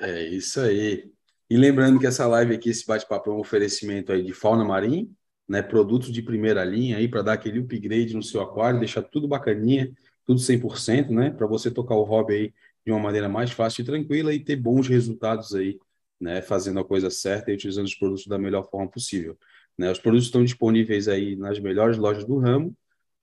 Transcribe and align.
É 0.00 0.22
isso 0.22 0.60
aí. 0.60 1.10
E 1.48 1.56
lembrando 1.56 1.98
que 1.98 2.06
essa 2.06 2.26
live 2.26 2.54
aqui, 2.54 2.70
esse 2.70 2.86
bate-papo 2.86 3.30
é 3.30 3.32
um 3.34 3.40
oferecimento 3.40 4.12
aí 4.12 4.22
de 4.22 4.32
fauna 4.32 4.64
marinha, 4.64 5.06
né? 5.48 5.62
Produtos 5.62 6.10
de 6.10 6.22
primeira 6.22 6.64
linha 6.64 6.96
aí 6.96 7.08
para 7.08 7.22
dar 7.22 7.34
aquele 7.34 7.58
upgrade 7.60 8.14
no 8.14 8.22
seu 8.22 8.40
aquário, 8.40 8.78
deixar 8.78 9.02
tudo 9.02 9.28
bacaninha, 9.28 9.92
tudo 10.24 10.40
100%, 10.40 11.10
né? 11.10 11.30
Para 11.30 11.46
você 11.46 11.70
tocar 11.70 11.94
o 11.94 12.02
hobby 12.02 12.34
aí 12.34 12.54
de 12.84 12.92
uma 12.92 13.00
maneira 13.00 13.28
mais 13.28 13.50
fácil 13.50 13.82
e 13.82 13.84
tranquila 13.84 14.32
e 14.32 14.40
ter 14.40 14.56
bons 14.56 14.88
resultados 14.88 15.54
aí, 15.54 15.78
né? 16.20 16.42
Fazendo 16.42 16.80
a 16.80 16.84
coisa 16.84 17.10
certa 17.10 17.50
e 17.50 17.54
utilizando 17.54 17.86
os 17.86 17.94
produtos 17.94 18.26
da 18.26 18.38
melhor 18.38 18.68
forma 18.68 18.90
possível. 18.90 19.38
Né? 19.76 19.90
Os 19.90 19.98
produtos 19.98 20.26
estão 20.26 20.44
disponíveis 20.44 21.08
aí 21.08 21.36
nas 21.36 21.58
melhores 21.58 21.98
lojas 21.98 22.24
do 22.24 22.38
ramo, 22.38 22.74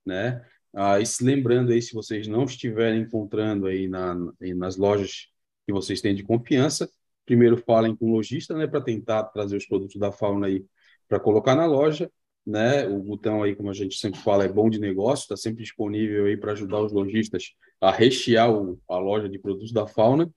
né? 0.06 0.44
Ah, 0.74 1.00
e 1.00 1.06
se 1.06 1.22
lembrando 1.22 1.70
aí, 1.72 1.82
se 1.82 1.92
vocês 1.92 2.26
não 2.26 2.44
estiverem 2.44 3.02
encontrando 3.02 3.66
aí 3.66 3.88
na, 3.88 4.14
nas 4.56 4.76
lojas 4.76 5.31
que 5.66 5.72
vocês 5.72 6.00
têm 6.00 6.14
de 6.14 6.22
confiança, 6.22 6.88
primeiro 7.24 7.56
falem 7.56 7.94
com 7.94 8.06
o 8.06 8.12
lojista, 8.12 8.56
né, 8.56 8.66
para 8.66 8.80
tentar 8.80 9.24
trazer 9.24 9.56
os 9.56 9.66
produtos 9.66 9.96
da 9.96 10.10
fauna 10.10 10.46
aí 10.46 10.64
para 11.08 11.20
colocar 11.20 11.54
na 11.54 11.66
loja, 11.66 12.10
né? 12.44 12.86
O 12.88 12.98
botão 13.00 13.42
aí, 13.42 13.54
como 13.54 13.70
a 13.70 13.74
gente 13.74 13.96
sempre 13.96 14.18
fala, 14.20 14.44
é 14.44 14.48
bom 14.48 14.68
de 14.68 14.80
negócio, 14.80 15.24
está 15.24 15.36
sempre 15.36 15.62
disponível 15.62 16.26
aí 16.26 16.36
para 16.36 16.52
ajudar 16.52 16.80
os 16.80 16.92
lojistas 16.92 17.54
a 17.80 17.90
rechear 17.90 18.50
o, 18.50 18.80
a 18.88 18.98
loja 18.98 19.28
de 19.28 19.38
produtos 19.38 19.72
da 19.72 19.86
fauna. 19.86 20.30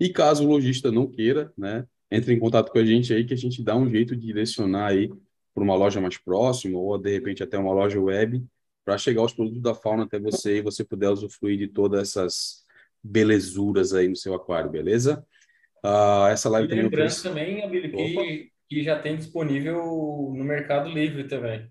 E 0.00 0.08
caso 0.08 0.44
o 0.44 0.48
lojista 0.48 0.90
não 0.90 1.06
queira, 1.06 1.52
né, 1.56 1.86
entre 2.10 2.34
em 2.34 2.38
contato 2.38 2.72
com 2.72 2.78
a 2.78 2.84
gente 2.84 3.12
aí 3.14 3.24
que 3.24 3.34
a 3.34 3.36
gente 3.36 3.62
dá 3.62 3.76
um 3.76 3.88
jeito 3.88 4.16
de 4.16 4.26
direcionar 4.26 4.88
aí 4.88 5.10
para 5.54 5.62
uma 5.62 5.76
loja 5.76 6.00
mais 6.00 6.18
próxima 6.18 6.78
ou 6.78 6.98
de 6.98 7.10
repente 7.10 7.42
até 7.42 7.58
uma 7.58 7.72
loja 7.72 8.00
web 8.00 8.44
para 8.84 8.98
chegar 8.98 9.22
os 9.22 9.32
produtos 9.32 9.62
da 9.62 9.74
fauna 9.74 10.04
até 10.04 10.18
você 10.18 10.58
e 10.58 10.62
você 10.62 10.84
puder 10.84 11.10
usufruir 11.10 11.58
de 11.58 11.68
todas 11.68 12.00
essas 12.08 12.61
belezuras 13.02 13.92
aí 13.92 14.08
no 14.08 14.16
seu 14.16 14.34
aquário, 14.34 14.70
beleza? 14.70 15.24
Uh, 15.84 16.26
essa 16.30 16.48
live 16.48 16.66
e 16.66 16.70
também 16.70 16.84
lembrando 16.84 17.06
oferece... 17.06 17.22
também, 17.22 17.64
Abílio, 17.64 17.90
que, 17.90 18.52
que 18.68 18.82
já 18.82 18.98
tem 18.98 19.16
disponível 19.16 19.76
no 20.34 20.44
Mercado 20.44 20.88
Livre 20.88 21.24
também. 21.24 21.68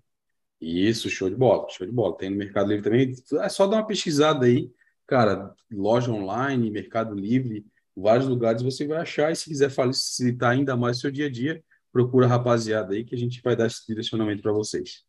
Isso, 0.60 1.10
show 1.10 1.28
de 1.28 1.34
bola, 1.34 1.68
show 1.70 1.86
de 1.86 1.92
bola. 1.92 2.16
Tem 2.16 2.30
no 2.30 2.36
Mercado 2.36 2.68
Livre 2.68 2.84
também. 2.84 3.12
É 3.44 3.48
só 3.48 3.66
dar 3.66 3.78
uma 3.78 3.86
pesquisada 3.86 4.46
aí, 4.46 4.70
cara. 5.06 5.52
Loja 5.72 6.12
online, 6.12 6.70
Mercado 6.70 7.14
Livre, 7.14 7.66
vários 7.96 8.28
lugares 8.28 8.62
você 8.62 8.86
vai 8.86 8.98
achar. 8.98 9.32
E 9.32 9.36
se 9.36 9.46
quiser 9.46 9.70
facilitar 9.70 10.52
ainda 10.52 10.76
mais 10.76 10.98
o 10.98 11.00
seu 11.00 11.10
dia 11.10 11.26
a 11.26 11.30
dia, 11.30 11.64
procura 11.92 12.26
a 12.26 12.28
rapaziada 12.28 12.94
aí 12.94 13.04
que 13.04 13.14
a 13.14 13.18
gente 13.18 13.42
vai 13.42 13.56
dar 13.56 13.66
esse 13.66 13.84
direcionamento 13.88 14.40
para 14.40 14.52
vocês. 14.52 15.02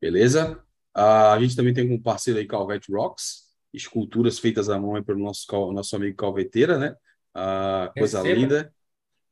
Beleza? 0.00 0.62
Uh, 0.96 1.32
a 1.32 1.38
gente 1.40 1.54
também 1.54 1.74
tem 1.74 1.92
um 1.92 2.00
parceiro 2.00 2.38
aí, 2.40 2.46
Calvet 2.46 2.90
Rocks, 2.90 3.45
esculturas 3.72 4.38
feitas 4.38 4.68
à 4.68 4.78
mão 4.78 5.02
pelo 5.02 5.18
nosso, 5.18 5.46
nosso 5.72 5.96
amigo 5.96 6.16
Calveteira, 6.16 6.78
né? 6.78 6.96
Uh, 7.36 7.92
coisa 7.98 8.22
Receba. 8.22 8.40
linda. 8.40 8.74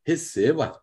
Receba. 0.04 0.80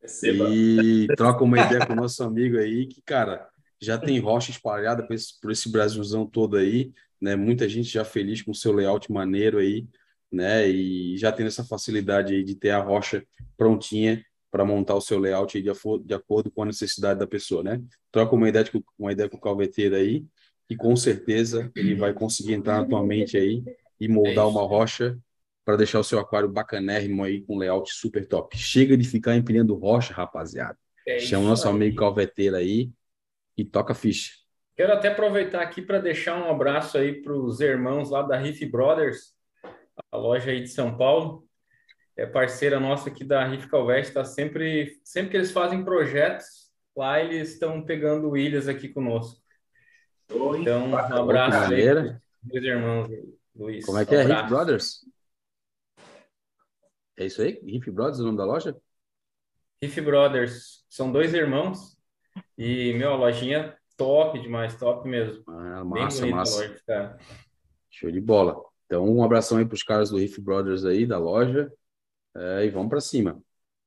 Receba. 0.00 0.48
E 0.50 1.06
troca 1.16 1.44
uma 1.44 1.60
ideia 1.60 1.86
com 1.86 1.92
o 1.92 1.96
nosso 1.96 2.22
amigo 2.22 2.56
aí, 2.56 2.86
que, 2.86 3.02
cara, 3.02 3.48
já 3.80 3.98
tem 3.98 4.18
rocha 4.18 4.50
espalhada 4.50 5.06
por 5.06 5.14
esse, 5.14 5.40
por 5.40 5.50
esse 5.50 5.70
Brasilzão 5.70 6.26
todo 6.26 6.56
aí, 6.56 6.92
né? 7.20 7.34
Muita 7.34 7.68
gente 7.68 7.88
já 7.88 8.04
feliz 8.04 8.42
com 8.42 8.52
o 8.52 8.54
seu 8.54 8.72
layout 8.72 9.10
maneiro 9.10 9.58
aí, 9.58 9.86
né? 10.30 10.68
E 10.68 11.16
já 11.16 11.32
tendo 11.32 11.48
essa 11.48 11.64
facilidade 11.64 12.34
aí 12.34 12.44
de 12.44 12.54
ter 12.54 12.70
a 12.70 12.80
rocha 12.80 13.24
prontinha 13.56 14.24
para 14.50 14.64
montar 14.64 14.94
o 14.94 15.00
seu 15.00 15.18
layout 15.18 15.60
de, 15.60 15.70
de, 16.04 16.14
acordo 16.14 16.50
com 16.50 16.62
a 16.62 16.66
necessidade 16.66 17.18
da 17.18 17.26
pessoa, 17.26 17.62
né? 17.62 17.82
Troca 18.10 18.34
uma 18.34 18.48
ideia, 18.48 18.64
com, 18.70 18.82
uma 18.98 19.12
ideia 19.12 19.28
com 19.28 19.36
o 19.36 19.40
calveteiro 19.40 19.96
aí 19.96 20.24
e 20.70 20.76
com 20.76 20.94
certeza 20.94 21.70
ele 21.74 21.94
vai 21.96 22.14
conseguir 22.14 22.54
entrar 22.54 22.80
na 22.80 22.88
tua 22.88 23.04
mente 23.04 23.36
aí 23.36 23.62
e 24.00 24.08
moldar 24.08 24.44
é 24.44 24.48
uma 24.48 24.62
rocha 24.62 25.18
para 25.64 25.76
deixar 25.76 25.98
o 25.98 26.04
seu 26.04 26.18
aquário 26.18 26.48
bacanérrimo 26.48 27.22
aí 27.24 27.42
com 27.42 27.58
layout 27.58 27.92
super 27.92 28.26
top. 28.26 28.56
Chega 28.56 28.96
de 28.96 29.06
ficar 29.06 29.36
empilhando 29.36 29.74
rocha, 29.74 30.14
rapaziada. 30.14 30.78
É 31.06 31.18
Chama 31.18 31.44
o 31.44 31.48
nosso 31.48 31.68
aí. 31.68 31.74
amigo 31.74 31.96
calveteiro 31.96 32.56
aí 32.56 32.90
e 33.56 33.64
toca 33.64 33.92
ficha. 33.92 34.32
Quero 34.76 34.92
até 34.92 35.08
aproveitar 35.08 35.60
aqui 35.60 35.82
para 35.82 35.98
deixar 35.98 36.42
um 36.42 36.50
abraço 36.50 36.96
aí 36.96 37.20
para 37.20 37.34
os 37.34 37.60
irmãos 37.60 38.08
lá 38.08 38.22
da 38.22 38.38
Riff 38.38 38.64
Brothers, 38.64 39.34
a 40.10 40.16
loja 40.16 40.50
aí 40.50 40.62
de 40.62 40.68
São 40.68 40.96
Paulo 40.96 41.46
é 42.20 42.26
parceira 42.26 42.78
nossa 42.78 43.08
aqui 43.08 43.24
da 43.24 43.46
Riff 43.46 43.66
Calveste, 43.68 44.10
está 44.10 44.24
sempre, 44.24 45.00
sempre 45.02 45.30
que 45.30 45.36
eles 45.38 45.50
fazem 45.50 45.82
projetos, 45.82 46.70
lá 46.94 47.18
eles 47.18 47.52
estão 47.52 47.82
pegando 47.82 48.36
ilhas 48.36 48.68
aqui 48.68 48.88
conosco. 48.88 49.40
Então, 50.30 50.88
um 50.88 50.96
abraço 50.96 51.72
aí, 51.72 51.84
meus 52.42 52.64
irmãos, 52.64 53.10
Luiz. 53.54 53.84
Como 53.84 53.98
é 53.98 54.06
que 54.06 54.14
um 54.14 54.20
é, 54.20 54.22
Riff 54.22 54.48
Brothers? 54.48 55.04
É 57.16 57.26
isso 57.26 57.42
aí? 57.42 57.60
Riff 57.64 57.90
Brothers, 57.90 58.20
o 58.20 58.24
nome 58.24 58.38
da 58.38 58.44
loja? 58.44 58.76
Riff 59.82 60.00
Brothers, 60.00 60.84
são 60.88 61.10
dois 61.10 61.34
irmãos 61.34 61.98
e, 62.56 62.92
meu, 62.94 63.12
a 63.12 63.16
lojinha 63.16 63.76
top 63.96 64.40
demais, 64.40 64.78
top 64.78 65.08
mesmo. 65.08 65.42
Ah, 65.48 65.84
massa, 65.84 66.26
massa. 66.26 66.62
Loja, 66.88 67.18
Show 67.90 68.10
de 68.10 68.20
bola. 68.20 68.62
Então, 68.86 69.06
um 69.08 69.22
abração 69.22 69.58
aí 69.58 69.64
para 69.64 69.74
os 69.74 69.82
caras 69.82 70.10
do 70.10 70.18
Riff 70.18 70.40
Brothers 70.40 70.84
aí, 70.84 71.06
da 71.06 71.18
loja 71.18 71.72
é, 72.36 72.64
e 72.64 72.70
vamos 72.70 72.88
para 72.88 73.00
cima. 73.00 73.42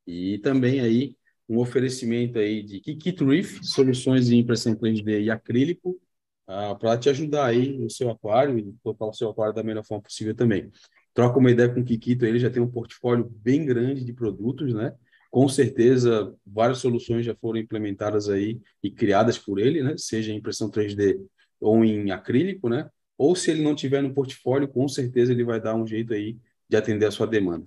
E 0.06 0.38
também 0.40 0.82
aí 0.82 1.16
um 1.48 1.60
oferecimento 1.60 2.38
aí 2.40 2.64
de 2.64 2.80
Kikit 2.80 3.24
Reef, 3.24 3.60
soluções 3.64 4.28
de 4.28 4.38
impressão 4.38 4.76
3D 4.76 5.22
e 5.22 5.32
acrílico, 5.32 6.00
ah, 6.48 6.76
para 6.76 6.98
te 6.98 7.10
ajudar 7.10 7.46
aí 7.46 7.78
no 7.78 7.90
seu 7.90 8.10
aquário 8.10 8.58
e 8.58 8.74
colocar 8.84 9.06
o 9.06 9.14
seu 9.14 9.30
aquário 9.30 9.54
da 9.54 9.64
melhor 9.64 9.84
forma 9.84 10.04
possível 10.04 10.36
também. 10.36 10.72
Troca 11.14 11.40
uma 11.40 11.52
ideia 11.52 11.70
com 11.70 11.80
o 11.80 11.84
Kikito, 11.84 12.26
ele 12.26 12.40
já 12.40 12.50
tem 12.50 12.62
um 12.62 12.70
portfólio 12.70 13.26
bem 13.26 13.66
grande 13.66 14.04
de 14.04 14.14
produtos, 14.14 14.74
né? 14.74 14.94
Com 15.30 15.48
certeza, 15.48 16.36
várias 16.46 16.80
soluções 16.80 17.26
já 17.26 17.36
foram 17.36 17.60
implementadas 17.60 18.30
aí 18.30 18.60
e 18.84 18.92
criadas 18.92 19.38
por 19.38 19.60
ele, 19.60 19.82
né? 19.82 19.96
Seja 19.98 20.32
em 20.32 20.38
impressão 20.38 20.70
3D 20.70 21.20
ou 21.60 21.84
em 21.84 22.12
acrílico, 22.12 22.70
né? 22.70 22.90
Ou 23.18 23.36
se 23.36 23.52
ele 23.52 23.64
não 23.64 23.76
tiver 23.76 24.02
no 24.02 24.14
portfólio, 24.14 24.68
com 24.68 24.88
certeza 24.88 25.32
ele 25.32 25.44
vai 25.44 25.62
dar 25.62 25.76
um 25.76 25.88
jeito 25.88 26.14
aí 26.14 26.38
de 26.68 26.76
atender 26.76 27.06
a 27.06 27.12
sua 27.12 27.28
demanda. 27.28 27.66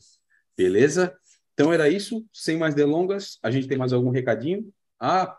Beleza? 0.56 1.16
Então 1.54 1.72
era 1.72 1.88
isso. 1.88 2.24
Sem 2.32 2.58
mais 2.58 2.74
delongas, 2.74 3.38
a 3.42 3.50
gente 3.50 3.66
tem 3.66 3.78
mais 3.78 3.92
algum 3.92 4.10
recadinho? 4.10 4.70
Ah, 4.98 5.38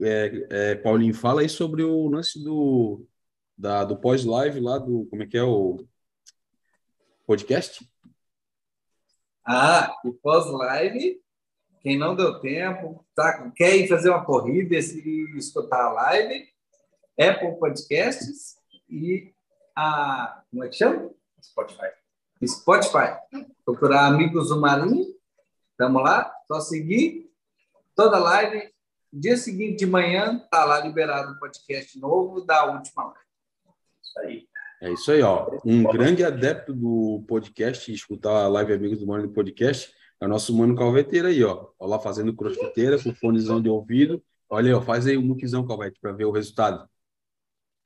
é, 0.00 0.46
é, 0.50 0.74
Paulinho, 0.74 1.14
fala 1.14 1.40
aí 1.40 1.48
sobre 1.48 1.82
o 1.82 2.08
lance 2.08 2.42
do, 2.42 3.06
da, 3.56 3.84
do 3.84 3.96
pós-live 3.96 4.60
lá 4.60 4.78
do. 4.78 5.06
Como 5.06 5.22
é 5.22 5.26
que 5.26 5.36
é 5.36 5.42
o 5.42 5.84
podcast? 7.26 7.88
Ah, 9.44 9.94
o 10.04 10.12
pós-live, 10.12 11.20
quem 11.80 11.98
não 11.98 12.14
deu 12.14 12.40
tempo, 12.40 13.06
tá, 13.14 13.50
quer 13.54 13.76
ir 13.76 13.88
fazer 13.88 14.10
uma 14.10 14.24
corrida 14.24 14.74
e 14.74 15.36
escutar 15.36 15.86
a 15.86 15.92
live, 15.92 16.48
Apple 17.18 17.58
Podcasts 17.58 18.56
e 18.90 19.32
a. 19.74 20.42
Como 20.50 20.64
é 20.64 20.68
que 20.68 20.76
chama? 20.76 21.10
Spotify. 21.42 21.88
Spotify. 22.44 23.16
Procurar 23.64 24.06
Amigos 24.06 24.48
do 24.50 24.60
Marinho. 24.60 25.14
Estamos 25.70 26.02
lá, 26.02 26.32
só 26.46 26.60
seguir. 26.60 27.30
Toda 27.94 28.18
live. 28.18 28.75
Dia 29.18 29.34
seguinte 29.38 29.78
de 29.78 29.86
manhã, 29.86 30.42
está 30.44 30.62
lá 30.66 30.78
liberado 30.80 31.32
um 31.32 31.38
podcast 31.38 31.98
novo 31.98 32.42
da 32.42 32.66
última 32.66 33.04
live. 33.04 33.20
Isso 34.02 34.18
aí. 34.20 34.48
É 34.82 34.92
isso 34.92 35.10
aí, 35.10 35.22
ó. 35.22 35.58
Um 35.64 35.84
grande 35.84 36.22
adepto 36.22 36.74
do 36.74 37.24
podcast, 37.26 37.90
escutar 37.90 38.44
a 38.44 38.48
live 38.48 38.74
Amigos 38.74 38.98
do 38.98 39.06
Marinho 39.06 39.28
do 39.28 39.34
podcast, 39.34 39.90
é 40.20 40.26
o 40.26 40.28
nosso 40.28 40.54
mano 40.54 40.76
calveteiro 40.76 41.28
aí, 41.28 41.42
ó. 41.42 41.70
Olha 41.78 41.92
lá 41.92 41.98
fazendo 41.98 42.36
crossfiteira 42.36 43.02
com 43.02 43.14
fonezão 43.14 43.58
de 43.58 43.70
ouvido. 43.70 44.22
Olha 44.50 44.68
aí, 44.68 44.74
ó, 44.74 44.82
faz 44.82 45.06
aí 45.06 45.16
um 45.16 45.22
muquizão, 45.22 45.66
Calvete, 45.66 45.98
para 45.98 46.12
ver 46.12 46.26
o 46.26 46.30
resultado. 46.30 46.86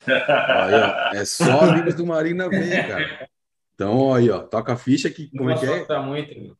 Olha, 0.08 1.12
é 1.14 1.24
só 1.24 1.60
Amigos 1.60 1.94
do 1.94 2.04
Marinho 2.04 2.38
na 2.38 2.48
veia, 2.48 2.88
cara. 2.88 3.30
Então, 3.72 4.12
aí, 4.12 4.28
ó, 4.30 4.40
toca 4.42 4.72
a 4.72 4.76
ficha 4.76 5.08
que. 5.08 5.30
Como 5.30 5.48
é 5.48 5.56
que 5.56 5.66
é? 5.66 5.84
Tá 5.84 6.02
muito. 6.02 6.58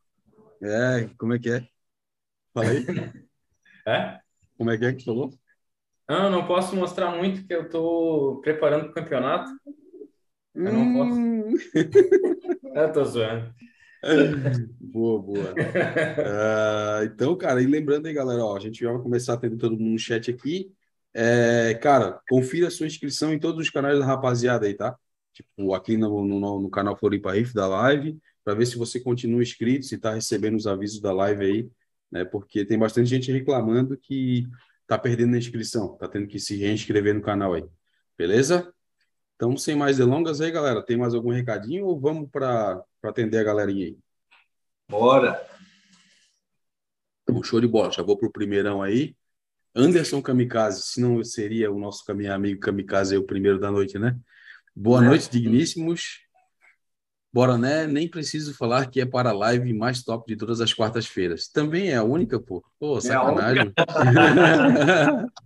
É, 0.63 1.11
como 1.19 1.35
é 1.35 1.41
que 1.41 1.51
é? 1.51 1.67
Fala 2.55 2.69
aí. 2.69 2.87
É? 3.85 4.21
Como 4.61 4.71
é 4.71 4.77
que 4.77 4.85
é 4.85 4.93
que 4.93 5.07
falou? 5.07 5.33
Não, 6.07 6.29
não 6.29 6.47
posso 6.47 6.77
mostrar 6.77 7.17
muito, 7.17 7.47
que 7.47 7.55
eu 7.55 7.63
estou 7.63 8.43
preparando 8.43 8.83
para 8.83 8.91
o 8.91 8.95
campeonato. 8.95 9.51
Eu 10.55 10.71
não 10.71 10.93
posso. 10.93 11.19
Hum. 11.19 11.55
eu 12.77 12.93
tô 12.93 13.03
zoando. 13.03 13.55
boa, 14.79 15.23
boa. 15.23 15.55
Uh, 15.55 17.05
então, 17.07 17.35
cara, 17.39 17.63
e 17.63 17.67
lembrando 17.67 18.05
aí, 18.05 18.13
galera, 18.13 18.45
ó, 18.45 18.55
a 18.55 18.61
gente 18.61 18.85
vai 18.85 18.99
começar 18.99 19.33
a 19.33 19.39
ter 19.39 19.49
todo 19.57 19.79
mundo 19.79 19.93
no 19.93 19.99
chat 19.99 20.31
aqui. 20.31 20.71
É, 21.15 21.73
cara, 21.81 22.21
confira 22.29 22.69
a 22.69 22.71
sua 22.71 22.87
inscrição 22.87 23.33
em 23.33 23.39
todos 23.39 23.63
os 23.63 23.71
canais 23.71 23.99
da 23.99 24.05
rapaziada 24.05 24.67
aí, 24.67 24.75
tá? 24.75 24.95
tipo, 25.33 25.73
aqui 25.73 25.97
no, 25.97 26.23
no, 26.23 26.61
no 26.61 26.69
canal 26.69 26.99
Floripa 26.99 27.33
Riff 27.33 27.55
da 27.55 27.67
live, 27.67 28.19
para 28.45 28.53
ver 28.53 28.67
se 28.67 28.77
você 28.77 29.01
continua 29.01 29.43
inscrito, 29.43 29.87
se 29.87 29.95
está 29.95 30.13
recebendo 30.13 30.57
os 30.57 30.67
avisos 30.67 31.01
da 31.01 31.15
live 31.15 31.45
aí, 31.47 31.71
né? 32.11 32.25
Porque 32.25 32.65
tem 32.65 32.79
bastante 32.79 33.09
gente 33.09 33.31
reclamando 33.31 33.97
que 33.97 34.47
está 34.83 34.99
perdendo 34.99 35.35
a 35.35 35.39
inscrição, 35.39 35.95
está 35.95 36.09
tendo 36.09 36.27
que 36.27 36.39
se 36.39 36.57
reinscrever 36.57 37.15
no 37.15 37.23
canal 37.23 37.55
aí. 37.55 37.65
Beleza? 38.19 38.73
Então, 39.37 39.57
sem 39.57 39.75
mais 39.75 39.97
delongas 39.97 40.41
aí, 40.41 40.51
galera, 40.51 40.85
tem 40.85 40.97
mais 40.97 41.15
algum 41.15 41.31
recadinho 41.31 41.87
ou 41.87 41.99
vamos 41.99 42.29
para 42.31 42.85
atender 43.03 43.39
a 43.39 43.45
galerinha 43.45 43.87
aí? 43.87 43.99
Bora! 44.89 45.41
Então, 47.23 47.43
show 47.43 47.61
de 47.61 47.67
bola. 47.67 47.91
Já 47.91 48.03
vou 48.03 48.19
pro 48.19 48.31
primeirão 48.31 48.83
aí. 48.83 49.17
Anderson 49.75 50.21
Kamikaze, 50.21 50.83
se 50.83 51.01
não 51.01 51.23
seria 51.23 51.71
o 51.71 51.79
nosso 51.79 52.05
amigo 52.11 52.61
Kamikaze 52.61 53.17
o 53.17 53.25
primeiro 53.25 53.59
da 53.59 53.71
noite, 53.71 53.99
né? 53.99 54.19
Boa 54.75 55.05
é. 55.05 55.09
noite, 55.09 55.31
digníssimos. 55.31 56.21
Bora, 57.33 57.57
né? 57.57 57.87
Nem 57.87 58.09
preciso 58.09 58.53
falar 58.55 58.87
que 58.87 59.01
é 59.01 59.07
para 59.07 59.31
a 59.31 59.33
live 59.33 59.73
mais 59.73 60.03
top 60.03 60.27
de 60.33 60.37
todas 60.37 60.61
as 60.61 60.75
quartas-feiras. 60.75 61.47
Também 61.47 61.91
é 61.91 61.97
a 61.97 62.03
única, 62.03 62.41
pô. 62.41 62.65
Pô, 62.79 62.99
é 62.99 63.01
sacanagem. 63.01 63.73
É 63.77 65.41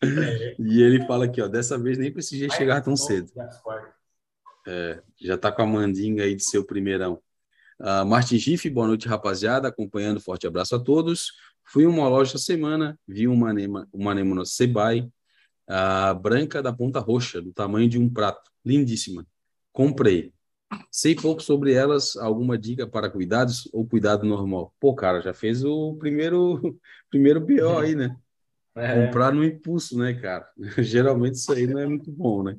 e 0.58 0.82
ele 0.82 1.06
fala 1.06 1.24
aqui, 1.24 1.40
ó, 1.40 1.48
dessa 1.48 1.78
vez 1.78 1.96
nem 1.96 2.12
precisei 2.12 2.50
chegar 2.50 2.82
tão 2.82 2.94
cedo. 2.94 3.30
É, 4.66 5.02
já 5.18 5.38
tá 5.38 5.50
com 5.50 5.62
a 5.62 5.66
mandinga 5.66 6.24
aí 6.24 6.34
de 6.34 6.44
seu 6.44 6.64
primeirão. 6.64 7.20
Uh, 7.78 8.04
Martin 8.04 8.36
Giff, 8.36 8.68
boa 8.68 8.86
noite, 8.86 9.08
rapaziada, 9.08 9.68
acompanhando, 9.68 10.20
forte 10.20 10.46
abraço 10.46 10.76
a 10.76 10.78
todos. 10.78 11.32
Fui 11.64 11.86
uma 11.86 12.06
loja 12.08 12.32
essa 12.32 12.44
semana, 12.44 12.98
vi 13.08 13.26
uma 13.26 13.48
anema, 13.48 13.88
uma 13.90 14.10
anemona 14.10 14.44
Sebai, 14.44 15.08
uh, 15.70 16.14
branca 16.20 16.62
da 16.62 16.72
ponta 16.72 17.00
roxa, 17.00 17.40
do 17.40 17.52
tamanho 17.52 17.88
de 17.88 17.98
um 17.98 18.08
prato, 18.08 18.50
lindíssima. 18.62 19.26
Comprei. 19.72 20.32
Sei 20.90 21.14
pouco 21.14 21.42
sobre 21.42 21.72
elas, 21.72 22.16
alguma 22.16 22.56
dica 22.56 22.86
para 22.86 23.10
cuidados 23.10 23.68
ou 23.72 23.86
cuidado 23.86 24.24
normal? 24.24 24.72
Pô, 24.78 24.94
cara, 24.94 25.20
já 25.20 25.34
fez 25.34 25.64
o 25.64 25.96
primeiro, 25.96 26.78
primeiro 27.10 27.40
BO 27.40 27.78
aí, 27.78 27.94
né? 27.94 28.16
É. 28.74 29.06
Comprar 29.06 29.32
no 29.32 29.44
impulso, 29.44 29.98
né, 29.98 30.14
cara? 30.14 30.48
Geralmente 30.78 31.34
isso 31.34 31.52
aí 31.52 31.66
não 31.66 31.80
é 31.80 31.86
muito 31.86 32.10
bom, 32.10 32.42
né? 32.42 32.56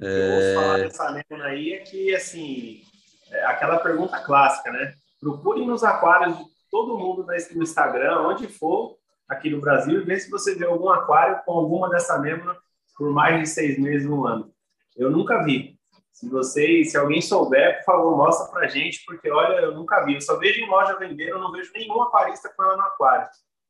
É... 0.00 0.06
Eu 0.06 0.34
ouço 0.34 0.54
falar 0.54 0.78
dessa 0.78 1.04
anemona 1.04 1.44
aí 1.50 1.72
é 1.72 1.78
que, 1.78 2.14
assim, 2.14 2.82
é 3.30 3.44
aquela 3.46 3.78
pergunta 3.78 4.20
clássica, 4.20 4.70
né? 4.72 4.94
Procure 5.20 5.64
nos 5.64 5.82
aquários 5.82 6.36
de 6.36 6.44
todo 6.70 6.98
mundo 6.98 7.26
no 7.54 7.62
Instagram, 7.62 8.20
onde 8.20 8.46
for, 8.46 8.96
aqui 9.28 9.50
no 9.50 9.60
Brasil, 9.60 10.00
e 10.00 10.04
vê 10.04 10.18
se 10.18 10.30
você 10.30 10.54
vê 10.54 10.64
algum 10.64 10.90
aquário 10.90 11.42
com 11.44 11.52
alguma 11.52 11.88
dessa 11.88 12.14
anemona 12.14 12.56
por 12.96 13.12
mais 13.12 13.40
de 13.40 13.46
seis 13.46 13.78
meses 13.78 14.08
no 14.08 14.26
ano. 14.26 14.52
Eu 14.96 15.10
nunca 15.10 15.42
vi. 15.44 15.77
Se 16.18 16.28
você, 16.28 16.82
se 16.82 16.96
alguém 16.96 17.22
souber, 17.22 17.78
por 17.78 17.84
favor, 17.84 18.16
mostra 18.16 18.48
pra 18.48 18.66
gente, 18.66 19.04
porque 19.06 19.30
olha, 19.30 19.60
eu 19.60 19.72
nunca 19.72 20.04
vi. 20.04 20.14
Eu 20.14 20.20
só 20.20 20.36
vejo 20.36 20.58
em 20.58 20.68
loja 20.68 20.98
vender, 20.98 21.28
eu 21.28 21.38
não 21.38 21.52
vejo 21.52 21.70
nenhum 21.72 22.02
aquarista 22.02 22.52
com 22.56 22.64
ela 22.64 22.76
no 22.76 22.82
aquário. 22.82 23.28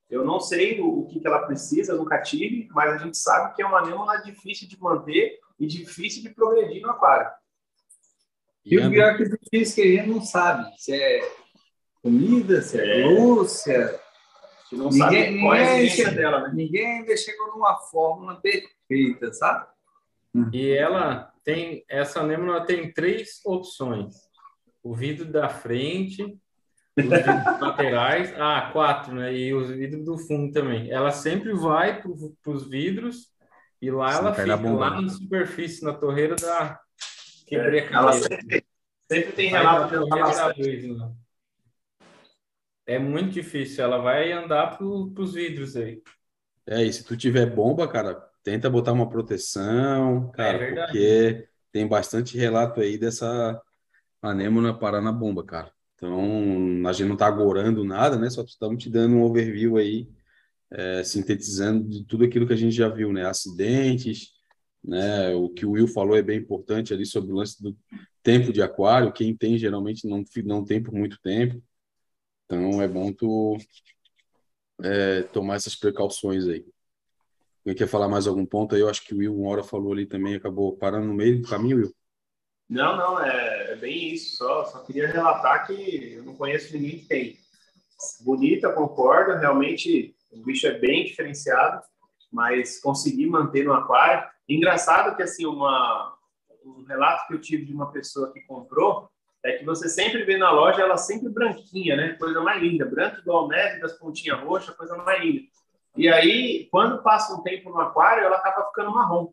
Eu 0.08 0.24
não 0.24 0.40
sei 0.40 0.80
o, 0.80 1.00
o 1.00 1.06
que, 1.08 1.20
que 1.20 1.26
ela 1.26 1.44
precisa, 1.44 1.92
eu 1.92 1.98
nunca 1.98 2.22
tive, 2.22 2.66
mas 2.70 2.94
a 2.94 3.04
gente 3.04 3.18
sabe 3.18 3.54
que 3.54 3.60
é 3.60 3.66
uma 3.66 3.80
anêmona 3.80 4.22
difícil 4.22 4.66
de 4.66 4.80
manter 4.80 5.38
e 5.60 5.66
difícil 5.66 6.22
de 6.22 6.30
progredir 6.30 6.80
no 6.80 6.88
aquário. 6.88 7.30
E 8.64 8.78
o 8.78 8.90
pior 8.90 9.12
é 9.12 9.16
que 9.18 9.22
é 9.24 9.26
difícil 9.26 9.74
que 9.74 9.82
a 9.82 9.96
gente 9.96 10.08
não 10.08 10.22
sabe 10.22 10.72
se 10.78 10.94
é 10.94 11.30
comida, 12.02 12.62
se 12.62 12.80
é, 12.80 13.02
é. 13.02 13.04
luz, 13.04 13.50
se 13.50 13.74
é... 13.74 14.00
Não 14.72 14.88
ninguém, 14.88 15.00
sabe 15.00 15.40
qual 15.40 15.54
é 15.54 15.70
a 15.70 15.82
ninguém, 15.82 16.14
dela, 16.14 16.40
né? 16.40 16.50
Ninguém 16.54 16.86
ainda 16.86 17.14
chegou 17.14 17.48
numa 17.48 17.76
fórmula 17.76 18.40
perfeita, 18.40 19.34
sabe? 19.34 19.66
E 20.50 20.70
ela 20.70 21.30
tem, 21.48 21.82
essa 21.88 22.20
anêmona 22.20 22.66
tem 22.66 22.92
três 22.92 23.40
opções. 23.42 24.14
O 24.82 24.94
vidro 24.94 25.24
da 25.24 25.48
frente, 25.48 26.22
os 26.94 27.04
vidros 27.04 27.24
laterais, 27.58 28.34
ah, 28.38 28.68
quatro, 28.70 29.14
né? 29.14 29.34
E 29.34 29.54
os 29.54 29.70
vidros 29.70 30.04
do 30.04 30.18
fundo 30.18 30.52
também. 30.52 30.90
Ela 30.90 31.10
sempre 31.10 31.54
vai 31.54 32.02
para 32.02 32.52
os 32.52 32.68
vidros 32.68 33.32
e 33.80 33.90
lá 33.90 34.12
Sim, 34.12 34.18
ela 34.18 34.34
fica, 34.34 34.72
lá 34.72 35.00
na 35.00 35.08
superfície, 35.08 35.82
na 35.82 35.94
torreira 35.94 36.36
da, 36.36 36.78
Quebrei 37.46 37.80
a 37.80 37.92
Ela 37.92 38.12
sempre, 38.12 38.66
sempre 39.10 39.32
tem 39.32 39.48
relato 39.48 39.94
né? 40.06 41.12
É 42.86 42.98
muito 42.98 43.30
difícil, 43.30 43.84
ela 43.84 43.96
vai 43.96 44.32
andar 44.32 44.76
para 44.76 44.84
os 44.84 45.32
vidros 45.32 45.76
aí. 45.76 46.02
É, 46.66 46.82
e 46.82 46.92
se 46.92 47.02
tu 47.04 47.16
tiver 47.16 47.46
bomba, 47.46 47.88
cara, 47.88 48.27
tenta 48.42 48.70
botar 48.70 48.92
uma 48.92 49.08
proteção, 49.08 50.30
cara, 50.32 50.58
é 50.58 50.74
porque 50.74 51.48
tem 51.72 51.86
bastante 51.86 52.36
relato 52.36 52.80
aí 52.80 52.98
dessa 52.98 53.60
anêmona 54.22 54.76
parar 54.76 55.00
na 55.00 55.12
bomba, 55.12 55.44
cara. 55.44 55.72
Então, 55.94 56.86
a 56.86 56.92
gente 56.92 57.08
não 57.08 57.16
tá 57.16 57.26
agorando 57.26 57.84
nada, 57.84 58.16
né? 58.16 58.30
Só 58.30 58.42
estamos 58.42 58.82
te 58.82 58.88
dando 58.88 59.16
um 59.16 59.22
overview 59.22 59.76
aí, 59.76 60.08
é, 60.70 61.02
sintetizando 61.02 61.88
de 61.88 62.04
tudo 62.04 62.24
aquilo 62.24 62.46
que 62.46 62.52
a 62.52 62.56
gente 62.56 62.74
já 62.74 62.88
viu, 62.88 63.12
né? 63.12 63.26
Acidentes, 63.26 64.32
né? 64.82 65.34
O 65.34 65.48
que 65.50 65.66
o 65.66 65.72
Will 65.72 65.88
falou 65.88 66.16
é 66.16 66.22
bem 66.22 66.38
importante 66.38 66.94
ali 66.94 67.04
sobre 67.04 67.32
o 67.32 67.36
lance 67.36 67.60
do 67.62 67.76
tempo 68.22 68.52
de 68.52 68.62
aquário. 68.62 69.12
Quem 69.12 69.36
tem 69.36 69.58
geralmente 69.58 70.06
não, 70.06 70.24
não 70.44 70.64
tem 70.64 70.82
por 70.82 70.94
muito 70.94 71.18
tempo. 71.20 71.62
Então 72.44 72.80
é 72.80 72.88
bom 72.88 73.12
tu 73.12 73.56
é, 74.82 75.22
tomar 75.22 75.56
essas 75.56 75.76
precauções 75.76 76.46
aí. 76.46 76.64
Quem 77.68 77.76
quer 77.76 77.86
falar 77.86 78.08
mais 78.08 78.26
algum 78.26 78.46
ponto 78.46 78.74
aí? 78.74 78.80
Eu 78.80 78.88
acho 78.88 79.04
que 79.04 79.14
o 79.14 79.18
Will, 79.18 79.36
uma 79.36 79.50
hora 79.50 79.62
falou 79.62 79.92
ali 79.92 80.06
também, 80.06 80.34
acabou 80.34 80.76
parando 80.76 81.06
no 81.06 81.14
meio 81.14 81.42
do 81.42 81.48
caminho, 81.48 81.76
Will. 81.76 81.94
Não, 82.68 82.96
não, 82.96 83.20
é, 83.20 83.72
é 83.72 83.76
bem 83.76 84.12
isso. 84.12 84.36
Só, 84.36 84.64
só 84.64 84.78
queria 84.80 85.06
relatar 85.06 85.66
que 85.66 86.14
eu 86.14 86.22
não 86.22 86.34
conheço 86.34 86.72
ninguém 86.72 86.98
que 86.98 87.06
tem. 87.06 87.38
Bonita, 88.20 88.72
concordo, 88.72 89.38
realmente 89.38 90.14
o 90.30 90.42
bicho 90.42 90.66
é 90.66 90.78
bem 90.78 91.04
diferenciado, 91.04 91.82
mas 92.32 92.80
conseguir 92.80 93.26
manter 93.26 93.64
no 93.64 93.72
aquário 93.72 94.28
Engraçado 94.48 95.14
que, 95.14 95.22
assim, 95.22 95.44
uma, 95.44 96.16
um 96.64 96.82
relato 96.84 97.26
que 97.26 97.34
eu 97.34 97.40
tive 97.40 97.66
de 97.66 97.74
uma 97.74 97.92
pessoa 97.92 98.32
que 98.32 98.40
comprou 98.40 99.10
é 99.44 99.58
que 99.58 99.64
você 99.64 99.90
sempre 99.90 100.24
vê 100.24 100.38
na 100.38 100.50
loja 100.50 100.80
ela 100.80 100.96
sempre 100.96 101.28
branquinha, 101.28 101.94
né? 101.94 102.14
Coisa 102.14 102.40
mais 102.40 102.62
linda. 102.62 102.86
Branco 102.86 103.20
igual 103.20 103.46
neve, 103.46 103.78
das 103.78 103.92
pontinhas 103.92 104.40
roxas, 104.40 104.74
coisa 104.74 104.96
mais 104.96 105.22
linda. 105.22 105.42
E 105.96 106.08
aí, 106.08 106.68
quando 106.70 107.02
passa 107.02 107.34
um 107.34 107.42
tempo 107.42 107.70
no 107.70 107.80
aquário, 107.80 108.24
ela 108.24 108.36
acaba 108.36 108.66
ficando 108.66 108.92
marrom. 108.92 109.32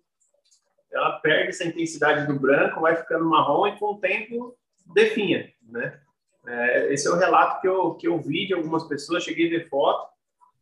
Ela 0.92 1.19
perde 1.19 1.50
essa 1.50 1.66
intensidade 1.66 2.25
do 2.25 2.40
branco, 2.40 2.81
vai 2.81 2.96
ficando 2.96 3.25
marrom 3.25 3.68
e 3.68 3.78
com 3.78 3.94
o 3.94 4.00
tempo 4.00 4.57
definha, 4.94 5.52
né? 5.62 6.00
É, 6.48 6.94
esse 6.94 7.07
é 7.07 7.12
o 7.12 7.18
relato 7.18 7.60
que 7.60 7.68
eu, 7.68 7.96
que 7.96 8.07
eu 8.07 8.19
vi 8.19 8.46
de 8.48 8.54
algumas 8.54 8.84
pessoas, 8.84 9.24
cheguei 9.24 9.48
a 9.48 9.50
ver 9.50 9.69
foto, 9.69 10.07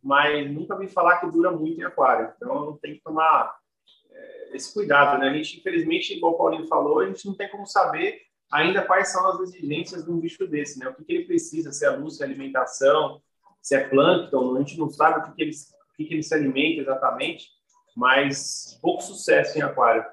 mas 0.02 0.50
nunca 0.50 0.76
vi 0.76 0.88
falar 0.88 1.18
que 1.18 1.30
dura 1.30 1.50
muito 1.50 1.78
em 1.80 1.84
aquário. 1.84 2.32
Então, 2.36 2.78
tem 2.82 2.94
que 2.94 3.02
tomar 3.02 3.54
esse 4.54 4.72
cuidado, 4.72 5.18
né? 5.18 5.28
A 5.28 5.32
gente, 5.32 5.58
infelizmente, 5.58 6.14
igual 6.14 6.34
o 6.34 6.38
Paulinho 6.38 6.66
falou, 6.66 7.00
a 7.00 7.06
gente 7.06 7.26
não 7.26 7.34
tem 7.34 7.50
como 7.50 7.66
saber 7.66 8.22
ainda 8.50 8.82
quais 8.82 9.08
são 9.08 9.26
as 9.28 9.40
exigências 9.40 10.04
de 10.04 10.10
um 10.10 10.20
bicho 10.20 10.46
desse, 10.46 10.78
né? 10.78 10.88
O 10.88 10.94
que, 10.94 11.04
que 11.04 11.12
ele 11.12 11.24
precisa, 11.24 11.72
se 11.72 11.84
é 11.84 11.90
luz, 11.90 12.16
se 12.16 12.22
é 12.22 12.26
alimentação, 12.26 13.20
se 13.60 13.74
é 13.74 13.88
plâncton, 13.88 14.54
a 14.54 14.58
gente 14.60 14.78
não 14.78 14.88
sabe 14.88 15.18
o 15.18 15.22
que, 15.24 15.32
que, 15.34 15.42
ele, 15.42 15.50
o 15.50 15.73
que, 15.96 16.04
que 16.04 16.14
ele 16.14 16.22
se 16.22 16.34
alimenta 16.34 16.80
exatamente, 16.80 17.48
mas 17.96 18.78
pouco 18.80 19.02
sucesso 19.02 19.58
em 19.58 19.62
aquário. 19.62 20.04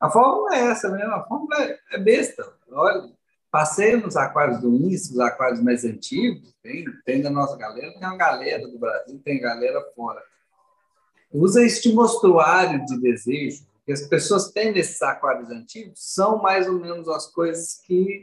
A 0.00 0.10
fórmula 0.10 0.54
é 0.54 0.70
essa 0.70 0.88
mesmo, 0.88 1.12
a 1.12 1.24
fórmula 1.24 1.56
é 1.92 1.98
besta. 1.98 2.42
Olha, 2.70 3.10
passei 3.50 3.96
nos 3.96 4.16
aquários 4.16 4.60
do 4.60 4.74
início, 4.74 5.12
os 5.12 5.20
aquários 5.20 5.60
mais 5.60 5.84
antigos, 5.84 6.54
tem, 6.62 6.84
tem 7.04 7.20
da 7.20 7.30
nossa 7.30 7.56
galera, 7.56 7.92
tem 7.92 8.08
uma 8.08 8.16
galera 8.16 8.66
do 8.66 8.78
Brasil, 8.78 9.20
tem 9.24 9.40
galera 9.40 9.80
fora 9.94 10.22
usa 11.32 11.62
este 11.64 11.92
mostruário 11.92 12.84
de 12.84 13.00
desejo 13.00 13.64
que 13.86 13.92
as 13.92 14.02
pessoas 14.02 14.50
têm 14.50 14.72
nesses 14.72 15.00
aquários 15.02 15.50
antigos 15.50 15.98
são 15.98 16.38
mais 16.42 16.68
ou 16.68 16.78
menos 16.78 17.08
as 17.08 17.26
coisas 17.26 17.80
que 17.86 18.22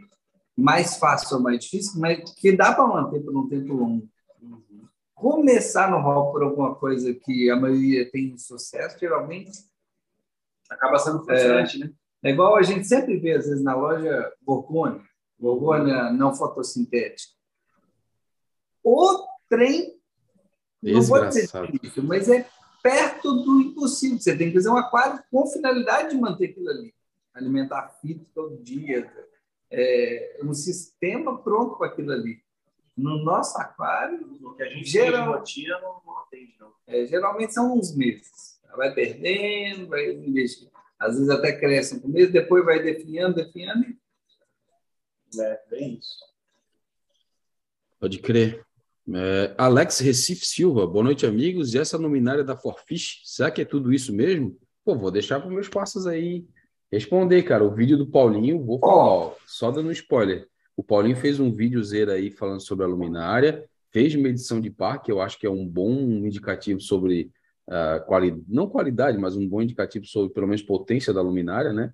mais 0.56 0.98
fácil 0.98 1.38
ou 1.38 1.44
mais 1.44 1.60
difícil, 1.60 2.00
mas 2.00 2.32
que 2.34 2.52
dá 2.52 2.74
para 2.74 2.88
manter 2.88 3.20
por 3.20 3.36
um 3.36 3.48
tempo 3.48 3.74
longo. 3.74 4.08
Começar 5.18 5.90
no 5.90 5.98
hall 5.98 6.32
por 6.32 6.44
alguma 6.44 6.76
coisa 6.76 7.12
que 7.12 7.50
a 7.50 7.56
maioria 7.56 8.08
tem 8.12 8.38
sucesso, 8.38 9.00
geralmente 9.00 9.52
acaba 10.70 11.00
sendo 11.00 11.26
frustrante, 11.26 11.82
é, 11.82 11.86
né? 11.86 11.94
É 12.24 12.30
igual 12.30 12.56
a 12.56 12.62
gente 12.62 12.86
sempre 12.88 13.18
vê, 13.18 13.32
às 13.32 13.48
vezes, 13.48 13.64
na 13.64 13.76
loja 13.76 14.32
Gorgônia, 14.44 15.02
Gorgônia 15.40 16.12
não 16.12 16.36
fotossintética. 16.36 17.34
O 18.84 19.26
trem, 19.50 20.00
não 20.84 21.02
vou 21.02 21.26
dizer 21.26 21.50
isso, 21.82 22.04
mas 22.04 22.30
é 22.30 22.48
perto 22.84 23.34
do 23.44 23.62
impossível. 23.62 24.20
Você 24.20 24.38
tem 24.38 24.50
que 24.50 24.54
fazer 24.54 24.70
um 24.70 24.78
aquário 24.78 25.24
com 25.32 25.48
finalidade 25.48 26.12
de 26.12 26.22
manter 26.22 26.52
aquilo 26.52 26.70
ali. 26.70 26.94
Alimentar 27.34 27.90
fito 28.02 28.30
todo 28.36 28.62
dia. 28.62 29.12
É 29.72 30.40
um 30.44 30.54
sistema 30.54 31.42
pronto 31.42 31.76
para 31.76 31.88
aquilo 31.88 32.12
ali. 32.12 32.40
No 32.98 33.24
nosso 33.24 33.58
aquário, 33.60 34.38
o 34.42 34.56
que 34.56 34.64
a 34.64 34.70
gente 34.70 34.90
geral, 34.90 35.38
rotina 35.38 35.80
não, 35.80 36.02
não 36.04 36.18
atende, 36.20 36.56
não. 36.60 36.74
É, 36.88 37.06
geralmente 37.06 37.54
são 37.54 37.78
uns 37.78 37.96
meses. 37.96 38.60
Vai 38.76 38.94
perdendo, 38.94 39.88
vai 39.88 40.12
investir. 40.12 40.70
Às 41.00 41.14
vezes 41.14 41.30
até 41.30 41.52
cresce 41.52 42.02
um 42.04 42.08
mês, 42.08 42.32
depois 42.32 42.66
vai 42.66 42.82
definhando, 42.82 43.36
definhando. 43.36 43.86
É, 45.40 45.62
bem 45.70 46.00
isso. 46.00 46.18
Pode 48.00 48.20
crer. 48.20 48.66
É, 49.14 49.54
Alex 49.58 50.00
Recife 50.00 50.46
Silva, 50.46 50.88
boa 50.88 51.04
noite, 51.04 51.26
amigos. 51.26 51.74
E 51.74 51.80
essa 51.80 51.98
luminária 51.98 52.44
da 52.44 52.58
Forfish, 52.58 53.22
será 53.26 53.52
que 53.52 53.62
é 53.62 53.66
tudo 53.66 53.94
isso 53.94 54.14
mesmo? 54.14 54.58
Pô, 54.84 54.96
vou 54.96 55.12
deixar 55.12 55.40
para 55.40 55.50
meus 55.50 55.70
passos 55.70 56.08
aí 56.08 56.48
responder, 56.92 57.44
cara. 57.44 57.64
O 57.64 57.74
vídeo 57.74 57.98
do 57.98 58.08
Paulinho, 58.08 58.66
vou 58.66 58.80
falar, 58.80 59.06
oh. 59.06 59.28
ó, 59.28 59.36
só 59.46 59.72
dando 59.72 59.90
um 59.90 59.92
spoiler. 59.92 60.48
O 60.78 60.84
Paulinho 60.84 61.18
fez 61.18 61.40
um 61.40 61.52
videozeiro 61.52 62.12
aí 62.12 62.30
falando 62.30 62.62
sobre 62.62 62.86
a 62.86 62.88
luminária, 62.88 63.68
fez 63.92 64.14
medição 64.14 64.62
de 64.62 64.70
par, 64.70 65.02
que 65.02 65.12
eu 65.12 65.20
acho 65.20 65.40
que 65.40 65.48
é 65.48 65.50
um 65.50 65.68
bom 65.68 65.92
indicativo 65.92 66.80
sobre 66.80 67.32
uh, 67.68 68.06
quali 68.06 68.44
não 68.48 68.70
qualidade, 68.70 69.18
mas 69.18 69.36
um 69.36 69.50
bom 69.50 69.60
indicativo 69.60 70.06
sobre 70.06 70.32
pelo 70.32 70.46
menos 70.46 70.62
potência 70.62 71.12
da 71.12 71.20
luminária, 71.20 71.74
né? 71.74 71.92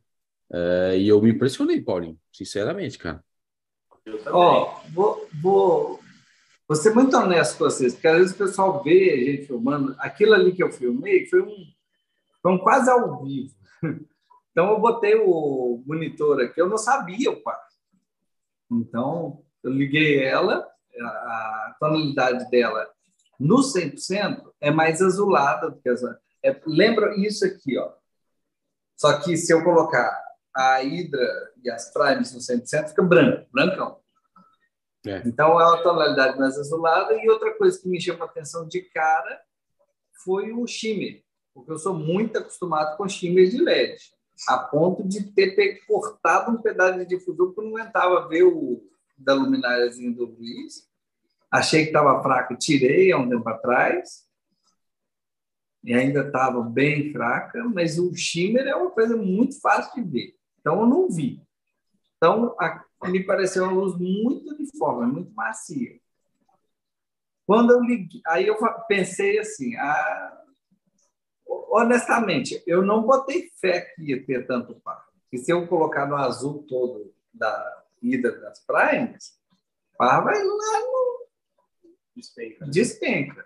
Uh, 0.51 0.97
e 0.97 1.07
eu 1.07 1.21
me 1.21 1.31
impressionei, 1.31 1.81
Paulinho, 1.81 2.19
sinceramente, 2.29 2.97
cara. 2.97 3.23
Ó, 4.27 4.81
oh, 4.83 4.91
vou, 4.91 5.29
vou, 5.41 5.99
vou 6.67 6.75
ser 6.75 6.93
muito 6.93 7.15
honesto 7.15 7.57
com 7.57 7.63
vocês, 7.63 7.93
porque 7.93 8.07
às 8.09 8.17
vezes 8.17 8.35
o 8.35 8.37
pessoal 8.37 8.83
vê 8.83 9.11
a 9.11 9.31
gente 9.31 9.47
filmando. 9.47 9.95
Aquilo 9.97 10.33
ali 10.33 10.51
que 10.51 10.61
eu 10.61 10.73
filmei 10.73 11.25
foi 11.27 11.41
um, 11.41 11.55
foi 12.41 12.51
um 12.51 12.57
quase 12.57 12.89
ao 12.89 13.23
vivo. 13.23 13.53
Então 14.53 14.69
eu 14.69 14.79
botei 14.79 15.15
o 15.15 15.83
monitor 15.83 16.39
aqui, 16.39 16.61
eu 16.61 16.69
não 16.69 16.77
sabia 16.77 17.31
o 17.31 17.41
quarto. 17.41 17.72
Então 18.71 19.43
eu 19.63 19.71
liguei 19.71 20.23
ela, 20.23 20.67
a 20.99 21.75
tonalidade 21.79 22.49
dela 22.49 22.87
no 23.39 23.57
100% 23.57 24.51
é 24.61 24.71
mais 24.71 25.01
azulada 25.01 25.69
do 25.69 25.79
que. 25.79 25.89
É, 26.43 26.59
lembra 26.65 27.15
isso 27.17 27.45
aqui, 27.45 27.77
ó. 27.77 27.91
Só 28.95 29.19
que 29.19 29.35
se 29.37 29.53
eu 29.53 29.63
colocar 29.63 30.21
a 30.55 30.77
Hydra 30.77 31.51
e 31.63 31.69
as 31.69 31.91
Primes 31.91 32.33
no 32.33 32.39
100%, 32.39 32.89
fica 32.89 33.01
branco, 33.01 33.47
brancão. 33.51 33.99
É. 35.05 35.21
Então 35.25 35.59
é 35.59 35.65
uma 35.65 35.83
tonalidade 35.83 36.37
mais 36.37 36.57
azulada. 36.57 37.13
E 37.15 37.29
outra 37.29 37.53
coisa 37.57 37.79
que 37.81 37.89
me 37.89 37.99
chamou 37.99 38.23
a 38.23 38.25
atenção 38.29 38.67
de 38.67 38.81
cara 38.81 39.41
foi 40.23 40.53
o 40.53 40.65
shimmer, 40.65 41.23
porque 41.53 41.71
eu 41.71 41.77
sou 41.77 41.93
muito 41.93 42.37
acostumado 42.37 42.95
com 42.95 43.07
shimmer 43.09 43.49
de 43.49 43.61
LED, 43.61 43.97
a 44.47 44.57
ponto 44.57 45.07
de 45.07 45.23
ter 45.31 45.79
cortado 45.85 46.51
um 46.51 46.61
pedaço 46.61 46.99
de 46.99 47.05
difusor 47.05 47.47
porque 47.47 47.61
eu 47.61 47.65
não 47.65 47.77
aguentava 47.77 48.27
ver 48.27 48.43
o 48.43 48.83
da 49.17 49.33
lumináriazinha 49.33 50.11
do 50.11 50.25
Luiz 50.25 50.91
Achei 51.53 51.83
que 51.83 51.89
estava 51.89 52.19
fraca, 52.23 52.55
tirei 52.55 53.11
há 53.11 53.17
um 53.19 53.29
tempo 53.29 53.47
atrás. 53.47 54.27
E 55.83 55.93
ainda 55.93 56.25
estava 56.25 56.63
bem 56.63 57.11
fraca, 57.11 57.63
mas 57.65 57.99
o 57.99 58.11
shimmer 58.15 58.65
é 58.65 58.75
uma 58.75 58.89
coisa 58.89 59.15
muito 59.15 59.61
fácil 59.61 60.03
de 60.03 60.09
ver. 60.09 60.35
Então, 60.59 60.79
eu 60.79 60.87
não 60.87 61.07
vi. 61.07 61.39
Então, 62.17 62.55
a, 62.59 62.83
me 63.03 63.23
pareceu 63.23 63.65
uma 63.65 63.71
luz 63.71 63.95
muito 63.99 64.51
uniforme, 64.51 65.11
muito 65.11 65.31
macia. 65.35 65.99
Quando 67.45 67.71
eu 67.71 67.81
liguei, 67.81 68.21
aí 68.25 68.47
eu 68.47 68.57
pensei 68.87 69.37
assim, 69.37 69.75
ah, 69.75 70.42
honestamente, 71.47 72.61
eu 72.67 72.81
não 72.81 73.03
botei 73.03 73.49
fé 73.59 73.81
que 73.81 74.03
ia 74.03 74.25
ter 74.25 74.45
tanto 74.45 74.75
par. 74.81 75.05
E 75.31 75.37
se 75.37 75.51
eu 75.51 75.67
colocar 75.67 76.05
no 76.05 76.15
azul 76.15 76.65
todo 76.67 77.13
da 77.33 77.83
ida 78.01 78.31
das 78.39 78.63
praias, 78.65 79.33
par 79.97 80.23
vai 80.23 80.43
lá 80.43 80.79
Despenca. 82.15 82.65
Despenca. 82.67 83.45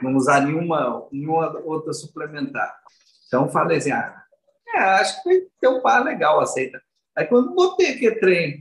Não 0.00 0.14
usar 0.14 0.40
nenhuma, 0.40 1.06
nenhuma 1.10 1.58
outra 1.60 1.92
suplementar. 1.92 2.80
Então, 3.26 3.48
falei 3.48 3.78
assim, 3.78 3.90
ah, 3.90 4.24
é, 4.68 4.78
acho 4.78 5.22
que 5.22 5.48
ter 5.60 5.68
um 5.68 5.82
par 5.82 6.04
legal, 6.04 6.40
aceita. 6.40 6.80
Aí, 7.16 7.26
quando 7.26 7.54
botei 7.54 7.90
aquele 7.90 8.14
trem 8.16 8.60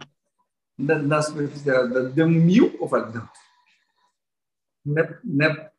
na, 0.78 0.98
na 0.98 1.22
superfície 1.22 1.66
dela, 1.66 2.10
deu 2.10 2.28
mil, 2.28 2.76
eu 2.80 2.88
falei, 2.88 3.14
não. 3.14 3.30
Né, 4.86 5.72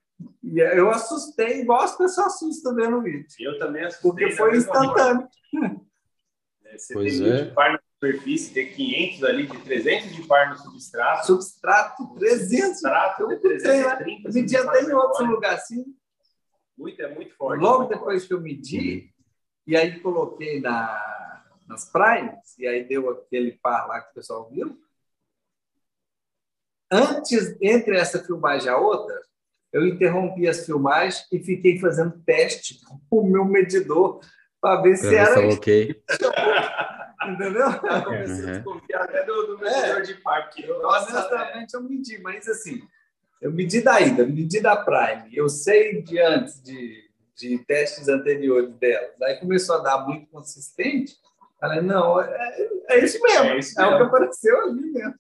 né, 0.43 0.79
eu 0.79 0.91
assustei, 0.91 1.61
igual 1.61 1.83
as 1.83 1.97
pessoas 1.97 2.29
assustam 2.29 2.75
vendo 2.75 2.99
o 2.99 3.03
vídeo. 3.03 3.27
Eu 3.41 3.59
também 3.59 3.85
assustei. 3.85 4.11
Porque 4.11 4.31
foi 4.33 4.57
instantâneo. 4.57 5.29
É, 6.67 6.79
você 6.79 6.95
pois 6.95 7.21
tem 7.21 7.31
é. 7.31 7.45
par 7.51 7.79
superfície 8.05 8.53
de 8.53 8.67
500 8.67 9.25
ali, 9.25 9.47
de 9.47 9.59
300 9.59 10.13
de 10.15 10.23
par 10.27 10.51
no 10.51 10.59
substrato. 10.59 11.27
Substrato, 11.27 12.15
300. 12.15 12.67
Substrato, 12.67 13.29
de 13.29 13.37
330. 13.39 14.33
Medi 14.33 14.57
até 14.57 14.83
em 14.83 14.93
outro 14.93 15.25
lugar 15.25 15.55
assim. 15.55 15.85
Muito, 16.77 17.01
é 17.01 17.15
muito 17.15 17.35
forte. 17.35 17.63
Logo 17.63 17.85
depois 17.85 18.23
forte. 18.23 18.29
que 18.29 18.35
eu 18.35 18.41
medi, 18.41 19.15
e 19.67 19.77
aí 19.77 20.01
coloquei 20.01 20.61
na, 20.61 21.45
nas 21.67 21.91
praias, 21.91 22.59
e 22.59 22.67
aí 22.67 22.85
deu 22.85 23.09
aquele 23.11 23.53
par 23.53 23.87
lá 23.87 24.01
que 24.01 24.11
o 24.11 24.15
pessoal 24.15 24.49
viu. 24.51 24.79
Antes, 26.91 27.57
entre 27.61 27.97
essa 27.97 28.23
filmagem 28.23 28.67
e 28.67 28.71
a 28.71 28.77
outra, 28.77 29.21
eu 29.75 29.85
interrompi 29.89 30.47
as 30.47 30.65
filmagens 30.65 31.27
e 31.33 31.41
fiquei 31.41 31.81
fazendo 31.81 32.23
teste 32.25 32.79
com 33.11 33.19
o 33.19 33.29
meu 33.29 33.45
medidor 33.45 34.21
para 34.61 34.81
ver 34.81 34.97
se 34.97 35.13
era. 35.13 35.49
Ok. 35.49 36.01
Entendeu? 37.29 37.67
Eu 37.67 38.05
comecei 38.05 38.45
uhum. 38.45 38.51
a 38.51 38.53
desconfiar 38.53 39.03
até 39.03 39.25
do, 39.25 39.47
do 39.47 39.59
medidor 39.59 39.99
é. 39.99 40.03
de 40.03 40.15
parque. 40.15 40.65
Eu, 40.65 40.79
honestamente, 40.81 41.75
eu 41.75 41.83
medi, 41.83 42.19
mas 42.19 42.47
assim, 42.49 42.83
eu 43.43 43.51
medi 43.51 43.81
da 43.81 44.01
ida, 44.01 44.25
medi 44.25 44.61
da 44.61 44.77
Prime. 44.77 45.35
Eu 45.37 45.49
sei 45.49 46.03
de 46.03 46.21
antes 46.21 46.63
de, 46.63 47.11
de 47.35 47.59
testes 47.65 48.09
anteriores 48.09 48.73
dela. 48.77 49.09
Daí 49.19 49.41
começou 49.41 49.77
a 49.77 49.83
dar 49.83 50.07
muito 50.07 50.31
consistente. 50.31 51.15
Falei, 51.59 51.81
não, 51.81 52.21
é, 52.21 52.69
é 52.91 53.05
isso 53.05 53.21
mesmo. 53.21 53.45
É, 53.47 53.59
isso 53.59 53.75
mesmo. 53.77 53.93
é 53.93 53.95
o 53.95 53.99
que 53.99 54.05
apareceu 54.05 54.61
ali 54.63 54.83
mesmo. 54.83 55.15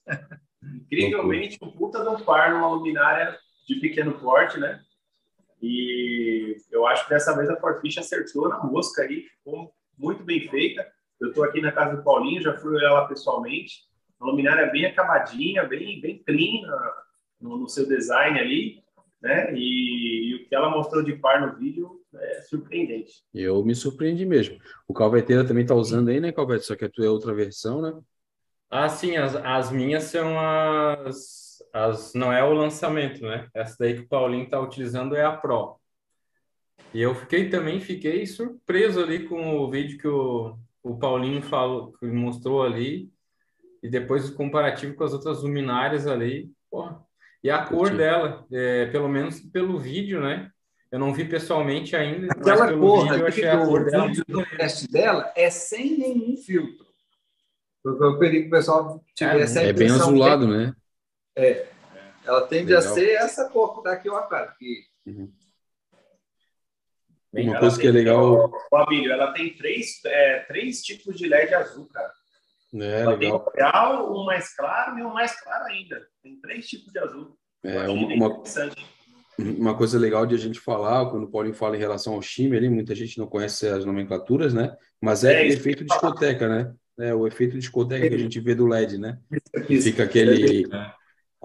Incrivelmente, 0.62 1.58
um 1.60 1.70
puta 1.72 2.08
um 2.08 2.20
par 2.22 2.52
numa 2.52 2.68
luminária 2.68 3.36
de 3.66 3.76
pequeno 3.76 4.18
porte, 4.18 4.58
né? 4.58 4.80
E 5.62 6.56
eu 6.70 6.86
acho 6.86 7.04
que 7.04 7.10
dessa 7.10 7.34
vez 7.34 7.48
a 7.48 7.56
Forfish 7.56 7.98
acertou 7.98 8.48
na 8.48 8.62
mosca 8.62 9.02
aí, 9.02 9.22
ficou 9.22 9.72
muito 9.98 10.22
bem 10.22 10.48
feita. 10.48 10.86
Eu 11.20 11.28
estou 11.28 11.44
aqui 11.44 11.60
na 11.60 11.72
casa 11.72 11.96
do 11.96 12.02
Paulinho, 12.02 12.42
já 12.42 12.56
fui 12.58 12.74
olhar 12.74 12.92
lá 12.92 13.06
pessoalmente. 13.06 13.84
A 14.20 14.26
luminária 14.26 14.62
é 14.62 14.70
bem 14.70 14.84
acabadinha, 14.84 15.64
bem, 15.64 16.00
bem 16.00 16.22
clean 16.22 16.66
no, 17.40 17.58
no 17.58 17.68
seu 17.68 17.86
design 17.88 18.38
ali, 18.38 18.82
né? 19.22 19.54
E, 19.54 20.30
e, 20.30 20.34
o 20.34 20.48
que 20.48 20.54
ela 20.54 20.70
mostrou 20.70 21.02
de 21.02 21.14
par 21.16 21.40
no 21.40 21.58
vídeo 21.58 22.00
é 22.14 22.42
surpreendente. 22.42 23.22
Eu 23.32 23.64
me 23.64 23.74
surpreendi 23.74 24.26
mesmo. 24.26 24.58
O 24.86 24.92
Calveteira 24.92 25.46
também 25.46 25.62
está 25.62 25.74
usando 25.74 26.10
aí, 26.10 26.20
né, 26.20 26.30
Calvete? 26.30 26.66
Só 26.66 26.76
que 26.76 26.84
a 26.84 26.90
tua 26.90 27.06
é 27.06 27.10
outra 27.10 27.32
versão, 27.34 27.80
né? 27.80 27.92
Ah, 28.70 28.88
sim, 28.88 29.16
as, 29.16 29.34
as 29.36 29.70
minhas 29.70 30.04
são 30.04 30.38
as, 30.38 31.43
as. 31.72 32.14
Não 32.14 32.32
é 32.32 32.42
o 32.42 32.52
lançamento, 32.52 33.22
né? 33.22 33.48
Essa 33.54 33.76
daí 33.80 33.94
que 33.94 34.00
o 34.02 34.08
Paulinho 34.08 34.44
está 34.44 34.60
utilizando 34.60 35.16
é 35.16 35.24
a 35.24 35.32
Pro. 35.32 35.76
E 36.92 37.02
eu 37.02 37.14
fiquei 37.14 37.48
também, 37.48 37.80
fiquei 37.80 38.24
surpreso 38.26 39.02
ali 39.02 39.28
com 39.28 39.58
o 39.58 39.70
vídeo 39.70 39.98
que 39.98 40.08
o, 40.08 40.56
o 40.82 40.96
Paulinho 40.96 41.42
falou, 41.42 41.92
que 41.92 42.06
mostrou 42.06 42.62
ali, 42.62 43.10
e 43.82 43.88
depois 43.88 44.28
o 44.28 44.34
comparativo 44.34 44.94
com 44.94 45.04
as 45.04 45.12
outras 45.12 45.42
luminárias 45.42 46.06
ali, 46.06 46.50
porra. 46.70 47.00
E 47.42 47.50
a 47.50 47.64
cor 47.64 47.94
dela, 47.94 48.46
é, 48.50 48.86
pelo 48.86 49.08
menos 49.08 49.40
pelo 49.40 49.78
vídeo, 49.78 50.20
né? 50.20 50.50
Eu 50.90 50.98
não 50.98 51.12
vi 51.12 51.24
pessoalmente 51.24 51.96
ainda, 51.96 52.28
Aquela 52.30 52.60
mas 52.60 52.68
pelo 52.70 52.80
cor, 52.80 53.02
vídeo 53.02 53.18
eu 53.18 53.26
achei 53.26 53.48
a 53.48 53.66
cor 53.66 53.84
dela. 53.84 54.10
O 54.10 54.56
teste 54.56 54.88
dela 54.90 55.32
é 55.36 55.50
sem 55.50 55.98
nenhum 55.98 56.36
filtro. 56.36 56.86
Porque 57.82 58.02
eu 58.02 58.18
queria 58.18 58.40
que 58.40 58.46
o 58.46 58.50
pessoal 58.50 59.04
tivesse 59.14 59.58
é, 59.58 59.68
É 59.68 59.72
bem 59.72 59.90
azulado, 59.90 60.46
né? 60.46 60.74
É. 61.36 61.66
Ela 62.24 62.46
tende 62.46 62.72
Legal. 62.72 62.92
a 62.92 62.94
ser 62.94 63.10
essa 63.10 63.48
cor 63.50 63.76
que 63.76 63.82
tá 63.82 63.92
aqui, 63.92 64.08
ó, 64.08 64.22
cara. 64.22 64.54
Que... 64.58 64.84
Uhum. 65.06 65.30
Bem, 67.32 67.48
Uma 67.48 67.58
coisa 67.58 67.80
que 67.80 67.86
é 67.86 67.90
legal. 67.90 68.50
Fabílio, 68.70 69.10
ela 69.10 69.32
tem 69.32 69.52
três, 69.56 70.00
é, 70.04 70.40
três 70.40 70.82
tipos 70.82 71.16
de 71.16 71.26
LED 71.26 71.52
azul, 71.52 71.88
cara. 71.92 72.12
É, 72.74 73.00
ela 73.00 73.16
legal. 73.16 73.18
tem 73.18 73.32
um 73.32 73.56
real, 73.56 74.16
um 74.16 74.24
mais 74.24 74.54
claro 74.54 74.98
e 74.98 75.02
um 75.02 75.12
mais 75.12 75.40
claro 75.40 75.64
ainda. 75.64 76.06
Tem 76.22 76.36
três 76.40 76.66
tipos 76.68 76.92
de 76.92 76.98
azul. 77.00 77.36
É, 77.64 77.88
uma, 77.88 78.14
uma, 78.14 78.42
uma, 79.38 79.76
coisa 79.76 79.98
legal 79.98 80.26
de 80.26 80.34
a 80.34 80.38
gente 80.38 80.60
falar, 80.60 81.10
quando 81.10 81.24
o 81.24 81.30
Paulinho 81.30 81.54
fala 81.54 81.76
em 81.76 81.80
relação 81.80 82.14
ao 82.14 82.22
shimmer, 82.22 82.58
ali, 82.58 82.68
muita 82.68 82.94
gente 82.94 83.18
não 83.18 83.26
conhece 83.26 83.66
as 83.66 83.84
nomenclaturas, 83.84 84.54
né? 84.54 84.76
Mas 85.00 85.24
é, 85.24 85.42
é 85.42 85.48
efeito 85.48 85.84
discoteca, 85.84 86.48
né? 86.48 86.74
É, 87.00 87.12
o 87.12 87.26
efeito 87.26 87.58
discoteca 87.58 88.08
que 88.08 88.14
a 88.14 88.18
gente 88.18 88.38
vê 88.38 88.54
do 88.54 88.66
LED, 88.66 88.98
né? 88.98 89.18
Fica 89.82 90.04
aquele. 90.04 90.68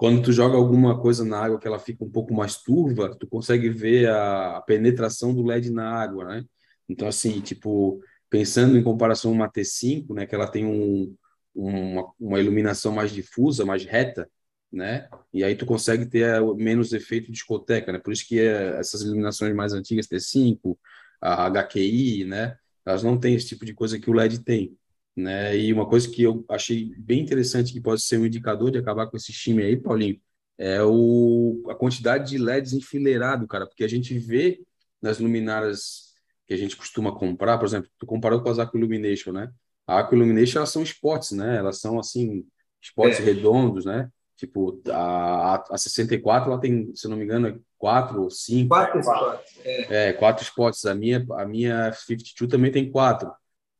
Quando 0.00 0.22
tu 0.22 0.32
joga 0.32 0.56
alguma 0.56 0.98
coisa 0.98 1.26
na 1.26 1.38
água 1.44 1.60
que 1.60 1.68
ela 1.68 1.78
fica 1.78 2.02
um 2.02 2.10
pouco 2.10 2.32
mais 2.32 2.56
turva, 2.56 3.14
tu 3.14 3.26
consegue 3.26 3.68
ver 3.68 4.08
a, 4.08 4.62
penetração 4.66 5.34
do 5.34 5.42
LED 5.42 5.70
na 5.70 5.92
água, 5.92 6.24
né? 6.24 6.44
Então, 6.88 7.06
assim, 7.06 7.38
tipo, 7.42 8.00
pensando 8.30 8.78
em 8.78 8.82
comparação 8.82 9.30
a 9.30 9.34
uma 9.34 9.52
T5, 9.52 10.14
né, 10.14 10.24
que 10.24 10.34
ela 10.34 10.50
tem 10.50 10.64
um, 10.64 11.14
uma, 11.54 12.10
uma 12.18 12.40
iluminação 12.40 12.92
mais 12.92 13.12
difusa, 13.12 13.66
mais 13.66 13.84
reta, 13.84 14.26
né? 14.72 15.06
E 15.34 15.44
aí 15.44 15.54
tu 15.54 15.66
consegue 15.66 16.06
ter 16.06 16.24
eh, 16.24 16.40
menos 16.56 16.94
efeito 16.94 17.26
de 17.26 17.32
discoteca, 17.32 17.92
né? 17.92 17.98
Por 17.98 18.14
isso 18.14 18.26
que 18.26 18.40
é, 18.40 18.78
essas 18.78 19.02
iluminações 19.02 19.54
mais 19.54 19.74
antigas, 19.74 20.06
T5, 20.06 20.78
a 21.20 21.44
HQI, 21.44 22.24
né? 22.24 22.56
Elas 22.86 23.02
não 23.02 23.20
têm 23.20 23.34
esse 23.34 23.48
tipo 23.48 23.66
de 23.66 23.74
coisa 23.74 24.00
que 24.00 24.08
o 24.08 24.14
LED 24.14 24.42
tem 24.44 24.78
né? 25.16 25.56
E 25.56 25.72
uma 25.72 25.88
coisa 25.88 26.08
que 26.08 26.22
eu 26.22 26.44
achei 26.48 26.92
bem 26.98 27.20
interessante 27.20 27.72
que 27.72 27.80
pode 27.80 28.02
ser 28.02 28.18
um 28.18 28.26
indicador 28.26 28.70
de 28.70 28.78
acabar 28.78 29.06
com 29.06 29.16
esse 29.16 29.32
time 29.32 29.62
aí, 29.62 29.76
Paulinho, 29.76 30.20
é 30.58 30.82
o, 30.82 31.64
a 31.68 31.74
quantidade 31.74 32.30
de 32.30 32.38
LEDs 32.38 32.72
enfileirado, 32.72 33.46
cara, 33.46 33.66
porque 33.66 33.84
a 33.84 33.88
gente 33.88 34.18
vê 34.18 34.60
nas 35.00 35.18
luminárias 35.18 36.10
que 36.46 36.54
a 36.54 36.56
gente 36.56 36.76
costuma 36.76 37.14
comprar, 37.14 37.58
por 37.58 37.66
exemplo, 37.66 37.88
tu 37.98 38.04
comparou 38.04 38.42
com 38.42 38.50
as 38.50 38.58
Aqua 38.58 38.78
Illumination, 38.78 39.32
né? 39.32 39.50
A 39.86 40.00
Aqua 40.00 40.16
Illumination, 40.16 40.58
elas 40.58 40.70
são 40.70 40.82
spots, 40.82 41.30
né? 41.30 41.56
Elas 41.56 41.80
são, 41.80 41.98
assim, 41.98 42.44
spots 42.82 43.20
é. 43.20 43.22
redondos, 43.22 43.84
né? 43.84 44.10
Tipo, 44.36 44.80
a, 44.88 45.62
a 45.70 45.78
64, 45.78 46.50
ela 46.50 46.60
tem, 46.60 46.94
se 46.94 47.06
não 47.06 47.16
me 47.16 47.24
engano, 47.24 47.62
quatro 47.78 48.22
ou 48.22 48.30
cinco. 48.30 48.70
Quatro 48.70 49.00
spots. 49.00 49.60
É. 49.64 50.08
é, 50.08 50.12
quatro 50.12 50.42
spots. 50.42 50.84
A 50.86 50.94
minha, 50.94 51.24
a 51.32 51.46
minha 51.46 51.92
52 51.92 52.50
também 52.50 52.72
tem 52.72 52.90
quatro. 52.90 53.30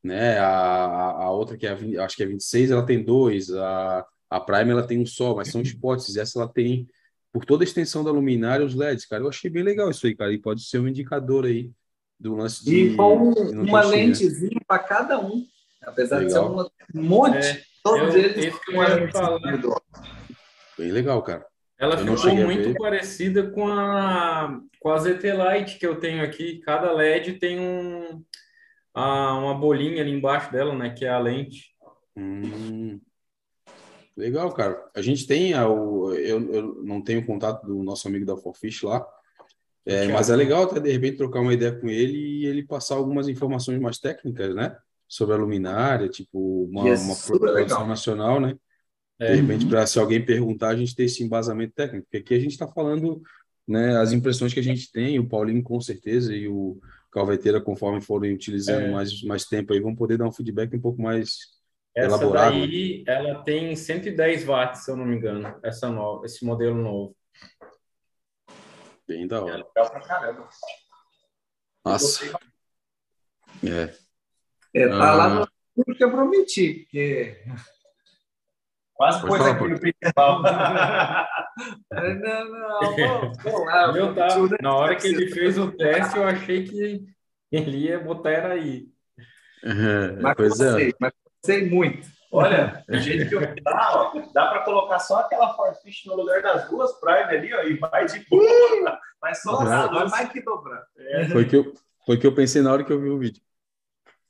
Né? 0.03 0.39
A, 0.39 0.47
a 0.47 1.31
outra, 1.31 1.57
que 1.57 1.67
é 1.67 1.71
a, 1.71 2.05
acho 2.05 2.17
que 2.17 2.23
é 2.23 2.27
26, 2.27 2.71
ela 2.71 2.87
tem 2.87 3.03
dois. 3.03 3.51
A, 3.51 4.07
a 4.31 4.41
Prime, 4.41 4.71
ela 4.71 4.87
tem 4.87 4.99
um 4.99 5.07
só, 5.07 5.35
mas 5.35 5.49
são 5.49 5.61
spots. 5.61 6.17
Essa 6.17 6.39
ela 6.39 6.49
tem, 6.49 6.89
por 7.33 7.45
toda 7.45 7.63
a 7.63 7.67
extensão 7.67 8.03
da 8.03 8.11
luminária, 8.11 8.65
os 8.65 8.75
LEDs. 8.75 9.07
Cara, 9.07 9.23
eu 9.23 9.29
achei 9.29 9.51
bem 9.51 9.63
legal 9.63 9.91
isso 9.91 10.07
aí, 10.07 10.15
cara. 10.15 10.33
E 10.33 10.39
pode 10.39 10.63
ser 10.63 10.79
um 10.79 10.89
indicador 10.89 11.45
aí 11.45 11.71
do 12.19 12.35
lance 12.35 12.65
de. 12.65 12.93
E 12.93 12.97
com 12.97 13.33
uma 13.53 13.83
lentezinha 13.83 14.61
para 14.67 14.79
cada 14.79 15.19
um. 15.19 15.45
Apesar 15.83 16.19
legal. 16.19 16.55
de 16.55 16.63
ser 16.93 16.99
um 16.99 17.03
monte, 17.03 17.47
é, 17.47 17.63
todos 17.83 18.15
eu, 18.15 18.21
eles 18.21 18.55
com 18.65 18.73
uma 18.73 18.89
lentezinha. 18.89 19.77
Bem 20.79 20.93
legal, 20.93 21.23
cara. 21.23 21.47
Ela 21.79 21.95
eu 21.95 22.17
ficou 22.17 22.35
muito 22.35 22.75
parecida 22.75 23.51
com 23.51 23.67
a, 23.67 24.61
com 24.79 24.91
a 24.91 24.99
ZT 24.99 25.33
Lite 25.33 25.79
que 25.79 25.87
eu 25.87 25.97
tenho 25.99 26.23
aqui. 26.23 26.59
Cada 26.59 26.93
LED 26.93 27.35
tem 27.35 27.59
um, 27.59 28.23
a, 28.95 29.39
uma 29.39 29.55
bolinha 29.55 30.03
ali 30.03 30.11
embaixo 30.11 30.53
dela, 30.53 30.75
né? 30.75 30.91
Que 30.91 31.05
é 31.05 31.09
a 31.09 31.19
lente. 31.19 31.71
Hum, 32.17 33.01
legal, 34.17 34.53
cara. 34.53 34.91
A 34.95 35.03
gente 35.03 35.27
tem, 35.27 35.55
a, 35.55 35.69
o, 35.69 36.13
eu, 36.15 36.53
eu 36.53 36.83
não 36.83 37.03
tenho 37.03 37.25
contato 37.25 37.67
do 37.67 37.83
nosso 37.83 38.07
amigo 38.09 38.27
da 38.27 38.37
Forfish 38.37 38.83
lá, 38.83 39.07
é, 39.87 40.09
mas 40.09 40.29
é 40.29 40.37
legal 40.37 40.65
até 40.65 40.79
de 40.79 40.93
repente 40.93 41.17
trocar 41.17 41.41
uma 41.41 41.55
ideia 41.55 41.73
com 41.73 41.89
ele 41.89 42.19
e 42.19 42.47
ele 42.47 42.63
passar 42.63 42.97
algumas 42.97 43.29
informações 43.29 43.81
mais 43.81 43.99
técnicas, 43.99 44.55
né? 44.55 44.77
Sobre 45.09 45.35
a 45.35 45.39
luminária, 45.39 46.09
tipo 46.09 46.65
uma, 46.65 46.89
yes, 46.89 47.03
uma 47.03 47.17
produção 47.17 47.87
nacional, 47.87 48.39
né? 48.39 48.57
É. 49.19 49.35
De 49.35 49.41
repente, 49.41 49.67
para 49.67 49.87
se 49.87 49.99
alguém 49.99 50.25
perguntar, 50.25 50.69
a 50.69 50.77
gente 50.77 50.95
ter 50.95 51.05
esse 51.05 51.23
embasamento 51.23 51.75
técnico, 51.75 52.05
porque 52.05 52.19
aqui 52.19 52.35
a 52.35 52.41
gente 52.41 52.53
está 52.53 52.67
falando 52.67 53.21
né, 53.67 53.97
as 53.99 54.13
impressões 54.13 54.55
que 54.55 54.61
a 54.61 54.63
gente 54.63 54.91
tem, 54.91 55.19
o 55.19 55.29
Paulinho 55.29 55.63
com 55.63 55.81
certeza 55.81 56.35
e 56.35 56.49
o 56.49 56.79
Calveteira, 57.11 57.61
conforme 57.61 58.01
forem 58.01 58.33
utilizando 58.33 58.87
é. 58.87 58.91
mais, 58.91 59.23
mais 59.23 59.45
tempo 59.45 59.73
aí, 59.73 59.81
vão 59.81 59.95
poder 59.95 60.19
dar 60.19 60.27
um 60.27 60.33
feedback 60.33 60.75
um 60.77 60.81
pouco 60.81 61.03
mais 61.03 61.39
essa 61.95 62.07
elaborado. 62.07 62.57
Essa 62.57 62.67
daí, 62.67 63.05
ela 63.07 63.43
tem 63.43 63.75
110 63.75 64.45
watts, 64.45 64.85
se 64.85 64.91
eu 64.91 64.97
não 64.97 65.05
me 65.05 65.17
engano, 65.17 65.59
essa 65.63 65.91
nova, 65.91 66.25
esse 66.25 66.45
modelo 66.45 66.77
novo. 66.77 67.17
Bem 69.07 69.27
da 69.27 69.43
hora. 69.43 69.55
É 69.55 69.57
legal 69.57 69.91
pra 69.91 70.01
caramba. 70.01 70.49
Nossa. 71.85 72.39
É. 73.65 73.95
É, 74.73 74.89
tá 74.89 75.11
ah. 75.11 75.15
lá 75.15 75.49
no 75.77 75.95
que 75.97 76.05
eu 76.05 76.11
prometi, 76.11 76.85
porque 76.85 77.45
Quase 79.01 79.27
pôs 79.27 79.41
aqui 79.41 79.67
no 79.67 79.81
principal. 79.81 80.43
não, 81.91 82.51
não, 82.51 83.65
lá. 83.65 83.97
Eu 83.97 84.15
tava, 84.15 84.57
na 84.63 84.75
hora 84.75 84.97
que 84.97 85.09
ele 85.09 85.29
fez 85.29 85.59
o 85.59 85.71
teste, 85.73 86.17
eu 86.17 86.25
achei 86.25 86.65
que 86.65 87.05
ele 87.51 87.77
ia 87.77 87.99
botar 87.99 88.31
era 88.31 88.55
aí. 88.55 88.89
Uhum, 89.63 90.23
mas 90.23 90.37
pois 90.37 90.61
é. 90.61 90.91
mas 90.99 91.13
sei 91.45 91.69
muito. 91.69 92.09
Olha, 92.33 92.85
do 92.89 92.99
jeito 92.99 93.29
que 93.29 93.35
eu 93.35 93.41
dá, 93.63 93.91
ó, 93.93 94.23
dá 94.33 94.47
para 94.47 94.61
colocar 94.61 95.01
só 95.01 95.19
aquela 95.19 95.53
Forfish 95.55 96.05
no 96.07 96.15
lugar 96.15 96.41
das 96.43 96.69
duas 96.71 96.93
Prime 97.01 97.25
ali, 97.25 97.53
ó, 97.53 97.63
e 97.63 97.75
vai 97.75 98.07
de 98.07 98.25
boa. 98.29 98.99
Mas 99.21 99.43
só 99.43 99.65
vai 99.65 100.09
mais 100.09 100.31
que 100.31 100.41
dobrar. 100.41 100.85
É. 100.97 101.29
Foi, 101.29 101.45
que 101.45 101.57
eu, 101.57 101.75
foi 102.07 102.19
que 102.19 102.27
eu 102.27 102.35
pensei 102.35 102.63
na 102.63 102.73
hora 102.73 102.85
que 102.85 102.93
eu 102.93 103.01
vi 103.01 103.09
o 103.09 103.19
vídeo. 103.19 103.43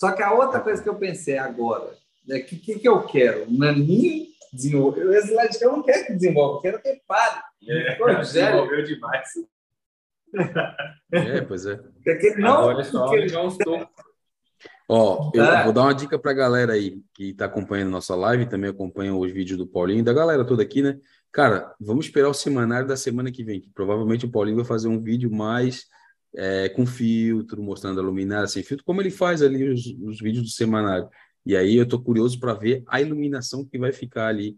Só 0.00 0.12
que 0.12 0.22
a 0.22 0.32
outra 0.32 0.60
coisa 0.60 0.82
que 0.82 0.88
eu 0.88 0.96
pensei 0.96 1.36
agora, 1.36 1.94
é 2.28 2.38
o 2.38 2.44
que, 2.44 2.56
que, 2.56 2.78
que 2.78 2.88
eu 2.88 3.02
quero? 3.02 3.44
Um 3.50 3.58
naninho 3.58 4.29
desenvolver. 4.52 5.06
O 5.06 5.12
eu 5.12 5.72
não 5.72 5.82
quero 5.82 6.06
que 6.06 6.12
desenvolva, 6.14 6.62
quero 6.62 6.82
que 6.82 7.00
pare. 7.06 7.42
É, 7.68 7.96
desenvolveu 8.20 8.82
demais. 8.84 9.28
É, 11.12 11.40
pois 11.42 11.66
é. 11.66 11.80
não, 12.38 12.58
Agora 12.58 12.80
é 12.80 12.84
só 12.84 13.10
Ó, 14.88 15.30
eu 15.32 15.44
ah. 15.44 15.62
vou 15.62 15.72
dar 15.72 15.82
uma 15.82 15.94
dica 15.94 16.18
para 16.18 16.32
a 16.32 16.34
galera 16.34 16.72
aí 16.72 17.00
que 17.14 17.30
está 17.30 17.44
acompanhando 17.44 17.90
nossa 17.90 18.14
live, 18.16 18.48
também 18.48 18.70
acompanha 18.70 19.14
os 19.14 19.30
vídeos 19.30 19.56
do 19.56 19.66
Paulinho, 19.66 20.02
da 20.02 20.12
galera 20.12 20.44
toda 20.44 20.62
aqui, 20.62 20.82
né? 20.82 20.98
Cara, 21.32 21.72
vamos 21.80 22.06
esperar 22.06 22.28
o 22.28 22.34
semanário 22.34 22.88
da 22.88 22.96
semana 22.96 23.30
que 23.30 23.44
vem, 23.44 23.60
que 23.60 23.70
provavelmente 23.70 24.26
o 24.26 24.30
Paulinho 24.30 24.56
vai 24.56 24.64
fazer 24.64 24.88
um 24.88 25.00
vídeo 25.00 25.30
mais 25.30 25.86
é, 26.34 26.68
com 26.70 26.84
filtro, 26.84 27.62
mostrando 27.62 28.00
a 28.00 28.02
luminária 28.02 28.48
sem 28.48 28.64
filtro, 28.64 28.84
como 28.84 29.00
ele 29.00 29.10
faz 29.10 29.42
ali 29.42 29.68
os, 29.68 29.86
os 30.02 30.20
vídeos 30.20 30.44
do 30.44 30.50
semanário. 30.50 31.08
E 31.50 31.56
aí 31.56 31.74
eu 31.74 31.88
tô 31.88 32.00
curioso 32.00 32.38
para 32.38 32.54
ver 32.54 32.84
a 32.86 33.00
iluminação 33.00 33.64
que 33.64 33.76
vai 33.76 33.92
ficar 33.92 34.28
ali 34.28 34.56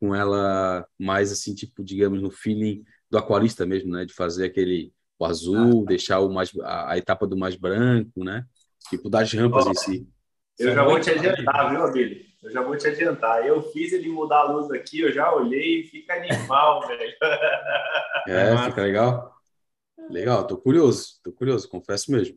com 0.00 0.12
ela 0.12 0.84
mais 0.98 1.30
assim, 1.30 1.54
tipo, 1.54 1.84
digamos, 1.84 2.20
no 2.20 2.28
feeling 2.28 2.82
do 3.08 3.16
aquarista 3.16 3.64
mesmo, 3.64 3.92
né? 3.92 4.04
De 4.04 4.12
fazer 4.12 4.46
aquele 4.46 4.92
o 5.16 5.24
azul, 5.24 5.84
ah, 5.84 5.86
deixar 5.86 6.18
o 6.18 6.28
mais 6.28 6.50
a, 6.60 6.90
a, 6.90 6.98
etapa 6.98 7.24
do 7.24 7.36
mais 7.36 7.54
branco, 7.54 8.24
né? 8.24 8.44
Tipo 8.90 9.08
das 9.08 9.32
rampas 9.32 9.64
oh, 9.64 9.70
em 9.70 9.74
si. 9.74 10.08
Eu 10.58 10.74
já 10.74 10.82
vou 10.82 10.98
te 10.98 11.10
adiantar, 11.10 11.70
viu, 11.70 11.84
Abílio? 11.84 12.24
Eu 12.42 12.50
já 12.50 12.62
vou 12.62 12.76
te 12.76 12.88
adiantar. 12.88 13.46
Eu 13.46 13.62
fiz 13.70 13.92
ele 13.92 14.08
mudar 14.08 14.40
a 14.40 14.50
luz 14.50 14.68
aqui, 14.72 15.02
eu 15.02 15.12
já 15.12 15.32
olhei 15.32 15.82
e 15.82 15.86
fica 15.86 16.14
animal, 16.14 16.80
velho. 16.88 17.14
É, 18.26 18.58
fica 18.64 18.82
legal. 18.82 19.32
Legal, 20.10 20.44
tô 20.48 20.58
curioso, 20.58 21.20
tô 21.22 21.30
curioso, 21.30 21.68
confesso 21.68 22.10
mesmo. 22.10 22.36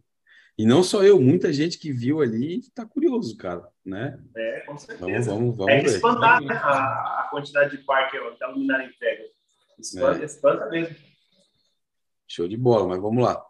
E 0.58 0.66
não 0.66 0.82
só 0.82 1.04
eu, 1.04 1.22
muita 1.22 1.54
gente 1.54 1.78
que 1.78 1.92
viu 1.92 2.20
ali 2.20 2.60
está 2.60 2.84
curioso, 2.84 3.38
cara, 3.38 3.70
né? 3.86 4.20
É, 4.36 4.62
com 4.62 4.76
certeza. 4.76 5.32
Vamos, 5.32 5.56
vamos, 5.56 5.58
vamos 5.58 5.72
é 5.72 5.96
espantar 5.96 6.42
né, 6.42 6.56
a, 6.56 7.22
a, 7.22 7.28
quantidade 7.30 7.78
de 7.78 7.84
par 7.84 8.10
que 8.10 8.18
a 8.18 8.48
luminária 8.48 8.88
entrega. 8.88 9.24
Espanta, 9.78 10.22
é. 10.22 10.26
espanta 10.26 10.66
mesmo. 10.70 10.96
Show 12.28 12.48
de 12.48 12.58
bola, 12.58 12.88
mas 12.88 13.00
vamos 13.00 13.24
lá. 13.24 13.46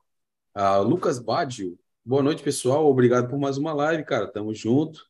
Uh, 0.54 0.84
Lucas 0.84 1.18
Badio, 1.18 1.80
boa 2.04 2.22
noite, 2.22 2.44
pessoal. 2.44 2.86
Obrigado 2.86 3.30
por 3.30 3.40
mais 3.40 3.58
uma 3.58 3.74
live, 3.74 4.04
cara. 4.04 4.28
Tamo 4.28 4.54
junto. 4.54 5.06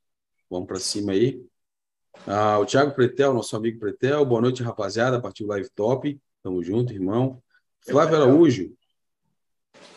Vamos 0.49 0.67
para 0.67 0.79
cima 0.79 1.13
aí. 1.13 1.43
Uh, 2.27 2.61
o 2.61 2.65
Thiago 2.65 2.93
Pretel, 2.93 3.33
nosso 3.33 3.55
amigo 3.55 3.79
Pretel. 3.79 4.23
Boa 4.23 4.41
noite, 4.41 4.61
rapaziada. 4.61 5.19
Partiu 5.19 5.47
Live 5.47 5.69
Top. 5.71 6.19
Tamo 6.43 6.63
junto, 6.63 6.93
irmão. 6.93 7.41
Flávio 7.81 8.17
Araújo, 8.17 8.71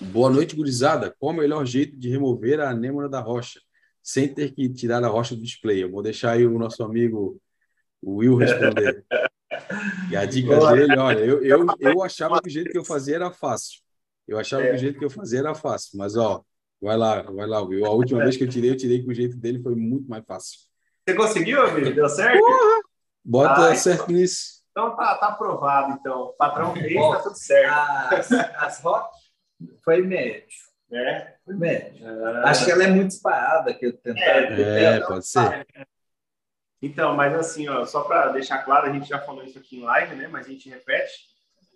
Boa 0.00 0.30
noite, 0.30 0.56
gurizada. 0.56 1.14
Qual 1.18 1.32
o 1.32 1.36
melhor 1.36 1.64
jeito 1.66 1.96
de 1.96 2.08
remover 2.08 2.60
a 2.60 2.70
anêmona 2.70 3.08
da 3.08 3.20
rocha, 3.20 3.60
sem 4.02 4.32
ter 4.32 4.52
que 4.52 4.68
tirar 4.68 5.04
a 5.04 5.08
rocha 5.08 5.34
do 5.34 5.42
display? 5.42 5.82
Eu 5.82 5.90
vou 5.90 6.02
deixar 6.02 6.32
aí 6.32 6.46
o 6.46 6.58
nosso 6.58 6.82
amigo 6.82 7.40
Will 8.02 8.36
responder. 8.36 9.04
E 10.10 10.16
a 10.16 10.24
dica 10.24 10.56
Boa. 10.56 10.72
dele, 10.72 10.96
olha, 10.96 11.18
eu, 11.20 11.42
eu, 11.42 11.66
eu 11.78 12.02
achava 12.02 12.40
que 12.40 12.48
o 12.48 12.50
jeito 12.50 12.70
que 12.70 12.78
eu 12.78 12.84
fazia 12.84 13.16
era 13.16 13.30
fácil. 13.30 13.80
Eu 14.26 14.38
achava 14.38 14.62
é. 14.62 14.70
que 14.70 14.74
o 14.76 14.78
jeito 14.78 14.98
que 14.98 15.04
eu 15.04 15.10
fazia 15.10 15.40
era 15.40 15.54
fácil, 15.54 15.98
mas 15.98 16.16
ó, 16.16 16.42
vai 16.80 16.96
lá, 16.96 17.22
vai 17.22 17.46
lá, 17.46 17.60
Will. 17.60 17.84
A 17.84 17.90
última 17.90 18.22
vez 18.22 18.36
que 18.36 18.44
eu 18.44 18.48
tirei, 18.48 18.70
eu 18.70 18.76
tirei 18.76 19.02
com 19.02 19.10
o 19.10 19.14
jeito 19.14 19.36
dele 19.36 19.62
foi 19.62 19.74
muito 19.74 20.08
mais 20.08 20.24
fácil. 20.24 20.60
Você 21.06 21.14
conseguiu, 21.14 21.62
amigo? 21.62 21.92
Deu 21.92 22.08
certo? 22.08 22.38
Porra! 22.38 22.80
Bota 23.24 23.70
ah, 23.70 23.74
certo 23.74 24.04
então, 24.04 24.14
nisso. 24.16 24.62
Então 24.70 24.96
tá, 24.96 25.14
tá 25.16 25.28
aprovado, 25.28 25.98
então. 25.98 26.22
O 26.22 26.32
patrão 26.32 26.72
fez, 26.72 26.94
tá 26.94 27.22
tudo 27.22 27.36
certo. 27.36 27.74
As, 28.14 28.32
as 28.32 28.80
foi 29.84 30.02
médio. 30.02 30.46
É? 30.92 31.34
Foi 31.44 31.54
médio. 31.54 32.04
Ah. 32.06 32.50
Acho 32.50 32.64
que 32.64 32.72
ela 32.72 32.84
é 32.84 32.88
muito 32.88 33.08
disparada 33.08 33.72
que 33.72 33.86
eu 33.86 33.96
tentar. 33.96 34.20
É, 34.20 34.96
é 34.96 35.00
pode 35.00 35.26
ser. 35.26 35.66
Então, 36.82 37.14
mas 37.14 37.34
assim, 37.34 37.68
ó, 37.68 37.84
só 37.84 38.02
para 38.02 38.32
deixar 38.32 38.58
claro, 38.64 38.86
a 38.86 38.92
gente 38.92 39.08
já 39.08 39.20
falou 39.20 39.44
isso 39.44 39.58
aqui 39.58 39.78
em 39.78 39.82
live, 39.82 40.16
né? 40.16 40.28
Mas 40.28 40.46
a 40.46 40.50
gente 40.50 40.68
repete. 40.68 41.30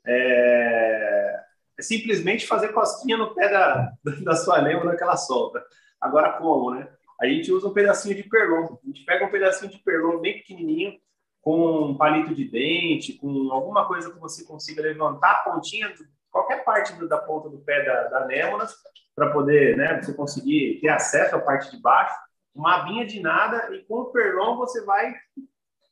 É, 0.06 1.40
é 1.78 1.82
simplesmente 1.82 2.46
fazer 2.46 2.68
cosquinha 2.72 3.16
no 3.16 3.34
pé 3.34 3.48
da, 3.48 3.92
da 4.24 4.34
sua 4.34 4.60
lêmura 4.60 4.96
que 4.96 5.02
ela 5.02 5.16
solta. 5.16 5.64
Agora, 6.00 6.32
como, 6.32 6.74
né? 6.74 6.88
A 7.20 7.26
gente 7.26 7.52
usa 7.52 7.68
um 7.68 7.72
pedacinho 7.72 8.16
de 8.16 8.24
perlon. 8.24 8.76
A 8.82 8.86
gente 8.86 9.04
pega 9.04 9.24
um 9.24 9.30
pedacinho 9.30 9.70
de 9.70 9.78
perlon 9.78 10.20
bem 10.20 10.38
pequenininho, 10.38 10.98
com 11.40 11.90
um 11.90 11.96
palito 11.96 12.34
de 12.34 12.48
dente, 12.48 13.12
com 13.14 13.52
alguma 13.52 13.86
coisa 13.86 14.10
que 14.10 14.18
você 14.18 14.44
consiga 14.44 14.82
levantar 14.82 15.30
a 15.30 15.50
pontinha 15.50 15.92
qualquer 16.34 16.64
parte 16.64 16.92
do, 16.94 17.08
da 17.08 17.16
ponta 17.16 17.48
do 17.48 17.58
pé 17.58 17.84
da, 17.84 18.08
da 18.08 18.18
anêmona 18.24 18.66
para 19.14 19.30
poder, 19.30 19.76
né, 19.76 20.02
você 20.02 20.12
conseguir 20.12 20.80
ter 20.80 20.88
acesso 20.88 21.36
à 21.36 21.40
parte 21.40 21.70
de 21.70 21.80
baixo. 21.80 22.12
Uma 22.52 22.80
abinha 22.80 23.06
de 23.06 23.20
nada 23.20 23.72
e 23.72 23.84
com 23.84 24.00
o 24.00 24.06
perlon 24.06 24.56
você 24.56 24.84
vai 24.84 25.14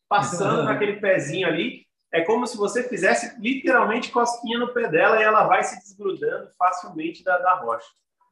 passando 0.09 0.65
naquele 0.67 1.01
pezinho 1.01 1.47
ali. 1.47 1.87
É 2.13 2.23
como 2.23 2.47
se 2.47 2.57
você 2.57 2.83
fizesse 2.89 3.41
literalmente 3.41 4.11
cosquinha 4.11 4.59
no 4.59 4.75
pé 4.75 4.89
dela 4.89 5.21
e 5.21 5.23
ela 5.23 5.47
vai 5.47 5.63
se 5.63 5.79
desgrudando 5.79 6.51
facilmente 6.59 7.23
da, 7.23 7.39
da 7.39 7.55
rocha. 7.55 7.87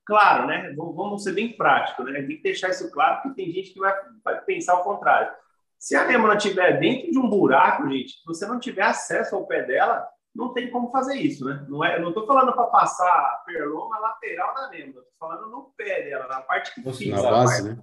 Claro, 0.04 0.48
né? 0.48 0.74
Vamos 0.76 1.22
ser 1.22 1.32
bem 1.32 1.56
prático, 1.56 2.02
né? 2.02 2.20
Tem 2.22 2.36
que 2.36 2.42
deixar 2.42 2.70
isso 2.70 2.90
claro, 2.90 3.22
porque 3.22 3.42
tem 3.42 3.52
gente 3.52 3.72
que 3.72 3.78
vai, 3.78 3.94
vai 4.24 4.40
pensar 4.40 4.74
o 4.74 4.82
contrário. 4.82 5.32
Se 5.78 5.94
a 5.94 6.02
anêmona 6.02 6.34
estiver 6.34 6.78
dentro 6.78 7.10
de 7.10 7.18
um 7.18 7.30
buraco, 7.30 7.88
gente, 7.88 8.18
se 8.18 8.26
você 8.26 8.46
não 8.46 8.58
tiver 8.58 8.82
acesso 8.82 9.36
ao 9.36 9.46
pé 9.46 9.62
dela, 9.62 10.06
não 10.34 10.52
tem 10.52 10.70
como 10.70 10.90
fazer 10.90 11.16
isso, 11.16 11.44
né? 11.44 11.64
Não 11.68 11.84
é, 11.84 12.00
não 12.00 12.08
estou 12.08 12.26
falando 12.26 12.52
para 12.52 12.64
passar 12.64 13.42
perlon 13.44 13.88
na 13.88 13.98
lateral 13.98 14.54
da 14.54 14.68
lembra, 14.68 15.00
estou 15.00 15.04
falando 15.18 15.50
no 15.50 15.72
pé 15.76 16.02
dela, 16.02 16.26
na 16.28 16.40
parte 16.40 16.74
que 16.74 16.82
fixa. 16.92 17.22
Na 17.22 17.30
base, 17.30 17.62
né? 17.62 17.78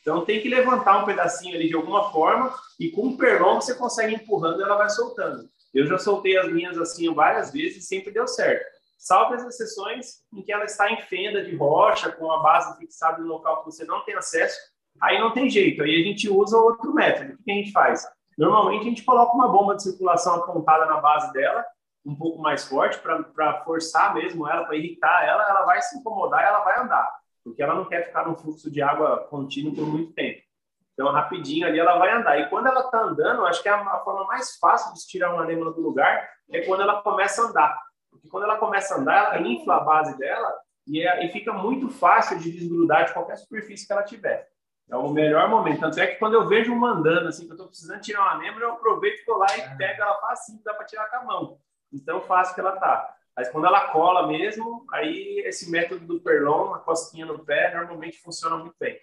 Então 0.00 0.24
tem 0.24 0.40
que 0.40 0.48
levantar 0.48 1.02
um 1.02 1.06
pedacinho 1.06 1.56
ali 1.56 1.66
de 1.66 1.74
alguma 1.74 2.12
forma 2.12 2.54
e 2.78 2.90
com 2.90 3.08
o 3.08 3.16
perlon 3.16 3.60
você 3.60 3.74
consegue 3.74 4.14
empurrando 4.14 4.62
ela 4.62 4.76
vai 4.76 4.90
soltando. 4.90 5.48
Eu 5.72 5.86
já 5.86 5.98
soltei 5.98 6.36
as 6.36 6.52
minhas 6.52 6.78
assim 6.78 7.12
várias 7.12 7.50
vezes 7.50 7.78
e 7.78 7.86
sempre 7.86 8.12
deu 8.12 8.28
certo. 8.28 8.64
Salve 8.98 9.34
as 9.34 9.44
exceções 9.44 10.22
em 10.32 10.42
que 10.42 10.52
ela 10.52 10.64
está 10.64 10.90
em 10.90 11.00
fenda 11.02 11.44
de 11.44 11.56
rocha, 11.56 12.12
com 12.12 12.30
a 12.30 12.40
base 12.40 12.78
fixada 12.78 13.18
no 13.18 13.28
local 13.28 13.58
que 13.58 13.66
você 13.66 13.84
não 13.84 14.04
tem 14.04 14.14
acesso, 14.14 14.58
aí 15.00 15.18
não 15.18 15.32
tem 15.32 15.50
jeito. 15.50 15.82
Aí 15.82 16.00
a 16.00 16.04
gente 16.04 16.28
usa 16.28 16.56
outro 16.56 16.92
método. 16.94 17.34
O 17.34 17.42
que 17.42 17.50
a 17.50 17.54
gente 17.54 17.72
faz? 17.72 18.06
Normalmente 18.36 18.82
a 18.82 18.88
gente 18.88 19.04
coloca 19.04 19.34
uma 19.34 19.48
bomba 19.48 19.76
de 19.76 19.82
circulação 19.82 20.36
apontada 20.36 20.86
na 20.86 21.00
base 21.00 21.32
dela, 21.32 21.64
um 22.04 22.14
pouco 22.14 22.40
mais 22.40 22.66
forte, 22.66 22.98
para 22.98 23.62
forçar 23.64 24.14
mesmo 24.14 24.48
ela, 24.48 24.64
para 24.64 24.76
irritar 24.76 25.24
ela, 25.24 25.48
ela 25.48 25.64
vai 25.64 25.80
se 25.80 25.98
incomodar 25.98 26.42
e 26.42 26.46
ela 26.46 26.60
vai 26.60 26.80
andar, 26.80 27.10
porque 27.42 27.62
ela 27.62 27.74
não 27.74 27.86
quer 27.86 28.06
ficar 28.06 28.26
num 28.26 28.36
fluxo 28.36 28.70
de 28.70 28.82
água 28.82 29.26
contínuo 29.30 29.74
por 29.74 29.86
muito 29.86 30.12
tempo. 30.12 30.42
Então, 30.94 31.10
rapidinho 31.10 31.66
ali 31.66 31.78
ela 31.78 31.98
vai 31.98 32.12
andar. 32.12 32.38
E 32.38 32.48
quando 32.48 32.68
ela 32.68 32.80
está 32.80 33.00
andando, 33.00 33.44
acho 33.46 33.62
que 33.62 33.68
a, 33.68 33.80
a, 33.80 34.00
forma 34.00 34.24
mais 34.26 34.56
fácil 34.58 34.94
de 34.94 35.00
tirar 35.06 35.34
uma 35.34 35.42
anêmona 35.42 35.72
do 35.72 35.80
lugar 35.80 36.28
é 36.50 36.60
quando 36.62 36.82
ela 36.82 37.02
começa 37.02 37.42
a 37.42 37.46
andar. 37.46 37.76
Porque 38.10 38.28
quando 38.28 38.44
ela 38.44 38.58
começa 38.58 38.94
a 38.94 38.98
andar, 38.98 39.34
ela 39.34 39.46
infla 39.46 39.76
a 39.76 39.80
base 39.80 40.16
dela 40.16 40.54
e, 40.86 41.02
é, 41.02 41.26
e 41.26 41.32
fica 41.32 41.52
muito 41.52 41.88
fácil 41.88 42.38
de 42.38 42.50
desgrudar 42.50 43.06
de 43.06 43.12
qualquer 43.12 43.36
superfície 43.36 43.86
que 43.86 43.92
ela 43.92 44.04
tiver. 44.04 44.48
É 44.90 44.96
o 44.96 45.08
melhor 45.10 45.48
momento. 45.48 45.80
Tanto 45.80 45.98
é 45.98 46.06
que 46.06 46.16
quando 46.16 46.34
eu 46.34 46.46
vejo 46.46 46.72
uma 46.72 46.92
andando, 46.92 47.28
assim, 47.28 47.44
que 47.46 47.52
eu 47.52 47.54
estou 47.54 47.68
precisando 47.68 48.00
tirar 48.00 48.20
uma 48.20 48.32
anêmona, 48.32 48.64
eu 48.64 48.72
aproveito, 48.72 49.18
estou 49.18 49.38
lá 49.38 49.46
e 49.56 49.76
pego 49.76 50.02
ela 50.02 50.20
facinho, 50.20 50.60
dá 50.64 50.74
para 50.74 50.86
tirar 50.86 51.10
com 51.10 51.16
a 51.16 51.24
mão. 51.24 51.58
Então, 51.92 52.20
fácil 52.20 52.54
que 52.54 52.60
ela 52.60 52.72
tá. 52.72 53.16
Mas 53.36 53.48
quando 53.48 53.66
ela 53.66 53.88
cola 53.88 54.26
mesmo, 54.28 54.86
aí 54.92 55.42
esse 55.46 55.70
método 55.70 56.06
do 56.06 56.20
perlon, 56.20 56.74
a 56.74 56.78
cosquinha 56.78 57.26
no 57.26 57.44
pé, 57.44 57.74
normalmente 57.74 58.20
funciona 58.20 58.56
muito 58.56 58.76
bem. 58.78 58.98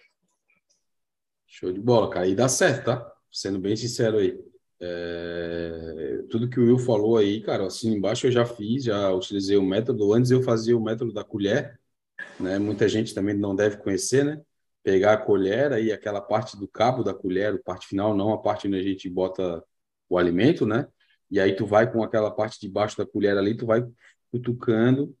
Show 1.46 1.70
de 1.72 1.80
bola, 1.80 2.08
cara. 2.08 2.26
E 2.26 2.34
dá 2.34 2.48
certo, 2.48 2.86
tá? 2.86 3.12
Sendo 3.30 3.58
bem 3.58 3.76
sincero 3.76 4.18
aí. 4.18 4.38
É... 4.80 6.22
Tudo 6.30 6.48
que 6.48 6.58
o 6.58 6.64
Will 6.64 6.78
falou 6.78 7.18
aí, 7.18 7.42
cara, 7.42 7.66
assim 7.66 7.94
embaixo 7.94 8.26
eu 8.26 8.32
já 8.32 8.46
fiz, 8.46 8.84
já 8.84 9.12
utilizei 9.12 9.56
o 9.56 9.62
método. 9.62 10.14
Antes 10.14 10.30
eu 10.30 10.42
fazia 10.42 10.76
o 10.76 10.82
método 10.82 11.12
da 11.12 11.22
colher, 11.22 11.78
né? 12.40 12.58
Muita 12.58 12.88
gente 12.88 13.14
também 13.14 13.36
não 13.36 13.54
deve 13.54 13.76
conhecer, 13.76 14.24
né? 14.24 14.40
Pegar 14.82 15.12
a 15.14 15.16
colher 15.16 15.72
aí, 15.72 15.92
aquela 15.92 16.20
parte 16.20 16.56
do 16.56 16.66
cabo 16.66 17.04
da 17.04 17.14
colher, 17.14 17.54
a 17.54 17.58
parte 17.58 17.86
final, 17.86 18.16
não 18.16 18.32
a 18.32 18.38
parte 18.38 18.66
onde 18.66 18.78
a 18.78 18.82
gente 18.82 19.08
bota 19.08 19.62
o 20.08 20.18
alimento, 20.18 20.66
né? 20.66 20.86
E 21.30 21.40
aí 21.40 21.54
tu 21.54 21.64
vai 21.64 21.90
com 21.90 22.02
aquela 22.02 22.30
parte 22.30 22.60
de 22.60 22.68
baixo 22.68 22.98
da 22.98 23.06
colher 23.06 23.36
ali, 23.38 23.56
tu 23.56 23.64
vai 23.64 23.86
cutucando 24.30 25.14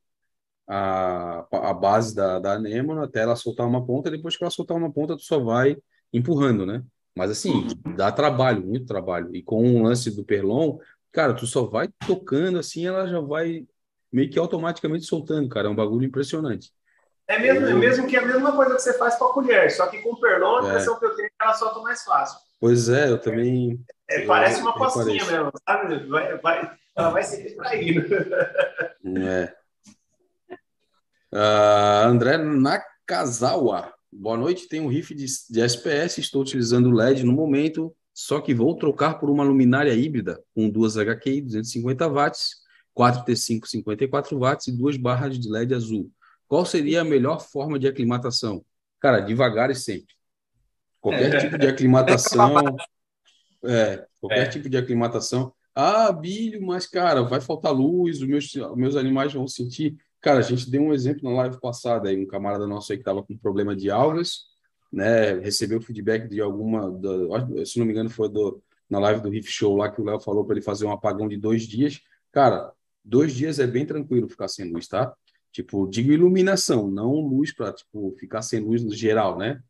a, 0.66 1.46
a 1.70 1.74
base 1.74 2.14
da, 2.14 2.38
da 2.38 2.54
anêmona 2.54 3.04
até 3.04 3.20
ela 3.20 3.36
soltar 3.36 3.66
uma 3.66 3.84
ponta. 3.84 4.10
Depois 4.10 4.36
que 4.36 4.44
ela 4.44 4.50
soltar 4.50 4.76
uma 4.76 4.92
ponta, 4.92 5.16
tu 5.16 5.22
só 5.22 5.38
vai 5.38 5.76
empurrando, 6.12 6.66
né? 6.66 6.82
Mas 7.16 7.30
assim, 7.30 7.66
dá 7.96 8.10
trabalho, 8.10 8.64
muito 8.64 8.86
trabalho. 8.86 9.34
E 9.34 9.42
com 9.42 9.62
o 9.76 9.82
lance 9.82 10.10
do 10.10 10.24
perlon, 10.24 10.78
cara, 11.10 11.34
tu 11.34 11.46
só 11.46 11.66
vai 11.66 11.88
tocando 12.06 12.58
assim, 12.58 12.86
ela 12.86 13.06
já 13.06 13.20
vai 13.20 13.66
meio 14.10 14.30
que 14.30 14.38
automaticamente 14.38 15.04
soltando, 15.04 15.48
cara. 15.48 15.68
É 15.68 15.70
um 15.70 15.74
bagulho 15.74 16.06
impressionante. 16.06 16.72
É 17.28 17.38
mesmo, 17.38 17.66
é 17.66 17.74
mesmo 17.74 18.06
que 18.06 18.16
é 18.16 18.20
a 18.20 18.26
mesma 18.26 18.52
coisa 18.54 18.74
que 18.74 18.82
você 18.82 18.98
faz 18.98 19.16
com 19.16 19.26
a 19.26 19.32
colher, 19.32 19.70
só 19.70 19.86
que 19.86 19.98
com 19.98 20.12
o 20.12 20.20
perlon, 20.20 20.58
a 20.58 20.68
impressão 20.68 20.96
é. 20.96 20.98
que 20.98 21.04
eu 21.04 21.16
tenho 21.16 21.26
é 21.26 21.28
que 21.28 21.34
ela 21.40 21.54
solta 21.54 21.80
mais 21.80 22.02
fácil. 22.02 22.38
Pois 22.60 22.88
é, 22.88 23.10
eu 23.10 23.18
também. 23.18 23.84
É, 24.08 24.26
parece 24.26 24.60
uma 24.60 24.72
costinha 24.74 25.24
mesmo, 25.24 25.50
sabe? 25.66 26.06
Vai, 26.06 26.38
vai, 26.38 26.76
ela 26.96 27.10
vai 27.10 27.22
se 27.22 27.42
distraindo. 27.42 28.02
É. 29.20 29.54
Uh, 31.32 32.06
André 32.06 32.36
Nakazawa. 32.38 33.92
Boa 34.12 34.36
noite, 34.36 34.68
tenho 34.68 34.84
um 34.84 34.88
riff 34.88 35.14
de, 35.14 35.24
de 35.24 35.60
SPS, 35.62 36.18
estou 36.18 36.42
utilizando 36.42 36.90
LED 36.90 37.24
no 37.24 37.32
momento, 37.32 37.96
só 38.12 38.40
que 38.40 38.52
vou 38.52 38.76
trocar 38.76 39.18
por 39.18 39.30
uma 39.30 39.42
luminária 39.42 39.94
híbrida 39.94 40.38
com 40.54 40.68
duas 40.68 40.96
HQI 40.96 41.40
250 41.40 42.06
watts, 42.08 42.56
4T5 42.94 43.66
54 43.66 44.38
watts 44.38 44.66
e 44.66 44.72
duas 44.76 44.98
barras 44.98 45.38
de 45.38 45.50
LED 45.50 45.74
azul. 45.74 46.10
Qual 46.52 46.66
seria 46.66 47.00
a 47.00 47.04
melhor 47.04 47.40
forma 47.40 47.78
de 47.78 47.88
aclimatação? 47.88 48.62
Cara, 49.00 49.20
devagar 49.20 49.70
e 49.70 49.74
sempre. 49.74 50.14
Qualquer 51.00 51.34
é. 51.34 51.38
tipo 51.38 51.56
de 51.56 51.66
aclimatação. 51.66 52.76
É, 53.64 54.06
qualquer 54.20 54.46
é. 54.46 54.48
tipo 54.50 54.68
de 54.68 54.76
aclimatação. 54.76 55.54
Ah, 55.74 56.12
bilho, 56.12 56.60
mas, 56.60 56.86
cara, 56.86 57.22
vai 57.22 57.40
faltar 57.40 57.72
luz, 57.72 58.20
os 58.20 58.28
meus, 58.28 58.54
os 58.54 58.76
meus 58.76 58.96
animais 58.96 59.32
vão 59.32 59.48
sentir. 59.48 59.96
Cara, 60.20 60.40
a 60.40 60.42
gente 60.42 60.70
deu 60.70 60.82
um 60.82 60.92
exemplo 60.92 61.24
na 61.24 61.34
live 61.36 61.58
passada 61.58 62.10
aí, 62.10 62.22
um 62.22 62.26
camarada 62.26 62.66
nosso 62.66 62.92
aí 62.92 62.98
que 62.98 63.00
estava 63.00 63.22
com 63.22 63.34
problema 63.34 63.74
de 63.74 63.90
algas, 63.90 64.42
né? 64.92 65.32
Recebeu 65.38 65.80
feedback 65.80 66.28
de 66.28 66.38
alguma, 66.42 66.90
da, 66.90 67.64
se 67.64 67.78
não 67.78 67.86
me 67.86 67.92
engano, 67.92 68.10
foi 68.10 68.28
do, 68.28 68.62
na 68.90 68.98
live 68.98 69.22
do 69.22 69.30
Riff 69.30 69.50
Show 69.50 69.74
lá 69.74 69.90
que 69.90 70.02
o 70.02 70.04
Léo 70.04 70.20
falou 70.20 70.44
para 70.44 70.56
ele 70.56 70.62
fazer 70.62 70.84
um 70.84 70.92
apagão 70.92 71.28
de 71.28 71.38
dois 71.38 71.62
dias. 71.62 72.02
Cara, 72.30 72.74
dois 73.02 73.32
dias 73.32 73.58
é 73.58 73.66
bem 73.66 73.86
tranquilo 73.86 74.28
ficar 74.28 74.48
sem 74.48 74.70
luz, 74.70 74.86
tá? 74.86 75.16
Tipo, 75.52 75.86
digo 75.88 76.12
iluminação, 76.12 76.88
não 76.88 77.12
luz 77.20 77.52
para 77.54 77.72
tipo, 77.72 78.14
ficar 78.18 78.42
sem 78.42 78.60
luz 78.60 78.82
no 78.82 78.94
geral, 78.94 79.38
né? 79.38 79.62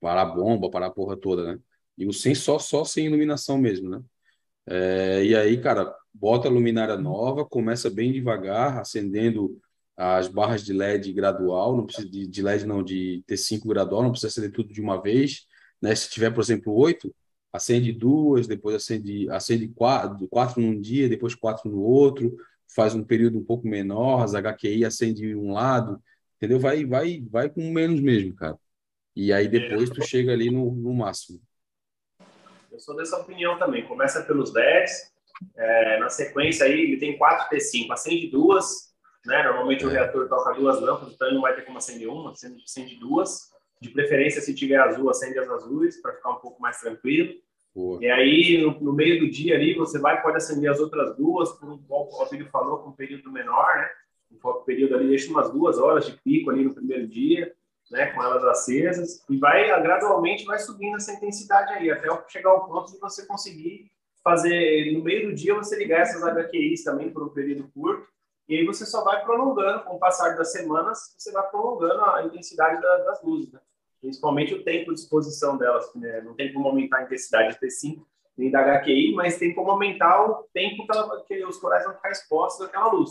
parar 0.00 0.22
a 0.22 0.26
bomba, 0.26 0.70
parar 0.70 0.86
a 0.86 0.90
porra 0.90 1.16
toda, 1.16 1.54
né? 1.54 1.60
Digo, 1.96 2.12
sem 2.12 2.34
só, 2.34 2.58
só 2.58 2.84
sem 2.84 3.06
iluminação 3.06 3.58
mesmo, 3.58 3.88
né? 3.90 4.02
É, 4.66 5.24
e 5.24 5.34
aí, 5.36 5.60
cara, 5.60 5.94
bota 6.12 6.48
a 6.48 6.50
luminária 6.50 6.96
nova, 6.96 7.44
começa 7.44 7.90
bem 7.90 8.12
devagar, 8.12 8.78
acendendo 8.78 9.60
as 9.96 10.28
barras 10.28 10.64
de 10.64 10.72
LED 10.72 11.12
gradual, 11.12 11.76
não 11.76 11.86
precisa 11.86 12.08
de, 12.08 12.26
de 12.26 12.42
LED 12.42 12.66
não, 12.66 12.82
de 12.82 13.24
T5 13.26 13.66
gradual, 13.68 14.02
não 14.02 14.10
precisa 14.12 14.28
acender 14.28 14.52
tudo 14.52 14.72
de 14.72 14.80
uma 14.80 15.00
vez, 15.00 15.46
né? 15.82 15.94
Se 15.94 16.10
tiver, 16.10 16.30
por 16.32 16.42
exemplo, 16.42 16.72
oito, 16.74 17.14
acende 17.52 17.92
duas, 17.92 18.46
depois 18.46 18.76
acende, 18.76 19.28
acende 19.30 19.68
quatro, 19.68 20.28
quatro 20.28 20.60
num 20.60 20.80
dia, 20.80 21.08
depois 21.08 21.34
quatro 21.34 21.70
no 21.70 21.80
outro, 21.80 22.36
faz 22.74 22.94
um 22.94 23.02
período 23.02 23.38
um 23.38 23.44
pouco 23.44 23.66
menor, 23.66 24.22
as 24.22 24.34
HQI 24.34 24.84
acende 24.84 25.34
um 25.34 25.52
lado, 25.52 26.02
entendeu? 26.36 26.58
Vai, 26.58 26.84
vai, 26.84 27.24
vai 27.28 27.48
com 27.48 27.70
menos 27.72 28.00
mesmo, 28.00 28.34
cara. 28.34 28.58
E 29.16 29.32
aí 29.32 29.48
depois 29.48 29.90
tu 29.90 30.02
chega 30.06 30.32
ali 30.32 30.50
no, 30.50 30.70
no 30.72 30.94
máximo. 30.94 31.40
Eu 32.70 32.78
sou 32.78 32.94
dessa 32.94 33.16
opinião 33.16 33.58
também. 33.58 33.84
Começa 33.86 34.22
pelos 34.22 34.52
10, 34.52 35.12
é, 35.56 35.98
na 35.98 36.08
sequência 36.08 36.66
aí 36.66 36.80
ele 36.80 36.96
tem 36.98 37.18
4 37.18 37.48
T5, 37.56 37.90
acende 37.90 38.28
duas, 38.28 38.92
né? 39.26 39.42
Normalmente 39.42 39.84
é. 39.84 39.86
o 39.86 39.90
reator 39.90 40.28
toca 40.28 40.54
duas 40.54 40.80
lâmpadas, 40.80 41.14
então 41.14 41.26
ele 41.26 41.34
não 41.34 41.42
vai 41.42 41.54
ter 41.54 41.62
como 41.62 41.78
acender 41.78 42.08
uma, 42.08 42.30
acende, 42.30 42.62
acende 42.62 42.94
duas. 42.96 43.48
De 43.80 43.90
preferência, 43.90 44.40
se 44.40 44.54
tiver 44.54 44.76
azul, 44.76 45.08
acende 45.08 45.38
as 45.38 45.48
azuis 45.48 46.00
para 46.00 46.14
ficar 46.14 46.30
um 46.30 46.40
pouco 46.40 46.60
mais 46.60 46.80
tranquilo. 46.80 47.32
Boa. 47.78 48.02
E 48.02 48.10
aí, 48.10 48.58
no, 48.60 48.80
no, 48.80 48.92
meio 48.92 49.20
do 49.20 49.30
dia 49.30 49.54
ali, 49.54 49.74
você 49.74 50.00
vai 50.00 50.20
pode 50.20 50.36
acender 50.36 50.68
as 50.68 50.80
outras 50.80 51.16
duas, 51.16 51.52
por 51.52 51.70
um, 51.70 51.80
o 51.88 52.26
Filho 52.26 52.48
falou, 52.50 52.78
com 52.78 52.90
um 52.90 52.96
período 52.96 53.30
menor, 53.30 53.76
né? 53.76 53.88
Um 54.32 54.64
período 54.64 54.96
ali, 54.96 55.08
deixa 55.08 55.30
umas 55.30 55.50
duas 55.52 55.78
horas 55.78 56.04
de 56.04 56.12
pico 56.20 56.50
ali 56.50 56.64
no 56.64 56.74
primeiro 56.74 57.06
dia 57.06 57.54
né, 57.90 58.06
com 58.08 58.22
elas 58.22 58.44
acesas, 58.44 59.24
e 59.28 59.38
vai 59.38 59.66
gradualmente 59.82 60.44
vai 60.44 60.58
subindo 60.58 60.96
essa 60.96 61.12
intensidade 61.12 61.72
aí, 61.72 61.90
até 61.90 62.08
chegar 62.28 62.50
ao 62.50 62.66
ponto 62.66 62.92
de 62.92 62.98
você 62.98 63.26
conseguir 63.26 63.90
fazer, 64.22 64.92
no 64.92 65.02
meio 65.02 65.28
do 65.28 65.34
dia, 65.34 65.54
você 65.54 65.76
ligar 65.76 66.00
essas 66.00 66.22
HQIs 66.22 66.84
também 66.84 67.10
por 67.10 67.22
um 67.22 67.30
período 67.30 67.68
curto, 67.72 68.06
e 68.48 68.56
aí 68.56 68.66
você 68.66 68.84
só 68.84 69.04
vai 69.04 69.22
prolongando, 69.24 69.84
com 69.84 69.96
o 69.96 69.98
passar 69.98 70.36
das 70.36 70.52
semanas, 70.52 71.14
você 71.16 71.32
vai 71.32 71.48
prolongando 71.48 72.02
a 72.02 72.24
intensidade 72.24 72.80
da, 72.80 72.98
das 73.04 73.22
luzes, 73.22 73.52
né? 73.52 73.60
Principalmente 74.00 74.54
o 74.54 74.64
tempo 74.64 74.92
de 74.92 75.00
exposição 75.00 75.56
delas, 75.56 75.92
né? 75.94 76.20
não 76.22 76.34
tem 76.34 76.52
como 76.52 76.68
aumentar 76.68 76.98
a 76.98 77.02
intensidade 77.04 77.54
de 77.54 77.66
T5 77.66 78.02
nem 78.36 78.50
da 78.50 78.60
HQI, 78.60 79.12
mas 79.14 79.36
tem 79.36 79.52
como 79.52 79.70
aumentar 79.70 80.24
o 80.24 80.44
tempo 80.54 80.86
que, 80.86 80.96
ela, 80.96 81.24
que 81.24 81.44
os 81.44 81.58
corais 81.58 81.84
vão 81.84 81.94
ficar 81.94 82.10
expostos 82.10 82.66
àquela 82.66 82.92
luz. 82.92 83.10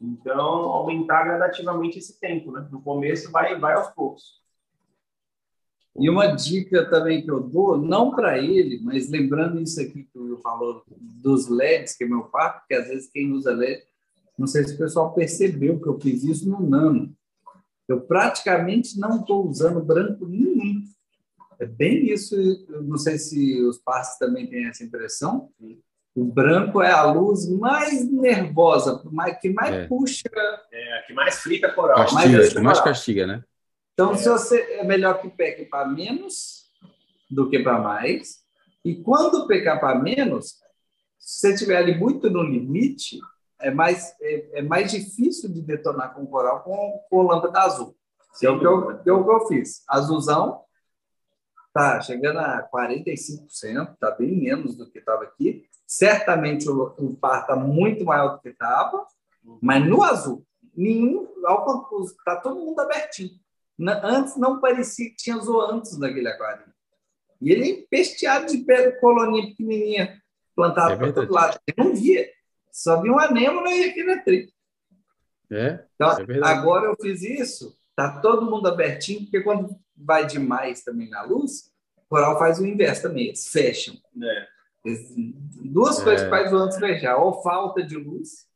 Então, 0.00 0.40
aumentar 0.40 1.24
gradativamente 1.24 1.98
esse 1.98 2.18
tempo, 2.18 2.50
né? 2.50 2.66
No 2.72 2.80
começo 2.80 3.30
vai, 3.30 3.58
vai 3.58 3.74
aos 3.74 3.88
poucos. 3.90 4.42
E 5.96 6.10
uma 6.10 6.26
dica 6.26 6.88
também 6.90 7.22
que 7.22 7.30
eu 7.30 7.40
dou, 7.40 7.76
não 7.78 8.10
para 8.10 8.38
ele, 8.38 8.80
mas 8.82 9.08
lembrando 9.08 9.60
isso 9.60 9.80
aqui 9.80 10.04
que 10.04 10.18
eu 10.18 10.38
falou 10.38 10.82
dos 10.88 11.48
LEDs, 11.48 11.96
que 11.96 12.02
é 12.02 12.08
meu 12.08 12.24
quarto, 12.24 12.60
porque 12.60 12.74
às 12.74 12.88
vezes 12.88 13.10
quem 13.10 13.30
usa 13.32 13.52
LED, 13.52 13.84
não 14.36 14.46
sei 14.48 14.64
se 14.64 14.74
o 14.74 14.78
pessoal 14.78 15.14
percebeu 15.14 15.80
que 15.80 15.88
eu 15.88 16.00
fiz 16.00 16.24
isso 16.24 16.48
no 16.48 16.60
Nano. 16.68 17.14
Eu 17.88 18.00
praticamente 18.00 18.98
não 18.98 19.20
estou 19.20 19.46
usando 19.48 19.84
branco 19.84 20.26
nenhum. 20.26 20.82
É 21.58 21.66
bem 21.66 22.10
isso, 22.10 22.34
eu 22.68 22.82
não 22.82 22.96
sei 22.96 23.18
se 23.18 23.62
os 23.62 23.78
passes 23.78 24.18
também 24.18 24.46
têm 24.46 24.66
essa 24.66 24.82
impressão. 24.82 25.50
O 26.14 26.24
branco 26.24 26.80
é 26.80 26.90
a 26.90 27.10
luz 27.10 27.48
mais 27.48 28.10
nervosa, 28.10 29.02
que 29.40 29.50
mais 29.50 29.74
é. 29.74 29.86
puxa. 29.86 30.28
É, 30.72 30.98
a 30.98 31.02
que 31.02 31.12
mais 31.12 31.36
frita 31.40 31.70
coral. 31.72 31.98
Castiga, 31.98 32.38
mais, 32.38 32.52
que 32.52 32.60
mais 32.60 32.80
castiga, 32.80 33.26
né? 33.26 33.44
Então, 33.92 34.12
é. 34.12 34.16
se 34.16 34.28
você 34.28 34.60
é 34.72 34.84
melhor 34.84 35.20
que 35.20 35.28
peque 35.28 35.64
para 35.64 35.88
menos 35.88 36.64
do 37.30 37.48
que 37.48 37.58
para 37.58 37.78
mais. 37.78 38.42
E 38.84 38.96
quando 38.96 39.46
pecar 39.46 39.80
para 39.80 39.98
menos, 39.98 40.56
se 41.18 41.40
você 41.40 41.54
estiver 41.54 41.78
ali 41.78 41.96
muito 41.96 42.30
no 42.30 42.42
limite, 42.42 43.18
é 43.60 43.70
mais, 43.70 44.14
é, 44.20 44.58
é, 44.58 44.62
mais 44.62 44.90
difícil 44.90 45.52
de 45.52 45.62
detonar 45.62 46.14
com 46.14 46.26
coral 46.26 46.62
com, 46.62 47.00
com 47.08 47.22
lâmpada 47.22 47.60
azul. 47.60 47.96
Sim, 48.32 48.46
é 48.46 48.50
o 48.50 48.58
que 48.58 48.66
eu, 48.66 48.90
é 48.90 49.02
que 49.02 49.10
eu 49.10 49.46
fiz. 49.46 49.84
Azulzão, 49.88 50.64
Tá 51.74 52.00
chegando 52.00 52.38
a 52.38 52.68
45%, 52.72 53.96
tá 53.98 54.12
bem 54.12 54.40
menos 54.40 54.76
do 54.76 54.88
que 54.88 55.00
estava 55.00 55.24
aqui. 55.24 55.66
Certamente 55.84 56.70
o, 56.70 56.94
o 56.96 57.16
par 57.16 57.40
está 57.40 57.56
muito 57.56 58.04
maior 58.04 58.36
do 58.36 58.40
que 58.40 58.50
estava, 58.50 59.04
mas 59.60 59.84
no 59.84 60.00
azul, 60.00 60.46
nenhum, 60.72 61.28
está 62.16 62.36
todo 62.36 62.60
mundo 62.60 62.78
abertinho. 62.78 63.32
Antes 64.04 64.36
não 64.36 64.60
parecia 64.60 65.10
que 65.10 65.16
tinha 65.16 65.36
zoantes 65.38 65.98
naquele 65.98 66.28
aquário. 66.28 66.64
E 67.42 67.50
ele 67.50 67.64
é 67.64 67.68
empesteado 67.70 68.46
de 68.46 68.58
pedra 68.58 68.96
colonia 69.00 69.48
pequenininha, 69.48 70.22
plantada 70.54 70.94
é 70.94 70.96
para 70.96 71.12
todo 71.12 71.32
lado. 71.32 71.58
Eu 71.76 71.84
não 71.86 71.94
via. 71.96 72.30
Só 72.74 73.00
vi 73.00 73.08
um 73.08 73.20
anêmona 73.20 73.70
e 73.72 73.84
aqui 73.84 74.02
na 74.02 74.18
tri. 74.18 74.52
É, 75.48 75.84
então, 75.94 76.10
é 76.10 76.40
agora 76.42 76.86
eu 76.86 76.96
fiz 77.00 77.22
isso, 77.22 77.72
tá 77.94 78.18
todo 78.20 78.50
mundo 78.50 78.66
abertinho, 78.66 79.20
porque 79.20 79.42
quando 79.42 79.78
vai 79.96 80.26
demais 80.26 80.82
também 80.82 81.08
na 81.08 81.22
luz, 81.22 81.70
o 81.96 82.02
coral 82.08 82.36
faz 82.36 82.58
o 82.58 82.66
inverso 82.66 83.02
também, 83.02 83.26
eles 83.26 83.46
fecham. 83.46 83.94
É. 84.20 84.46
duas 85.64 86.00
é. 86.00 86.04
coisas 86.04 86.24
que 86.24 86.30
faz 86.30 86.52
o 86.52 86.56
antes 86.56 86.76
fechar, 86.76 87.16
ou 87.16 87.40
falta 87.42 87.80
de 87.80 87.96
luz, 87.96 88.48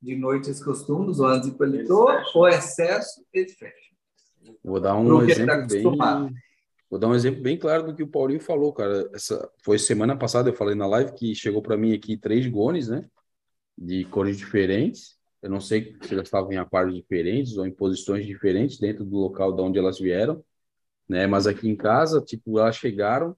de 0.00 0.16
noite 0.16 0.46
eles 0.48 0.64
costumam, 0.64 1.08
os 1.08 1.20
antes 1.20 1.50
de 1.50 1.58
paletó, 1.58 2.22
ou 2.34 2.48
excesso, 2.48 3.26
eles 3.30 3.52
fecham. 3.58 3.94
Vou 4.64 4.80
dar 4.80 4.94
um 4.96 5.06
Porque 5.06 5.32
exemplo 5.32 5.68
tá 5.98 6.16
bem... 6.20 6.34
Vou 6.90 6.98
dar 6.98 7.08
um 7.08 7.14
exemplo 7.14 7.42
bem 7.42 7.58
claro 7.58 7.82
do 7.82 7.94
que 7.94 8.02
o 8.02 8.08
Paulinho 8.08 8.40
falou, 8.40 8.72
cara. 8.72 9.10
Essa 9.12 9.50
foi 9.62 9.78
semana 9.78 10.16
passada 10.16 10.48
eu 10.48 10.54
falei 10.54 10.74
na 10.74 10.86
live 10.86 11.12
que 11.12 11.34
chegou 11.34 11.60
para 11.60 11.76
mim 11.76 11.92
aqui 11.92 12.16
três 12.16 12.46
gones, 12.46 12.88
né? 12.88 13.04
De 13.76 14.04
cores 14.04 14.36
diferentes. 14.38 15.18
Eu 15.42 15.50
não 15.50 15.60
sei 15.60 15.96
se 16.00 16.14
elas 16.14 16.26
estavam 16.26 16.52
em 16.52 16.56
aquários 16.56 16.94
diferentes 16.94 17.56
ou 17.56 17.66
em 17.66 17.70
posições 17.70 18.24
diferentes 18.24 18.78
dentro 18.78 19.04
do 19.04 19.16
local 19.16 19.52
de 19.52 19.60
onde 19.60 19.78
elas 19.78 19.98
vieram, 19.98 20.42
né? 21.08 21.26
Mas 21.26 21.46
aqui 21.46 21.68
em 21.68 21.76
casa, 21.76 22.20
tipo, 22.20 22.58
elas 22.58 22.76
chegaram, 22.76 23.36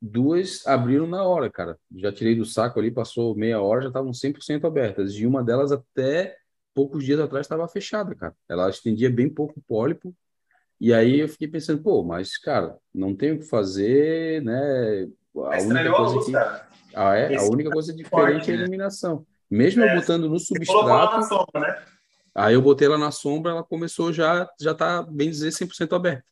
duas 0.00 0.66
abriram 0.66 1.06
na 1.06 1.24
hora, 1.24 1.50
cara. 1.50 1.78
Já 1.96 2.12
tirei 2.12 2.34
do 2.36 2.44
saco 2.44 2.78
ali, 2.78 2.90
passou 2.90 3.34
meia 3.34 3.60
hora, 3.62 3.82
já 3.82 3.88
estavam 3.88 4.12
100% 4.12 4.66
abertas. 4.66 5.14
E 5.14 5.26
uma 5.26 5.42
delas 5.42 5.72
até 5.72 6.36
poucos 6.74 7.04
dias 7.04 7.18
atrás 7.18 7.46
estava 7.46 7.66
fechada, 7.66 8.14
cara. 8.14 8.34
Ela 8.48 8.68
estendia 8.68 9.10
bem 9.10 9.28
pouco 9.28 9.60
pólipo. 9.66 10.14
E 10.80 10.92
aí 10.92 11.18
eu 11.18 11.28
fiquei 11.28 11.48
pensando, 11.48 11.82
pô, 11.82 12.04
mas, 12.04 12.36
cara, 12.36 12.76
não 12.94 13.16
tem 13.16 13.32
o 13.32 13.38
que 13.38 13.46
fazer, 13.46 14.42
né? 14.44 15.08
A 15.34 15.60
única 15.62 15.92
coisa 15.92 16.24
que... 16.24 16.36
Ah, 16.94 17.16
é? 17.16 17.36
A 17.36 17.42
única 17.44 17.70
coisa 17.70 17.92
diferente 17.92 18.50
é 18.50 18.54
a 18.54 18.58
né? 18.58 18.78
Mesmo 19.50 19.82
é, 19.82 19.94
eu 19.94 20.00
botando 20.00 20.28
no 20.28 20.38
substrato. 20.38 21.22
Sombra, 21.22 21.60
né? 21.60 21.84
Aí 22.34 22.54
eu 22.54 22.62
botei 22.62 22.86
ela 22.86 22.98
na 22.98 23.10
sombra, 23.10 23.52
ela 23.52 23.64
começou 23.64 24.12
já, 24.12 24.48
já 24.60 24.74
tá, 24.74 25.02
bem 25.02 25.28
dizer, 25.28 25.50
100% 25.50 25.96
aberta. 25.96 26.24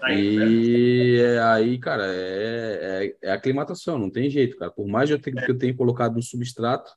Aí, 0.00 1.16
e 1.16 1.20
é, 1.20 1.40
aí, 1.40 1.78
cara, 1.78 2.04
é, 2.06 3.06
é, 3.22 3.28
é, 3.28 3.32
aclimatação, 3.32 3.98
não 3.98 4.10
tem 4.10 4.30
jeito, 4.30 4.56
cara. 4.56 4.70
Por 4.70 4.86
mais 4.86 5.10
eu 5.10 5.18
tenha, 5.18 5.44
que 5.44 5.50
eu 5.50 5.58
tenha 5.58 5.74
colocado 5.74 6.14
no 6.14 6.22
substrato, 6.22 6.90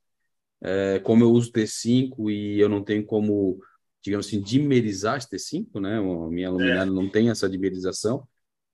é, 0.62 1.00
como 1.00 1.24
eu 1.24 1.32
uso 1.32 1.52
T5 1.52 2.30
e 2.30 2.60
eu 2.60 2.70
não 2.70 2.84
tenho 2.84 3.06
como, 3.06 3.60
digamos 4.04 4.28
assim, 4.28 4.42
dimerizar 4.42 5.18
esse 5.18 5.30
T5, 5.30 5.80
né? 5.80 5.98
A 5.98 6.30
minha 6.30 6.52
luminária 6.52 6.90
é. 6.90 6.94
não 6.94 7.10
tem 7.10 7.30
essa 7.30 7.50
dimerização. 7.50 8.28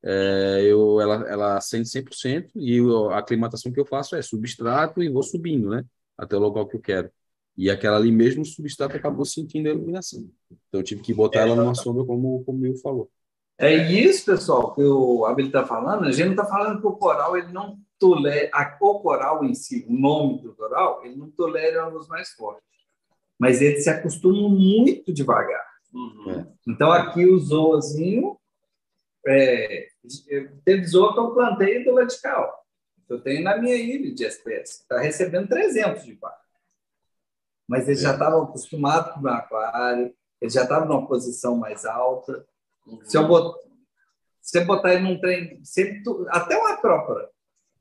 É, 0.03 0.61
eu, 0.63 0.99
ela, 0.99 1.29
ela 1.29 1.57
acende 1.57 1.87
100% 1.87 2.51
e 2.55 2.79
a 3.11 3.17
aclimatação 3.19 3.71
que 3.71 3.79
eu 3.79 3.85
faço 3.85 4.15
é 4.15 4.21
substrato 4.21 5.01
e 5.01 5.09
vou 5.09 5.23
subindo, 5.23 5.69
né? 5.69 5.85
Até 6.17 6.35
o 6.35 6.39
local 6.39 6.67
que 6.67 6.75
eu 6.75 6.81
quero. 6.81 7.11
E 7.57 7.71
aquela 7.71 7.97
ali 7.97 8.11
mesmo, 8.11 8.43
o 8.43 8.45
substrato 8.45 8.95
acabou 8.95 9.25
sentindo 9.25 9.67
a 9.67 9.71
iluminação. 9.71 10.29
Então 10.51 10.79
eu 10.79 10.83
tive 10.83 11.01
que 11.01 11.13
botar 11.13 11.39
é, 11.39 11.41
ela 11.43 11.55
numa 11.55 11.73
sombra, 11.73 12.05
como, 12.05 12.43
como 12.43 12.59
o 12.59 12.61
Will 12.61 12.77
falou. 12.77 13.09
É 13.57 13.73
isso, 13.73 14.25
pessoal, 14.25 14.75
que 14.75 14.83
o 14.83 15.25
Abel 15.25 15.47
está 15.47 15.65
falando. 15.65 16.05
A 16.05 16.11
gente 16.11 16.25
não 16.25 16.33
está 16.33 16.45
falando 16.45 16.79
que 16.79 16.85
o 16.85 16.93
coral 16.93 17.35
ele 17.35 17.51
não 17.51 17.79
tolera, 17.97 18.51
a, 18.53 18.77
o 18.79 18.99
coral 18.99 19.43
em 19.43 19.55
si, 19.55 19.83
o 19.89 19.93
nome 19.93 20.43
do 20.43 20.53
coral, 20.53 21.01
ele 21.03 21.15
não 21.15 21.31
tolera 21.31 21.81
a 21.81 21.87
luz 21.87 22.07
mais 22.07 22.29
forte. 22.29 22.61
Mas 23.39 23.59
ele 23.59 23.77
se 23.77 23.89
acostuma 23.89 24.47
muito 24.47 25.11
devagar. 25.11 25.65
Uhum. 25.91 26.31
É. 26.31 26.47
Então 26.67 26.91
aqui 26.91 27.25
o 27.25 27.39
zoazinho, 27.39 28.37
é, 29.25 29.87
teve 30.63 30.85
zoa 30.85 31.13
que 31.13 31.19
eu 31.19 31.31
plantei 31.31 31.83
do 31.83 31.95
radical 31.95 32.66
eu 33.09 33.21
tenho 33.21 33.43
na 33.43 33.57
minha 33.57 33.75
ilha 33.75 34.13
de 34.13 34.23
espécie. 34.23 34.81
Está 34.81 34.99
recebendo 34.99 35.47
300 35.47 36.03
de 36.03 36.15
par. 36.15 36.37
Mas 37.67 37.87
eles 37.87 37.99
é. 37.99 38.03
já 38.03 38.13
estavam 38.13 38.43
acostumados 38.43 39.13
com 39.13 39.21
o 39.21 39.27
aquário, 39.27 40.13
eles 40.39 40.53
já 40.53 40.63
estavam 40.63 40.87
numa 40.87 41.07
posição 41.07 41.57
mais 41.57 41.85
alta. 41.85 42.45
Uhum. 42.85 42.99
Se 43.03 43.17
eu 43.17 43.27
botar, 43.27 43.59
você 44.41 44.63
botar 44.63 44.93
ele 44.93 45.03
num 45.03 45.19
trem, 45.19 45.59
sempre, 45.63 46.01
até 46.29 46.57
uma 46.57 46.73
acrópora, 46.73 47.29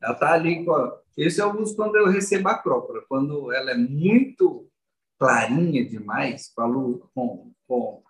ela 0.03 0.15
está 0.15 0.33
ali 0.33 0.65
com. 0.65 0.99
Esse 1.17 1.41
eu 1.41 1.51
uso 1.53 1.75
quando 1.77 1.97
eu 1.97 2.09
recebo 2.09 2.49
a 2.49 2.53
acrópora, 2.53 3.03
quando 3.09 3.51
ela 3.53 3.71
é 3.71 3.75
muito 3.75 4.69
clarinha 5.19 5.85
demais, 5.85 6.53
com, 6.55 6.99
com, 7.15 7.53
com 7.67 8.03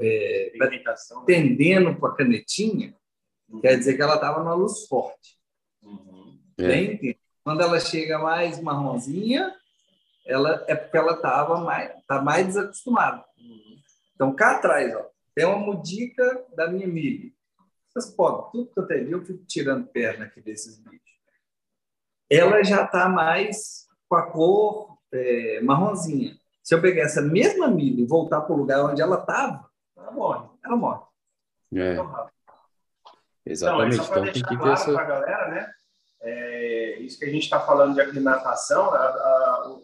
é, 0.00 0.52
tendendo 1.26 1.94
para 2.00 2.08
a 2.10 2.16
canetinha, 2.16 2.96
uhum. 3.48 3.60
quer 3.60 3.78
dizer 3.78 3.94
que 3.94 4.02
ela 4.02 4.16
estava 4.16 4.42
na 4.42 4.54
luz 4.54 4.86
forte. 4.88 5.38
É. 6.58 6.66
Bem 6.66 7.18
Quando 7.42 7.62
ela 7.62 7.78
chega 7.80 8.18
mais 8.18 8.60
marronzinha, 8.60 9.54
ela 10.26 10.64
é 10.66 10.74
porque 10.74 10.96
ela 10.96 11.12
estava 11.12 11.60
mais, 11.60 11.92
tá 12.06 12.22
mais 12.22 12.46
desacostumada. 12.46 13.24
Então, 14.14 14.34
cá 14.34 14.52
atrás, 14.52 14.94
ó, 14.94 15.06
tem 15.34 15.44
uma 15.44 15.58
mudica 15.58 16.44
da 16.54 16.68
minha 16.68 16.86
milha. 16.86 17.30
Vocês 17.88 18.14
podem, 18.14 18.50
tudo 18.50 18.72
que 18.72 18.80
eu 18.80 18.86
tenho, 18.86 19.10
eu 19.10 19.24
fico 19.24 19.44
tirando 19.44 19.86
perna 19.86 20.24
aqui 20.24 20.40
desses 20.40 20.78
bichos. 20.78 21.00
Ela 22.30 22.62
já 22.62 22.84
está 22.84 23.08
mais 23.08 23.86
com 24.08 24.16
a 24.16 24.30
cor 24.30 24.98
é, 25.12 25.60
marronzinha. 25.60 26.36
Se 26.62 26.74
eu 26.74 26.80
pegar 26.80 27.02
essa 27.02 27.20
mesma 27.20 27.68
milha 27.68 28.00
e 28.00 28.06
voltar 28.06 28.40
para 28.40 28.54
o 28.54 28.58
lugar 28.58 28.84
onde 28.84 29.02
ela 29.02 29.20
estava, 29.20 29.68
ela 29.96 30.10
morre. 30.10 30.48
Ela 30.64 30.76
morre. 30.76 31.02
É. 31.74 31.92
Então, 31.92 32.28
Exatamente. 33.46 33.96
Então, 33.96 34.06
então 34.06 34.32
tem 34.32 34.42
que 34.42 34.58
ter 34.58 34.68
essa... 34.72 34.92
para 34.92 35.02
a 35.02 35.06
galera, 35.06 35.48
né? 35.50 35.72
É, 36.26 36.98
isso 37.00 37.18
que 37.18 37.26
a 37.26 37.30
gente 37.30 37.42
está 37.42 37.60
falando 37.60 37.94
de 37.94 38.00
aclimatação, 38.00 38.94
a, 38.94 38.98
a, 38.98 39.76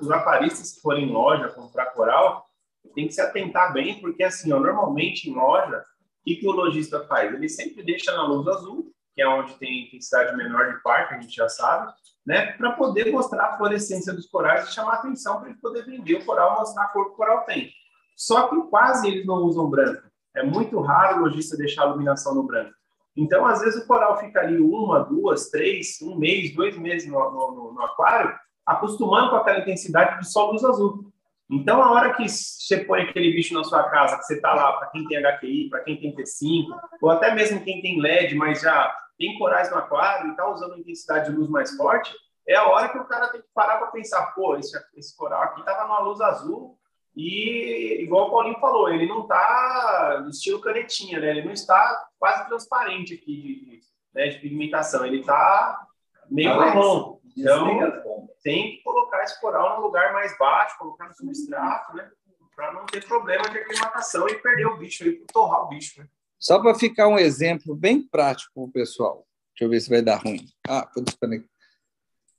os 0.00 0.10
aparistas 0.10 0.72
que 0.72 0.80
forem 0.80 1.04
em 1.04 1.12
loja 1.12 1.50
comprar 1.50 1.86
coral, 1.92 2.46
tem 2.94 3.06
que 3.06 3.12
se 3.12 3.20
atentar 3.20 3.72
bem, 3.72 4.00
porque 4.00 4.24
assim, 4.24 4.52
ó, 4.52 4.58
normalmente 4.58 5.28
em 5.28 5.34
loja, 5.34 5.78
o 5.78 6.24
que, 6.24 6.36
que 6.36 6.48
o 6.48 6.52
lojista 6.52 7.06
faz? 7.06 7.32
Ele 7.32 7.48
sempre 7.48 7.82
deixa 7.82 8.12
na 8.12 8.26
luz 8.26 8.48
azul, 8.48 8.90
que 9.14 9.20
é 9.20 9.28
onde 9.28 9.54
tem 9.54 9.86
intensidade 9.86 10.34
menor 10.34 10.74
de 10.74 10.82
par, 10.82 11.08
que 11.08 11.14
a 11.14 11.20
gente 11.20 11.34
já 11.36 11.48
sabe, 11.48 11.92
né, 12.24 12.52
para 12.52 12.72
poder 12.72 13.10
mostrar 13.12 13.46
a 13.46 13.56
fluorescência 13.56 14.12
dos 14.12 14.26
corais 14.26 14.68
e 14.68 14.72
chamar 14.72 14.94
atenção 14.94 15.40
para 15.40 15.50
ele 15.50 15.58
poder 15.58 15.84
vender 15.84 16.14
o 16.14 16.24
coral, 16.24 16.58
mostrar 16.58 16.84
a 16.84 16.88
cor 16.88 17.06
que 17.06 17.12
o 17.12 17.16
coral 17.16 17.44
tem. 17.44 17.70
Só 18.16 18.48
que 18.48 18.56
quase 18.70 19.08
eles 19.08 19.26
não 19.26 19.42
usam 19.42 19.68
branco. 19.68 20.02
É 20.34 20.42
muito 20.42 20.80
raro 20.80 21.18
o 21.18 21.20
lojista 21.24 21.56
deixar 21.56 21.82
a 21.82 21.86
iluminação 21.88 22.34
no 22.34 22.44
branco. 22.44 22.72
Então, 23.16 23.46
às 23.46 23.60
vezes, 23.60 23.82
o 23.82 23.86
coral 23.86 24.18
fica 24.18 24.40
ali 24.40 24.58
uma, 24.58 25.00
duas, 25.00 25.50
três, 25.50 26.00
um 26.02 26.16
mês, 26.16 26.54
dois 26.54 26.76
meses 26.78 27.08
no, 27.08 27.18
no, 27.30 27.72
no 27.74 27.82
aquário, 27.82 28.34
acostumando 28.64 29.30
com 29.30 29.36
aquela 29.36 29.58
intensidade 29.58 30.20
de 30.20 30.30
só 30.30 30.50
luz 30.50 30.64
azul. 30.64 31.12
Então, 31.50 31.82
a 31.82 31.90
hora 31.90 32.14
que 32.14 32.26
você 32.26 32.78
põe 32.78 33.02
aquele 33.02 33.32
bicho 33.32 33.52
na 33.52 33.62
sua 33.64 33.82
casa, 33.90 34.16
que 34.16 34.24
você 34.24 34.36
está 34.36 34.54
lá, 34.54 34.72
para 34.72 34.88
quem 34.88 35.06
tem 35.06 35.18
HQI, 35.18 35.68
para 35.68 35.80
quem 35.80 36.00
tem 36.00 36.14
T5, 36.14 36.66
ou 37.02 37.10
até 37.10 37.34
mesmo 37.34 37.62
quem 37.62 37.82
tem 37.82 38.00
LED, 38.00 38.34
mas 38.34 38.62
já 38.62 38.96
tem 39.18 39.38
corais 39.38 39.70
no 39.70 39.76
aquário 39.76 40.28
e 40.28 40.30
está 40.30 40.48
usando 40.48 40.78
intensidade 40.78 41.30
de 41.30 41.36
luz 41.36 41.50
mais 41.50 41.76
forte, 41.76 42.14
é 42.48 42.56
a 42.56 42.66
hora 42.66 42.88
que 42.88 42.98
o 42.98 43.04
cara 43.04 43.28
tem 43.28 43.42
que 43.42 43.48
parar 43.54 43.76
para 43.76 43.88
pensar, 43.88 44.32
pô, 44.34 44.56
esse, 44.56 44.76
esse 44.96 45.16
coral 45.16 45.42
aqui 45.42 45.60
estava 45.60 45.84
numa 45.84 46.00
luz 46.00 46.20
azul, 46.20 46.78
e, 47.14 48.02
igual 48.02 48.28
o 48.28 48.30
Paulinho 48.30 48.58
falou, 48.58 48.88
ele 48.88 49.06
não 49.06 49.22
está 49.22 50.24
estilo 50.30 50.60
canetinha, 50.60 51.20
né? 51.20 51.30
Ele 51.30 51.44
não 51.44 51.52
está 51.52 52.08
quase 52.18 52.46
transparente 52.46 53.14
aqui 53.14 53.36
de, 53.36 53.80
né, 54.14 54.28
de 54.28 54.38
pigmentação. 54.38 55.04
Ele 55.04 55.20
está 55.20 55.86
meio 56.30 56.52
ah, 56.52 56.56
marrom. 56.56 57.20
Então, 57.36 58.28
tem 58.42 58.76
que 58.76 58.82
colocar 58.82 59.22
esse 59.22 59.38
coral 59.40 59.76
num 59.76 59.86
lugar 59.86 60.12
mais 60.12 60.36
baixo, 60.38 60.78
colocar 60.78 61.08
no 61.08 61.14
substrato, 61.14 61.94
né? 61.94 62.10
Para 62.56 62.72
não 62.72 62.86
ter 62.86 63.04
problema 63.06 63.48
de 63.48 63.58
aclimatação 63.58 64.28
e 64.28 64.34
perder 64.34 64.66
o 64.66 64.76
bicho 64.76 65.04
aí, 65.04 65.24
torrar 65.32 65.64
o 65.64 65.68
bicho. 65.68 66.00
Né? 66.00 66.08
Só 66.38 66.60
para 66.60 66.74
ficar 66.74 67.08
um 67.08 67.18
exemplo 67.18 67.74
bem 67.74 68.02
prático 68.02 68.52
para 68.54 68.62
o 68.62 68.72
pessoal. 68.72 69.26
Deixa 69.50 69.64
eu 69.64 69.70
ver 69.70 69.80
se 69.80 69.90
vai 69.90 70.02
dar 70.02 70.16
ruim. 70.16 70.46
Ah, 70.66 70.88
vou 70.94 71.04
desconectar. 71.04 71.48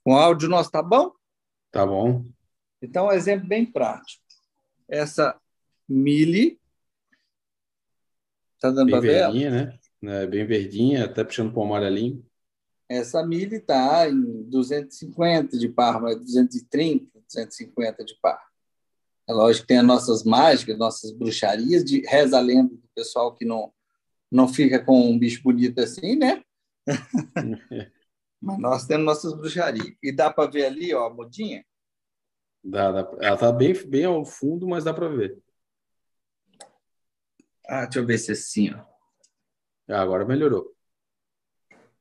O 0.04 0.12
áudio 0.12 0.48
nosso 0.48 0.70
tá 0.70 0.82
bom? 0.82 1.12
Tá 1.70 1.86
bom. 1.86 2.24
Então, 2.82 3.06
um 3.06 3.12
exemplo 3.12 3.48
bem 3.48 3.64
prático 3.64 4.23
essa 4.88 5.38
mili. 5.88 6.60
Tá 8.60 8.70
dando 8.70 8.90
para 8.90 9.00
ver? 9.00 9.20
Verdinha, 9.20 9.50
né? 9.50 9.78
É, 10.02 10.26
bem 10.26 10.46
verdinha, 10.46 11.04
até 11.04 11.24
puxando 11.24 11.52
para 11.52 11.60
o 11.60 11.64
amarelinho. 11.64 12.24
Essa 12.88 13.26
mili 13.26 13.56
está 13.56 14.08
em 14.08 14.42
250 14.44 15.58
de 15.58 15.68
par, 15.68 16.00
mas 16.00 16.18
230, 16.18 17.10
250 17.26 18.04
de 18.04 18.14
par. 18.20 18.42
É 19.26 19.32
lógico 19.32 19.62
que 19.62 19.68
tem 19.68 19.78
as 19.78 19.86
nossas 19.86 20.22
mágicas, 20.22 20.78
nossas 20.78 21.10
bruxarias, 21.10 21.82
de 21.82 22.00
reza 22.06 22.36
a 22.36 22.40
lenda 22.40 22.74
do 22.74 22.88
pessoal 22.94 23.34
que 23.34 23.44
não, 23.44 23.72
não 24.30 24.46
fica 24.46 24.78
com 24.84 25.10
um 25.10 25.18
bicho 25.18 25.42
bonito 25.42 25.80
assim, 25.80 26.14
né? 26.14 26.42
Mas 28.40 28.58
nós 28.58 28.86
temos 28.86 29.06
nossas 29.06 29.32
bruxarias. 29.32 29.94
E 30.02 30.12
dá 30.12 30.30
para 30.30 30.50
ver 30.50 30.66
ali, 30.66 30.92
ó, 30.92 31.06
a 31.06 31.10
mudinha? 31.10 31.64
Dá, 32.64 32.90
dá, 32.90 33.16
ela 33.20 33.36
tá 33.36 33.52
bem, 33.52 33.74
bem 33.86 34.06
ao 34.06 34.24
fundo, 34.24 34.66
mas 34.66 34.84
dá 34.84 34.94
para 34.94 35.08
ver. 35.08 35.38
Ah, 37.66 37.84
deixa 37.84 37.98
eu 37.98 38.06
ver 38.06 38.16
se 38.16 38.30
é 38.30 38.32
assim, 38.32 38.74
ó. 38.74 38.82
Ah, 39.88 40.00
agora 40.00 40.24
melhorou. 40.24 40.74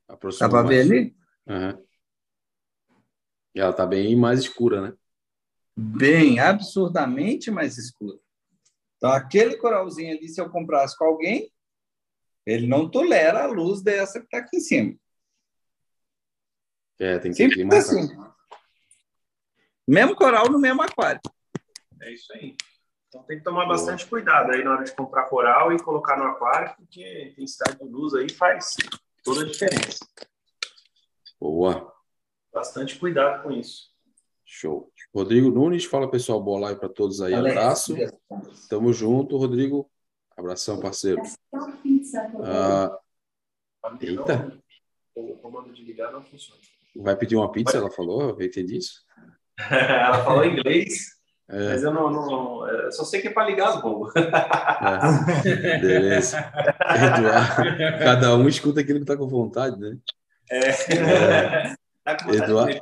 Aproximou 0.08 0.50
dá 0.50 0.58
para 0.58 0.68
ver 0.70 0.82
ali? 0.82 1.16
Uhum. 1.46 1.86
E 3.56 3.60
ela 3.60 3.74
tá 3.74 3.86
bem 3.86 4.16
mais 4.16 4.40
escura, 4.40 4.82
né? 4.82 4.94
Bem, 5.76 6.40
absurdamente 6.40 7.52
mais 7.52 7.78
escura. 7.78 8.18
Então, 8.96 9.12
aquele 9.12 9.58
coralzinho 9.58 10.18
ali, 10.18 10.30
se 10.30 10.40
eu 10.40 10.50
comprasse 10.50 10.98
com 10.98 11.04
alguém, 11.04 11.52
ele 12.46 12.68
não 12.68 12.90
tolera 12.90 13.44
a 13.44 13.48
luz 13.48 13.82
dessa 13.82 14.20
que 14.20 14.26
está 14.26 14.38
aqui 14.38 14.58
em 14.58 14.62
cima. 14.62 14.96
É, 17.00 17.20
tem 17.20 17.32
que 17.32 17.38
ser 17.38 17.52
Simples 17.52 17.92
assim. 17.92 18.33
Mesmo 19.88 20.16
coral 20.16 20.50
no 20.50 20.60
mesmo 20.60 20.82
aquário. 20.82 21.22
É 22.02 22.14
isso 22.14 22.32
aí. 22.34 22.56
Então 23.08 23.24
tem 23.24 23.38
que 23.38 23.44
tomar 23.44 23.66
Boa. 23.66 23.76
bastante 23.78 24.08
cuidado 24.08 24.52
aí 24.52 24.64
na 24.64 24.72
hora 24.72 24.84
de 24.84 24.96
comprar 24.96 25.26
coral 25.26 25.72
e 25.72 25.82
colocar 25.82 26.18
no 26.18 26.24
aquário, 26.24 26.76
porque 26.78 27.04
a 27.04 27.28
intensidade 27.28 27.78
de 27.78 27.86
luz 27.86 28.14
aí 28.16 28.30
faz 28.30 28.76
toda 29.24 29.42
a 29.42 29.46
diferença. 29.46 30.06
Boa. 31.40 31.94
Bastante 32.52 32.98
cuidado 32.98 33.44
com 33.44 33.52
isso. 33.52 33.92
Show. 34.46 34.92
Rodrigo 35.14 35.50
Nunes, 35.50 35.86
fala 35.86 36.10
pessoal, 36.10 36.42
boa 36.42 36.60
live 36.62 36.80
para 36.80 36.90
todos 36.90 37.22
aí. 37.22 37.34
Alex, 37.34 37.58
Abraço. 37.58 37.96
Tamo 38.70 38.92
junto, 38.94 39.38
Rodrigo. 39.38 39.90
Abração, 40.36 40.80
parceiro. 40.80 41.22
Ah, 42.44 43.00
eita. 44.02 44.60
O 45.16 45.38
comando 45.38 45.72
de 45.72 45.84
ligar 45.84 46.12
não 46.12 46.24
funciona. 46.24 46.60
Vai 46.96 47.16
pedir 47.16 47.36
uma 47.36 47.52
pizza, 47.52 47.78
ela 47.78 47.92
falou? 47.92 48.30
Eu 48.30 48.42
entendi 48.42 48.78
isso. 48.78 49.04
ela 49.70 50.24
falou 50.24 50.46
inglês, 50.46 51.14
é. 51.50 51.70
mas 51.70 51.84
eu 51.84 51.94
não, 51.94 52.10
não, 52.10 52.68
Eu 52.68 52.92
só 52.92 53.04
sei 53.04 53.22
que 53.22 53.28
é 53.28 53.32
para 53.32 53.48
ligar 53.48 53.70
as 53.70 53.82
bombas. 53.82 54.14
É. 54.16 55.80
Beleza. 55.80 56.52
Eduardo, 56.96 58.00
cada 58.00 58.36
um 58.36 58.48
escuta 58.48 58.82
aquilo 58.82 59.00
que 59.00 59.04
está 59.04 59.18
com 59.18 59.28
vontade, 59.28 59.80
né? 59.80 59.98
É. 60.50 60.70
é. 60.70 61.76
Tá 62.04 62.18
com 62.22 62.34
Eduardo. 62.34 62.82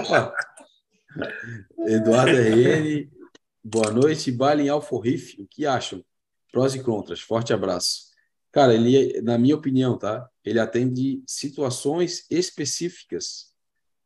Opa! 0.00 0.34
Eduardo 1.86 2.36
RN, 2.36 3.08
boa 3.64 3.90
noite. 3.90 4.30
Bala 4.30 4.60
em 4.60 4.68
Alforrife, 4.68 5.40
o 5.40 5.46
que 5.46 5.64
acham? 5.66 6.04
Prós 6.52 6.74
e 6.74 6.82
contras. 6.82 7.20
Forte 7.20 7.52
abraço. 7.52 8.08
Cara, 8.52 8.74
ele, 8.74 9.20
na 9.22 9.38
minha 9.38 9.54
opinião, 9.54 9.96
tá? 9.96 10.28
Ele 10.44 10.58
atende 10.58 11.22
situações 11.26 12.26
específicas, 12.30 13.52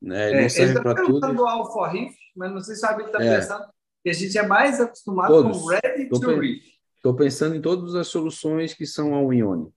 né? 0.03 0.31
Ele 0.31 0.39
é, 0.39 0.43
não 0.43 0.51
serve 0.51 0.81
para 0.83 0.95
tá 0.95 1.05
tudo. 1.05 1.33
do 1.33 1.47
Alpha 1.47 1.93
Reef, 1.93 2.15
mas 2.35 2.53
não 2.53 2.61
sei 2.61 2.75
se 2.75 2.81
sabe 2.81 3.03
ele 3.03 3.11
está 3.11 3.23
é. 3.23 3.37
pensando 3.37 3.65
que 4.03 4.11
a 4.11 4.13
gente 4.13 4.37
é 4.37 4.47
mais 4.47 4.81
acostumado 4.81 5.29
Todos. 5.29 5.59
com 5.59 5.67
Ready 5.67 6.09
tô 6.09 6.21
to 6.21 6.41
Reef. 6.41 6.65
Estou 6.97 7.15
pensando 7.15 7.55
em 7.55 7.61
todas 7.61 7.95
as 7.95 8.09
soluções 8.09 8.75
que 8.75 8.85
são 8.85 9.15
ao 9.15 9.33
Ione. 9.33 9.73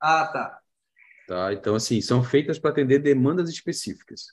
Ah, 0.00 0.26
tá. 0.26 0.58
Tá, 1.28 1.52
então 1.52 1.74
assim 1.74 2.00
são 2.00 2.22
feitas 2.22 2.58
para 2.58 2.70
atender 2.70 3.00
demandas 3.00 3.50
específicas. 3.50 4.26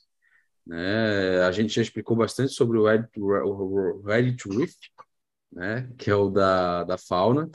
Né? 0.66 1.42
A 1.42 1.52
gente 1.52 1.74
já 1.74 1.82
explicou 1.82 2.16
bastante 2.16 2.54
sobre 2.54 2.78
o 2.78 2.86
Ready 2.86 3.08
to, 3.12 4.02
Ready 4.06 4.38
to 4.38 4.58
Reef, 4.58 4.74
né? 5.52 5.90
Que 5.98 6.10
é 6.10 6.16
o 6.16 6.30
da, 6.30 6.84
da 6.86 6.98
fauna 6.98 7.50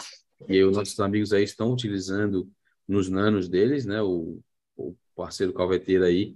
e 0.47 0.63
os 0.63 0.77
nossos 0.77 0.99
amigos 1.01 1.33
aí 1.33 1.45
estão 1.45 1.73
utilizando 1.73 2.51
nos 2.87 3.09
nanos 3.09 3.49
deles, 3.49 3.87
né? 3.87 4.03
O, 4.03 4.41
o 4.77 4.95
parceiro 5.15 5.55
calveteiro 5.55 6.05
aí 6.05 6.35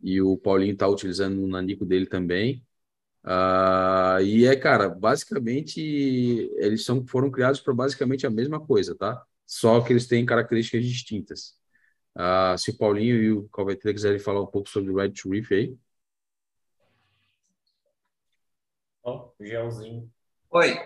e 0.00 0.20
o 0.22 0.36
Paulinho 0.36 0.72
está 0.72 0.88
utilizando 0.88 1.36
no 1.36 1.48
nanico 1.48 1.84
dele 1.84 2.06
também. 2.06 2.64
Uh, 3.24 4.22
e 4.22 4.46
é, 4.46 4.56
cara, 4.56 4.88
basicamente 4.88 5.80
eles 6.56 6.84
são, 6.84 7.06
foram 7.06 7.30
criados 7.30 7.60
para 7.60 7.74
basicamente 7.74 8.26
a 8.26 8.30
mesma 8.30 8.60
coisa, 8.64 8.94
tá? 8.96 9.22
Só 9.46 9.80
que 9.80 9.92
eles 9.92 10.06
têm 10.06 10.24
características 10.26 10.84
distintas. 10.86 11.58
Uh, 12.16 12.56
se 12.58 12.70
o 12.70 12.78
Paulinho 12.78 13.16
e 13.22 13.32
o 13.32 13.48
Calveteiro 13.50 13.94
quiserem 13.94 14.18
falar 14.18 14.42
um 14.42 14.46
pouco 14.46 14.68
sobre 14.68 14.90
o 14.90 14.96
Red 14.96 15.10
to 15.10 15.30
Reef 15.30 15.52
aí. 15.52 15.76
Ó, 19.02 19.30
oh, 19.38 19.44
gelzinho. 19.44 20.10
Oi. 20.50 20.78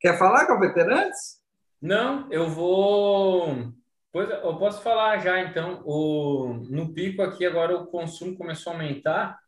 Quer 0.00 0.18
falar 0.18 0.46
com 0.46 0.54
a 0.54 0.60
veterantes? 0.60 1.40
Não, 1.80 2.30
eu 2.32 2.48
vou. 2.48 3.72
Pois 4.12 4.28
eu 4.28 4.56
posso 4.58 4.82
falar 4.82 5.18
já 5.18 5.40
então. 5.40 5.82
O 5.86 6.66
no 6.68 6.92
pico 6.92 7.22
aqui 7.22 7.46
agora 7.46 7.74
o 7.74 7.86
consumo 7.86 8.36
começou 8.36 8.72
a 8.72 8.76
aumentar 8.76 9.38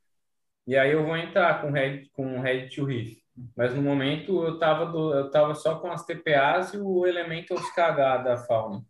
e 0.67 0.75
aí 0.75 0.93
eu 0.93 1.05
vou 1.05 1.17
entrar 1.17 1.61
com 1.61 1.71
red 1.71 2.09
com 2.15 2.41
red 2.41 2.71
to 2.71 2.87
reef. 2.87 3.19
Mas 3.55 3.75
no 3.75 3.83
momento 3.83 4.43
eu 4.43 4.59
tava 4.59 4.87
do, 4.87 5.13
eu 5.13 5.31
tava 5.31 5.55
só 5.55 5.79
com 5.79 5.93
as 5.93 6.07
TPAs 6.07 6.73
e 6.73 6.79
o 6.79 7.07
elemento 7.07 7.55
KH 7.55 8.23
da 8.25 8.39
fauna. 8.39 8.83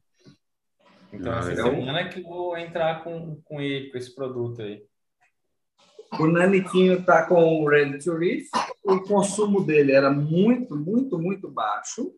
Então 1.13 1.33
ah, 1.33 1.39
essa 1.39 1.57
semana 1.57 2.01
é 2.01 2.09
que 2.09 2.21
eu 2.21 2.25
vou 2.25 2.57
entrar 2.57 3.03
com 3.03 3.41
com 3.43 3.61
ele 3.61 3.91
com 3.91 3.99
esse 3.99 4.15
produto 4.15 4.63
aí. 4.63 4.81
O 6.21 6.29
Naniquinho 6.29 7.01
está 7.01 7.27
com 7.27 7.43
o 7.43 7.69
Ready 7.69 7.99
to 7.99 8.17
Reef. 8.17 8.49
O 8.85 9.01
consumo 9.01 9.65
dele 9.65 9.91
era 9.91 10.11
muito, 10.11 10.77
muito, 10.77 11.19
muito 11.19 11.51
baixo. 11.51 12.15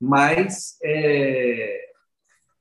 Mas 0.00 0.76
é, 0.82 1.83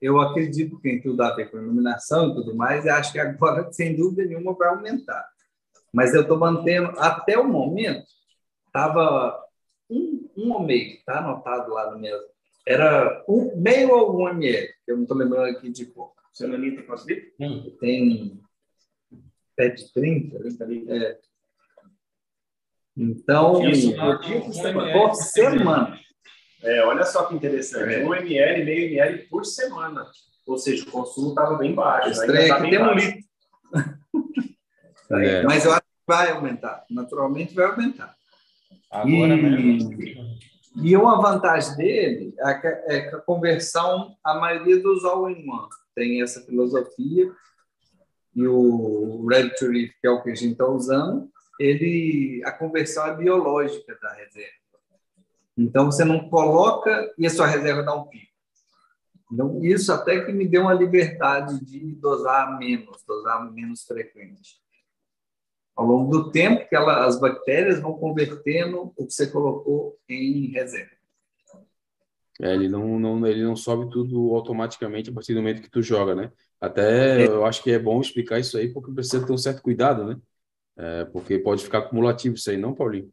eu 0.03 0.19
acredito 0.19 0.75
que 0.75 0.81
tem 0.83 1.01
tudo 1.01 1.21
a 1.21 1.33
ver 1.33 1.49
com 1.49 1.57
iluminação 1.57 2.29
e 2.29 2.35
tudo 2.35 2.53
mais. 2.53 2.83
E 2.83 2.89
acho 2.89 3.13
que 3.13 3.19
agora, 3.19 3.67
sem 3.71 3.95
dúvida 3.95 4.25
nenhuma, 4.25 4.53
vai 4.53 4.67
aumentar. 4.67 5.25
Mas 5.93 6.13
eu 6.13 6.23
estou 6.23 6.37
mantendo, 6.37 6.99
até 6.99 7.39
o 7.39 7.47
momento, 7.47 8.05
estava 8.67 9.41
um, 9.89 10.29
um 10.35 10.51
ou 10.51 10.63
meio, 10.63 10.95
está 10.95 11.19
anotado 11.19 11.71
lá 11.71 11.89
no 11.89 11.99
mesmo. 11.99 12.25
Era 12.67 13.23
um, 13.29 13.55
meio 13.55 13.91
ou 13.91 14.19
um 14.19 14.29
ml, 14.29 14.73
eu 14.85 14.95
não 14.97 15.03
estou 15.03 15.15
lembrando 15.15 15.55
aqui 15.55 15.69
de 15.69 15.85
cor. 15.85 16.11
Seu 16.33 16.49
Naninho 16.49 16.75
tem 16.75 16.85
quantos 16.85 17.05
litros? 17.05 17.33
Tem 17.79 18.41
7,30? 19.57 20.89
É. 20.89 21.19
Então, 22.97 23.69
Isso, 23.69 23.95
por 24.91 25.15
semana. 25.15 25.99
É, 26.63 26.83
olha 26.85 27.03
só 27.03 27.25
que 27.25 27.35
interessante. 27.35 27.93
É. 27.93 28.05
1 28.05 28.15
ml, 28.15 28.65
meio 28.65 28.85
ml 28.87 29.27
por 29.29 29.45
semana. 29.45 30.05
Ou 30.45 30.57
seja, 30.57 30.83
o 30.83 30.91
consumo 30.91 31.29
estava 31.29 31.57
bem 31.57 31.73
baixo. 31.73 32.11
Estranho 32.11 32.47
tá 32.47 32.61
tem 32.61 32.81
um 32.81 32.93
litro. 32.93 33.23
É. 35.11 35.43
Mas 35.43 35.63
eu 35.63 35.71
acho 35.71 35.81
que 35.81 36.07
vai 36.07 36.31
aumentar. 36.31 36.85
Naturalmente 36.89 37.53
vai 37.53 37.65
aumentar. 37.65 38.15
Agora 38.89 39.33
e, 39.33 39.41
mesmo. 39.41 39.91
E 40.81 40.97
uma 40.97 41.21
vantagem 41.21 41.75
dele 41.75 42.33
é 42.39 42.53
que, 42.55 42.67
é 42.67 43.01
que 43.01 43.15
a 43.15 43.19
conversão, 43.19 44.15
a 44.23 44.33
maioria 44.35 44.81
dos 44.81 45.05
all-in-one 45.05 45.69
tem 45.93 46.23
essa 46.23 46.41
filosofia 46.41 47.31
e 48.35 48.47
o 48.47 49.25
Red 49.27 49.49
to 49.51 49.69
Reef, 49.69 49.91
que 50.01 50.07
é 50.07 50.09
o 50.09 50.23
que 50.23 50.31
a 50.31 50.35
gente 50.35 50.53
está 50.53 50.65
usando, 50.65 51.29
ele, 51.59 52.41
a 52.45 52.51
conversão 52.51 53.05
é 53.05 53.15
biológica 53.15 53.95
da 54.01 54.13
reserva. 54.13 54.62
Então, 55.57 55.85
você 55.85 56.03
não 56.03 56.29
coloca 56.29 57.13
e 57.17 57.25
a 57.25 57.29
sua 57.29 57.47
reserva 57.47 57.83
dá 57.83 57.95
um 57.95 58.05
pico. 58.07 58.33
Então, 59.31 59.63
isso 59.63 59.91
até 59.91 60.23
que 60.23 60.31
me 60.31 60.47
deu 60.47 60.63
uma 60.63 60.73
liberdade 60.73 61.63
de 61.65 61.95
dosar 61.95 62.57
menos, 62.59 63.03
dosar 63.07 63.51
menos 63.51 63.83
frequente. 63.83 64.61
Ao 65.75 65.85
longo 65.85 66.11
do 66.11 66.31
tempo, 66.31 66.67
que 66.69 66.75
ela, 66.75 67.05
as 67.05 67.19
bactérias 67.19 67.79
vão 67.79 67.93
convertendo 67.93 68.93
o 68.95 69.07
que 69.07 69.13
você 69.13 69.25
colocou 69.25 69.97
em 70.07 70.47
reserva. 70.47 70.91
É, 72.41 72.53
ele 72.53 72.67
não, 72.67 72.99
não, 72.99 73.25
ele 73.25 73.43
não 73.43 73.55
sobe 73.55 73.89
tudo 73.91 74.35
automaticamente 74.35 75.09
a 75.09 75.13
partir 75.13 75.33
do 75.33 75.41
momento 75.41 75.61
que 75.61 75.69
tu 75.69 75.81
joga, 75.81 76.13
né? 76.13 76.31
Até 76.59 77.25
eu 77.27 77.45
acho 77.45 77.63
que 77.63 77.71
é 77.71 77.79
bom 77.79 77.99
explicar 78.01 78.39
isso 78.39 78.57
aí, 78.57 78.71
porque 78.71 78.91
precisa 78.91 79.25
ter 79.25 79.33
um 79.33 79.37
certo 79.37 79.61
cuidado, 79.61 80.05
né? 80.05 80.17
É, 80.75 81.05
porque 81.05 81.37
pode 81.39 81.63
ficar 81.63 81.79
acumulativo 81.79 82.35
isso 82.35 82.49
aí, 82.49 82.57
não, 82.57 82.73
Paulinho? 82.73 83.11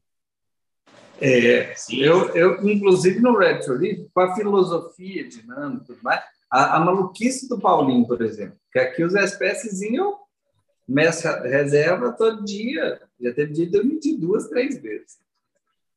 É, 1.21 1.75
eu, 1.91 2.35
eu, 2.35 2.68
inclusive 2.68 3.21
no 3.21 3.37
Red 3.37 3.61
Leaf, 3.68 4.09
com 4.12 4.21
a 4.21 4.35
filosofia 4.35 5.29
dinâmica 5.29 5.85
tudo 5.87 5.99
mais, 6.03 6.23
a, 6.51 6.77
a, 6.77 6.81
maluquice 6.81 7.49
do 7.49 7.61
Paulinho, 7.61 8.07
por 8.07 8.23
exemplo, 8.23 8.57
que 8.73 8.79
aqui 8.79 9.05
os 9.05 9.14
espécies 9.14 9.83
iam 9.83 10.18
mestra 10.89 11.43
reserva 11.43 12.12
todo 12.12 12.45
dia, 12.45 13.01
já 13.21 13.33
teve 13.33 13.53
dia 13.53 13.66
de 13.66 13.77
eu 13.77 13.85
medir 13.85 14.16
duas, 14.16 14.49
três 14.49 14.81
vezes. 14.81 15.18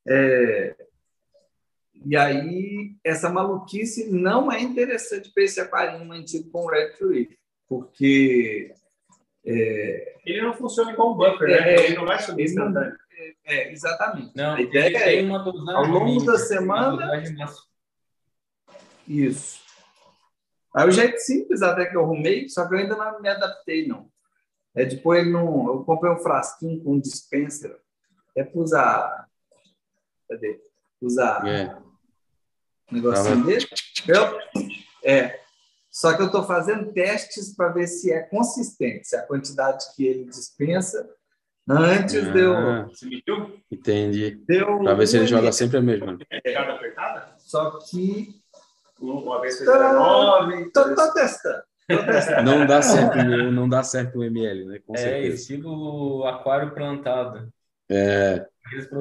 É, 0.05 0.75
e 2.05 2.17
aí, 2.17 2.95
essa 3.03 3.29
maluquice 3.29 4.11
não 4.11 4.51
é 4.51 4.61
interessante 4.61 5.31
para 5.33 5.43
esse 5.43 5.61
aquarinho 5.61 6.05
mantido 6.05 6.49
com 6.51 6.67
Red 6.67 6.93
Leaf 6.99 7.33
porque. 7.67 8.73
É, 9.45 10.15
ele 10.25 10.41
não 10.41 10.53
funciona 10.53 10.93
igual 10.93 11.13
um 11.13 11.17
buffer, 11.17 11.49
né? 11.49 11.57
é, 11.57 11.75
né? 11.75 11.85
Ele 11.85 11.95
não 11.95 12.05
vai 12.05 12.19
subir 12.21 12.43
instantâneo. 12.43 12.95
É, 13.23 13.35
é, 13.45 13.71
exatamente. 13.71 14.35
Não, 14.35 14.55
a 14.55 14.61
ideia 14.61 14.97
é, 14.97 15.29
ao 15.29 15.85
longo 15.85 16.25
da 16.25 16.37
semana. 16.37 17.23
Isso. 19.07 19.61
Aí 20.75 20.87
o 20.87 20.91
jeito 20.91 21.17
simples 21.19 21.61
até 21.61 21.85
que 21.85 21.95
eu 21.95 22.03
arrumei, 22.03 22.49
só 22.49 22.67
que 22.67 22.73
eu 22.73 22.79
ainda 22.79 22.95
não 22.95 23.21
me 23.21 23.29
adaptei, 23.29 23.87
não. 23.87 24.11
É 24.75 24.83
de 24.83 24.97
pôr 24.97 25.17
ele 25.17 25.29
num. 25.29 25.67
Eu 25.67 25.83
comprei 25.83 26.11
um 26.11 26.17
frasquinho 26.17 26.83
com 26.83 26.93
um 26.93 26.99
dispenser. 26.99 27.79
É 28.35 28.43
para 28.43 28.59
usar. 28.59 29.29
Cadê? 30.27 30.59
Usar. 30.99 31.47
É. 31.47 31.75
Um 32.91 32.95
negocinho 32.95 33.35
Tava- 33.35 33.45
dele. 33.45 33.67
Eu, 34.07 34.39
é. 35.03 35.39
Só 35.91 36.15
que 36.15 36.23
eu 36.23 36.25
estou 36.25 36.43
fazendo 36.43 36.91
testes 36.91 37.55
para 37.55 37.69
ver 37.69 37.85
se 37.85 38.11
é 38.11 38.21
consistente, 38.23 39.07
se 39.07 39.15
a 39.15 39.21
quantidade 39.27 39.85
que 39.95 40.03
ele 40.03 40.25
dispensa 40.25 41.07
antes 41.69 42.31
deu. 42.31 42.55
Ah, 42.55 42.85
Você 42.87 43.05
mediu? 43.05 43.57
entendi. 43.71 44.35
deu 44.45 44.79
Para 44.79 44.93
ver 44.95 45.07
se 45.07 45.17
ele 45.17 45.27
joga 45.27 45.51
sempre 45.51 45.77
a 45.77 45.81
mesma. 45.81 46.17
Pegada 46.43 46.73
apertada? 46.73 47.35
Só 47.39 47.79
que. 47.79 48.41
Uma 48.99 49.41
vez 49.41 49.57
fez 49.57 49.69
Tá, 49.69 49.77
19. 49.89 50.71
Tô, 50.71 50.95
tô 50.95 51.13
testando. 51.13 51.63
Não 52.45 52.65
dá 52.65 52.81
certo, 52.81 53.17
o- 53.17 53.51
não 53.51 53.67
dá 53.67 53.83
certo 53.83 54.19
o 54.19 54.23
ML, 54.23 54.65
né? 54.65 54.79
Com 54.79 54.95
É, 54.95 55.19
certeza. 55.19 55.35
estilo 55.35 56.25
aquário 56.25 56.73
plantado. 56.73 57.51
É, 57.89 58.47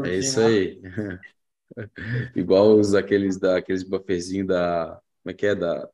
é 0.05 0.17
isso 0.17 0.41
aí. 0.41 0.81
Igual 2.35 2.79
os 2.79 2.95
aqueles 2.95 3.39
da 3.39 3.57
aqueles 3.57 3.83
bufferzinhos 3.83 4.49
da 4.49 5.01
como 5.23 5.31
é 5.31 5.35
que 5.35 5.47
é 5.47 5.55
da 5.55 5.89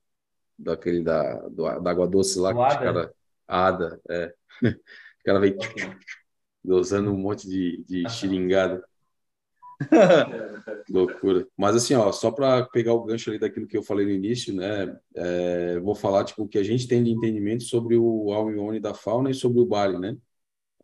daquele 0.58 1.02
da 1.02 1.48
do, 1.48 1.80
da 1.80 1.90
água 1.90 2.08
doce 2.08 2.38
lá 2.40 2.52
Do 2.52 2.58
que 2.58 2.66
os 2.66 2.74
Ada? 2.74 2.82
cara 2.84 3.14
Ada, 3.48 4.00
é. 4.10 4.34
O 5.20 5.24
cara 5.28 5.40
vem 5.40 5.56
usando 6.64 7.10
um 7.10 7.16
monte 7.16 7.48
de, 7.48 7.84
de 7.86 8.08
xiringada. 8.10 8.82
Loucura. 10.90 11.46
Mas 11.56 11.76
assim, 11.76 11.94
ó, 11.94 12.10
só 12.10 12.30
para 12.30 12.64
pegar 12.66 12.94
o 12.94 13.04
gancho 13.04 13.30
ali 13.30 13.38
daquilo 13.38 13.66
que 13.66 13.76
eu 13.76 13.82
falei 13.82 14.06
no 14.06 14.12
início, 14.12 14.54
né? 14.54 14.96
é, 15.14 15.78
vou 15.80 15.94
falar 15.94 16.24
tipo 16.24 16.42
o 16.42 16.48
que 16.48 16.58
a 16.58 16.62
gente 16.62 16.88
tem 16.88 17.02
de 17.02 17.10
entendimento 17.10 17.62
sobre 17.64 17.96
o 17.96 18.32
Almione 18.32 18.80
da 18.80 18.94
fauna 18.94 19.30
e 19.30 19.34
sobre 19.34 19.60
o 19.60 19.66
Balin, 19.66 19.98
né? 19.98 20.16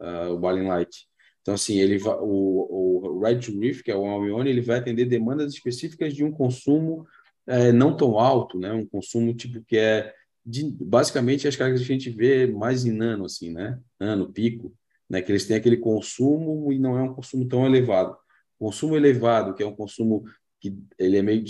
Ah, 0.00 0.28
o 0.30 0.38
Balin 0.38 0.66
Light. 0.66 1.08
Então 1.42 1.54
assim, 1.54 1.78
ele 1.78 1.98
vai, 1.98 2.16
o, 2.20 3.16
o 3.16 3.20
Red 3.20 3.40
Reef, 3.60 3.82
que 3.82 3.90
é 3.90 3.96
o 3.96 4.06
Almione, 4.06 4.48
ele 4.48 4.60
vai 4.60 4.78
atender 4.78 5.06
demandas 5.06 5.52
específicas 5.52 6.14
de 6.14 6.24
um 6.24 6.32
consumo 6.32 7.06
é, 7.46 7.72
não 7.72 7.96
tão 7.96 8.18
alto, 8.18 8.58
né? 8.58 8.72
Um 8.72 8.86
consumo 8.86 9.34
tipo 9.34 9.62
que 9.64 9.76
é 9.76 10.14
de, 10.44 10.70
basicamente 10.80 11.48
as 11.48 11.56
características 11.56 11.86
que 11.86 11.92
a 11.92 12.10
gente 12.10 12.16
vê 12.16 12.46
mais 12.46 12.84
em 12.84 12.92
nano, 12.92 13.24
assim, 13.24 13.50
né? 13.50 13.78
Nano, 13.98 14.32
pico, 14.32 14.72
né? 15.14 15.22
Que 15.22 15.32
eles 15.32 15.46
têm 15.46 15.56
aquele 15.56 15.76
consumo 15.78 16.72
e 16.72 16.78
não 16.78 16.98
é 16.98 17.02
um 17.02 17.14
consumo 17.14 17.46
tão 17.48 17.66
elevado. 17.66 18.16
Consumo 18.58 18.96
elevado, 18.96 19.54
que 19.54 19.62
é 19.62 19.66
um 19.66 19.74
consumo 19.74 20.24
que 20.60 20.76
ele 20.98 21.18
é 21.18 21.22
meio 21.22 21.44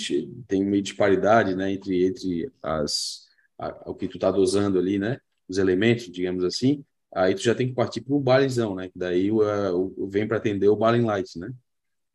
tem 0.49 0.65
meio 0.65 0.83
disparidade, 0.83 1.55
né? 1.55 1.73
Entre 1.73 2.07
entre 2.07 2.53
as 2.63 3.25
a- 3.59 3.91
o 3.91 3.95
que 3.95 4.09
tu 4.09 4.19
tá 4.19 4.31
dosando 4.31 4.79
ali, 4.79 4.99
né? 4.99 5.19
Os 5.49 5.59
elementos, 5.59 6.11
digamos 6.11 6.45
assim. 6.45 6.85
Aí 7.15 7.35
tu 7.35 7.43
já 7.43 7.55
tem 7.55 7.69
que 7.69 7.75
partir 7.75 8.01
para 8.01 8.15
o 8.15 8.21
balinzão, 8.21 8.75
né? 8.75 8.89
Que 8.89 8.99
daí 8.99 9.31
o, 9.31 9.43
é, 9.49 9.73
o- 9.73 10.09
vem 10.11 10.27
para 10.27 10.37
atender 10.39 10.69
o 10.69 10.77
Balin 10.77 11.03
Light, 11.05 11.39
né? 11.39 11.53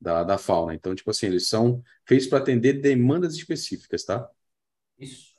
Da, 0.02 0.24
da 0.24 0.38
fauna. 0.38 0.74
Então, 0.74 0.95
tipo 0.95 1.10
assim, 1.12 1.28
eles 1.28 1.47
são 1.47 1.84
feitos 2.06 2.28
para 2.28 2.39
atender 2.39 2.74
demandas 2.82 3.36
específicas, 3.36 4.04
tá? 4.06 4.30
Isso. 4.97 5.34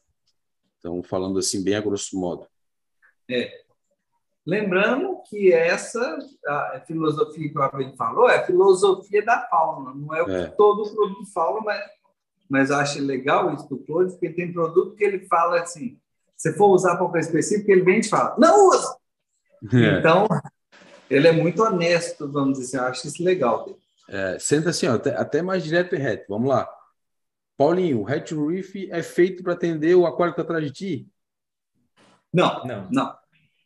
Então, 0.79 1.03
falando 1.03 1.39
assim, 1.39 1.63
bem 1.63 1.75
a 1.75 1.81
grosso 1.81 2.19
modo. 2.19 2.47
Lembrando 4.47 5.21
que 5.29 5.53
essa 5.53 6.19
a 6.47 6.81
filosofia 6.87 7.51
que 7.51 7.59
o 7.59 7.63
Abel 7.63 7.95
falou 7.97 8.29
é 8.29 8.39
a 8.39 8.47
filosofia 8.47 9.25
da 9.25 9.43
fauna, 9.49 9.95
não 9.95 10.15
é 10.15 10.23
o 10.23 10.27
que 10.27 10.33
É. 10.33 10.47
todo 10.47 10.91
produto 10.95 11.31
fala, 11.33 11.61
mas, 11.61 11.81
mas 12.49 12.71
eu 12.71 12.77
acho 12.77 13.01
legal 13.03 13.53
isso 13.55 13.69
do 13.69 13.79
Clóvis, 13.79 14.13
porque 14.15 14.31
tem 14.31 14.53
produto 14.53 14.97
que 14.97 15.05
ele 15.05 15.27
fala 15.27 15.61
assim, 15.61 15.99
se 16.37 16.55
for 16.55 16.69
usar 16.69 16.97
para 16.97 17.05
uma 17.05 17.13
coisa 17.13 17.29
específica, 17.29 17.71
ele 17.71 17.83
vem 17.83 17.99
e 17.99 18.01
te 18.01 18.09
fala, 18.09 18.35
não 18.39 18.69
usa! 18.69 18.97
Então, 19.99 20.27
ele 21.11 21.29
é 21.29 21.33
muito 21.33 21.63
honesto, 21.63 22.31
vamos 22.33 22.59
dizer 22.59 22.79
assim, 22.79 22.87
eu 22.87 22.91
acho 22.91 23.07
isso 23.09 23.23
legal 23.23 23.65
dele. 23.67 23.79
É, 24.09 24.39
senta 24.39 24.71
assim, 24.71 24.89
ó, 24.89 24.95
até, 24.95 25.15
até 25.15 25.43
mais 25.43 25.63
direto 25.63 25.95
e 25.95 25.99
reto. 25.99 26.25
Vamos 26.29 26.49
lá. 26.49 26.69
Paulinho, 27.57 28.01
o 28.01 28.09
Hatch 28.09 28.33
Reef 28.33 28.75
é 28.91 29.03
feito 29.03 29.43
para 29.43 29.53
atender 29.53 29.95
o 29.95 30.07
aquário 30.07 30.35
que 30.35 30.41
está 30.41 30.51
atrás 30.51 30.65
de 30.65 30.73
ti? 30.73 31.09
Não, 32.33 32.65
Não. 32.65 32.89
não. 32.91 33.20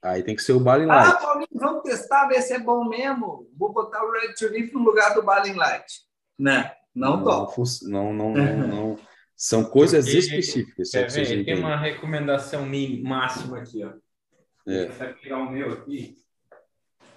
Aí 0.04 0.22
tem 0.22 0.36
que 0.36 0.42
ser 0.42 0.52
o 0.52 0.60
Balin 0.60 0.84
Ah, 0.90 0.96
Light. 1.02 1.22
Paulinho, 1.22 1.48
vamos 1.54 1.82
testar, 1.82 2.26
ver 2.28 2.42
se 2.42 2.52
é 2.52 2.58
bom 2.58 2.84
mesmo. 2.88 3.48
Vou 3.56 3.72
botar 3.72 4.04
o 4.04 4.12
Red 4.12 4.34
Tulip 4.34 4.72
no 4.74 4.80
lugar 4.80 5.14
do 5.14 5.22
Balin 5.22 5.54
Light. 5.54 5.86
Não, 6.38 6.64
não 6.94 7.16
não, 7.24 7.48
fun- 7.48 7.64
não, 7.88 8.12
não, 8.12 8.32
não, 8.34 8.66
não. 8.68 8.98
São 9.36 9.64
coisas 9.64 10.04
Porque- 10.04 10.18
específicas, 10.18 10.90
Quer 10.90 11.10
ver? 11.10 11.44
Tem 11.44 11.58
uma 11.58 11.76
recomendação 11.76 12.66
mi- 12.66 13.02
máxima 13.02 13.58
aqui, 13.58 13.82
ó. 13.82 13.92
É. 14.70 14.86
Vai 14.88 15.14
pegar 15.14 15.38
o 15.38 15.50
meu 15.50 15.72
aqui. 15.72 16.16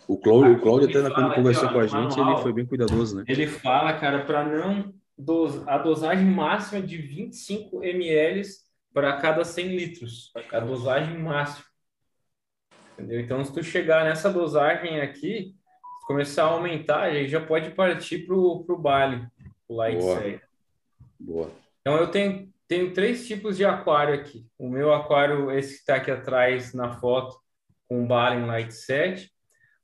O 0.07 0.17
Cláudio, 0.17 0.53
o 0.53 0.61
Cláudio 0.61 0.89
até 0.89 1.13
quando 1.13 1.35
conversou 1.35 1.65
aqui, 1.65 1.73
com 1.73 1.79
ó, 1.79 1.83
a 1.83 1.87
gente, 1.87 2.17
manual. 2.17 2.33
ele 2.35 2.41
foi 2.43 2.53
bem 2.53 2.65
cuidadoso, 2.65 3.17
né? 3.17 3.23
Ele 3.27 3.45
fala, 3.47 3.93
cara, 3.99 4.23
para 4.25 4.45
não 4.45 4.93
dos, 5.17 5.67
a 5.67 5.77
dosagem 5.77 6.25
máxima 6.25 6.81
de 6.81 6.97
25 6.97 7.83
ml 7.83 8.41
para 8.93 9.17
cada 9.17 9.43
100 9.43 9.75
litros. 9.75 10.31
A 10.53 10.59
dosagem 10.61 11.17
máxima. 11.19 11.65
Entendeu? 12.97 13.19
Então, 13.19 13.45
se 13.45 13.53
tu 13.53 13.63
chegar 13.63 14.03
nessa 14.03 14.31
dosagem 14.31 14.99
aqui, 15.01 15.55
começar 16.07 16.45
a 16.45 16.47
aumentar, 16.47 17.03
aí 17.03 17.27
já 17.27 17.39
pode 17.39 17.69
partir 17.71 18.25
pro 18.25 18.63
pro 18.65 18.77
baile, 18.77 19.27
o 19.67 19.75
light 19.75 19.99
Boa. 19.99 20.19
série. 20.19 20.41
Boa. 21.19 21.51
Então, 21.81 21.97
eu 21.97 22.07
tenho, 22.09 22.51
tenho 22.67 22.93
três 22.93 23.27
tipos 23.27 23.55
de 23.55 23.65
aquário 23.65 24.15
aqui. 24.15 24.47
O 24.57 24.67
meu 24.67 24.91
aquário, 24.91 25.51
esse 25.51 25.75
que 25.75 25.79
está 25.81 25.95
aqui 25.95 26.09
atrás 26.09 26.73
na 26.73 26.91
foto, 26.93 27.37
com 27.87 28.07
Balin 28.07 28.45
Light 28.45 28.73
7. 28.73 29.31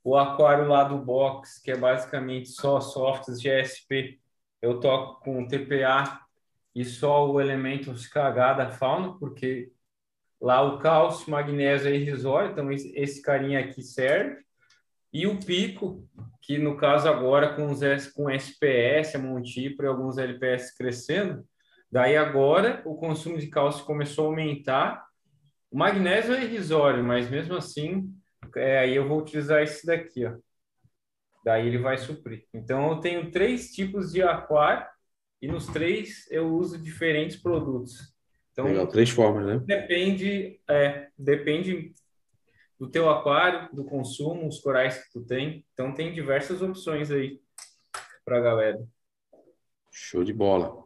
O 0.03 0.18
aquário 0.18 0.68
lá 0.68 0.84
do 0.84 0.97
box, 0.97 1.61
que 1.61 1.72
é 1.72 1.78
basicamente 1.78 2.49
só 2.49 2.82
softs 2.82 3.39
GSP, 3.39 4.20
eu 4.61 4.80
toco 4.80 5.22
com 5.24 5.47
TPA 5.47 6.20
e 6.76 6.84
só 6.84 7.30
o 7.30 7.39
elemento 7.39 7.93
KH 7.93 8.53
da 8.57 8.70
fauna, 8.70 9.18
porque 9.20 9.72
lá 10.43 10.61
o 10.61 10.77
cálcio, 10.77 11.31
magnésio 11.31 11.89
é 11.89 11.95
irrisório, 11.95 12.51
então 12.51 12.69
esse 12.69 13.21
carinha 13.21 13.61
aqui 13.61 13.81
serve. 13.81 14.43
E 15.13 15.25
o 15.25 15.39
pico, 15.39 16.05
que 16.41 16.57
no 16.57 16.75
caso 16.75 17.07
agora 17.07 17.55
com, 17.55 17.71
os 17.71 17.79
com 18.11 18.29
SPS, 18.29 19.15
a 19.15 19.19
Montipro 19.19 19.85
e 19.85 19.87
alguns 19.87 20.17
LPS 20.17 20.75
crescendo, 20.75 21.45
daí 21.89 22.17
agora 22.17 22.81
o 22.83 22.95
consumo 22.95 23.37
de 23.37 23.47
cálcio 23.47 23.85
começou 23.85 24.25
a 24.25 24.27
aumentar. 24.27 25.05
O 25.71 25.77
magnésio 25.77 26.33
é 26.33 26.43
irrisório, 26.43 27.01
mas 27.05 27.29
mesmo 27.29 27.55
assim, 27.55 28.13
é, 28.57 28.79
aí 28.79 28.95
eu 28.97 29.07
vou 29.07 29.21
utilizar 29.21 29.63
esse 29.63 29.85
daqui, 29.85 30.25
ó. 30.25 30.35
Daí 31.45 31.67
ele 31.67 31.77
vai 31.77 31.97
suprir. 31.97 32.45
Então 32.53 32.89
eu 32.89 32.99
tenho 32.99 33.31
três 33.31 33.71
tipos 33.71 34.11
de 34.11 34.21
aquário 34.21 34.85
e 35.41 35.47
nos 35.47 35.67
três 35.67 36.29
eu 36.29 36.53
uso 36.53 36.77
diferentes 36.77 37.37
produtos. 37.37 38.12
Então 38.53 38.65
Legal, 38.65 38.87
três 38.87 39.09
formas, 39.09 39.45
né? 39.45 39.59
depende, 39.65 40.59
é, 40.69 41.09
depende 41.17 41.91
do 42.79 42.87
teu 42.87 43.09
aquário, 43.09 43.67
do 43.75 43.83
consumo, 43.83 44.47
os 44.47 44.59
corais 44.59 45.03
que 45.03 45.11
tu 45.11 45.21
tem. 45.21 45.65
Então 45.73 45.93
tem 45.93 46.13
diversas 46.13 46.61
opções 46.61 47.09
aí 47.09 47.41
para 48.23 48.39
galera. 48.39 48.81
Show 49.91 50.23
de 50.23 50.31
bola. 50.31 50.83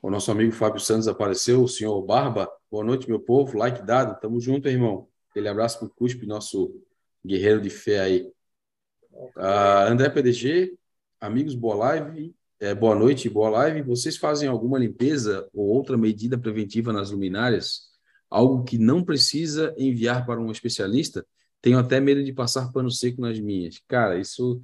O 0.00 0.10
nosso 0.10 0.32
amigo 0.32 0.50
Fábio 0.50 0.80
Santos 0.80 1.06
apareceu, 1.06 1.62
o 1.62 1.68
senhor 1.68 2.02
Barba. 2.02 2.50
Boa 2.68 2.84
noite, 2.84 3.08
meu 3.08 3.20
povo. 3.20 3.56
Like 3.56 3.82
dado. 3.82 4.18
Tamo 4.20 4.40
junto, 4.40 4.68
irmão. 4.68 5.08
Aquele 5.30 5.48
abraço 5.48 5.78
pro 5.78 5.88
Cuspe, 5.88 6.26
nosso 6.26 6.82
guerreiro 7.24 7.60
de 7.60 7.70
fé 7.70 8.00
aí. 8.00 8.32
Ah, 9.36 9.84
André 9.84 10.10
PDG, 10.10 10.76
amigos, 11.20 11.54
boa 11.54 11.76
live. 11.76 12.34
É, 12.62 12.72
boa 12.76 12.94
noite, 12.94 13.28
boa 13.28 13.50
live. 13.50 13.82
Vocês 13.82 14.16
fazem 14.16 14.48
alguma 14.48 14.78
limpeza 14.78 15.48
ou 15.52 15.66
outra 15.66 15.96
medida 15.96 16.38
preventiva 16.38 16.92
nas 16.92 17.10
luminárias? 17.10 17.88
Algo 18.30 18.62
que 18.62 18.78
não 18.78 19.02
precisa 19.02 19.74
enviar 19.76 20.24
para 20.24 20.40
um 20.40 20.48
especialista? 20.48 21.26
Tenho 21.60 21.76
até 21.76 21.98
medo 21.98 22.22
de 22.22 22.32
passar 22.32 22.70
pano 22.70 22.88
seco 22.88 23.20
nas 23.20 23.40
minhas. 23.40 23.82
Cara, 23.88 24.16
isso 24.16 24.60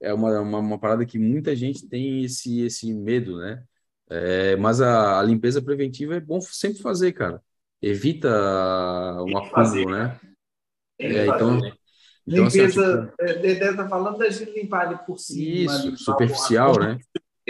é 0.00 0.12
uma, 0.12 0.40
uma, 0.40 0.58
uma 0.58 0.80
parada 0.80 1.06
que 1.06 1.16
muita 1.16 1.54
gente 1.54 1.88
tem 1.88 2.24
esse, 2.24 2.62
esse 2.62 2.92
medo, 2.92 3.38
né? 3.38 3.62
É, 4.10 4.56
mas 4.56 4.80
a, 4.80 5.20
a 5.20 5.22
limpeza 5.22 5.62
preventiva 5.62 6.16
é 6.16 6.20
bom 6.20 6.40
sempre 6.40 6.82
fazer, 6.82 7.12
cara. 7.12 7.40
Evita 7.80 8.28
um 9.22 9.38
acúmulo, 9.38 9.92
né? 9.92 10.18
É, 10.98 11.26
fazer. 11.26 11.36
então, 11.36 11.60
então 12.26 12.46
assim, 12.46 12.62
Limpeza, 12.62 13.06
tipo, 13.06 13.22
é, 13.22 13.34
Dedé 13.38 13.72
tá 13.74 13.88
falando 13.88 14.18
da 14.18 14.28
gente 14.28 14.50
limpar 14.60 14.88
ali 14.88 14.98
por 15.06 15.20
cima. 15.20 15.72
isso, 15.72 15.96
superficial, 15.98 16.80
né? 16.80 16.98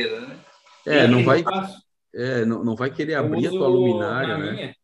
Né? 0.07 0.39
É, 0.87 1.07
não 1.07 1.25
vai, 1.25 1.45
é, 2.15 2.45
não, 2.45 2.65
não 2.65 2.77
vai 2.77 2.91
querer 2.91 3.15
abrir 3.15 3.47
a 3.47 3.51
tua 3.51 3.69
luminária, 3.69 4.39
né? 4.39 4.53
minha, 4.53 4.77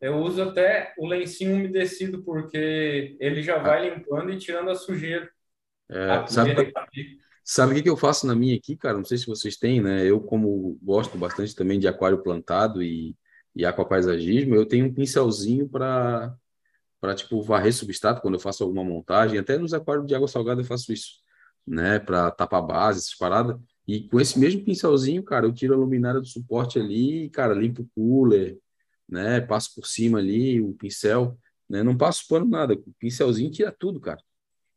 eu 0.00 0.16
uso 0.16 0.42
até 0.42 0.94
o 0.98 1.06
lencinho 1.06 1.54
umedecido, 1.54 2.22
porque 2.22 3.16
ele 3.20 3.42
já 3.42 3.58
vai 3.58 3.90
limpando 3.90 4.32
e 4.32 4.38
tirando 4.38 4.70
a 4.70 4.74
sujeira. 4.74 5.30
É, 5.90 6.10
A 6.10 6.26
sabe, 6.26 6.54
fica. 6.54 6.86
sabe 7.44 7.72
o 7.72 7.74
que 7.74 7.82
que 7.82 7.90
eu 7.90 7.96
faço 7.96 8.26
na 8.26 8.34
minha 8.34 8.56
aqui, 8.56 8.76
cara? 8.76 8.96
Não 8.96 9.04
sei 9.04 9.18
se 9.18 9.26
vocês 9.26 9.56
têm, 9.56 9.80
né? 9.80 10.06
Eu, 10.06 10.20
como 10.20 10.78
gosto 10.82 11.18
bastante 11.18 11.54
também 11.54 11.78
de 11.78 11.86
aquário 11.86 12.22
plantado 12.22 12.82
e 12.82 13.14
e 13.54 13.64
aquapaisagismo, 13.64 14.54
eu 14.54 14.66
tenho 14.66 14.86
um 14.86 14.94
pincelzinho 14.94 15.68
para 15.68 16.34
para 17.00 17.14
tipo 17.14 17.40
varrer 17.42 17.72
substrato 17.72 18.20
quando 18.20 18.34
eu 18.34 18.40
faço 18.40 18.62
alguma 18.62 18.84
montagem, 18.84 19.38
até 19.38 19.56
nos 19.56 19.72
aquários 19.72 20.06
de 20.06 20.14
água 20.14 20.28
salgada 20.28 20.60
eu 20.60 20.66
faço 20.66 20.92
isso, 20.92 21.22
né, 21.66 21.98
para 21.98 22.30
tapar 22.30 22.60
base, 22.60 22.98
essas 22.98 23.14
paradas. 23.14 23.56
E 23.90 24.08
com 24.08 24.20
esse 24.20 24.38
mesmo 24.38 24.64
pincelzinho, 24.64 25.20
cara, 25.20 25.46
eu 25.46 25.52
tiro 25.52 25.74
a 25.74 25.76
luminária 25.76 26.20
do 26.20 26.26
suporte 26.26 26.78
ali, 26.78 27.28
cara, 27.30 27.52
limpo 27.52 27.82
o 27.82 27.88
cooler, 27.92 28.56
né, 29.08 29.40
passo 29.40 29.74
por 29.74 29.84
cima 29.84 30.20
ali 30.20 30.60
o 30.60 30.72
pincel, 30.74 31.36
né, 31.68 31.82
não 31.82 31.96
passo 31.96 32.24
pano 32.28 32.46
nada, 32.46 32.74
o 32.74 32.94
pincelzinho 33.00 33.50
tira 33.50 33.74
tudo, 33.76 33.98
cara. 33.98 34.20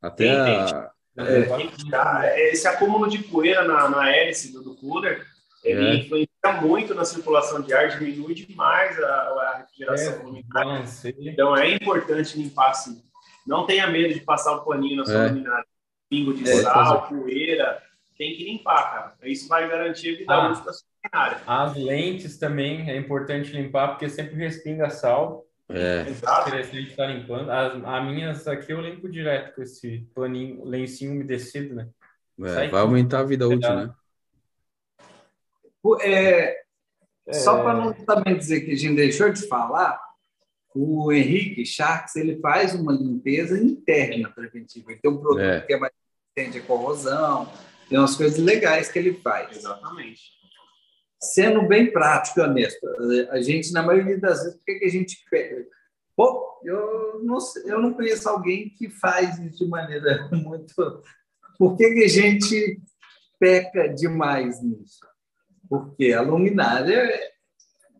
Até 0.01 0.31
a... 0.31 0.91
é, 1.15 2.51
esse 2.51 2.67
acúmulo 2.67 3.07
de 3.07 3.19
poeira 3.19 3.63
na, 3.67 3.87
na 3.87 4.09
hélice 4.09 4.51
do, 4.51 4.63
do 4.63 4.75
cooler, 4.77 5.23
ele 5.63 5.85
é. 5.85 5.95
influencia 5.97 6.61
muito 6.63 6.95
na 6.95 7.05
circulação 7.05 7.61
de 7.61 7.71
ar, 7.71 7.89
diminui 7.89 8.33
demais 8.33 8.99
a, 8.99 9.05
a 9.05 9.57
refrigeração 9.59 10.13
é, 10.13 10.23
luminária. 10.23 10.85
Então 11.19 11.55
é 11.55 11.71
importante 11.71 12.35
limpar 12.35 12.71
assim. 12.71 12.99
Não 13.45 13.67
tenha 13.67 13.85
medo 13.85 14.11
de 14.11 14.21
passar 14.21 14.55
o 14.55 14.65
paninho 14.65 14.97
na 14.97 15.05
sua 15.05 15.25
é. 15.25 15.27
luminária. 15.27 15.65
Pingo 16.09 16.33
de 16.33 16.49
é, 16.49 16.63
sal, 16.63 17.07
poeira, 17.07 17.81
tem 18.23 18.35
que 18.37 18.43
limpar, 18.45 18.91
cara. 18.91 19.13
Isso 19.23 19.49
vai 19.49 19.67
garantir 19.67 20.15
a 20.15 20.17
vida 20.17 20.33
ah, 20.33 20.51
útil 20.51 20.63
da 20.63 20.73
sua 20.73 20.87
luminária. 21.03 21.43
As 21.45 21.75
lentes 21.75 22.37
também 22.37 22.89
é 22.89 22.95
importante 22.95 23.51
limpar, 23.51 23.89
porque 23.89 24.09
sempre 24.09 24.35
respinga 24.35 24.89
sal. 24.89 25.45
É. 25.69 26.07
Exato. 26.07 26.49
Interessante 26.49 26.89
estar 26.89 27.07
limpando. 27.07 27.49
As, 27.49 27.83
as 27.83 28.05
minhas 28.05 28.47
aqui 28.47 28.71
eu 28.71 28.79
limpo 28.79 29.09
direto 29.09 29.55
com 29.55 29.61
esse 29.61 30.07
paninho, 30.15 30.63
lencinho 30.63 31.11
umedecido, 31.11 31.75
né? 31.75 31.89
É, 32.39 32.67
vai 32.69 32.81
aumentar 32.81 33.19
a 33.19 33.25
vida 33.25 33.47
útil, 33.47 33.75
né? 33.75 33.93
É, 36.01 36.63
é... 37.27 37.33
Só 37.33 37.61
para 37.61 37.73
não 37.73 37.93
também 37.93 38.37
dizer 38.37 38.61
que 38.61 38.71
a 38.71 38.75
gente 38.75 38.95
deixou 38.95 39.31
de 39.31 39.45
falar, 39.47 40.01
o 40.73 41.11
Henrique 41.11 41.65
Sharks 41.65 42.15
ele 42.15 42.39
faz 42.39 42.73
uma 42.73 42.91
limpeza 42.91 43.57
interna 43.57 44.29
preventiva. 44.29 44.91
Ele 44.91 44.99
tem 44.99 45.11
um 45.11 45.17
produto 45.17 45.41
é. 45.41 45.61
que 45.61 45.73
é 45.73 45.77
mais 45.77 45.93
resistente 46.35 46.63
à 46.63 46.67
corrosão, 46.67 47.51
tem 47.89 47.97
umas 47.97 48.15
coisas 48.15 48.37
legais 48.37 48.91
que 48.91 48.99
ele 48.99 49.13
faz. 49.13 49.57
Exatamente. 49.57 50.21
Sendo 51.21 51.67
bem 51.67 51.91
prático 51.91 52.39
e 52.39 52.43
honesto, 52.43 52.85
a 53.29 53.41
gente, 53.41 53.71
na 53.71 53.81
maioria 53.81 54.19
das 54.19 54.43
vezes, 54.43 54.57
por 54.57 54.65
que, 54.65 54.79
que 54.79 54.85
a 54.85 54.91
gente 54.91 55.23
Pô, 56.15 56.61
eu 56.63 57.21
não, 57.23 57.37
eu 57.65 57.81
não 57.81 57.93
conheço 57.93 58.29
alguém 58.29 58.69
que 58.69 58.87
faz 58.87 59.39
isso 59.39 59.63
de 59.63 59.69
maneira 59.69 60.29
muito. 60.31 61.01
Por 61.57 61.75
que, 61.75 61.91
que 61.91 62.03
a 62.03 62.07
gente 62.07 62.79
peca 63.39 63.87
demais 63.87 64.61
nisso? 64.61 64.99
porque 65.73 66.13
a 66.13 66.21
luminária 66.21 67.09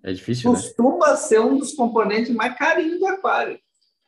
é 0.04 0.14
difícil, 0.14 0.52
né? 0.52 0.56
costuma 0.58 1.12
né? 1.12 1.16
ser 1.16 1.40
um 1.40 1.58
dos 1.58 1.74
componentes 1.74 2.30
mais 2.30 2.56
carinhos 2.56 3.00
do 3.00 3.08
aquário. 3.08 3.60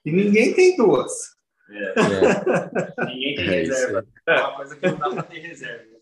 E 0.05 0.11
ninguém 0.11 0.53
tem 0.53 0.77
duas. 0.77 1.34
É. 1.69 3.05
Ninguém 3.05 3.35
tem 3.35 3.47
é 3.47 3.51
reserva. 3.51 4.05
É 4.27 4.39
uma 4.39 4.55
coisa 4.55 4.75
que 4.75 4.87
não 4.87 4.97
dá 4.97 5.09
para 5.09 5.23
ter 5.23 5.39
reserva. 5.39 5.95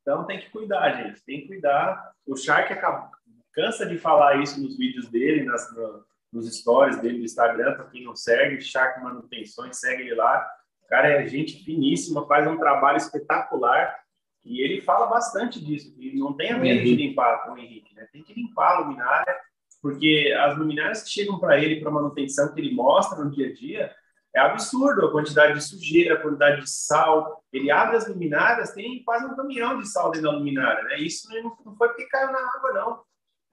Então 0.00 0.26
tem 0.26 0.40
que 0.40 0.50
cuidar, 0.50 1.02
gente. 1.02 1.24
Tem 1.24 1.40
que 1.42 1.48
cuidar. 1.48 2.12
O 2.26 2.36
Shark 2.36 2.72
acaba, 2.72 3.10
cansa 3.52 3.86
de 3.86 3.98
falar 3.98 4.40
isso 4.42 4.60
nos 4.60 4.76
vídeos 4.76 5.08
dele, 5.08 5.44
nas, 5.44 5.72
no, 5.74 6.04
nos 6.32 6.58
stories 6.58 7.00
dele 7.00 7.18
no 7.18 7.24
Instagram, 7.24 7.74
para 7.74 7.86
quem 7.86 8.04
não 8.04 8.16
segue, 8.16 8.60
Shark 8.60 9.00
Manutenções, 9.02 9.78
segue 9.78 10.02
ele 10.02 10.14
lá. 10.14 10.48
O 10.84 10.88
cara 10.88 11.08
é 11.08 11.26
gente 11.26 11.64
finíssima, 11.64 12.26
faz 12.26 12.46
um 12.46 12.58
trabalho 12.58 12.96
espetacular 12.96 14.02
e 14.44 14.60
ele 14.60 14.80
fala 14.80 15.06
bastante 15.06 15.64
disso, 15.64 15.94
que 15.94 16.16
não 16.16 16.34
tenha 16.34 16.58
medo 16.58 16.82
de 16.82 16.96
limpar 16.96 17.44
com 17.44 17.52
o 17.52 17.58
Henrique, 17.58 17.94
né? 17.94 18.08
Tem 18.12 18.22
que 18.22 18.34
limpar 18.34 18.76
a 18.76 18.78
luminária, 18.80 19.36
porque 19.80 20.34
as 20.38 20.58
luminárias 20.58 21.02
que 21.02 21.10
chegam 21.10 21.38
para 21.38 21.58
ele 21.58 21.80
para 21.80 21.90
manutenção 21.90 22.52
que 22.52 22.60
ele 22.60 22.74
mostra 22.74 23.22
no 23.22 23.30
dia 23.30 23.48
a 23.48 23.52
dia 23.52 23.94
é 24.34 24.40
absurdo 24.40 25.06
a 25.06 25.12
quantidade 25.12 25.54
de 25.54 25.62
sujeira, 25.62 26.14
a 26.14 26.20
quantidade 26.20 26.62
de 26.62 26.70
sal. 26.70 27.44
Ele 27.52 27.70
abre 27.70 27.96
as 27.96 28.08
luminárias, 28.08 28.72
tem 28.72 29.02
quase 29.04 29.26
um 29.26 29.36
caminhão 29.36 29.78
de 29.78 29.88
sal 29.88 30.10
dentro 30.10 30.30
da 30.30 30.36
luminária, 30.36 30.82
né? 30.84 30.98
Isso 30.98 31.28
não 31.64 31.76
foi 31.76 31.88
porque 31.88 32.06
caiu 32.06 32.32
na 32.32 32.38
água, 32.38 32.72
não. 32.72 33.02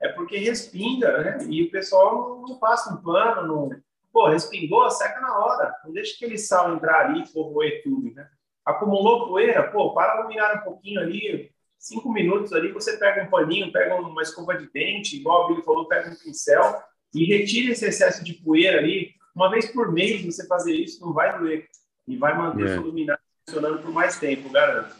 É 0.00 0.08
porque 0.08 0.38
respinga, 0.38 1.18
né? 1.18 1.38
E 1.48 1.62
o 1.64 1.70
pessoal 1.70 2.42
não 2.46 2.58
passa 2.58 2.92
um 2.92 3.02
pano, 3.02 3.46
não... 3.46 3.80
Pô, 4.12 4.28
respingou, 4.28 4.90
seca 4.90 5.20
na 5.20 5.38
hora. 5.38 5.74
Não 5.84 5.92
deixa 5.92 6.14
aquele 6.16 6.36
sal 6.36 6.74
entrar 6.74 7.06
ali 7.06 7.20
e 7.20 7.32
corroer 7.32 7.82
tudo, 7.84 8.12
né? 8.12 8.28
acumulou 8.64 9.28
poeira, 9.28 9.70
pô, 9.70 9.92
para 9.92 10.20
iluminar 10.20 10.58
um 10.58 10.64
pouquinho 10.64 11.00
ali, 11.00 11.50
cinco 11.78 12.12
minutos 12.12 12.52
ali, 12.52 12.72
você 12.72 12.96
pega 12.96 13.24
um 13.24 13.30
paninho, 13.30 13.72
pega 13.72 13.94
uma 13.96 14.22
escova 14.22 14.56
de 14.56 14.70
dente, 14.70 15.16
igual 15.16 15.44
o 15.44 15.48
Billy 15.48 15.62
falou, 15.62 15.88
pega 15.88 16.10
um 16.10 16.14
pincel 16.14 16.82
e 17.14 17.24
retira 17.24 17.72
esse 17.72 17.86
excesso 17.86 18.22
de 18.24 18.34
poeira 18.34 18.78
ali. 18.78 19.14
Uma 19.34 19.50
vez 19.50 19.70
por 19.72 19.92
mês 19.92 20.24
você 20.24 20.46
fazer 20.46 20.74
isso 20.74 21.00
não 21.00 21.12
vai 21.12 21.38
doer 21.38 21.68
e 22.06 22.16
vai 22.16 22.36
manter 22.36 22.66
é. 22.66 22.74
sua 22.74 22.84
luminária 22.84 23.22
funcionando 23.46 23.82
por 23.82 23.92
mais 23.92 24.18
tempo, 24.18 24.50
garanto. 24.50 24.94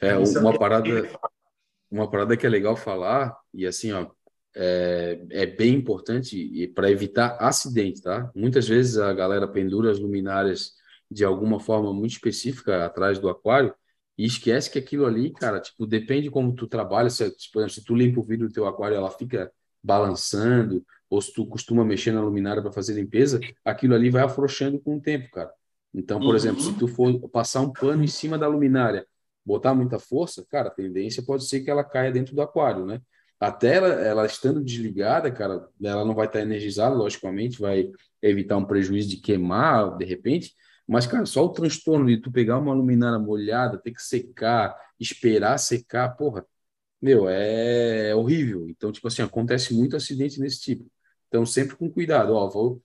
É, 0.00 0.16
uma 0.16 0.58
parada, 0.58 0.88
uma 1.90 2.10
parada 2.10 2.36
que 2.36 2.46
é 2.46 2.48
legal 2.48 2.76
falar, 2.76 3.36
e 3.52 3.66
assim, 3.66 3.92
ó, 3.92 4.06
é, 4.54 5.20
é 5.30 5.46
bem 5.46 5.74
importante 5.74 6.66
para 6.74 6.90
evitar 6.90 7.36
acidente, 7.40 8.02
tá? 8.02 8.30
Muitas 8.34 8.68
vezes 8.68 8.98
a 8.98 9.12
galera 9.12 9.46
pendura 9.46 9.90
as 9.90 9.98
luminárias 9.98 10.72
de 11.10 11.24
alguma 11.24 11.60
forma 11.60 11.92
muito 11.92 12.12
específica 12.12 12.84
atrás 12.84 13.18
do 13.18 13.28
aquário 13.28 13.74
e 14.18 14.24
esquece 14.24 14.70
que 14.70 14.78
aquilo 14.78 15.06
ali, 15.06 15.30
cara, 15.30 15.60
tipo, 15.60 15.86
depende 15.86 16.30
como 16.30 16.54
tu 16.54 16.66
trabalha, 16.66 17.10
se, 17.10 17.24
por 17.52 17.60
exemplo, 17.60 17.74
se 17.74 17.84
tu 17.84 17.94
limpa 17.94 18.20
o 18.20 18.22
vidro 18.22 18.48
do 18.48 18.52
teu 18.52 18.66
aquário, 18.66 18.96
ela 18.96 19.10
fica 19.10 19.52
balançando, 19.82 20.84
ou 21.08 21.20
se 21.20 21.32
tu 21.32 21.46
costuma 21.46 21.84
mexer 21.84 22.12
na 22.12 22.20
luminária 22.20 22.62
para 22.62 22.72
fazer 22.72 22.94
limpeza, 22.94 23.40
aquilo 23.64 23.94
ali 23.94 24.10
vai 24.10 24.22
afrouxando 24.22 24.78
com 24.80 24.96
o 24.96 25.00
tempo, 25.00 25.30
cara. 25.30 25.52
Então, 25.94 26.18
por 26.18 26.30
uhum. 26.30 26.36
exemplo, 26.36 26.60
se 26.60 26.76
tu 26.76 26.86
for 26.88 27.28
passar 27.30 27.60
um 27.60 27.72
pano 27.72 28.04
em 28.04 28.08
cima 28.08 28.36
da 28.36 28.46
luminária, 28.46 29.06
botar 29.44 29.74
muita 29.74 29.98
força, 29.98 30.44
cara, 30.48 30.68
a 30.68 30.72
tendência 30.72 31.22
pode 31.22 31.46
ser 31.48 31.60
que 31.60 31.70
ela 31.70 31.84
caia 31.84 32.12
dentro 32.12 32.34
do 32.34 32.42
aquário, 32.42 32.84
né? 32.84 33.00
Até 33.38 33.76
ela, 33.76 33.88
ela 33.88 34.26
estando 34.26 34.62
desligada, 34.62 35.30
cara, 35.30 35.68
ela 35.82 36.04
não 36.04 36.14
vai 36.14 36.26
estar 36.26 36.40
energizada, 36.40 36.94
logicamente, 36.94 37.60
vai 37.60 37.90
evitar 38.20 38.56
um 38.56 38.64
prejuízo 38.64 39.08
de 39.08 39.18
queimar 39.18 39.96
de 39.96 40.04
repente, 40.04 40.54
mas, 40.86 41.06
cara, 41.06 41.26
só 41.26 41.44
o 41.44 41.52
transtorno 41.52 42.06
de 42.06 42.18
tu 42.18 42.30
pegar 42.30 42.58
uma 42.58 42.72
luminária 42.72 43.18
molhada, 43.18 43.78
ter 43.78 43.92
que 43.92 44.02
secar, 44.02 44.76
esperar 45.00 45.58
secar, 45.58 46.16
porra, 46.16 46.46
meu, 47.00 47.28
é, 47.28 48.14
horrível. 48.14 48.68
Então, 48.68 48.92
tipo 48.92 49.08
assim, 49.08 49.22
acontece 49.22 49.74
muito 49.74 49.96
acidente 49.96 50.40
nesse 50.40 50.60
tipo. 50.60 50.90
Então, 51.36 51.44
sempre 51.44 51.76
com 51.76 51.90
cuidado, 51.90 52.32
ó, 52.32 52.48
vou, 52.48 52.82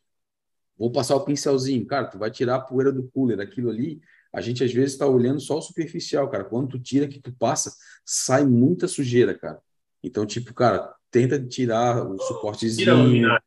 vou 0.78 0.92
passar 0.92 1.16
o 1.16 1.24
pincelzinho, 1.24 1.86
cara, 1.86 2.08
tu 2.08 2.20
vai 2.20 2.30
tirar 2.30 2.56
a 2.56 2.60
poeira 2.60 2.92
do 2.92 3.10
cooler, 3.14 3.40
aquilo 3.40 3.70
ali, 3.70 4.02
a 4.34 4.42
gente 4.42 4.62
às 4.62 4.74
vezes 4.74 4.92
está 4.92 5.08
olhando 5.08 5.40
só 5.40 5.58
o 5.58 5.62
superficial, 5.62 6.30
cara. 6.30 6.44
Quando 6.44 6.72
tu 6.72 6.80
tira, 6.80 7.08
que 7.08 7.22
tu 7.22 7.32
passa, 7.32 7.74
sai 8.06 8.44
muita 8.46 8.90
sujeira, 8.90 9.34
cara. 9.34 9.58
Então, 10.04 10.26
tipo, 10.26 10.54
cara, 10.54 10.94
tenta 11.10 11.42
tirar 11.42 12.06
o 12.06 12.20
suportezinho. 12.20 12.84
Tira 12.84 12.92
a 12.92 13.02
luminária. 13.02 13.44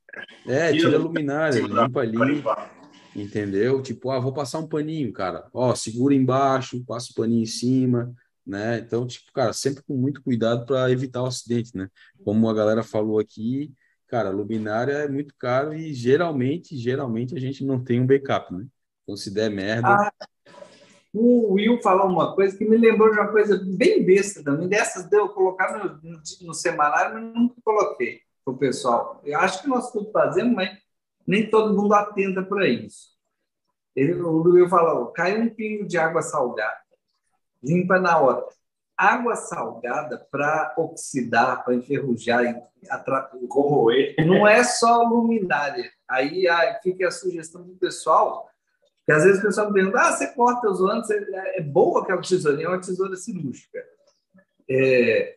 É, 0.47 0.73
tira, 0.73 0.85
tira 0.85 0.97
a 0.97 1.01
luminária, 1.03 1.61
limpa 1.61 2.01
ali. 2.01 2.43
Entendeu? 3.15 3.83
Tipo, 3.83 4.11
ah, 4.11 4.19
vou 4.19 4.33
passar 4.33 4.59
um 4.59 4.67
paninho, 4.67 5.13
cara. 5.13 5.49
Ó, 5.53 5.75
segura 5.75 6.15
embaixo, 6.15 6.83
passa 6.87 7.13
o 7.13 7.15
paninho 7.15 7.43
em 7.43 7.47
cima, 7.47 8.11
né? 8.47 8.79
Então, 8.79 9.07
tipo, 9.07 9.31
cara, 9.35 9.53
sempre 9.53 9.83
com 9.83 9.95
muito 9.99 10.23
cuidado 10.23 10.65
para 10.65 10.91
evitar 10.91 11.23
o 11.23 11.27
acidente, 11.27 11.77
né? 11.77 11.91
Como 12.25 12.49
a 12.49 12.55
galera 12.55 12.83
falou 12.83 13.19
aqui, 13.19 13.71
cara, 14.07 14.31
luminária 14.31 14.93
é 14.93 15.09
muito 15.09 15.35
caro 15.39 15.75
e 15.75 15.93
geralmente, 15.93 16.77
geralmente 16.77 17.35
a 17.35 17.41
gente 17.41 17.65
não 17.65 17.83
tem 17.83 18.01
um 18.01 18.07
backup, 18.07 18.53
né? 18.53 18.67
Então, 19.03 19.17
se 19.17 19.33
der 19.33 19.51
merda. 19.51 19.89
Ah, 19.89 20.13
o 21.13 21.53
Will 21.53 21.81
falou 21.81 22.09
uma 22.09 22.35
coisa 22.35 22.57
que 22.57 22.65
me 22.65 22.77
lembrou 22.77 23.11
de 23.11 23.19
uma 23.19 23.31
coisa 23.31 23.57
bem 23.65 24.05
besta 24.05 24.43
também. 24.43 24.69
Dessas 24.69 25.09
deu 25.09 25.29
colocar 25.29 25.79
no, 25.79 26.11
no, 26.11 26.21
no 26.43 26.55
semanário, 26.55 27.15
mas 27.15 27.35
nunca 27.35 27.55
coloquei 27.65 28.21
para 28.45 28.55
o 28.55 28.59
pessoal. 28.59 29.21
Eu 29.25 29.39
acho 29.39 29.63
que 29.63 29.69
nós 29.69 29.93
tudo 29.93 30.11
fazemos, 30.11 30.55
mas 30.55 30.77
nem 31.27 31.49
todo 31.49 31.75
mundo 31.75 31.95
atenta 31.95 32.43
para 32.43 32.69
isso. 32.69 33.15
Ele, 33.95 34.15
o 34.15 34.31
Luiz 34.31 34.69
falou: 34.69 35.07
cai 35.13 35.41
um 35.41 35.49
pingo 35.49 35.87
de 35.87 35.97
água 35.97 36.21
salgada, 36.21 36.81
limpa 37.63 38.01
na 38.01 38.19
hora. 38.19 38.45
Água 38.97 39.35
salgada 39.37 40.27
para 40.31 40.75
oxidar, 40.77 41.65
para 41.65 41.75
enferrujar 41.75 42.45
e 42.45 43.47
corroer, 43.49 44.15
não 44.25 44.47
é 44.47 44.63
só 44.63 45.03
luminária. 45.03 45.91
Aí, 46.09 46.47
aí 46.47 46.81
fica 46.83 47.09
a 47.09 47.11
sugestão 47.11 47.63
do 47.63 47.75
pessoal, 47.75 48.49
que 49.05 49.13
às 49.13 49.25
vezes 49.25 49.41
o 49.41 49.47
pessoal 49.47 49.69
me 49.69 49.75
pergunta: 49.75 50.01
ah, 50.01 50.13
você 50.13 50.29
corta 50.29 50.71
os 50.71 50.81
anos, 50.81 51.11
é 51.11 51.61
boa 51.61 52.03
aquela 52.03 52.23
tesourinha, 52.23 52.67
é 52.67 52.69
uma 52.69 52.81
tesoura 52.81 53.17
cirúrgica. 53.17 53.85
É, 54.71 55.37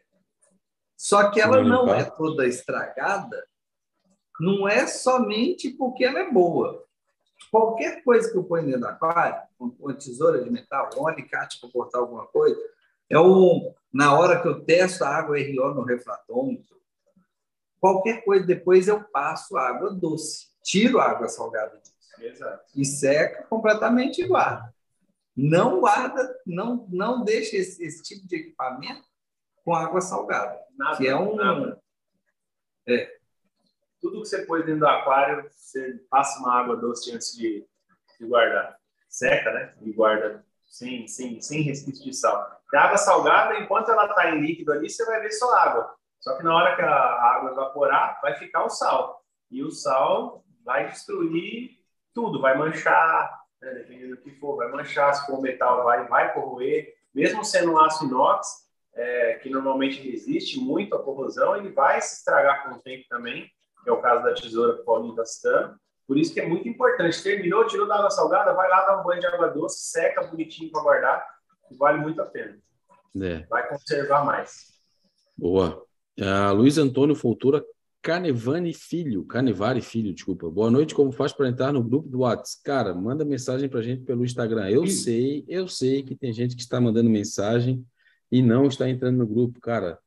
só 0.95 1.31
que 1.31 1.41
ela 1.41 1.63
não 1.63 1.93
é 1.93 2.03
toda 2.03 2.47
estragada 2.47 3.43
não 4.39 4.67
é 4.67 4.85
somente 4.87 5.69
porque 5.69 6.05
ela 6.05 6.19
é 6.19 6.31
boa. 6.31 6.85
Qualquer 7.51 8.03
coisa 8.03 8.29
que 8.31 8.37
eu 8.37 8.43
ponho 8.43 8.65
dentro 8.65 8.81
do 8.81 8.87
aquário, 8.87 9.41
uma 9.59 9.93
tesoura 9.93 10.43
de 10.43 10.49
metal, 10.49 10.89
um 10.97 11.07
alicate 11.07 11.59
para 11.59 11.71
cortar 11.71 11.99
alguma 11.99 12.25
coisa, 12.27 12.59
é 13.09 13.19
um, 13.19 13.73
na 13.93 14.17
hora 14.17 14.41
que 14.41 14.47
eu 14.47 14.63
testo 14.63 15.03
a 15.03 15.09
água 15.09 15.37
RO 15.37 15.73
no 15.73 15.83
refratômetro, 15.83 16.77
qualquer 17.79 18.23
coisa, 18.23 18.45
depois 18.45 18.87
eu 18.87 19.03
passo 19.03 19.57
água 19.57 19.93
doce, 19.93 20.47
tiro 20.63 20.99
a 20.99 21.09
água 21.09 21.27
salgada 21.27 21.77
disso. 21.77 21.95
Exato. 22.19 22.63
E 22.75 22.83
seca 22.83 23.43
completamente 23.43 24.21
e 24.21 24.27
guarda. 24.27 24.73
Não 25.35 25.79
guarda, 25.79 26.35
não, 26.45 26.87
não 26.89 27.23
deixa 27.23 27.55
esse, 27.57 27.83
esse 27.83 28.01
tipo 28.01 28.27
de 28.27 28.37
equipamento 28.37 29.05
com 29.63 29.75
água 29.75 30.01
salgada. 30.01 30.59
Nada, 30.75 30.97
que 30.97 31.07
é 31.07 31.15
um. 31.15 31.35
nada. 31.35 31.79
É. 32.87 33.17
Tudo 34.01 34.21
que 34.21 34.27
você 34.27 34.45
põe 34.45 34.61
dentro 34.61 34.79
do 34.79 34.87
aquário, 34.87 35.47
você 35.51 36.01
passa 36.09 36.39
uma 36.39 36.53
água 36.53 36.75
doce 36.75 37.11
antes 37.11 37.35
de, 37.35 37.67
de 38.19 38.25
guardar. 38.25 38.79
Seca, 39.07 39.51
né? 39.53 39.75
E 39.81 39.91
guarda 39.91 40.43
sem, 40.65 41.07
sem, 41.07 41.39
sem 41.39 41.61
resquício 41.61 42.03
de 42.03 42.13
sal. 42.13 42.56
A 42.73 42.81
água 42.81 42.97
salgada, 42.97 43.57
enquanto 43.59 43.91
ela 43.91 44.05
está 44.05 44.29
em 44.29 44.41
líquido 44.41 44.73
ali, 44.73 44.89
você 44.89 45.05
vai 45.05 45.21
ver 45.21 45.31
só 45.31 45.53
água. 45.55 45.95
Só 46.19 46.35
que 46.35 46.43
na 46.43 46.55
hora 46.55 46.75
que 46.75 46.81
a 46.81 46.89
água 46.89 47.51
evaporar, 47.51 48.19
vai 48.21 48.35
ficar 48.35 48.65
o 48.65 48.69
sal. 48.69 49.21
E 49.49 49.63
o 49.63 49.71
sal 49.71 50.43
vai 50.65 50.89
destruir 50.89 51.77
tudo, 52.13 52.41
vai 52.41 52.57
manchar, 52.57 53.39
né? 53.61 53.73
dependendo 53.75 54.15
do 54.15 54.21
que 54.21 54.31
for, 54.31 54.57
vai 54.57 54.69
manchar. 54.69 55.13
Se 55.13 55.25
for 55.25 55.41
metal, 55.41 55.83
vai, 55.83 56.05
vai 56.07 56.33
corroer. 56.33 56.93
Mesmo 57.13 57.43
sendo 57.45 57.73
um 57.73 57.79
aço 57.79 58.05
inox, 58.05 58.67
é, 58.93 59.35
que 59.35 59.49
normalmente 59.49 60.01
resiste 60.01 60.59
muito 60.59 60.95
à 60.95 61.01
corrosão, 61.01 61.55
ele 61.55 61.69
vai 61.69 62.01
se 62.01 62.17
estragar 62.17 62.63
com 62.63 62.75
o 62.75 62.81
tempo 62.81 63.05
também, 63.07 63.49
que 63.83 63.89
é 63.89 63.93
o 63.93 64.01
caso 64.01 64.23
da 64.23 64.33
tesoura 64.33 64.73
que 64.73 64.81
o 64.81 64.85
Paulinho 64.85 65.11
está 65.11 65.25
citando. 65.25 65.77
Por 66.07 66.17
isso 66.17 66.33
que 66.33 66.39
é 66.39 66.47
muito 66.47 66.67
importante. 66.67 67.21
Terminou, 67.21 67.67
tirou 67.67 67.87
da 67.87 67.95
água 67.95 68.09
salgada, 68.09 68.53
vai 68.53 68.67
lá 68.69 68.85
dar 68.85 68.99
um 68.99 69.03
banho 69.03 69.19
de 69.19 69.27
água 69.27 69.49
doce, 69.49 69.91
seca 69.91 70.23
bonitinho 70.23 70.71
para 70.71 70.81
guardar, 70.81 71.36
vale 71.71 71.99
muito 71.99 72.21
a 72.21 72.25
pena. 72.25 72.57
É. 73.21 73.45
Vai 73.49 73.67
conservar 73.67 74.25
mais. 74.25 74.73
Boa. 75.37 75.83
Uh, 76.19 76.53
Luiz 76.53 76.77
Antônio 76.77 77.15
Foltura 77.15 77.63
Canevani 78.01 78.73
Filho, 78.73 79.25
Canevari 79.25 79.81
Filho, 79.81 80.13
desculpa. 80.13 80.49
Boa 80.49 80.71
noite, 80.71 80.95
como 80.95 81.11
faz 81.11 81.33
para 81.33 81.49
entrar 81.49 81.73
no 81.73 81.83
grupo 81.83 82.07
do 82.07 82.19
WhatsApp? 82.19 82.63
Cara, 82.63 82.93
manda 82.93 83.25
mensagem 83.25 83.67
para 83.67 83.79
a 83.79 83.83
gente 83.83 84.03
pelo 84.03 84.23
Instagram. 84.23 84.69
Eu 84.69 84.87
Sim. 84.87 84.93
sei, 84.93 85.45
eu 85.47 85.67
sei 85.67 86.03
que 86.03 86.15
tem 86.15 86.31
gente 86.31 86.55
que 86.55 86.61
está 86.61 86.79
mandando 86.79 87.09
mensagem 87.09 87.85
e 88.31 88.41
não 88.41 88.65
está 88.65 88.89
entrando 88.89 89.17
no 89.17 89.27
grupo, 89.27 89.59
cara. 89.59 89.99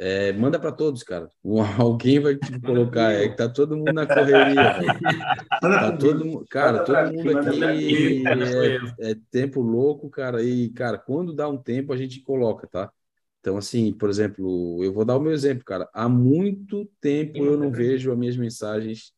É, 0.00 0.32
manda 0.32 0.60
para 0.60 0.70
todos, 0.70 1.02
cara. 1.02 1.28
Alguém 1.78 2.20
vai 2.20 2.36
te 2.36 2.60
colocar. 2.60 3.12
É 3.12 3.28
que 3.28 3.36
tá 3.36 3.48
todo 3.48 3.76
mundo 3.76 3.92
na 3.92 4.06
correria. 4.06 4.54
tá 5.60 5.96
todo, 5.96 6.46
cara, 6.48 6.84
todo 6.84 7.12
mundo 7.12 7.38
aqui 7.38 8.22
é, 8.28 9.10
é, 9.10 9.16
tempo 9.30 9.60
louco, 9.60 10.08
cara. 10.08 10.40
E, 10.42 10.70
cara, 10.70 10.96
quando 10.96 11.34
dá 11.34 11.48
um 11.48 11.58
tempo, 11.58 11.92
a 11.92 11.96
gente 11.96 12.20
coloca, 12.22 12.68
tá? 12.68 12.92
Então, 13.40 13.56
assim, 13.56 13.92
por 13.92 14.08
exemplo, 14.08 14.84
eu 14.84 14.92
vou 14.92 15.04
dar 15.04 15.16
o 15.16 15.20
meu 15.20 15.32
exemplo, 15.32 15.64
cara. 15.64 15.88
Há 15.92 16.08
muito 16.08 16.88
tempo 17.00 17.44
eu 17.44 17.56
não 17.56 17.72
vejo 17.72 18.12
as 18.12 18.18
minhas 18.18 18.36
mensagens 18.36 19.12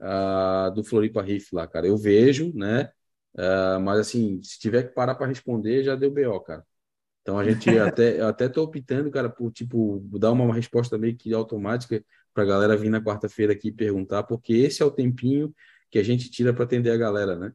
uh, 0.00 0.72
do 0.72 0.84
Floripa 0.84 1.20
Riff 1.20 1.52
lá, 1.52 1.66
cara. 1.66 1.86
Eu 1.86 1.96
vejo, 1.96 2.52
né? 2.54 2.90
Uh, 3.34 3.80
mas, 3.80 3.98
assim, 3.98 4.40
se 4.42 4.58
tiver 4.60 4.84
que 4.84 4.94
parar 4.94 5.16
para 5.16 5.26
responder, 5.26 5.82
já 5.82 5.96
deu 5.96 6.12
BO, 6.12 6.40
cara. 6.40 6.64
Então, 7.22 7.38
a 7.38 7.44
gente 7.44 7.68
até, 7.78 8.20
eu 8.20 8.26
até 8.28 8.48
tô 8.48 8.62
optando, 8.62 9.10
cara, 9.10 9.30
por, 9.30 9.50
tipo, 9.52 10.00
dar 10.18 10.32
uma 10.32 10.52
resposta 10.54 10.98
meio 10.98 11.16
que 11.16 11.32
automática 11.32 12.04
para 12.34 12.42
a 12.42 12.46
galera 12.46 12.76
vir 12.76 12.90
na 12.90 13.00
quarta-feira 13.00 13.52
aqui 13.52 13.72
perguntar, 13.72 14.24
porque 14.24 14.52
esse 14.52 14.82
é 14.82 14.84
o 14.84 14.90
tempinho 14.90 15.54
que 15.90 15.98
a 15.98 16.02
gente 16.02 16.30
tira 16.30 16.52
para 16.52 16.64
atender 16.64 16.90
a 16.90 16.96
galera, 16.96 17.36
né? 17.36 17.52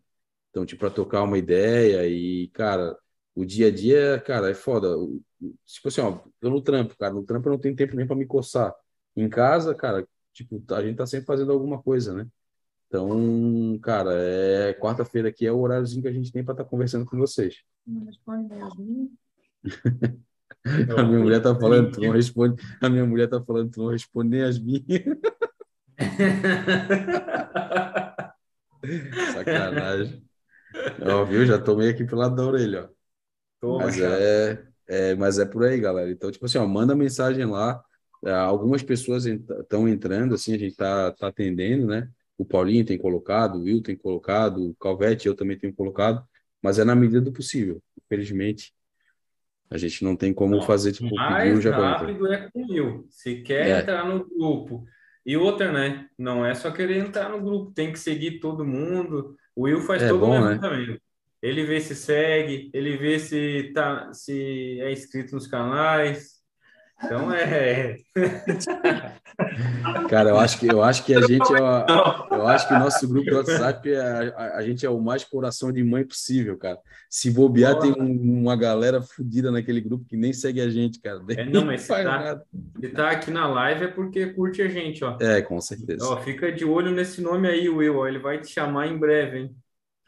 Então, 0.50 0.66
tipo, 0.66 0.80
para 0.80 0.90
tocar 0.90 1.24
uma 1.24 1.38
ideia 1.38 2.08
e, 2.08 2.48
cara, 2.50 2.98
o 3.36 3.46
dia 3.46 3.68
a 3.68 3.72
dia, 3.72 4.20
cara, 4.26 4.50
é 4.50 4.54
foda. 4.54 4.88
Tipo 5.66 5.88
assim, 5.88 6.02
ó, 6.02 6.20
eu 6.42 6.50
no 6.50 6.62
trampo, 6.62 6.96
cara, 6.98 7.14
no 7.14 7.24
trampo 7.24 7.48
eu 7.48 7.54
não 7.54 7.60
tenho 7.60 7.76
tempo 7.76 7.96
nem 7.96 8.08
para 8.08 8.16
me 8.16 8.26
coçar. 8.26 8.74
Em 9.16 9.30
casa, 9.30 9.76
cara, 9.76 10.08
tipo, 10.34 10.64
a 10.74 10.82
gente 10.84 10.98
tá 10.98 11.06
sempre 11.06 11.26
fazendo 11.26 11.52
alguma 11.52 11.82
coisa, 11.82 12.14
né? 12.14 12.28
Então, 12.88 13.78
cara, 13.82 14.14
é 14.14 14.74
quarta-feira 14.74 15.30
aqui 15.30 15.46
é 15.46 15.52
o 15.52 15.60
horáriozinho 15.60 16.02
que 16.02 16.08
a 16.08 16.14
gente 16.14 16.32
tem 16.32 16.44
para 16.44 16.54
estar 16.54 16.64
tá 16.64 16.70
conversando 16.70 17.06
com 17.06 17.18
vocês. 17.18 17.64
a 20.98 21.04
minha 21.04 21.20
mulher 21.20 21.42
tá 21.42 21.56
falando, 21.56 21.92
tu 21.92 22.02
não 22.02 22.12
responde. 22.12 22.62
A 22.82 22.90
minha 22.90 23.06
mulher 23.06 23.30
tá 23.30 23.42
falando, 23.42 23.72
tu 23.72 23.84
não 23.84 23.90
responde 23.90 24.30
nem 24.30 24.44
as 24.44 24.60
minhas. 24.60 24.84
Sacanagem. 29.34 30.24
Viu? 31.30 31.46
Já 31.46 31.60
tomei 31.60 31.90
aqui 31.90 32.06
pelo 32.06 32.22
lado 32.22 32.36
da 32.36 32.46
orelha, 32.46 32.86
ó. 32.86 32.90
Toma, 33.60 33.86
mas 33.86 34.00
é, 34.00 34.64
é, 34.88 35.16
mas 35.16 35.40
é 35.40 35.46
por 35.46 35.64
aí, 35.64 35.80
galera. 35.80 36.12
Então, 36.12 36.32
tipo 36.32 36.46
assim, 36.46 36.58
ó, 36.58 36.68
manda 36.68 36.96
mensagem 36.96 37.46
lá. 37.46 37.84
É, 38.24 38.32
algumas 38.32 38.84
pessoas 38.84 39.26
estão 39.26 39.88
entrando, 39.88 40.36
assim, 40.36 40.54
a 40.54 40.58
gente 40.58 40.76
tá, 40.76 41.12
tá 41.12 41.28
atendendo, 41.28 41.88
né? 41.88 42.10
O 42.38 42.46
Paulinho 42.46 42.86
tem 42.86 42.98
colocado, 42.98 43.58
o 43.58 43.64
Will 43.64 43.82
tem 43.82 43.96
colocado, 43.96 44.70
o 44.70 44.76
Calvete 44.76 45.28
eu 45.28 45.36
também 45.36 45.58
tenho 45.58 45.74
colocado, 45.74 46.24
mas 46.62 46.78
é 46.78 46.84
na 46.84 46.96
medida 46.96 47.22
do 47.22 47.32
possível. 47.32 47.82
Infelizmente, 48.06 48.74
a 49.70 49.78
gente 49.78 50.04
não 50.04 50.16
tem 50.16 50.34
como 50.34 50.56
não, 50.56 50.62
fazer, 50.62 50.94
tipo, 50.94 51.14
mais 51.16 51.54
pedir 51.54 51.70
um 51.70 51.72
rápido 51.72 52.32
é 52.32 52.50
com 52.50 52.64
o 52.64 52.72
Will. 52.72 53.08
Se 53.10 53.42
quer 53.42 53.68
é. 53.68 53.80
entrar 53.80 54.06
no 54.06 54.26
grupo. 54.26 54.86
E 55.26 55.36
outra, 55.36 55.72
né? 55.72 56.08
Não 56.18 56.46
é 56.46 56.54
só 56.56 56.72
querer 56.72 56.98
entrar 56.98 57.30
no 57.30 57.42
grupo, 57.42 57.72
tem 57.72 57.92
que 57.92 58.00
seguir 58.00 58.40
todo 58.40 58.66
mundo. 58.66 59.36
O 59.54 59.64
Will 59.64 59.82
faz 59.82 60.02
é 60.02 60.08
todo 60.08 60.20
bom, 60.20 60.40
o 60.40 60.44
levantamento. 60.44 60.92
Né? 60.92 60.98
Ele 61.42 61.66
vê 61.66 61.82
se 61.82 61.96
segue, 61.96 62.72
ele 62.74 62.96
vê 62.98 63.20
se 63.20 63.72
tá, 63.74 64.12
se 64.14 64.80
é 64.80 64.92
inscrito 64.92 65.36
nos 65.36 65.46
canais. 65.46 66.37
Então 67.04 67.32
é. 67.32 67.98
Cara, 70.10 70.30
eu 70.32 70.40
acho 70.40 70.60
que 70.60 70.68
eu 70.68 70.82
acho 70.82 71.06
que 71.06 71.14
a 71.14 71.22
gente 71.22 71.54
é, 71.54 71.60
eu 72.32 72.48
acho 72.48 72.68
que 72.68 72.74
o 72.74 72.80
nosso 72.80 73.08
grupo 73.08 73.30
do 73.30 73.36
WhatsApp 73.38 73.92
é, 73.92 74.34
a, 74.36 74.58
a, 74.58 74.64
gente 74.64 74.84
é 74.84 74.90
o 74.90 75.00
mais 75.00 75.24
coração 75.24 75.72
de 75.72 75.84
mãe 75.84 76.04
possível, 76.04 76.58
cara. 76.58 76.80
Se 77.08 77.30
bobear 77.30 77.78
tem 77.78 77.92
um, 77.92 78.42
uma 78.42 78.56
galera 78.56 79.00
fodida 79.00 79.52
naquele 79.52 79.80
grupo 79.80 80.06
que 80.06 80.18
nem 80.18 80.34
segue 80.34 80.60
a 80.60 80.70
gente, 80.70 81.00
cara. 81.00 81.22
É, 81.30 81.46
não, 81.46 81.66
mas 81.66 81.82
se 81.82 81.90
tá, 81.90 82.42
se 82.80 82.90
tá 82.90 83.12
aqui 83.12 83.30
na 83.30 83.48
live 83.48 83.86
é 83.86 83.88
porque 83.88 84.34
curte 84.34 84.62
a 84.64 84.68
gente, 84.68 85.04
ó. 85.04 85.18
É, 85.22 85.40
com 85.42 85.62
certeza. 85.62 86.04
Ó, 86.04 86.18
fica 86.18 86.52
de 86.52 86.66
olho 86.66 86.90
nesse 86.90 87.22
nome 87.22 87.48
aí, 87.48 87.70
Will. 87.70 87.98
Ó, 87.98 88.08
ele 88.08 88.20
vai 88.20 88.42
te 88.42 88.48
chamar 88.48 88.88
em 88.88 88.98
breve, 88.98 89.38
hein? 89.38 89.56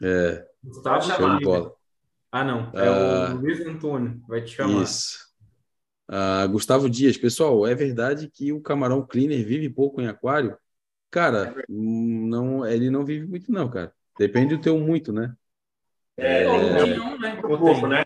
É. 0.02 0.44
Gustavo 0.62 1.02
Show 1.02 1.38
de 1.38 1.44
bola. 1.44 1.72
Ah, 2.32 2.44
não. 2.44 2.70
É 2.74 2.90
uh, 2.90 3.36
o 3.36 3.40
Luiz 3.40 3.60
Antônio. 3.60 4.20
Vai 4.28 4.42
te 4.42 4.56
chamar. 4.56 4.82
Isso. 4.82 5.29
Uh, 6.10 6.48
Gustavo 6.48 6.90
Dias, 6.90 7.16
pessoal, 7.16 7.64
é 7.64 7.72
verdade 7.72 8.28
que 8.28 8.52
o 8.52 8.60
camarão 8.60 9.06
cleaner 9.06 9.46
vive 9.46 9.70
pouco 9.70 10.00
em 10.00 10.08
aquário? 10.08 10.58
Cara, 11.08 11.54
é 11.56 11.64
não, 11.68 12.66
ele 12.66 12.90
não 12.90 13.04
vive 13.04 13.28
muito, 13.28 13.52
não, 13.52 13.70
cara. 13.70 13.92
Depende 14.18 14.56
do 14.56 14.60
teu 14.60 14.76
muito, 14.76 15.12
né? 15.12 15.32
É, 16.16 16.42
é... 16.42 16.96
Não, 16.96 17.16
né? 17.16 17.40
pouco, 17.40 17.86
né? 17.86 18.04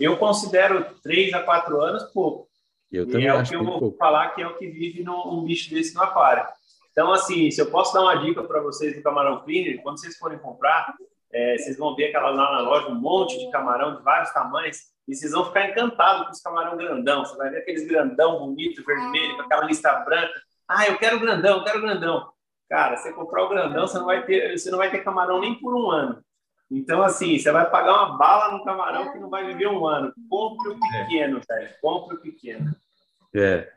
Eu 0.00 0.16
considero 0.16 0.86
três 1.02 1.32
a 1.34 1.42
quatro 1.42 1.80
anos 1.82 2.04
pouco. 2.04 2.48
Eu 2.90 3.04
e 3.04 3.06
também 3.06 3.26
é 3.26 3.30
acho 3.30 3.54
o 3.54 3.58
que 3.58 3.62
eu 3.62 3.70
vou 3.70 3.80
pouco. 3.80 3.98
falar 3.98 4.30
que 4.30 4.40
é 4.40 4.46
o 4.46 4.56
que 4.56 4.66
vive 4.68 5.02
num 5.02 5.34
um 5.34 5.44
bicho 5.44 5.68
desse 5.68 5.94
no 5.94 6.02
aquário. 6.02 6.46
Então, 6.90 7.12
assim, 7.12 7.50
se 7.50 7.60
eu 7.60 7.70
posso 7.70 7.92
dar 7.92 8.00
uma 8.00 8.14
dica 8.14 8.42
para 8.42 8.62
vocês 8.62 8.96
do 8.96 9.02
camarão 9.02 9.42
cleaner, 9.44 9.82
quando 9.82 10.00
vocês 10.00 10.16
forem 10.16 10.38
comprar, 10.38 10.94
é, 11.30 11.58
vocês 11.58 11.76
vão 11.76 11.94
ver 11.94 12.06
aquela 12.06 12.30
lá 12.30 12.52
na 12.52 12.60
loja, 12.60 12.88
um 12.88 12.94
monte 12.94 13.38
de 13.38 13.50
camarão 13.50 13.96
de 13.96 14.02
vários 14.02 14.32
tamanhos, 14.32 14.78
e 15.06 15.14
vocês 15.14 15.32
vão 15.32 15.44
ficar 15.44 15.68
encantados 15.68 16.26
com 16.26 16.32
os 16.32 16.40
camarão 16.40 16.76
grandão. 16.76 17.24
Você 17.24 17.36
vai 17.36 17.50
ver 17.50 17.58
aqueles 17.58 17.86
grandão 17.86 18.38
bonito, 18.38 18.84
vermelho, 18.84 19.36
com 19.36 19.42
aquela 19.42 19.64
lista 19.64 19.92
branca. 20.00 20.34
Ah, 20.68 20.86
eu 20.86 20.98
quero 20.98 21.20
grandão, 21.20 21.58
eu 21.58 21.64
quero 21.64 21.80
grandão. 21.80 22.30
Cara, 22.68 22.96
você 22.96 23.12
comprar 23.12 23.44
o 23.44 23.48
grandão, 23.48 23.86
você 23.86 23.98
não 23.98 24.06
vai 24.06 24.24
ter, 24.24 24.58
você 24.58 24.70
não 24.70 24.78
vai 24.78 24.90
ter 24.90 25.04
camarão 25.04 25.40
nem 25.40 25.54
por 25.54 25.74
um 25.74 25.90
ano. 25.90 26.22
Então, 26.68 27.00
assim, 27.02 27.38
você 27.38 27.52
vai 27.52 27.70
pagar 27.70 27.92
uma 27.92 28.18
bala 28.18 28.56
no 28.56 28.64
camarão 28.64 29.12
que 29.12 29.18
não 29.18 29.30
vai 29.30 29.46
viver 29.46 29.68
um 29.68 29.86
ano. 29.86 30.12
Compre 30.28 30.70
o 30.70 30.80
pequeno, 30.80 31.40
velho. 31.48 31.70
Compre 31.80 32.16
o 32.16 32.20
pequeno. 32.20 32.74
É. 33.32 33.72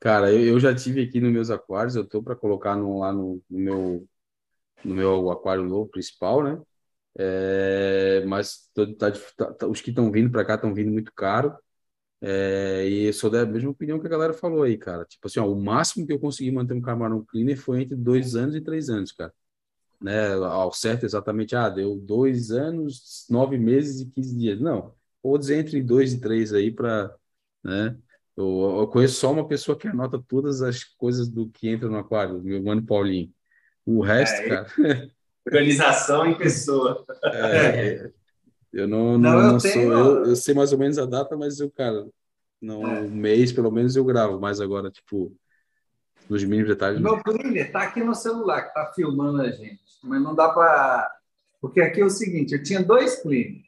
Cara, 0.00 0.32
eu, 0.32 0.40
eu 0.40 0.60
já 0.60 0.74
tive 0.74 1.02
aqui 1.02 1.20
nos 1.20 1.32
meus 1.32 1.50
aquários, 1.50 1.94
eu 1.94 2.04
tô 2.06 2.22
para 2.22 2.34
colocar 2.34 2.74
no, 2.74 2.98
lá 2.98 3.12
no, 3.12 3.40
no, 3.48 3.58
meu 3.58 4.08
no 4.84 4.94
meu 4.94 5.30
aquário 5.30 5.64
novo 5.64 5.88
principal, 5.88 6.42
né? 6.42 6.60
É, 7.18 8.24
mas 8.26 8.70
tá, 8.74 9.10
tá, 9.36 9.52
tá, 9.54 9.66
os 9.66 9.80
que 9.80 9.90
estão 9.90 10.10
vindo 10.10 10.30
para 10.30 10.44
cá 10.44 10.54
estão 10.54 10.74
vindo 10.74 10.90
muito 10.90 11.12
caro. 11.14 11.56
É, 12.20 12.88
e 12.88 13.04
eu 13.06 13.12
sou 13.12 13.30
da 13.30 13.44
mesma 13.46 13.70
opinião 13.70 14.00
que 14.00 14.06
a 14.06 14.10
galera 14.10 14.34
falou 14.34 14.62
aí, 14.62 14.76
cara. 14.78 15.04
Tipo 15.04 15.26
assim, 15.28 15.40
ó, 15.40 15.46
o 15.50 15.60
máximo 15.60 16.06
que 16.06 16.12
eu 16.12 16.18
consegui 16.20 16.50
manter 16.50 16.74
um 16.74 16.80
camarão 16.80 17.24
cleaner 17.24 17.58
foi 17.58 17.82
entre 17.82 17.96
dois 17.96 18.34
anos 18.36 18.54
e 18.56 18.60
três 18.60 18.88
anos, 18.90 19.12
cara. 19.12 19.32
Né? 20.00 20.34
Ao 20.34 20.72
certo, 20.72 21.04
exatamente, 21.06 21.56
ah, 21.56 21.68
deu 21.70 21.96
dois 21.96 22.50
anos, 22.50 23.26
nove 23.30 23.58
meses 23.58 24.00
e 24.00 24.06
quinze 24.10 24.36
dias. 24.36 24.60
Não, 24.60 24.94
vou 25.22 25.38
dizer 25.38 25.58
entre 25.58 25.82
dois 25.82 26.12
e 26.12 26.20
três 26.20 26.52
aí 26.52 26.70
para, 26.70 27.14
né? 27.64 27.96
Eu, 28.36 28.80
eu, 28.80 28.88
conheço 28.88 29.14
só 29.14 29.32
uma 29.32 29.48
pessoa 29.48 29.78
que 29.78 29.88
anota 29.88 30.22
todas 30.28 30.60
as 30.62 30.84
coisas 30.84 31.28
do 31.28 31.48
que 31.48 31.68
entra 31.68 31.88
no 31.88 31.98
aquário, 31.98 32.42
meu 32.42 32.62
mano 32.62 32.84
Paulinho. 32.84 33.32
O 33.86 34.02
resto, 34.02 34.42
é, 34.42 34.48
cara. 34.48 34.66
Organização 35.46 36.26
em 36.26 36.36
pessoa. 36.36 37.04
É, 37.24 38.10
eu 38.72 38.88
não, 38.88 39.16
não, 39.16 39.18
não, 39.18 39.40
eu, 39.40 39.52
não 39.52 39.60
sou. 39.60 39.70
Eu, 39.70 40.24
eu, 40.26 40.36
sei 40.36 40.54
mais 40.54 40.72
ou 40.72 40.78
menos 40.78 40.98
a 40.98 41.06
data, 41.06 41.36
mas 41.36 41.60
eu, 41.60 41.70
cara, 41.70 42.06
não, 42.60 42.86
é. 42.86 43.00
um 43.00 43.10
mês 43.10 43.52
pelo 43.52 43.70
menos 43.70 43.94
eu 43.94 44.04
gravo, 44.04 44.40
mas 44.40 44.60
agora, 44.60 44.90
tipo, 44.90 45.32
Nos 46.28 46.42
mínimos 46.42 46.68
detalhes. 46.68 47.00
Meu 47.00 47.22
cleaner 47.22 47.66
está 47.66 47.82
aqui 47.82 48.02
no 48.02 48.14
celular, 48.14 48.62
que 48.62 48.68
está 48.68 48.92
filmando 48.92 49.40
a 49.40 49.50
gente. 49.50 49.80
Mas 50.02 50.20
não 50.20 50.34
dá 50.34 50.48
para. 50.48 51.10
Porque 51.60 51.80
aqui 51.80 52.00
é 52.00 52.04
o 52.04 52.10
seguinte: 52.10 52.54
eu 52.54 52.62
tinha 52.62 52.82
dois 52.82 53.22
cleaners. 53.22 53.64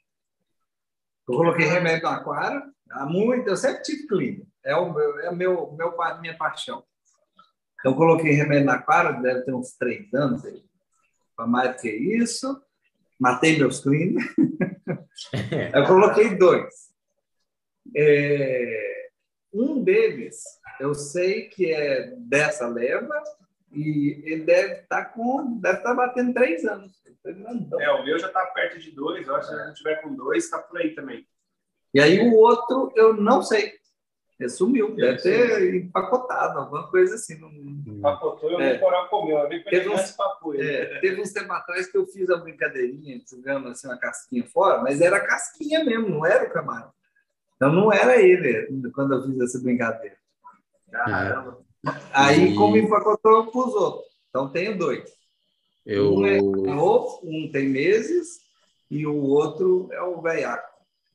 Eu 1.28 1.36
coloquei 1.36 1.66
remédio 1.66 2.08
no 2.08 2.14
aquário. 2.14 2.62
Há 2.90 3.06
muito, 3.06 3.48
eu 3.48 3.56
sempre 3.56 3.82
tive 3.82 4.06
cleaner. 4.06 4.46
É 4.64 4.74
o 4.74 4.92
meu, 4.92 5.20
é 5.20 5.30
meu, 5.30 5.72
meu, 5.72 5.94
minha 6.20 6.36
paixão. 6.36 6.82
Eu 7.84 7.94
coloquei 7.94 8.32
remédio 8.32 8.66
na 8.66 8.74
aquário, 8.74 9.22
deve 9.22 9.42
ter 9.42 9.54
uns 9.54 9.76
três 9.76 10.12
anos 10.12 10.44
aí. 10.44 10.67
Para 11.38 11.46
mais 11.46 11.80
que 11.80 11.88
isso. 11.88 12.60
Matei 13.16 13.56
meus 13.56 13.78
cleaners. 13.78 14.26
eu 15.72 15.86
coloquei 15.86 16.36
dois. 16.36 16.74
É, 17.96 19.08
um 19.52 19.84
deles, 19.84 20.42
eu 20.80 20.96
sei 20.96 21.48
que 21.48 21.72
é 21.72 22.12
dessa 22.16 22.66
leva 22.66 23.22
e 23.70 24.20
ele 24.24 24.42
deve 24.42 24.80
estar 24.80 25.04
tá 25.04 25.10
com, 25.10 25.60
deve 25.60 25.78
estar 25.78 25.90
tá 25.90 25.94
batendo 25.94 26.34
três 26.34 26.64
anos. 26.64 27.00
É, 27.78 27.92
o 27.92 28.04
meu 28.04 28.18
já 28.18 28.26
está 28.26 28.44
perto 28.46 28.80
de 28.80 28.90
dois. 28.90 29.28
Eu 29.28 29.36
acho 29.36 29.48
que 29.48 29.54
se 29.54 29.60
a 29.60 29.66
gente 29.66 29.76
tiver 29.76 30.02
com 30.02 30.12
dois, 30.16 30.44
está 30.44 30.58
por 30.58 30.80
aí 30.80 30.92
também. 30.92 31.24
E 31.94 32.00
aí 32.00 32.18
o 32.18 32.34
outro, 32.34 32.92
eu 32.96 33.14
não 33.14 33.44
sei. 33.44 33.74
Ele 34.38 34.48
sumiu, 34.48 34.94
deve 34.94 35.20
ter 35.20 35.74
empacotado, 35.74 36.60
alguma 36.60 36.88
coisa 36.88 37.16
assim. 37.16 37.40
Não... 37.40 37.50
Empacotou 37.50 38.52
e 38.52 38.54
o 38.54 38.60
é. 38.60 38.78
coral 38.78 39.08
comeu. 39.08 39.48
Teve 39.64 39.88
uns, 39.88 40.12
papo, 40.12 40.54
é, 40.54 41.00
teve 41.00 41.20
uns 41.20 41.32
tempos 41.32 41.50
atrás 41.50 41.90
que 41.90 41.98
eu 41.98 42.06
fiz 42.06 42.30
a 42.30 42.36
brincadeirinha, 42.36 43.20
jogando 43.28 43.68
assim 43.68 43.88
uma 43.88 43.98
casquinha 43.98 44.44
fora, 44.46 44.80
mas 44.80 45.00
era 45.00 45.18
casquinha 45.18 45.84
mesmo, 45.84 46.08
não 46.08 46.24
era 46.24 46.46
o 46.46 46.52
camarão. 46.52 46.92
Então 47.56 47.72
não 47.72 47.92
era 47.92 48.20
ele 48.22 48.68
quando 48.92 49.14
eu 49.14 49.22
fiz 49.24 49.40
essa 49.40 49.60
brincadeira. 49.60 50.16
Caramba. 50.92 51.58
Aí, 52.12 52.54
como 52.54 52.76
empacotou, 52.76 53.32
eu 53.32 53.46
pus 53.46 53.74
outro. 53.74 54.04
Então 54.28 54.50
tenho 54.50 54.78
dois. 54.78 55.10
Eu... 55.84 56.14
Um 56.14 56.26
é 56.26 56.40
novo, 56.40 57.20
um 57.24 57.50
tem 57.50 57.68
meses, 57.68 58.40
e 58.90 59.04
o 59.04 59.16
outro 59.16 59.88
é 59.92 60.00
o 60.02 60.20
velhaco. 60.20 60.67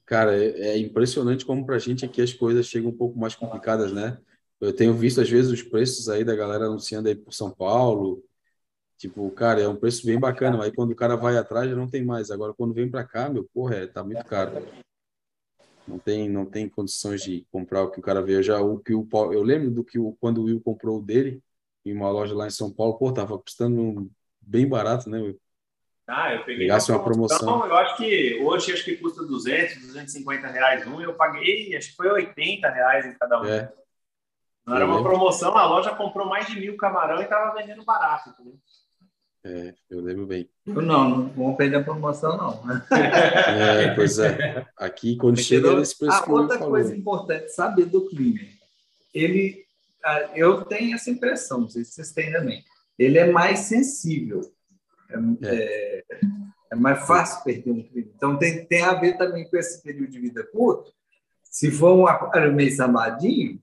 Cara, 0.05 0.35
é, 0.35 0.69
é 0.69 0.77
impressionante 0.77 1.45
como 1.45 1.65
para 1.65 1.75
a 1.75 1.79
gente 1.79 2.05
aqui 2.05 2.21
as 2.21 2.33
coisas 2.33 2.65
chegam 2.65 2.89
um 2.89 2.97
pouco 2.97 3.17
mais 3.17 3.35
complicadas, 3.35 3.91
né? 3.91 4.17
Eu 4.59 4.73
tenho 4.73 4.93
visto, 4.93 5.19
às 5.21 5.29
vezes, 5.29 5.51
os 5.51 5.61
preços 5.61 6.09
aí 6.09 6.23
da 6.23 6.35
galera 6.35 6.65
anunciando 6.65 7.09
aí 7.09 7.15
por 7.15 7.33
São 7.33 7.51
Paulo. 7.51 8.23
Tipo, 8.97 9.29
cara, 9.31 9.61
é 9.61 9.67
um 9.67 9.75
preço 9.75 10.05
bem 10.05 10.19
bacana, 10.19 10.57
mas 10.57 10.67
aí 10.67 10.73
quando 10.73 10.91
o 10.91 10.95
cara 10.95 11.15
vai 11.17 11.37
atrás 11.37 11.69
já 11.69 11.75
não 11.75 11.89
tem 11.89 12.03
mais. 12.05 12.31
Agora, 12.31 12.53
quando 12.53 12.73
vem 12.73 12.89
para 12.89 13.03
cá, 13.03 13.29
meu, 13.29 13.43
porra, 13.53 13.75
é, 13.75 13.87
tá 13.87 14.03
muito 14.03 14.23
caro. 14.25 14.53
Não 15.87 15.99
tem, 15.99 16.29
não 16.29 16.45
tem 16.45 16.69
condições 16.69 17.21
de 17.21 17.45
comprar 17.51 17.83
o 17.83 17.91
que 17.91 17.99
o 17.99 18.01
cara. 18.01 18.21
Eu 18.21 18.41
já 18.41 18.61
o 18.61 18.79
que 18.79 18.93
o 18.93 19.05
eu 19.33 19.43
lembro 19.43 19.71
do 19.71 19.83
que 19.83 19.99
o 19.99 20.13
quando 20.13 20.39
o 20.39 20.45
Will 20.45 20.61
comprou 20.61 20.99
o 20.99 21.01
dele 21.01 21.43
em 21.85 21.93
uma 21.93 22.09
loja 22.09 22.33
lá 22.33 22.47
em 22.47 22.51
São 22.51 22.71
Paulo, 22.71 22.97
pô, 22.97 23.11
tava 23.11 23.37
custando 23.37 24.09
bem 24.41 24.67
barato, 24.67 25.09
né? 25.09 25.19
Will? 25.19 25.39
Ah, 26.07 26.33
eu 26.33 26.43
peguei 26.43 26.69
uma 26.69 26.79
promoção. 26.79 27.03
promoção. 27.03 27.65
Eu 27.65 27.75
acho 27.77 27.97
que 27.97 28.39
hoje 28.43 28.73
acho 28.73 28.83
que 28.83 28.97
custa 28.97 29.23
200, 29.23 29.77
250 29.77 30.47
reais 30.47 30.85
um. 30.85 30.99
Eu 30.99 31.13
paguei, 31.13 31.75
acho 31.75 31.91
que 31.91 31.95
foi 31.95 32.09
80 32.09 32.69
reais 32.69 33.05
em 33.05 33.13
cada 33.13 33.41
um. 33.41 33.45
É. 33.45 33.71
Não 34.65 34.75
era 34.75 34.85
uma 34.85 35.03
promoção, 35.03 35.57
a 35.57 35.65
loja 35.65 35.93
comprou 35.93 36.27
mais 36.27 36.47
de 36.47 36.59
mil 36.59 36.77
camarão 36.77 37.19
e 37.19 37.23
estava 37.23 37.53
vendendo 37.53 37.83
barato. 37.83 38.29
Entendeu? 38.29 38.57
É, 39.45 39.73
eu 39.89 39.99
lembro 39.99 40.25
bem. 40.25 40.49
Não, 40.65 41.09
não 41.09 41.29
vou 41.29 41.55
perder 41.55 41.77
a 41.77 41.83
promoção, 41.83 42.37
não. 42.37 42.63
É, 42.95 43.93
pois 43.93 44.17
é. 44.19 44.65
Aqui, 44.77 45.17
quando 45.17 45.35
Porque 45.35 45.49
chega 45.49 45.75
nesse 45.75 45.97
preço 45.97 46.23
a 46.23 46.31
outra 46.31 46.57
coisa 46.57 46.95
importante, 46.95 47.49
saber 47.49 47.85
do 47.85 48.07
crime. 48.09 48.57
Ele, 49.13 49.65
eu 50.33 50.63
tenho 50.63 50.95
essa 50.95 51.09
impressão, 51.09 51.61
não 51.61 51.69
sei 51.69 51.83
se 51.83 51.91
vocês 51.91 52.13
têm 52.13 52.31
também. 52.31 52.63
Ele 52.97 53.17
é 53.17 53.31
mais 53.31 53.59
sensível. 53.59 54.41
É, 55.09 55.15
é. 55.47 56.03
é, 56.09 56.19
é 56.71 56.75
mais 56.75 57.05
fácil 57.05 57.43
perder 57.43 57.71
um 57.71 57.83
crime. 57.83 58.11
Então, 58.15 58.37
tem, 58.37 58.65
tem 58.65 58.81
a 58.81 58.93
ver 58.93 59.17
também 59.17 59.49
com 59.49 59.57
esse 59.57 59.81
período 59.83 60.11
de 60.11 60.19
vida 60.19 60.43
curto. 60.51 60.91
Se 61.43 61.71
for 61.71 61.93
um 61.93 62.07
aquário 62.07 62.53
meio 62.53 62.75
sambadinho, 62.75 63.59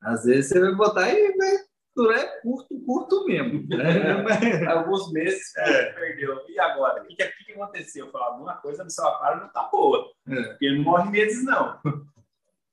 às 0.00 0.24
vezes 0.24 0.48
você 0.48 0.60
vai 0.60 0.74
botar 0.74 1.08
e 1.12 1.36
vai 1.36 1.66
é 2.14 2.40
curto, 2.42 2.78
curto 2.84 3.24
mesmo. 3.24 3.66
Né? 3.68 4.66
Alguns 4.68 5.10
meses 5.12 5.56
é. 5.56 5.92
perdeu. 5.92 6.38
E 6.48 6.58
agora? 6.58 7.02
O 7.02 7.06
que, 7.06 7.16
que, 7.16 7.44
que 7.44 7.52
aconteceu? 7.52 8.06
Eu 8.06 8.12
falei, 8.12 8.26
alguma 8.28 8.56
coisa 8.56 8.84
no 8.84 8.90
seu 8.90 9.06
aquário 9.06 9.40
não 9.40 9.46
está 9.46 9.62
boa. 9.64 10.12
É. 10.28 10.42
Porque 10.42 10.66
ele 10.66 10.78
não 10.78 10.84
morre 10.84 11.10
meses, 11.10 11.42
não. 11.42 11.80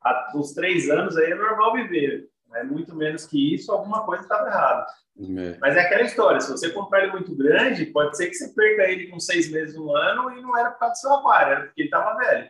Há 0.04 0.32
uns 0.36 0.54
três 0.54 0.90
anos 0.90 1.16
aí 1.16 1.32
é 1.32 1.36
normal 1.36 1.74
viver. 1.74 2.28
É 2.56 2.64
muito 2.64 2.96
menos 2.96 3.26
que 3.26 3.54
isso, 3.54 3.72
alguma 3.72 4.06
coisa 4.06 4.24
estava 4.24 4.48
errada. 4.48 4.86
É. 5.18 5.58
Mas 5.60 5.76
é 5.76 5.82
aquela 5.82 6.04
história, 6.04 6.40
se 6.40 6.52
você 6.52 6.70
comprar 6.72 7.04
ele 7.04 7.12
muito 7.12 7.36
grande, 7.36 7.86
pode 7.86 8.18
ser 8.18 8.28
que 8.28 8.36
você 8.36 8.54
perca 8.54 8.90
ele 8.90 9.08
com 9.08 9.20
seis 9.20 9.52
meses, 9.52 9.78
um 9.78 9.96
ano, 9.96 10.32
e 10.32 10.42
não 10.42 10.58
era 10.58 10.72
por 10.72 10.80
causa 10.80 10.94
do 10.94 10.98
seu 10.98 11.14
aquário, 11.14 11.52
era 11.54 11.64
porque 11.66 11.82
ele 11.82 11.88
estava 11.88 12.18
velho. 12.18 12.50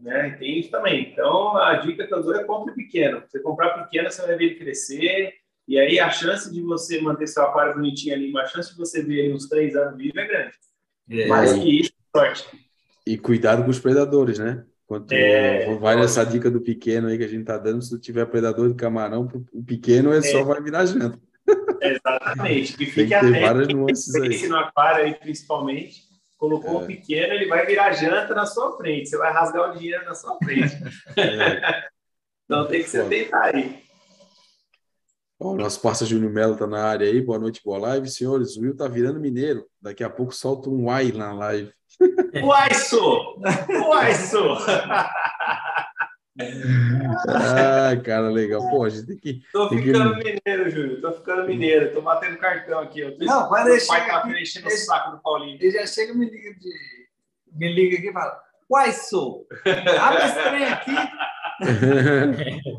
Né? 0.00 0.30
Tem 0.38 0.58
isso 0.58 0.70
também. 0.70 1.10
Então, 1.12 1.56
a 1.56 1.74
dica 1.76 2.06
que 2.06 2.14
eu 2.14 2.22
dou 2.22 2.34
é 2.34 2.44
compre 2.44 2.74
pequeno. 2.74 3.20
Se 3.22 3.32
você 3.32 3.40
comprar 3.40 3.82
pequeno, 3.82 4.10
você 4.10 4.22
vai 4.22 4.36
ver 4.36 4.44
ele 4.44 4.54
crescer, 4.54 5.34
e 5.66 5.78
aí 5.78 6.00
a 6.00 6.10
chance 6.10 6.50
de 6.50 6.62
você 6.62 7.00
manter 7.00 7.26
seu 7.26 7.42
aquário 7.42 7.74
bonitinho 7.74 8.14
ali, 8.14 8.36
a 8.38 8.46
chance 8.46 8.70
de 8.70 8.78
você 8.78 9.02
ver 9.02 9.24
ele 9.24 9.34
uns 9.34 9.48
três 9.48 9.76
anos 9.76 9.98
vivo 9.98 10.18
é 10.18 10.26
grande. 10.26 10.54
É. 11.10 11.26
Mais 11.26 11.52
que 11.52 11.80
isso, 11.80 11.92
sorte. 12.14 12.48
E 13.06 13.18
cuidado 13.18 13.64
com 13.64 13.70
os 13.70 13.78
predadores, 13.78 14.38
né? 14.38 14.64
Quanto 14.88 15.12
é, 15.12 15.76
vai 15.76 15.96
nessa 15.96 16.24
dica 16.24 16.50
do 16.50 16.62
pequeno 16.62 17.08
aí 17.08 17.18
que 17.18 17.24
a 17.24 17.28
gente 17.28 17.44
tá 17.44 17.58
dando, 17.58 17.82
se 17.82 17.90
tu 17.90 17.98
tiver 17.98 18.24
predador 18.24 18.70
de 18.70 18.74
camarão, 18.74 19.28
o 19.52 19.62
pequeno 19.62 20.14
é, 20.14 20.16
é. 20.16 20.22
só 20.22 20.42
vai 20.42 20.62
virar 20.62 20.86
janta. 20.86 21.20
Exatamente. 21.78 22.82
E 22.82 22.86
fique 22.90 23.14
nuances 23.74 24.14
aí. 24.14 24.48
no 24.48 24.56
aquário 24.56 25.04
aí, 25.04 25.12
principalmente. 25.12 26.08
Colocou 26.38 26.80
é. 26.80 26.84
o 26.84 26.86
pequeno, 26.86 27.34
ele 27.34 27.46
vai 27.48 27.66
virar 27.66 27.92
janta 27.92 28.34
na 28.34 28.46
sua 28.46 28.78
frente. 28.78 29.10
Você 29.10 29.18
vai 29.18 29.30
rasgar 29.30 29.70
o 29.70 29.78
dinheiro 29.78 30.06
na 30.06 30.14
sua 30.14 30.38
frente. 30.38 30.74
É. 31.18 31.84
então 32.46 32.66
tem 32.66 32.82
que 32.82 32.88
se 32.88 33.04
tentar 33.04 33.54
aí. 33.54 33.82
o 35.38 35.54
nosso 35.54 35.82
parceiro 35.82 36.14
Júnior 36.14 36.32
Melo 36.32 36.54
está 36.54 36.66
na 36.66 36.82
área 36.82 37.06
aí. 37.06 37.20
Boa 37.20 37.38
noite, 37.38 37.60
boa 37.62 37.78
live. 37.78 38.08
Senhores, 38.08 38.56
o 38.56 38.62
Will 38.62 38.74
tá 38.74 38.88
virando 38.88 39.20
mineiro. 39.20 39.66
Daqui 39.82 40.02
a 40.02 40.08
pouco 40.08 40.34
solta 40.34 40.70
um 40.70 40.86
uai 40.86 41.12
na 41.12 41.34
live. 41.34 41.74
Uaiço! 42.42 43.36
Uaiço! 43.88 44.38
ah, 47.28 47.96
cara, 48.04 48.28
legal. 48.30 48.68
Pô, 48.70 48.84
a 48.84 48.88
gente 48.88 49.06
tem 49.06 49.18
que. 49.18 49.42
Tô 49.52 49.68
tem 49.68 49.82
ficando 49.82 50.18
que... 50.18 50.40
mineiro, 50.46 50.70
Júlio. 50.70 51.00
Tô 51.00 51.12
ficando 51.12 51.46
mineiro. 51.46 51.92
Tô 51.92 52.00
batendo 52.02 52.38
cartão 52.38 52.78
aqui. 52.78 53.00
Eu 53.00 53.18
tô... 53.18 53.24
Não, 53.24 53.48
vai 53.48 53.64
deixar. 53.64 54.06
Pai 54.06 54.22
tá 54.22 54.40
enchendo 54.40 54.68
o 54.68 54.70
saco 54.70 55.10
do 55.12 55.22
Paulinho. 55.22 55.58
Ele 55.60 55.70
já 55.70 55.86
chega 55.86 56.14
me 56.14 56.26
liga, 56.26 56.54
de... 56.54 56.70
me 57.52 57.72
liga 57.72 57.98
aqui 57.98 58.08
e 58.08 58.12
fala: 58.12 58.40
Uai, 58.70 58.92
sou! 58.92 59.48
Abre 60.00 60.24
esse 60.24 60.42
trem 60.42 60.64
aqui. 60.64 60.92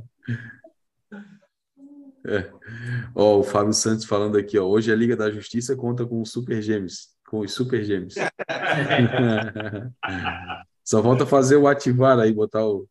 É. 2.25 2.51
Ó, 3.15 3.39
o 3.39 3.43
Fábio 3.43 3.73
Santos 3.73 4.05
falando 4.05 4.37
aqui, 4.37 4.59
ó. 4.59 4.65
Hoje 4.65 4.91
a 4.91 4.95
Liga 4.95 5.15
da 5.15 5.31
Justiça 5.31 5.75
conta 5.75 6.05
com 6.05 6.21
o 6.21 6.25
Super 6.25 6.61
Gêmeos 6.61 7.07
com 7.29 7.39
os 7.41 7.53
super 7.53 7.83
gêmeos. 7.83 8.15
Só 10.83 11.03
falta 11.03 11.27
fazer 11.27 11.57
o 11.57 11.67
ativar 11.67 12.17
aí, 12.17 12.33
botar 12.33 12.65
o. 12.65 12.89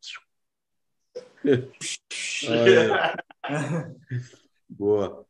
Boa. 4.69 5.25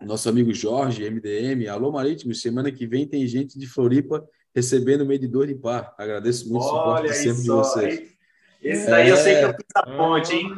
Nosso 0.00 0.28
amigo 0.28 0.54
Jorge, 0.54 1.10
MDM. 1.10 1.66
Alô, 1.68 1.90
Marítimo. 1.90 2.32
Semana 2.32 2.70
que 2.70 2.86
vem 2.86 3.08
tem 3.08 3.26
gente 3.26 3.58
de 3.58 3.66
Floripa 3.66 4.24
recebendo 4.54 5.04
medidor 5.04 5.48
de 5.48 5.56
par. 5.56 5.92
Agradeço 5.98 6.48
muito 6.48 6.62
o 6.62 6.68
suporte 6.68 7.12
sempre 7.14 7.42
de 7.42 7.48
vocês. 7.48 8.16
Esse 8.62 8.88
daí 8.88 9.08
é... 9.08 9.12
eu 9.12 9.16
sei 9.16 9.38
que 9.38 9.44
eu 9.44 9.54
fiz 9.54 9.66
a 9.74 9.82
ponte, 9.82 10.32
hein? 10.34 10.48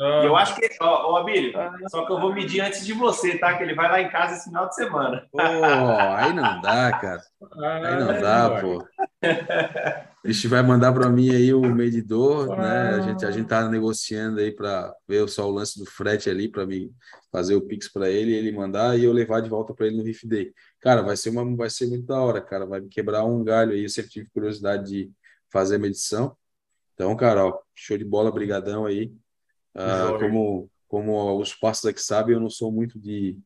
Ah. 0.00 0.22
Eu 0.24 0.36
acho 0.36 0.56
que, 0.56 0.68
ó, 0.80 1.12
ó 1.12 1.16
Abílio, 1.18 1.56
ah. 1.58 1.72
só 1.88 2.04
que 2.04 2.12
eu 2.12 2.20
vou 2.20 2.34
medir 2.34 2.60
antes 2.60 2.84
de 2.84 2.92
você, 2.92 3.38
tá? 3.38 3.56
Que 3.56 3.62
ele 3.62 3.74
vai 3.74 3.88
lá 3.88 4.00
em 4.00 4.10
casa 4.10 4.34
esse 4.34 4.44
final 4.44 4.68
de 4.68 4.74
semana. 4.74 5.26
Pô, 5.30 5.40
aí 5.40 6.32
não 6.32 6.60
dá, 6.60 6.92
cara. 6.98 7.22
Aí 7.62 8.00
não 8.00 8.20
dá, 8.20 8.60
pô. 8.60 8.86
A 10.24 10.32
gente 10.32 10.48
vai 10.48 10.62
mandar 10.62 10.92
para 10.92 11.08
mim 11.08 11.30
aí 11.30 11.52
o 11.52 11.60
medidor, 11.60 12.56
né? 12.56 12.94
A 12.94 13.00
gente, 13.00 13.26
a 13.26 13.30
gente 13.30 13.46
tá 13.46 13.68
negociando 13.68 14.40
aí 14.40 14.50
para 14.50 14.94
ver 15.06 15.28
só 15.28 15.46
o 15.46 15.52
lance 15.52 15.78
do 15.78 15.84
frete 15.84 16.30
ali, 16.30 16.48
para 16.48 16.66
mim 16.66 16.90
fazer 17.30 17.54
o 17.54 17.60
Pix 17.60 17.88
para 17.92 18.08
ele, 18.08 18.34
ele 18.34 18.50
mandar 18.50 18.98
e 18.98 19.04
eu 19.04 19.12
levar 19.12 19.40
de 19.40 19.50
volta 19.50 19.74
para 19.74 19.86
ele 19.86 19.98
no 19.98 20.02
Riff 20.02 20.26
Day. 20.26 20.52
Cara, 20.80 21.02
vai 21.02 21.16
ser, 21.16 21.30
uma, 21.30 21.56
vai 21.56 21.68
ser 21.68 21.86
muito 21.86 22.06
da 22.06 22.20
hora, 22.20 22.40
cara. 22.40 22.64
Vai 22.64 22.80
quebrar 22.82 23.24
um 23.24 23.44
galho 23.44 23.72
aí. 23.72 23.82
Eu 23.82 23.88
sempre 23.88 24.10
tive 24.10 24.30
curiosidade 24.30 24.84
de 24.90 25.12
fazer 25.50 25.76
a 25.76 25.78
medição. 25.78 26.36
Então, 26.94 27.14
cara, 27.16 27.44
ó, 27.44 27.60
show 27.74 27.98
de 27.98 28.04
bola, 28.04 28.32
brigadão 28.32 28.86
aí. 28.86 29.12
Uh, 29.74 30.18
como, 30.18 30.70
como 30.86 31.40
os 31.40 31.54
passos 31.54 31.86
aqui 31.86 32.00
sabem, 32.00 32.34
eu 32.34 32.40
não 32.40 32.50
sou 32.50 32.70
muito 32.70 32.98
de 32.98 33.38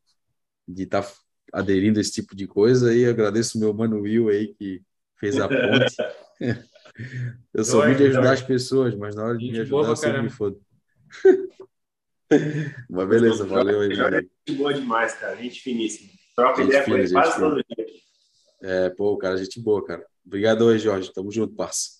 estar 0.68 1.03
tá 1.03 1.12
aderindo 1.53 1.99
a 1.99 2.03
esse 2.03 2.12
tipo 2.12 2.37
de 2.37 2.47
coisa 2.47 2.95
e 2.95 3.07
agradeço 3.07 3.59
meu 3.59 3.72
mano 3.72 4.03
Will 4.03 4.29
aí 4.29 4.55
que 4.55 4.83
fez 5.16 5.39
a 5.39 5.49
ponte. 5.49 5.97
eu 7.55 7.64
sou 7.64 7.85
muito 7.85 7.99
de 7.99 8.09
ajudar 8.09 8.33
as 8.33 8.43
pessoas, 8.43 8.95
mas 8.95 9.14
na 9.14 9.24
hora 9.24 9.39
de 9.39 9.51
me 9.51 9.61
ajudar 9.61 9.89
eu 9.89 9.97
sempre 9.97 10.22
me 10.22 10.31
fodo. 10.31 10.61
Mas 12.91 13.09
beleza, 13.09 13.47
valeu 13.47 13.81
aí. 13.81 13.95
Gente 13.95 14.59
boa 14.59 14.74
demais, 14.74 15.14
cara. 15.14 15.37
Gente 15.37 15.61
finíssima. 15.62 16.11
Troca 16.37 16.62
ideia 16.62 16.85
com 16.85 16.97
ele 16.97 17.11
quase 17.11 17.41
todo 17.41 17.55
dia. 17.57 17.87
É, 18.61 18.91
pô, 18.91 19.16
cara, 19.16 19.37
gente 19.37 19.61
boa, 19.61 19.85
cara. 19.85 20.05
Obrigado 20.26 20.68
aí, 20.68 20.79
Jorge. 20.79 21.12
Tamo 21.12 21.33
junto, 21.33 21.55
parça. 21.55 21.97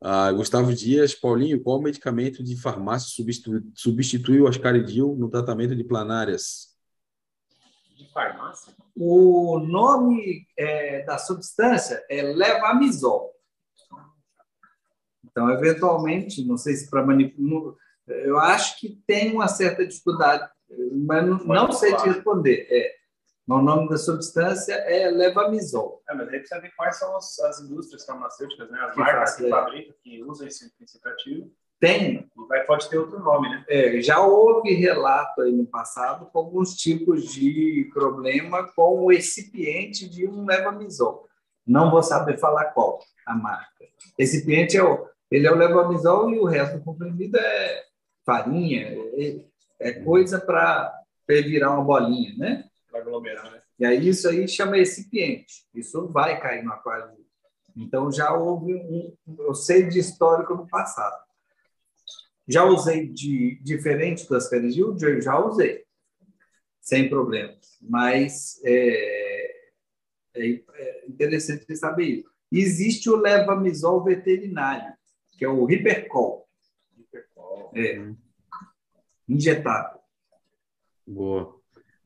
Ah, 0.00 0.30
Gustavo 0.30 0.72
Dias, 0.72 1.14
Paulinho, 1.14 1.60
qual 1.60 1.82
medicamento 1.82 2.42
de 2.42 2.56
farmácia 2.60 3.10
substitui, 3.10 3.62
substitui 3.74 4.40
o 4.40 4.46
ascaridil 4.46 5.16
no 5.18 5.28
tratamento 5.28 5.74
de 5.74 5.82
planárias? 5.82 6.76
De 7.96 8.08
farmácia? 8.12 8.72
O 8.96 9.58
nome 9.58 10.46
é, 10.56 11.04
da 11.04 11.18
substância 11.18 12.04
é 12.08 12.22
levamisol. 12.22 13.34
Então, 15.24 15.50
eventualmente, 15.50 16.44
não 16.44 16.56
sei 16.56 16.74
se 16.74 16.88
para 16.88 17.04
manipular, 17.04 17.74
eu 18.06 18.38
acho 18.38 18.78
que 18.80 19.00
tem 19.06 19.32
uma 19.32 19.48
certa 19.48 19.86
dificuldade, 19.86 20.48
mas 21.06 21.26
não, 21.26 21.38
não 21.38 21.72
sei 21.72 21.94
te 21.96 22.08
responder. 22.08 22.66
É, 22.70 22.97
o 23.56 23.62
nome 23.62 23.88
da 23.88 23.96
substância 23.96 24.74
é 24.74 25.10
levamisol. 25.10 26.02
É, 26.08 26.14
mas 26.14 26.28
aí 26.28 26.38
precisa 26.38 26.60
ver 26.60 26.72
quais 26.76 26.96
são 26.96 27.16
as, 27.16 27.38
as 27.40 27.60
indústrias 27.60 28.04
farmacêuticas, 28.04 28.70
né? 28.70 28.78
as 28.80 28.92
que 28.92 28.98
marcas 28.98 29.36
que 29.36 29.46
é. 29.46 29.48
fabricam, 29.48 29.94
que 30.02 30.22
usam 30.22 30.46
esse 30.46 30.70
princípio 30.76 31.10
ativo. 31.10 31.50
Tem. 31.80 32.28
Vai, 32.48 32.64
pode 32.64 32.90
ter 32.90 32.98
outro 32.98 33.20
nome, 33.20 33.48
né? 33.48 33.64
É, 33.68 34.00
já 34.02 34.20
houve 34.20 34.74
relato 34.74 35.42
aí 35.42 35.52
no 35.52 35.64
passado 35.64 36.26
com 36.26 36.38
alguns 36.38 36.74
tipos 36.74 37.32
de 37.32 37.88
problema 37.94 38.70
com 38.74 39.04
o 39.04 39.10
recipiente 39.10 40.08
de 40.08 40.26
um 40.26 40.44
levamisol. 40.44 41.26
Não 41.66 41.90
vou 41.90 42.02
saber 42.02 42.38
falar 42.38 42.66
qual 42.72 42.98
a 43.24 43.34
marca. 43.34 43.84
Recipiente 44.18 44.76
é 44.76 44.82
o, 44.82 45.06
ele 45.30 45.46
é 45.46 45.52
o 45.52 45.56
levamisol 45.56 46.30
e 46.30 46.38
o 46.38 46.44
resto 46.44 46.78
do 46.78 46.84
comprimido 46.84 47.38
é 47.38 47.84
farinha, 48.26 48.88
é, 49.16 49.44
é 49.80 49.92
coisa 49.92 50.38
para 50.38 50.92
virar 51.26 51.70
uma 51.70 51.84
bolinha, 51.84 52.34
né? 52.36 52.67
Para 52.98 53.10
aglomerar, 53.10 53.50
né? 53.50 53.62
E 53.78 53.86
aí 53.86 54.08
isso 54.08 54.28
aí 54.28 54.48
chama 54.48 54.76
recipiente. 54.76 55.66
Isso 55.74 56.08
vai 56.08 56.40
cair 56.40 56.64
no 56.64 56.72
aquário. 56.72 57.16
Então 57.76 58.10
já 58.10 58.34
houve 58.34 58.74
um, 58.74 59.16
eu 59.38 59.54
sei 59.54 59.88
de 59.88 59.98
histórico 59.98 60.54
no 60.54 60.66
passado. 60.66 61.16
Já 62.46 62.64
usei 62.64 63.06
de 63.06 63.60
diferente 63.62 64.26
do 64.26 64.34
aspergil, 64.34 64.96
já 65.20 65.38
usei 65.38 65.84
sem 66.80 67.08
problemas. 67.08 67.78
Mas 67.80 68.60
é, 68.64 69.70
é, 70.34 70.50
é 70.50 71.06
interessante 71.06 71.76
saber 71.76 72.04
isso. 72.04 72.30
Existe 72.50 73.10
o 73.10 73.16
levamisol 73.16 74.02
veterinário, 74.02 74.94
que 75.32 75.44
é 75.44 75.48
o 75.48 75.66
Ripercol. 75.66 76.48
Ripercol. 76.96 77.72
É. 77.76 78.14
Injetável. 79.28 80.00
Boa. 81.06 81.57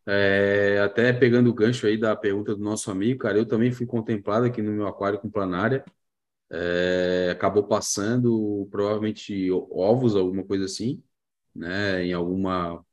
É, 0.06 0.80
até 0.80 1.12
pegando 1.12 1.48
o 1.50 1.54
gancho 1.54 1.86
aí 1.86 1.96
da 1.96 2.14
pergunta 2.16 2.54
do 2.56 2.62
nosso 2.62 2.90
amigo, 2.90 3.20
cara, 3.20 3.38
eu 3.38 3.46
também 3.46 3.70
fui 3.72 3.86
contemplado 3.86 4.46
aqui 4.46 4.60
no 4.62 4.72
meu 4.72 4.86
aquário 4.86 5.20
com 5.20 5.30
planária. 5.30 5.84
É, 6.50 7.30
acabou 7.32 7.64
passando 7.64 8.68
provavelmente 8.70 9.50
ovos, 9.70 10.16
alguma 10.16 10.44
coisa 10.44 10.66
assim, 10.66 11.02
né? 11.54 12.04
Em 12.04 12.12
alguma 12.12 12.84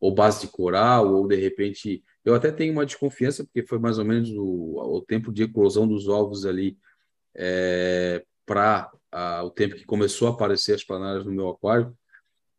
ou 0.00 0.14
base 0.14 0.42
de 0.42 0.48
coral, 0.52 1.14
ou 1.14 1.26
de 1.28 1.36
repente. 1.36 2.04
Eu 2.24 2.34
até 2.34 2.52
tenho 2.52 2.72
uma 2.72 2.86
desconfiança, 2.86 3.44
porque 3.44 3.66
foi 3.66 3.78
mais 3.78 3.98
ou 3.98 4.04
menos 4.04 4.30
o, 4.30 4.96
o 4.98 5.02
tempo 5.02 5.32
de 5.32 5.44
eclosão 5.44 5.88
dos 5.88 6.08
ovos 6.08 6.46
ali 6.46 6.78
é, 7.36 8.24
para 8.46 8.90
o 9.44 9.50
tempo 9.50 9.76
que 9.76 9.84
começou 9.84 10.28
a 10.28 10.32
aparecer 10.32 10.74
as 10.74 10.84
planárias 10.84 11.24
no 11.26 11.32
meu 11.32 11.48
aquário. 11.50 11.96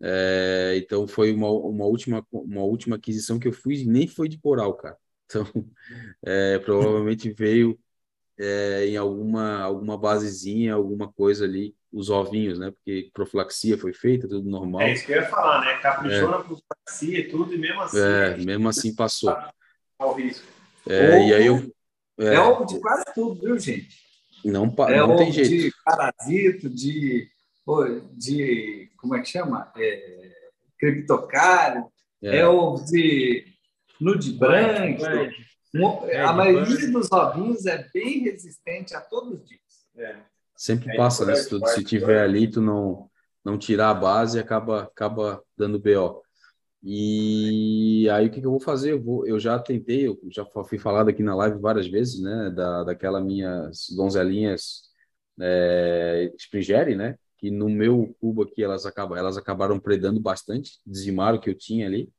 É, 0.06 0.74
então 0.76 1.08
foi 1.08 1.32
uma, 1.32 1.50
uma, 1.50 1.86
última, 1.86 2.28
uma 2.30 2.62
última 2.62 2.98
aquisição 2.98 3.40
que 3.40 3.48
eu 3.48 3.54
fiz 3.54 3.82
e 3.82 3.88
nem 3.88 4.06
foi 4.06 4.28
de 4.28 4.38
coral, 4.38 4.74
cara. 4.74 4.98
Então, 5.26 5.46
é, 6.26 6.60
provavelmente 6.60 7.32
veio 7.32 7.80
é, 8.38 8.86
em 8.86 8.98
alguma, 8.98 9.62
alguma 9.62 9.98
basezinha, 9.98 10.74
alguma 10.74 11.10
coisa 11.10 11.46
ali, 11.46 11.74
os 11.90 12.10
ovinhos, 12.10 12.60
né? 12.60 12.72
Porque 12.72 13.12
profilaxia 13.14 13.78
foi 13.78 13.94
feita, 13.94 14.28
tudo 14.28 14.50
normal. 14.50 14.82
É 14.82 14.92
isso 14.92 15.06
que 15.06 15.14
eu 15.14 15.22
ia 15.22 15.30
falar, 15.30 15.62
né? 15.62 15.78
Caprichou 15.78 16.30
na 16.30 16.40
profilaxia 16.40 17.20
e 17.20 17.28
tudo, 17.30 17.54
e 17.54 17.58
mesmo 17.58 17.82
assim. 17.82 18.00
É, 18.00 18.38
mesmo 18.38 18.68
assim 18.68 18.94
passou. 18.94 19.32
Tá 19.32 19.54
ao 20.00 20.16
risco. 20.16 20.46
É, 20.90 21.30
e 21.30 21.34
aí 21.34 21.46
eu. 21.46 21.74
É, 22.20 22.38
ovo 22.40 22.66
de 22.66 22.78
quase 22.82 23.06
tudo, 23.16 23.42
viu, 23.42 23.58
gente? 23.58 24.04
Não, 24.44 24.66
é 24.66 24.98
não 24.98 25.16
tem 25.16 25.32
jeito. 25.32 25.50
De 25.50 25.72
parasito, 25.86 26.70
de 26.70 27.30
de 28.14 28.90
como 28.98 29.16
é 29.16 29.22
que 29.22 29.30
chama? 29.30 29.72
É, 29.76 30.32
criptocário, 30.80 31.86
é, 32.22 32.40
é 32.40 32.48
o 32.48 32.76
de 32.76 33.46
nude 34.00 34.34
branco. 34.34 35.04
É, 36.08 36.22
a 36.22 36.34
maioria 36.34 36.92
dos 36.92 37.12
ovinhos 37.12 37.66
é 37.66 37.88
bem 37.94 38.20
resistente 38.20 38.96
a 38.96 39.02
todos 39.02 39.42
isso. 39.50 39.88
É. 39.98 40.18
Sempre 40.56 40.94
é, 40.94 40.98
passa, 40.98 41.26
né? 41.26 41.36
Se, 41.36 41.50
tu, 41.50 41.66
se 41.68 41.84
tiver 41.84 42.22
ali, 42.22 42.50
tu 42.50 42.62
não, 42.62 43.10
não 43.44 43.58
tirar 43.58 43.90
a 43.90 43.94
base, 43.94 44.40
acaba, 44.40 44.84
acaba 44.84 45.42
dando 45.58 45.80
BO. 45.80 46.22
E 46.84 48.10
aí 48.10 48.28
o 48.28 48.30
que, 48.30 48.42
que 48.42 48.46
eu 48.46 48.52
vou 48.52 48.60
fazer? 48.60 48.92
Eu, 48.92 49.02
vou, 49.02 49.26
eu 49.26 49.40
já 49.40 49.58
tentei, 49.58 50.08
eu 50.08 50.20
já 50.30 50.46
fui 50.46 50.78
falado 50.78 51.10
aqui 51.10 51.24
na 51.24 51.34
live 51.34 51.58
várias 51.60 51.88
vezes, 51.88 52.22
né? 52.22 52.52
Da, 52.52 52.84
daquela 52.84 53.22
minhas 53.22 53.88
donzelinhas 53.96 54.84
é, 55.40 56.32
Springere, 56.38 56.96
né? 56.96 57.18
Que 57.44 57.52
no 57.52 57.68
meu 57.68 58.16
cubo 58.22 58.44
aqui 58.44 58.64
elas, 58.64 58.86
acabam, 58.86 59.18
elas 59.18 59.36
acabaram 59.36 59.78
predando 59.78 60.18
bastante, 60.18 60.80
dizimaram 60.88 61.38
o 61.38 61.42
que 61.42 61.50
eu 61.50 61.58
tinha 61.58 61.86
ali. 61.86 62.10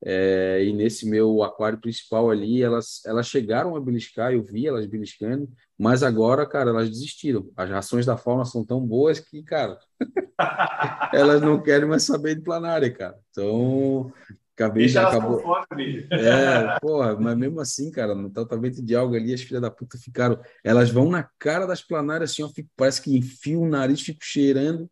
É, 0.00 0.64
e 0.64 0.72
nesse 0.72 1.08
meu 1.10 1.42
aquário 1.42 1.80
principal 1.80 2.30
ali, 2.30 2.62
elas, 2.62 3.04
elas 3.04 3.26
chegaram 3.26 3.74
a 3.74 3.80
beliscar, 3.80 4.32
eu 4.32 4.44
vi 4.44 4.68
elas 4.68 4.86
beliscando, 4.86 5.50
mas 5.76 6.04
agora, 6.04 6.46
cara, 6.46 6.70
elas 6.70 6.88
desistiram. 6.88 7.50
As 7.56 7.68
rações 7.68 8.06
da 8.06 8.16
fauna 8.16 8.44
são 8.44 8.64
tão 8.64 8.80
boas 8.80 9.18
que, 9.18 9.42
cara, 9.42 9.76
elas 11.12 11.42
não 11.42 11.60
querem 11.60 11.88
mais 11.88 12.04
saber 12.04 12.36
de 12.36 12.42
planária, 12.42 12.92
cara. 12.92 13.18
Então, 13.32 14.12
Acabei 14.60 14.88
já 14.88 15.08
acabou. 15.08 15.40
Fome, 15.40 16.06
é, 16.10 16.78
porra, 16.80 17.18
mas 17.18 17.34
mesmo 17.34 17.60
assim, 17.60 17.90
cara, 17.90 18.14
no 18.14 18.28
tratamento 18.28 18.84
de 18.84 18.94
alga 18.94 19.16
ali, 19.16 19.32
as 19.32 19.40
filhas 19.40 19.62
da 19.62 19.70
puta 19.70 19.96
ficaram. 19.96 20.38
Elas 20.62 20.90
vão 20.90 21.08
na 21.08 21.26
cara 21.38 21.66
das 21.66 21.80
planárias 21.80 22.32
assim, 22.32 22.42
ó, 22.42 22.48
fico, 22.50 22.68
parece 22.76 23.00
que 23.00 23.16
enfio 23.16 23.62
o 23.62 23.68
nariz, 23.68 24.02
fico 24.02 24.20
cheirando, 24.22 24.86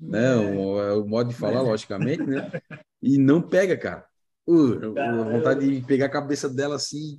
né? 0.00 0.34
O, 0.36 0.80
é 0.80 0.94
o 0.94 1.06
modo 1.06 1.28
de 1.28 1.34
falar, 1.34 1.60
logicamente, 1.60 2.22
né? 2.22 2.50
E 3.02 3.18
não 3.18 3.42
pega, 3.42 3.76
cara. 3.76 4.06
Uh, 4.46 4.94
vontade 5.30 5.68
de 5.68 5.86
pegar 5.86 6.06
a 6.06 6.10
cabeça 6.10 6.48
dela 6.48 6.76
assim, 6.76 7.18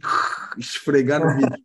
esfregar 0.58 1.24
no 1.24 1.36
vidro. 1.38 1.62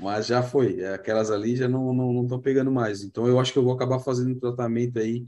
Mas 0.00 0.26
já 0.26 0.42
foi. 0.42 0.80
É, 0.80 0.94
aquelas 0.94 1.30
ali 1.30 1.54
já 1.54 1.68
não 1.68 1.92
estão 1.92 2.12
não, 2.12 2.22
não 2.24 2.40
pegando 2.40 2.72
mais. 2.72 3.04
Então 3.04 3.28
eu 3.28 3.38
acho 3.38 3.52
que 3.52 3.58
eu 3.58 3.64
vou 3.64 3.72
acabar 3.74 4.00
fazendo 4.00 4.34
um 4.34 4.40
tratamento 4.40 4.98
aí. 4.98 5.24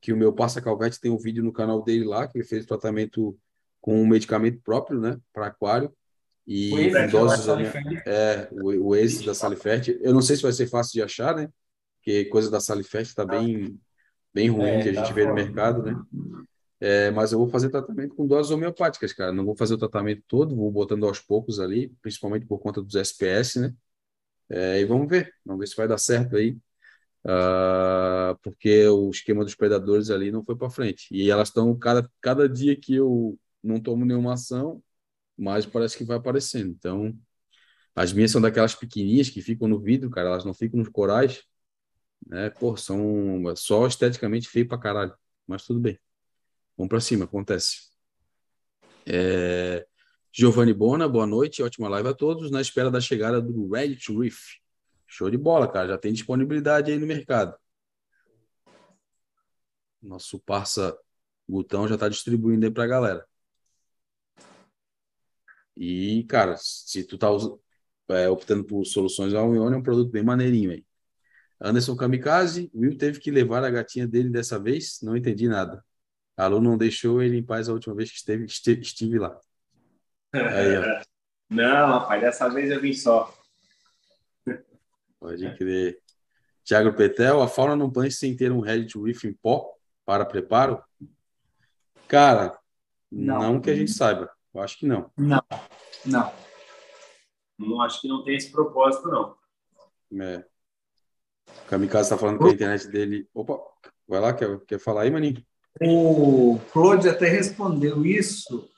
Que 0.00 0.12
o 0.12 0.16
meu 0.16 0.32
Passa 0.32 0.60
Calvete 0.60 1.00
tem 1.00 1.10
um 1.10 1.18
vídeo 1.18 1.42
no 1.42 1.52
canal 1.52 1.82
dele 1.82 2.04
lá, 2.04 2.26
que 2.26 2.38
ele 2.38 2.44
fez 2.44 2.64
o 2.64 2.68
tratamento 2.68 3.36
com 3.80 4.00
um 4.00 4.06
medicamento 4.06 4.60
próprio, 4.62 5.00
né, 5.00 5.18
para 5.32 5.46
aquário. 5.46 5.92
E 6.46 6.72
o 6.72 6.92
com 6.92 7.06
doses, 7.08 7.46
é, 8.06 8.48
o, 8.52 8.88
o 8.88 8.96
ex 8.96 9.22
da 9.22 9.34
Salifert. 9.34 9.88
Eu 10.00 10.14
não 10.14 10.22
sei 10.22 10.34
se 10.34 10.42
vai 10.42 10.52
ser 10.52 10.66
fácil 10.66 10.94
de 10.94 11.02
achar, 11.02 11.36
né? 11.36 11.50
Porque 11.96 12.24
coisa 12.24 12.50
da 12.50 12.58
Salifert 12.58 13.06
está 13.06 13.22
bem, 13.22 13.78
bem 14.32 14.48
ruim 14.48 14.70
é, 14.70 14.82
que 14.82 14.88
a 14.88 14.92
gente 14.94 15.08
tá 15.08 15.12
vê 15.12 15.26
no 15.26 15.34
mercado, 15.34 15.82
né? 15.82 15.94
É, 16.80 17.10
mas 17.10 17.32
eu 17.32 17.38
vou 17.38 17.50
fazer 17.50 17.68
tratamento 17.68 18.14
com 18.14 18.26
doses 18.26 18.50
homeopáticas, 18.50 19.12
cara. 19.12 19.30
Não 19.30 19.44
vou 19.44 19.54
fazer 19.54 19.74
o 19.74 19.78
tratamento 19.78 20.22
todo, 20.26 20.56
vou 20.56 20.70
botando 20.70 21.06
aos 21.06 21.20
poucos 21.20 21.60
ali, 21.60 21.94
principalmente 22.00 22.46
por 22.46 22.58
conta 22.60 22.80
dos 22.80 22.94
SPS, 22.94 23.56
né? 23.60 23.74
É, 24.48 24.80
e 24.80 24.84
vamos 24.86 25.06
ver, 25.06 25.30
vamos 25.44 25.60
ver 25.60 25.66
se 25.66 25.76
vai 25.76 25.86
dar 25.86 25.98
certo 25.98 26.36
aí. 26.36 26.56
Uh, 27.24 28.38
porque 28.42 28.88
o 28.88 29.10
esquema 29.10 29.44
dos 29.44 29.54
predadores 29.54 30.08
ali 30.08 30.30
não 30.30 30.42
foi 30.42 30.56
para 30.56 30.70
frente. 30.70 31.08
E 31.10 31.30
elas 31.30 31.48
estão, 31.48 31.76
cada, 31.76 32.10
cada 32.22 32.48
dia 32.48 32.74
que 32.74 32.94
eu 32.94 33.38
não 33.62 33.80
tomo 33.80 34.04
nenhuma 34.04 34.34
ação, 34.34 34.82
mas 35.36 35.66
parece 35.66 35.96
que 35.96 36.04
vai 36.04 36.16
aparecendo. 36.16 36.70
Então, 36.70 37.16
as 37.94 38.12
minhas 38.12 38.30
são 38.30 38.40
daquelas 38.40 38.74
pequenininhas 38.74 39.28
que 39.30 39.42
ficam 39.42 39.68
no 39.68 39.80
vidro, 39.80 40.10
cara, 40.10 40.28
elas 40.28 40.44
não 40.44 40.54
ficam 40.54 40.78
nos 40.78 40.88
corais, 40.88 41.42
né? 42.26 42.50
Pô, 42.50 42.76
são 42.76 43.42
só 43.56 43.86
esteticamente 43.86 44.48
feio 44.48 44.68
pra 44.68 44.78
caralho, 44.78 45.14
mas 45.46 45.64
tudo 45.64 45.80
bem. 45.80 45.98
Vamos 46.76 46.88
para 46.90 47.00
cima, 47.00 47.24
acontece. 47.24 47.88
É... 49.06 49.86
Giovanni 50.32 50.72
Bona, 50.72 51.08
boa 51.08 51.26
noite, 51.26 51.62
ótima 51.62 51.88
live 51.88 52.08
a 52.08 52.14
todos, 52.14 52.50
na 52.50 52.60
espera 52.60 52.90
da 52.90 53.00
chegada 53.00 53.40
do 53.40 53.68
Reddit 53.68 54.12
Reef. 54.16 54.58
Show 55.06 55.30
de 55.30 55.38
bola, 55.38 55.66
cara, 55.66 55.88
já 55.88 55.98
tem 55.98 56.12
disponibilidade 56.12 56.92
aí 56.92 56.98
no 56.98 57.06
mercado. 57.06 57.56
Nosso 60.00 60.38
parça 60.38 60.96
Gutão 61.48 61.88
já 61.88 61.94
está 61.94 62.08
distribuindo 62.08 62.66
aí 62.66 62.70
para 62.70 62.84
a 62.84 62.86
galera. 62.86 63.26
E, 65.78 66.24
cara, 66.24 66.56
se 66.56 67.04
tu 67.04 67.16
tá 67.16 67.28
é, 68.08 68.28
optando 68.28 68.64
por 68.64 68.84
soluções 68.84 69.32
a 69.32 69.42
Unione, 69.44 69.76
é 69.76 69.78
um 69.78 69.82
produto 69.82 70.10
bem 70.10 70.24
maneirinho 70.24 70.72
aí. 70.72 70.84
Anderson 71.60 71.96
Kamikaze, 71.96 72.70
Will 72.74 72.98
teve 72.98 73.20
que 73.20 73.30
levar 73.30 73.62
a 73.62 73.70
gatinha 73.70 74.06
dele 74.06 74.28
dessa 74.28 74.58
vez? 74.58 74.98
Não 75.02 75.16
entendi 75.16 75.48
nada. 75.48 75.84
A 76.36 76.48
Lu 76.48 76.60
não 76.60 76.76
deixou 76.76 77.22
ele 77.22 77.36
em 77.38 77.42
paz 77.42 77.68
a 77.68 77.72
última 77.72 77.94
vez 77.94 78.10
que 78.10 78.16
esteve, 78.16 78.44
estive, 78.44 78.80
estive 78.80 79.18
lá. 79.18 79.38
Aí, 80.32 80.78
ó. 80.78 81.02
Não, 81.50 81.98
rapaz, 81.98 82.20
dessa 82.20 82.46
vez 82.50 82.70
eu 82.70 82.78
vim 82.78 82.92
só. 82.92 83.34
Pode 85.18 85.56
crer. 85.56 85.98
Tiago 86.62 86.92
Petel, 86.92 87.40
a 87.40 87.48
fauna 87.48 87.74
não 87.74 87.90
planeja 87.90 88.18
sem 88.18 88.36
ter 88.36 88.52
um 88.52 88.60
Reddit 88.60 88.98
Reef 88.98 89.24
em 89.24 89.32
pó 89.32 89.72
para 90.04 90.26
preparo? 90.26 90.84
Cara, 92.06 92.58
não. 93.10 93.38
não 93.38 93.60
que 93.62 93.70
a 93.70 93.74
gente 93.74 93.90
saiba. 93.90 94.30
Eu 94.52 94.60
acho 94.60 94.78
que 94.78 94.86
não. 94.86 95.10
Não, 95.16 95.42
não. 96.04 96.32
Não 97.58 97.80
acho 97.82 98.00
que 98.00 98.08
não 98.08 98.22
tem 98.22 98.36
esse 98.36 98.50
propósito, 98.50 99.08
não. 99.08 99.36
É. 100.22 100.44
O 101.48 101.66
Kamikaze 101.66 102.04
está 102.04 102.18
falando 102.18 102.38
que 102.38 102.46
a 102.46 102.52
internet 102.52 102.88
dele. 102.88 103.28
Opa, 103.34 103.58
vai 104.06 104.20
lá, 104.20 104.32
quer, 104.32 104.60
quer 104.60 104.78
falar 104.78 105.02
aí, 105.02 105.10
Maninho? 105.10 105.44
O 105.80 106.58
Claude 106.72 107.08
até 107.08 107.28
respondeu 107.28 108.04
isso. 108.04 108.68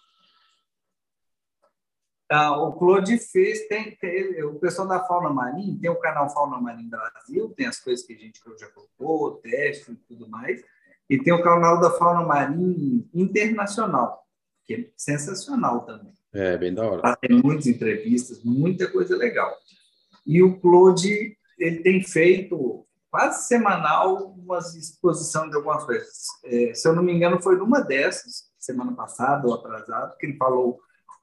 Ah, 2.33 2.57
o 2.57 2.73
Claude 2.75 3.19
fez, 3.19 3.67
tem, 3.67 3.97
tem, 3.97 4.45
o 4.45 4.55
pessoal 4.61 4.87
da 4.87 5.05
Fauna 5.05 5.31
Marinha, 5.31 5.77
tem 5.81 5.91
o 5.91 5.99
canal 5.99 6.31
Fauna 6.31 6.61
Marinha 6.61 6.89
Brasil, 6.89 7.53
tem 7.57 7.67
as 7.67 7.81
coisas 7.81 8.07
que 8.07 8.13
a 8.13 8.17
gente 8.17 8.41
já 8.57 8.69
colocou, 8.69 9.41
teste 9.41 9.91
e 9.91 9.97
tudo 9.97 10.29
mais, 10.29 10.63
e 11.09 11.19
tem 11.19 11.33
o 11.33 11.43
canal 11.43 11.81
da 11.81 11.91
Fauna 11.91 12.25
Marinha 12.25 13.05
Internacional, 13.13 14.25
que 14.65 14.75
é 14.75 14.91
sensacional 14.97 15.85
também. 15.85 16.15
É, 16.33 16.57
bem 16.57 16.73
da 16.73 16.89
hora. 16.89 17.03
Lá 17.03 17.17
tem 17.17 17.41
muitas 17.43 17.67
entrevistas, 17.67 18.43
muita 18.45 18.91
coisa 18.91 19.17
legal. 19.17 19.53
E 20.27 20.43
o 20.43 20.61
Claude, 20.61 21.37
ele 21.59 21.81
tem 21.81 22.03
feito 22.03 22.87
quase 23.11 23.49
semanal 23.49 24.33
uma 24.39 24.59
exposição 24.59 25.51
de 25.51 25.57
algumas 25.57 25.85
coisas. 25.85 26.27
É, 26.45 26.73
se 26.73 26.87
eu 26.89 26.95
não 26.95 27.03
me 27.03 27.13
engano, 27.13 27.43
foi 27.43 27.57
numa 27.57 27.81
dessas, 27.81 28.45
semana 28.59 28.93
passada 28.93 29.47
ou 29.49 29.55
atrasado, 29.55 30.17
que 30.17 30.27
ele 30.27 30.37
falou 30.37 30.79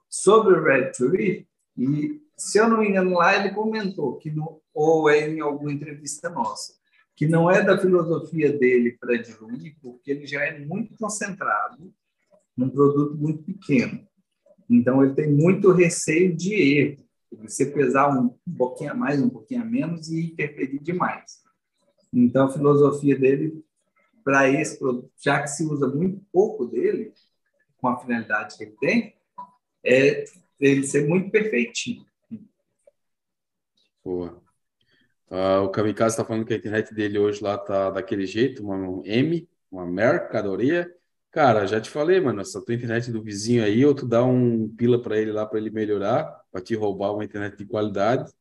sobre 0.09 0.53
o 0.53 0.63
Red 0.63 0.91
Tree 0.91 1.47
e, 1.77 2.21
se 2.35 2.57
eu 2.57 2.67
não 2.67 2.79
me 2.79 2.89
engano, 2.89 3.13
lá 3.13 3.35
ele 3.35 3.53
comentou, 3.53 4.17
que 4.17 4.31
no, 4.31 4.61
ou 4.73 5.09
é 5.09 5.29
em 5.29 5.39
alguma 5.39 5.71
entrevista 5.71 6.29
nossa, 6.29 6.73
que 7.15 7.27
não 7.27 7.49
é 7.49 7.63
da 7.63 7.77
filosofia 7.77 8.51
dele 8.57 8.97
para 8.99 9.17
diluir, 9.17 9.75
porque 9.81 10.11
ele 10.11 10.25
já 10.27 10.43
é 10.43 10.59
muito 10.59 10.95
concentrado 10.97 11.93
num 12.55 12.69
produto 12.69 13.15
muito 13.15 13.43
pequeno. 13.43 14.06
Então, 14.69 15.03
ele 15.03 15.13
tem 15.13 15.31
muito 15.31 15.71
receio 15.71 16.35
de 16.35 16.53
erro. 16.53 17.07
Você 17.43 17.65
pesar 17.65 18.09
um, 18.09 18.33
pouquinho 18.57 18.91
a 18.91 18.95
mais, 18.95 19.21
um 19.21 19.29
pouquinho 19.29 19.61
a 19.61 19.65
menos 19.65 20.09
e 20.09 20.27
interferir 20.31 20.79
demais. 20.79 21.41
Então, 22.13 22.47
a 22.47 22.51
filosofia 22.51 23.17
dele, 23.17 23.63
para 24.23 24.49
esse 24.49 24.79
produto, 24.79 25.11
já 25.17 25.41
que 25.41 25.47
se 25.47 25.63
usa 25.65 25.87
muito 25.87 26.21
pouco 26.31 26.65
dele, 26.65 27.13
com 27.77 27.87
a 27.87 27.99
finalidade 27.99 28.57
que 28.57 28.63
ele 28.63 28.75
tem, 28.79 29.15
é 29.83 30.25
ele 30.59 30.83
ser 30.83 31.07
muito 31.07 31.29
perfeitinho. 31.29 32.05
Boa. 34.03 34.41
Uh, 35.29 35.63
o 35.65 35.69
Kamikaze 35.69 36.13
está 36.13 36.23
falando 36.23 36.45
que 36.45 36.53
a 36.53 36.57
internet 36.57 36.93
dele 36.93 37.19
hoje 37.19 37.43
lá 37.43 37.57
tá 37.57 37.89
daquele 37.89 38.25
jeito, 38.25 38.63
uma 38.63 38.75
um 38.75 39.05
M, 39.05 39.47
uma 39.69 39.85
mercadoria. 39.85 40.89
Cara, 41.31 41.67
já 41.67 41.79
te 41.79 41.89
falei, 41.89 42.19
mano, 42.19 42.41
essa 42.41 42.63
tua 42.63 42.73
internet 42.73 43.11
do 43.11 43.21
vizinho 43.21 43.63
aí, 43.63 43.85
ou 43.85 43.93
tu 43.93 44.07
dá 44.07 44.23
um 44.23 44.67
pila 44.75 45.01
para 45.01 45.19
ele 45.19 45.31
lá 45.31 45.45
para 45.45 45.59
ele 45.59 45.69
melhorar, 45.69 46.41
para 46.51 46.61
te 46.61 46.73
roubar 46.75 47.13
uma 47.13 47.23
internet 47.23 47.57
de 47.57 47.65
qualidade, 47.65 48.31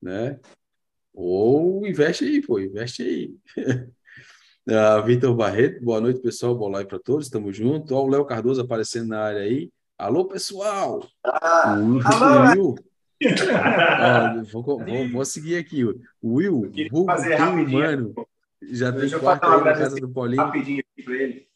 né? 0.00 0.38
Ou 1.12 1.86
investe 1.86 2.24
aí, 2.24 2.40
pô, 2.40 2.58
investe 2.58 3.02
aí. 3.02 3.34
uh, 4.68 5.02
Vitor 5.04 5.34
Barreto, 5.34 5.84
boa 5.84 6.00
noite, 6.00 6.20
pessoal. 6.20 6.54
Boa 6.54 6.70
live 6.70 6.88
para 6.88 7.00
todos, 7.00 7.26
estamos 7.26 7.56
juntos. 7.56 7.90
Olha 7.92 8.02
o 8.02 8.08
Léo 8.08 8.24
Cardoso 8.24 8.62
aparecendo 8.62 9.08
na 9.08 9.20
área 9.20 9.42
aí. 9.42 9.70
Alô, 9.98 10.24
pessoal! 10.24 11.06
Ah, 11.24 11.76
o 11.78 12.00
alô, 12.00 12.42
Will. 12.42 12.74
vou, 14.50 14.62
vou, 14.62 15.08
vou, 15.10 15.24
seguir 15.24 15.56
aqui. 15.56 15.84
O 15.84 15.94
Will, 16.22 16.70
vulgo 16.90 17.12
humano, 17.60 18.14
já 18.62 18.92
tem 18.92 19.10
quarto 19.10 19.44
aí 19.44 19.64
na 19.64 19.74
casa 19.74 19.96
do 19.96 20.08
Paulinho. 20.08 20.42
Rapidinho 20.42 20.80
aqui 20.80 21.02
para 21.02 21.14
ele. 21.16 21.49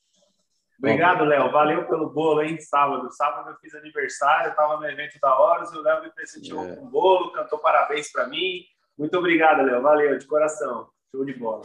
Obrigado, 0.79 1.25
Léo. 1.25 1.51
Valeu 1.51 1.87
pelo 1.87 2.11
bolo, 2.11 2.43
hein? 2.43 2.61
Sábado. 2.61 3.11
Sábado 3.13 3.51
eu 3.51 3.57
fiz 3.57 3.75
aniversário, 3.75 4.51
estava 4.51 4.77
no 4.77 4.87
evento 4.87 5.19
da 5.21 5.39
Horas 5.39 5.73
e 5.73 5.79
o 5.79 5.83
Léo 5.83 6.03
me 6.03 6.11
presenteou 6.11 6.65
é. 6.65 6.77
com 6.77 6.85
um 6.85 6.91
bolo, 6.91 7.33
cantou 7.33 7.59
parabéns 7.59 8.11
para 8.11 8.27
mim. 8.27 8.65
Muito 8.99 9.17
obrigado, 9.19 9.65
Léo. 9.65 9.83
Valeu, 9.83 10.19
de 10.19 10.27
coração. 10.27 10.89
Show 11.11 11.25
de 11.25 11.35
bola. 11.35 11.63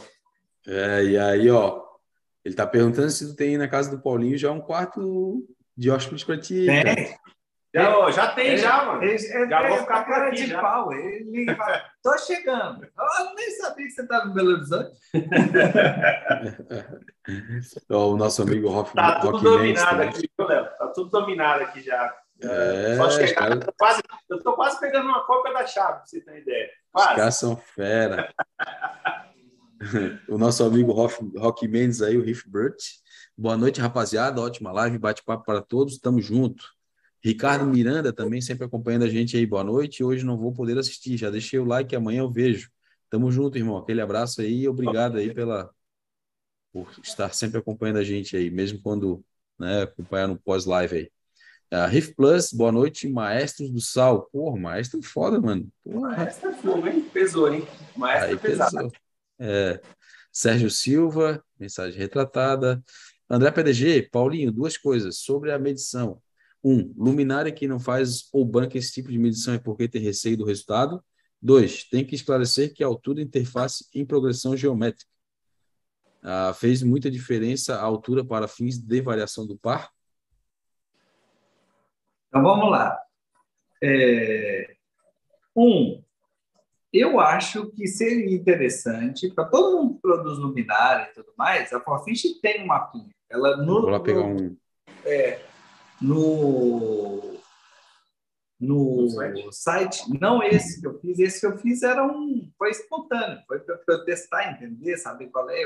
É, 0.66 1.04
e 1.04 1.18
aí, 1.18 1.50
ó, 1.50 1.82
ele 2.44 2.54
tá 2.54 2.66
perguntando 2.66 3.10
se 3.10 3.26
tu 3.26 3.36
tem 3.36 3.58
na 3.58 3.68
casa 3.68 3.90
do 3.90 4.02
Paulinho 4.02 4.38
já 4.38 4.50
um 4.50 4.60
quarto 4.60 5.46
de 5.76 5.90
hóspedes 5.90 6.24
para 6.24 6.38
ti. 6.38 6.66
Tem. 6.66 7.18
Já, 7.72 8.10
já 8.10 8.32
tem, 8.32 8.56
já, 8.56 8.84
mano. 8.84 9.04
Ele, 9.04 9.16
já 9.16 9.68
vou 9.68 9.78
ficar 9.78 10.04
por 10.04 10.14
aqui, 10.14 10.36
de 10.36 10.46
já. 10.48 10.60
pau. 10.60 10.92
Ele 10.92 11.54
fala, 11.54 11.84
tô 12.02 12.18
chegando. 12.18 12.84
Eu 12.84 13.34
nem 13.36 13.50
sabia 13.52 13.86
que 13.86 13.92
você 13.92 14.02
estava 14.02 14.24
no 14.24 14.34
Belo 14.34 14.54
Horizonte. 14.54 14.90
o 17.88 18.16
nosso 18.16 18.42
amigo 18.42 18.68
Rock 18.68 18.92
Tá 18.92 19.20
tudo 19.20 19.32
Rock 19.32 19.44
dominado 19.44 19.98
Mendes, 19.98 20.18
aqui, 20.18 20.28
viu, 20.36 20.48
Léo? 20.48 20.64
Tá 20.64 20.88
tudo 20.88 21.10
dominado 21.10 21.62
aqui 21.62 21.80
já. 21.80 22.12
É, 22.42 22.96
Só 22.96 23.10
chegar. 23.10 23.34
Cara... 23.34 23.54
Eu, 23.54 23.60
tô 23.60 23.72
quase, 23.78 24.02
eu 24.30 24.42
tô 24.42 24.52
quase 24.54 24.80
pegando 24.80 25.08
uma 25.08 25.24
cópia 25.24 25.52
da 25.52 25.66
chave, 25.66 25.98
pra 25.98 26.06
você 26.06 26.20
ter 26.20 26.30
uma 26.30 26.38
ideia. 26.38 26.70
Quase. 26.90 27.10
Os 27.10 27.16
caras 27.16 27.34
são 27.36 27.56
fera. 27.56 28.34
o 30.28 30.36
nosso 30.36 30.64
amigo 30.64 30.90
Rock, 30.90 31.38
Rock 31.38 31.68
Mendes 31.68 32.02
aí, 32.02 32.16
o 32.16 32.22
Riff 32.22 32.50
Burt. 32.50 32.82
Boa 33.38 33.56
noite, 33.56 33.80
rapaziada. 33.80 34.40
Ótima 34.40 34.72
live, 34.72 34.98
bate-papo 34.98 35.44
para 35.44 35.62
todos. 35.62 35.98
Tamo 35.98 36.20
junto. 36.20 36.79
Ricardo 37.22 37.66
Miranda 37.66 38.12
também 38.12 38.40
sempre 38.40 38.64
acompanhando 38.64 39.04
a 39.04 39.08
gente 39.08 39.36
aí. 39.36 39.44
Boa 39.46 39.62
noite. 39.64 40.02
Hoje 40.02 40.24
não 40.24 40.38
vou 40.38 40.52
poder 40.52 40.78
assistir. 40.78 41.16
Já 41.16 41.30
deixei 41.30 41.58
o 41.58 41.64
like, 41.64 41.94
amanhã 41.94 42.20
eu 42.20 42.30
vejo. 42.30 42.70
Tamo 43.10 43.30
junto, 43.30 43.58
irmão. 43.58 43.76
Aquele 43.76 44.00
abraço 44.00 44.40
aí. 44.40 44.66
Obrigado 44.66 45.18
aí 45.18 45.34
pela 45.34 45.70
por 46.72 46.88
estar 47.02 47.32
sempre 47.34 47.58
acompanhando 47.58 47.98
a 47.98 48.04
gente 48.04 48.36
aí, 48.36 48.50
mesmo 48.50 48.80
quando 48.80 49.24
né, 49.58 49.82
acompanhar 49.82 50.28
no 50.28 50.38
pós-live 50.38 50.96
aí. 50.96 51.10
Uh, 51.72 51.86
Riff 51.88 52.14
Plus, 52.14 52.52
boa 52.52 52.72
noite, 52.72 53.08
Maestros 53.08 53.70
do 53.70 53.80
Sal. 53.80 54.28
Porra, 54.32 54.58
maestro 54.58 55.00
foda, 55.02 55.40
mano. 55.40 55.68
Porra. 55.84 56.16
Maestro 56.16 56.50
é 56.50 56.52
fogo, 56.54 56.86
hein? 56.88 57.02
Pesou, 57.12 57.52
hein? 57.52 57.66
Maestro 57.96 58.30
Aí 58.30 58.38
pesado. 58.38 58.76
Pesou. 58.76 58.92
É. 59.38 59.80
Sérgio 60.32 60.70
Silva, 60.70 61.44
mensagem 61.58 61.98
retratada. 61.98 62.82
André 63.28 63.50
PDG, 63.52 64.08
Paulinho, 64.10 64.50
duas 64.50 64.76
coisas 64.76 65.18
sobre 65.18 65.52
a 65.52 65.58
medição. 65.58 66.20
Um, 66.62 66.92
luminária 66.96 67.50
que 67.50 67.66
não 67.66 67.80
faz 67.80 68.28
ou 68.32 68.44
banca 68.44 68.76
esse 68.76 68.92
tipo 68.92 69.10
de 69.10 69.18
medição 69.18 69.54
é 69.54 69.58
porque 69.58 69.88
tem 69.88 70.02
receio 70.02 70.36
do 70.36 70.44
resultado. 70.44 71.02
Dois, 71.40 71.84
tem 71.84 72.04
que 72.04 72.14
esclarecer 72.14 72.74
que 72.74 72.84
a 72.84 72.86
altura 72.86 73.22
interface 73.22 73.86
em 73.94 74.04
progressão 74.04 74.56
geométrica. 74.56 75.10
Ah, 76.22 76.52
fez 76.54 76.82
muita 76.82 77.10
diferença 77.10 77.76
a 77.76 77.82
altura 77.82 78.22
para 78.24 78.46
fins 78.46 78.78
de 78.78 79.00
variação 79.00 79.46
do 79.46 79.56
par? 79.56 79.90
Então 82.28 82.42
vamos 82.42 82.70
lá. 82.70 82.98
É... 83.82 84.76
Um, 85.56 86.02
eu 86.92 87.18
acho 87.18 87.70
que 87.70 87.86
seria 87.86 88.34
interessante 88.34 89.32
para 89.32 89.46
todo 89.46 89.78
mundo 89.78 89.94
que 89.94 90.02
produz 90.02 90.38
luminária 90.38 91.08
e 91.10 91.14
tudo 91.14 91.32
mais. 91.36 91.72
A 91.72 91.80
Forfish 91.80 92.38
tem 92.40 92.62
um 92.62 92.66
mapinha. 92.66 93.10
Ela 93.28 93.56
no, 93.56 93.80
Vou 93.80 93.90
lá 93.90 94.00
pegar 94.00 94.22
um. 94.22 94.56
É, 95.04 95.40
no 96.00 97.40
no 98.60 99.08
site. 99.08 99.52
site. 99.52 100.20
Não 100.20 100.42
esse 100.42 100.80
que 100.80 100.86
eu 100.86 101.00
fiz, 101.00 101.18
esse 101.18 101.40
que 101.40 101.46
eu 101.46 101.56
fiz 101.58 101.82
era 101.82 102.06
um. 102.06 102.52
Foi 102.58 102.70
espontâneo, 102.70 103.42
foi 103.46 103.58
para 103.60 103.80
eu 103.88 104.04
testar, 104.04 104.52
entender, 104.52 104.98
saber 104.98 105.28
qual 105.28 105.48
é. 105.48 105.62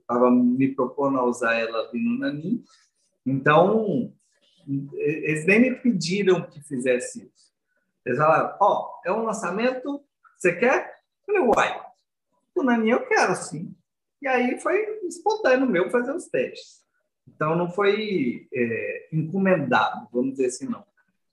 Estava 0.00 0.26
é, 0.26 0.28
é, 0.28 0.30
me 0.30 0.74
propondo 0.74 1.18
a 1.18 1.24
usar 1.24 1.54
ela 1.54 1.88
ali 1.88 2.02
no 2.02 2.18
Nanin. 2.18 2.64
Então, 3.26 4.12
eles 4.94 5.44
nem 5.44 5.60
me 5.60 5.74
pediram 5.74 6.48
que 6.48 6.62
fizesse 6.62 7.26
isso. 7.26 7.52
Eles 8.04 8.18
falaram: 8.18 8.56
Ó, 8.58 9.00
oh, 9.04 9.08
é 9.08 9.12
um 9.12 9.24
lançamento, 9.24 10.02
você 10.38 10.56
quer? 10.56 11.00
Eu 11.28 11.34
falei: 11.34 11.50
Uai, 11.54 11.86
o 12.54 12.62
Nanin 12.62 12.90
eu 12.90 13.06
quero 13.06 13.36
sim. 13.36 13.76
E 14.22 14.26
aí 14.26 14.58
foi 14.58 14.82
espontâneo 15.06 15.66
meu 15.68 15.90
fazer 15.90 16.12
os 16.12 16.26
testes. 16.28 16.85
Então, 17.28 17.56
não 17.56 17.70
foi 17.70 18.48
é, 18.52 19.08
encomendado, 19.12 20.08
vamos 20.12 20.32
dizer 20.32 20.46
assim, 20.46 20.68
não. 20.68 20.84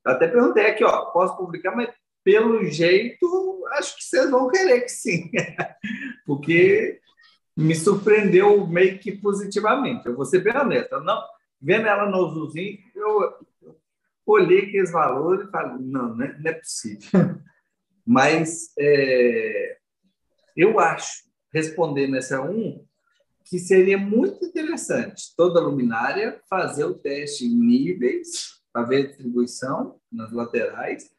Eu 0.05 0.11
até 0.11 0.27
perguntei 0.27 0.65
aqui, 0.65 0.83
ó, 0.83 1.05
posso 1.05 1.37
publicar, 1.37 1.75
mas 1.75 1.89
pelo 2.23 2.63
jeito, 2.65 3.63
acho 3.73 3.97
que 3.97 4.03
vocês 4.03 4.29
vão 4.29 4.49
querer 4.49 4.81
que 4.81 4.89
sim. 4.89 5.29
Porque 6.25 6.99
me 7.55 7.75
surpreendeu 7.75 8.65
meio 8.65 8.97
que 8.99 9.11
positivamente. 9.11 10.07
Eu 10.07 10.15
vou 10.15 10.25
ser 10.25 10.39
bem 10.39 10.55
honesto. 10.55 10.99
Não, 11.01 11.21
vendo 11.61 11.87
ela 11.87 12.09
no 12.09 12.29
Zuzinho, 12.29 12.79
eu, 12.95 13.33
olhei 14.25 14.59
aqueles 14.59 14.91
valores 14.91 15.47
e 15.47 15.51
falei, 15.51 15.77
não, 15.79 16.15
não 16.15 16.25
é, 16.25 16.37
não 16.37 16.51
é 16.51 16.53
possível. 16.53 17.09
Mas 18.05 18.71
é, 18.77 19.77
eu 20.55 20.79
acho, 20.79 21.23
respondendo 21.53 22.15
essa 22.17 22.41
um, 22.41 22.85
que 23.45 23.59
seria 23.59 23.97
muito 23.97 24.43
interessante 24.45 25.35
toda 25.35 25.59
luminária 25.59 26.41
fazer 26.49 26.85
o 26.85 26.93
teste 26.93 27.45
em 27.45 27.55
níveis 27.55 28.61
para 28.71 28.83
ver 28.85 29.03
a 29.03 29.07
distribuição 29.07 29.99
nas 30.11 30.31
laterais, 30.31 31.11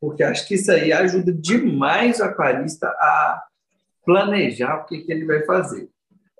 porque 0.00 0.22
acho 0.22 0.46
que 0.46 0.54
isso 0.54 0.70
aí 0.70 0.92
ajuda 0.92 1.32
demais 1.32 2.20
o 2.20 2.24
aquarista 2.24 2.86
a 2.86 3.46
planejar 4.04 4.76
o 4.76 4.86
que, 4.86 5.02
que 5.02 5.12
ele 5.12 5.26
vai 5.26 5.44
fazer. 5.44 5.90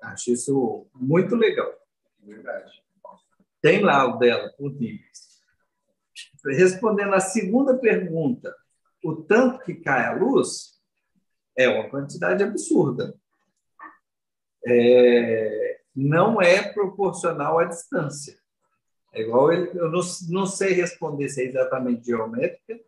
Acho 0.03 0.33
isso 0.33 0.87
muito 0.95 1.37
legal. 1.37 1.71
Verdade. 2.23 2.83
Tem 3.61 3.83
lá 3.83 4.07
o 4.07 4.19
dela, 4.19 4.49
por 4.57 4.73
níveis. 4.73 5.41
Respondendo 6.47 7.15
a 7.15 7.21
segunda 7.21 7.77
pergunta, 7.77 8.55
o 9.05 9.17
tanto 9.17 9.63
que 9.65 9.75
cai 9.75 10.07
a 10.07 10.15
luz 10.15 10.81
é 11.57 11.69
uma 11.69 11.89
quantidade 11.91 12.43
absurda. 12.43 13.15
É, 14.67 15.81
não 15.95 16.41
é 16.41 16.63
proporcional 16.73 17.59
à 17.59 17.65
distância. 17.65 18.39
É 19.13 19.23
igual 19.23 19.53
ele, 19.53 19.71
eu 19.75 19.91
não, 19.91 20.01
não 20.29 20.47
sei 20.47 20.73
responder 20.73 21.29
se 21.29 21.43
é 21.43 21.47
exatamente 21.47 22.07
geométrica, 22.07 22.81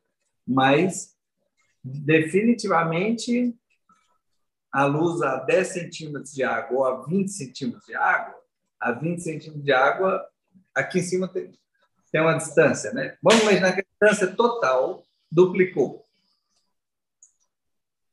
mas 0.46 1.16
definitivamente 1.82 3.56
a 4.70 4.84
luz 4.84 5.20
a 5.20 5.36
10 5.36 5.68
centímetros 5.68 6.32
de 6.32 6.44
água 6.44 6.78
ou 6.78 6.84
a 6.84 7.04
20 7.04 7.28
centímetros 7.28 7.84
de 7.84 7.94
água, 7.94 8.34
a 8.80 8.92
20 8.92 9.18
centímetros 9.20 9.64
de 9.64 9.72
água, 9.72 10.26
aqui 10.74 11.00
em 11.00 11.02
cima 11.02 11.28
tem, 11.28 11.52
tem 12.10 12.20
uma 12.20 12.36
distância, 12.36 12.92
né? 12.92 13.16
Vamos 13.22 13.42
imaginar 13.42 13.72
que 13.72 13.80
a 13.80 13.84
distância 13.84 14.34
total 14.34 15.02
duplicou. 15.30 16.06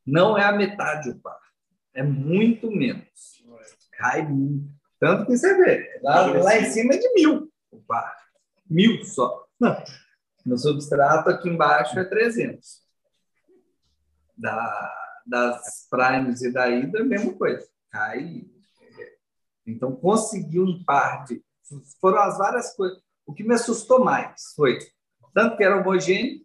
Não 0.05 0.38
é 0.38 0.43
a 0.43 0.51
metade 0.51 1.12
o 1.12 1.20
par, 1.20 1.39
é 1.93 2.01
muito 2.01 2.72
menos. 2.72 3.39
Cai 4.00 4.26
muito. 4.26 4.74
Tanto 4.97 5.26
que 5.26 5.38
você 5.38 5.56
vê, 5.58 6.00
lá, 6.02 6.26
lá 6.28 6.58
em 6.58 6.66
cima 6.72 6.93
é 6.93 6.97
de 6.97 7.14
mil 7.14 7.52
o 7.70 7.82
par. 7.82 8.18
Mil 8.70 9.04
só. 9.04 9.45
Não. 9.60 9.76
No 10.45 10.58
substrato, 10.58 11.30
aqui 11.30 11.50
embaixo, 11.50 12.00
é 12.00 12.06
300. 12.06 12.82
Da, 14.38 14.93
das 15.28 15.86
primes 15.89 16.41
e 16.41 16.52
da 16.52 16.70
hidra, 16.70 17.04
mesma 17.04 17.34
coisa. 17.34 17.68
Cai. 17.91 18.45
Então, 19.68 19.93
conseguir 19.93 20.62
um 20.62 20.82
par 20.84 21.26
de. 21.26 21.43
Foram 22.00 22.20
as 22.20 22.38
várias 22.38 22.74
coisas. 22.74 23.02
O 23.26 23.34
que 23.34 23.43
me 23.43 23.54
assustou 23.54 24.04
mais 24.04 24.54
foi 24.56 24.80
tanto 25.34 25.58
que 25.58 25.64
era 25.64 25.78
homogêneo 25.78 26.41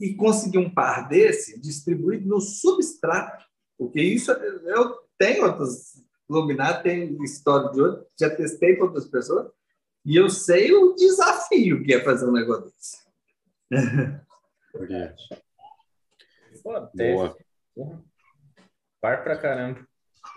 e 0.00 0.14
conseguir 0.14 0.58
um 0.58 0.72
par 0.72 1.08
desse 1.08 1.60
distribuído 1.60 2.28
no 2.28 2.40
substrato, 2.40 3.44
porque 3.76 4.00
isso 4.00 4.30
eu 4.32 5.05
tenho 5.18 5.44
outros 5.44 6.02
luminares, 6.28 6.82
tenho 6.82 7.22
história 7.22 7.70
de 7.70 7.80
outros, 7.80 8.06
já 8.18 8.30
testei 8.30 8.76
com 8.76 8.84
outras 8.84 9.06
pessoas 9.06 9.50
e 10.04 10.16
eu 10.16 10.28
sei 10.28 10.72
o 10.72 10.94
desafio 10.94 11.82
que 11.82 11.94
é 11.94 12.02
fazer 12.02 12.26
um 12.26 12.32
negócio 12.32 12.66
desse. 12.66 13.04
Boa. 16.94 17.36
Par 19.00 19.22
pra 19.22 19.36
caramba. 19.36 19.86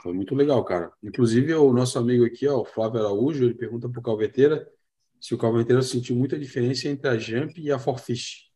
Foi 0.04 0.14
muito 0.14 0.36
legal, 0.36 0.64
cara. 0.64 0.92
Inclusive, 1.04 1.54
o 1.54 1.74
nosso 1.74 1.98
amigo 1.98 2.26
aqui, 2.26 2.48
ó, 2.48 2.62
o 2.62 2.66
Flávio 2.66 3.00
Araújo, 3.00 3.44
ele 3.44 3.54
pergunta 3.54 3.90
para 3.90 4.00
o 4.00 4.04
Calveteira 4.04 4.70
se 5.20 5.36
o 5.36 5.38
Calveteira 5.38 5.82
sentiu 5.82 6.16
muita 6.16 6.40
diferença 6.40 6.88
entre 6.88 7.10
a 7.10 7.18
Jump 7.18 7.60
e 7.60 7.72
a 7.72 7.78
Forfish. 7.78 8.49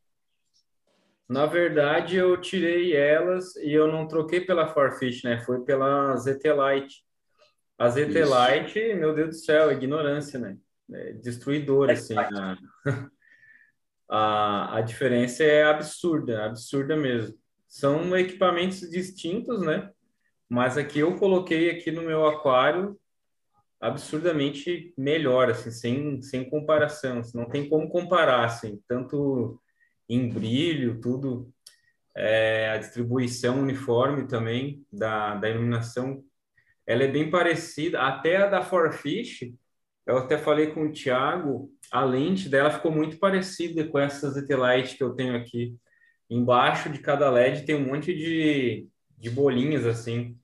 Na 1.27 1.45
verdade, 1.45 2.17
eu 2.17 2.39
tirei 2.39 2.95
elas 2.95 3.55
e 3.55 3.71
eu 3.71 3.87
não 3.87 4.07
troquei 4.07 4.41
pela 4.41 4.67
Forfish, 4.67 5.23
né? 5.23 5.39
Foi 5.39 5.63
pela 5.63 6.15
ZT 6.17 6.43
Lite. 6.49 7.03
A 7.77 7.89
ZT 7.89 8.13
Lite, 8.13 8.93
meu 8.95 9.13
Deus 9.15 9.29
do 9.29 9.35
céu, 9.35 9.71
ignorância, 9.71 10.39
né? 10.39 10.57
É 10.91 11.13
destruidora, 11.13 11.93
assim. 11.93 12.15
A, 12.17 12.57
a, 14.09 14.77
a 14.77 14.81
diferença 14.81 15.43
é 15.43 15.63
absurda, 15.63 16.45
absurda 16.45 16.95
mesmo. 16.95 17.35
São 17.67 18.15
equipamentos 18.17 18.81
distintos, 18.89 19.61
né? 19.61 19.89
Mas 20.47 20.77
aqui 20.77 20.99
eu 20.99 21.15
coloquei 21.15 21.71
aqui 21.71 21.91
no 21.91 22.03
meu 22.03 22.27
aquário 22.27 22.99
absurdamente 23.81 24.93
melhor, 24.97 25.49
assim, 25.49 25.71
sem, 25.71 26.21
sem 26.21 26.49
comparação. 26.49 27.21
Não 27.33 27.49
tem 27.49 27.67
como 27.67 27.89
comparar, 27.89 28.45
assim, 28.45 28.79
tanto 28.87 29.59
em 30.09 30.29
brilho, 30.29 30.99
tudo. 30.99 31.51
É, 32.15 32.69
a 32.69 32.77
distribuição 32.77 33.61
uniforme 33.61 34.27
também 34.27 34.85
da, 34.91 35.35
da 35.35 35.49
iluminação, 35.49 36.23
ela 36.85 37.03
é 37.03 37.07
bem 37.07 37.31
parecida, 37.31 38.01
até 38.01 38.37
a 38.37 38.47
da 38.47 38.61
Forfish, 38.61 39.51
eu 40.05 40.17
até 40.17 40.37
falei 40.37 40.67
com 40.71 40.85
o 40.85 40.91
Thiago, 40.91 41.71
a 41.91 42.03
lente 42.03 42.49
dela 42.49 42.69
ficou 42.69 42.91
muito 42.91 43.17
parecida 43.17 43.87
com 43.87 43.97
essas 43.97 44.35
ET 44.35 44.97
que 44.97 45.03
eu 45.03 45.15
tenho 45.15 45.35
aqui. 45.35 45.75
Embaixo 46.29 46.89
de 46.89 46.99
cada 46.99 47.29
LED 47.29 47.65
tem 47.65 47.75
um 47.75 47.87
monte 47.87 48.13
de, 48.13 48.87
de 49.17 49.29
bolinhas 49.29 49.85
assim. 49.85 50.37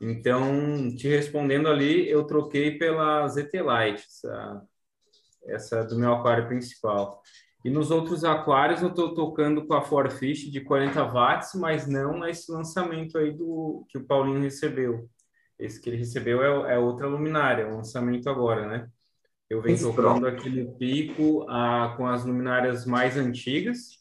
Então, 0.00 0.94
te 0.96 1.08
respondendo 1.08 1.68
ali, 1.68 2.08
eu 2.08 2.24
troquei 2.24 2.76
pela 2.78 3.26
ZT 3.28 3.60
Light, 3.62 4.04
essa, 4.04 4.62
essa 5.46 5.84
do 5.84 5.98
meu 5.98 6.14
aquário 6.14 6.46
principal. 6.48 7.22
E 7.64 7.70
nos 7.70 7.90
outros 7.90 8.24
aquários 8.24 8.82
eu 8.82 8.88
estou 8.88 9.12
tocando 9.14 9.66
com 9.66 9.74
a 9.74 9.82
Forfish 9.82 10.50
de 10.50 10.60
40 10.60 11.02
watts, 11.04 11.54
mas 11.54 11.88
não 11.88 12.26
esse 12.26 12.50
lançamento 12.52 13.18
aí 13.18 13.32
do 13.32 13.84
que 13.88 13.98
o 13.98 14.04
Paulinho 14.04 14.40
recebeu. 14.40 15.08
Esse 15.58 15.80
que 15.80 15.90
ele 15.90 15.96
recebeu 15.96 16.66
é, 16.66 16.74
é 16.74 16.78
outra 16.78 17.08
luminária, 17.08 17.66
o 17.66 17.76
lançamento 17.76 18.30
agora, 18.30 18.66
né? 18.66 18.88
Eu 19.50 19.60
venho 19.60 19.78
tocando 19.80 20.26
aquele 20.26 20.66
pico 20.78 21.44
ah, 21.48 21.94
com 21.96 22.06
as 22.06 22.24
luminárias 22.24 22.86
mais 22.86 23.16
antigas. 23.16 23.98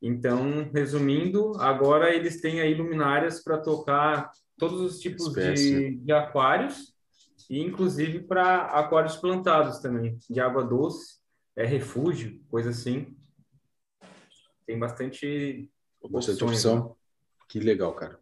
Então, 0.00 0.68
resumindo, 0.74 1.52
agora 1.60 2.12
eles 2.12 2.40
têm 2.40 2.60
aí 2.60 2.74
luminárias 2.74 3.44
para 3.44 3.58
tocar 3.58 4.30
todos 4.58 4.80
os 4.80 4.98
tipos 4.98 5.32
de, 5.32 5.96
de 5.96 6.12
aquários 6.12 6.92
e 7.48 7.60
inclusive 7.60 8.20
para 8.20 8.62
aquários 8.62 9.16
plantados 9.16 9.78
também, 9.78 10.18
de 10.28 10.40
água 10.40 10.64
doce 10.64 11.21
é 11.56 11.66
refúgio, 11.66 12.40
coisa 12.48 12.70
assim. 12.70 13.16
Tem 14.66 14.78
bastante, 14.78 15.70
bastante 16.10 16.44
opção. 16.44 16.88
Né? 16.88 16.94
Que 17.48 17.60
legal, 17.60 17.94
cara. 17.94 18.18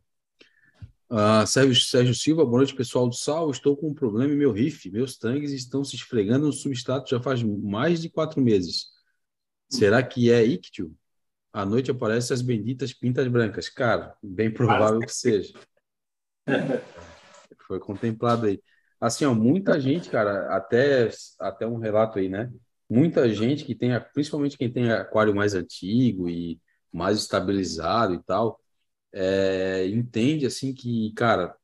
Uh, 1.11 1.45
Sérgio, 1.47 1.74
Sérgio 1.74 2.14
Silva, 2.14 2.45
boa 2.45 2.59
noite, 2.59 2.74
pessoal 2.74 3.09
do 3.09 3.14
Sal. 3.14 3.51
Estou 3.51 3.76
com 3.76 3.89
um 3.89 3.95
problema 3.95 4.33
em 4.33 4.37
meu 4.37 4.53
riff. 4.53 4.91
Meus 4.91 5.17
tanques 5.17 5.53
estão 5.53 5.83
se 5.83 5.96
esfregando 5.96 6.46
no 6.46 6.53
substrato 6.53 7.11
já 7.11 7.21
faz 7.21 7.42
mais 7.42 8.00
de 8.00 8.09
quatro 8.09 8.41
meses. 8.41 8.87
Será 9.68 10.03
que 10.03 10.30
é 10.30 10.45
ictio? 10.45 10.95
À 11.53 11.67
noite 11.67 11.91
aparecem 11.91 12.33
as 12.34 12.42
benditas 12.42 12.92
pintas 12.92 13.26
brancas. 13.26 13.68
Cara, 13.68 14.17
bem 14.22 14.50
provável 14.55 15.00
que 15.00 15.13
seja. 15.13 15.53
Foi 17.67 17.80
contemplado 17.80 18.46
aí. 18.46 18.63
Assim, 19.00 19.25
ó, 19.25 19.34
muita 19.34 19.80
gente, 19.80 20.11
cara, 20.11 20.55
até, 20.55 21.11
até 21.41 21.67
um 21.67 21.79
relato 21.79 22.18
aí, 22.18 22.29
né? 22.29 22.53
Muita 22.91 23.33
gente 23.33 23.64
que 23.64 23.75
tem, 23.75 23.91
principalmente 24.12 24.58
quem 24.58 24.72
tem 24.72 24.91
aquário 24.92 25.34
mais 25.34 25.54
antigo 25.54 26.29
e 26.29 26.61
mais 26.92 27.18
estabilizado 27.18 28.14
e 28.14 28.22
tal, 28.25 28.61
é, 29.12 29.87
entende 29.88 30.46
assim 30.46 30.75
que, 30.75 31.12
cara, 31.14 31.57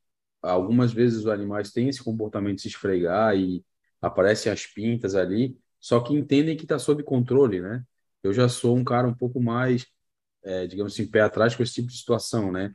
algumas 0.43 0.93
vezes 0.93 1.21
os 1.21 1.27
animais 1.29 1.73
têm 1.73 1.89
esse 1.89 2.03
comportamento 2.03 2.57
de 2.57 2.63
se 2.63 2.69
esfregar 2.69 3.37
e 3.37 3.65
aparecem 4.01 4.53
as 4.53 4.67
pintas 4.67 5.15
ali, 5.17 5.59
só 5.81 6.01
que 6.01 6.15
entendem 6.15 6.57
que 6.57 6.65
está 6.65 6.79
sob 6.79 7.03
controle, 7.03 7.61
né? 7.61 7.85
Eu 8.23 8.33
já 8.33 8.49
sou 8.49 8.77
um 8.77 8.85
cara 8.85 9.09
um 9.09 9.15
pouco 9.15 9.41
mais, 9.43 9.87
é, 10.45 10.67
digamos 10.67 10.93
assim, 10.95 11.09
pé 11.11 11.23
atrás 11.23 11.55
com 11.57 11.63
esse 11.63 11.75
tipo 11.75 11.89
de 11.89 11.97
situação, 11.99 12.53
né? 12.53 12.75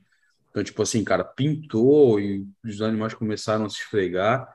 Então, 0.49 0.64
tipo 0.64 0.82
assim, 0.82 1.03
cara, 1.03 1.23
pintou 1.23 2.19
e 2.19 2.48
os 2.65 2.82
animais 2.82 3.14
começaram 3.14 3.65
a 3.65 3.69
se 3.69 3.78
esfregar, 3.78 4.48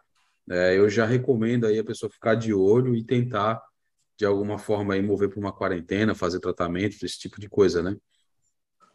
é, 0.50 0.78
eu 0.78 0.88
já 0.88 1.06
recomendo 1.06 1.66
aí 1.66 1.78
a 1.78 1.84
pessoa 1.84 2.10
ficar 2.10 2.34
de 2.34 2.52
olho 2.54 2.94
e 2.94 3.04
tentar 3.04 3.62
de 4.16 4.24
alguma 4.24 4.58
forma 4.58 4.94
aí 4.94 5.02
mover 5.02 5.28
para 5.28 5.38
uma 5.38 5.52
quarentena, 5.52 6.14
fazer 6.14 6.40
tratamento, 6.40 7.04
esse 7.04 7.18
tipo 7.18 7.40
de 7.40 7.48
coisa, 7.48 7.82
né? 7.82 7.96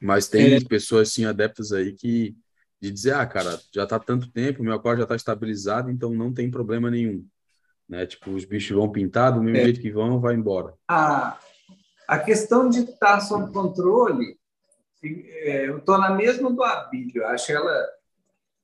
Mas 0.02 0.27
tem 0.27 0.56
é. 0.56 0.60
pessoas 0.64 1.10
assim 1.10 1.26
adeptas 1.26 1.72
aí 1.72 1.93
que 1.93 2.35
de 2.81 2.91
dizer, 2.91 3.14
ah, 3.14 3.26
cara, 3.27 3.60
já 3.72 3.84
está 3.84 3.99
tanto 3.99 4.31
tempo, 4.31 4.64
meu 4.64 4.73
aquário 4.73 4.98
já 4.98 5.03
está 5.03 5.15
estabilizado, 5.15 5.91
então 5.91 6.11
não 6.11 6.34
tem 6.34 6.49
problema 6.49 6.89
nenhum, 6.89 7.23
né? 7.88 8.07
Tipo, 8.07 8.31
os 8.31 8.43
bichos 8.43 8.76
vão 8.76 8.91
pintar 8.91 9.31
do 9.31 9.43
mesmo 9.43 9.60
é. 9.60 9.64
jeito 9.65 9.80
que 9.80 9.91
vão, 9.91 10.19
vai 10.19 10.34
embora. 10.34 10.73
A, 10.88 11.38
a 12.07 12.18
questão 12.18 12.68
de 12.68 12.80
estar 12.80 12.98
tá 12.98 13.19
sob 13.19 13.53
controle, 13.53 14.35
é, 15.03 15.69
eu 15.69 15.77
estou 15.77 15.99
na 15.99 16.10
mesma 16.10 16.52
do 16.52 16.64
abílio, 16.64 17.23
acho 17.27 17.52
ela 17.52 17.88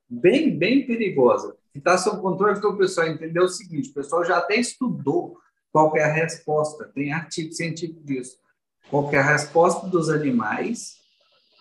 bem, 0.09 0.57
bem 0.57 0.88
perigosa. 0.88 1.55
Está 1.75 1.95
sob 1.95 2.19
controle 2.19 2.53
porque 2.53 2.67
o 2.67 2.77
pessoal 2.77 3.07
entendeu 3.07 3.43
o 3.43 3.49
seguinte, 3.49 3.91
o 3.91 3.93
pessoal 3.93 4.25
já 4.25 4.39
até 4.39 4.55
estudou 4.55 5.38
qual 5.78 5.95
é 5.95 6.04
a 6.04 6.12
resposta? 6.12 6.86
Tem 6.86 7.14
artigo 7.14 7.54
científico 7.54 8.02
disso. 8.04 8.40
Qual 8.90 9.14
é 9.14 9.18
a 9.20 9.32
resposta 9.32 9.86
dos 9.86 10.10
animais 10.10 10.98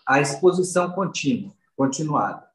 à 0.07 0.23
exposição 0.23 0.91
contínua, 0.93 1.53
continuada? 1.77 2.47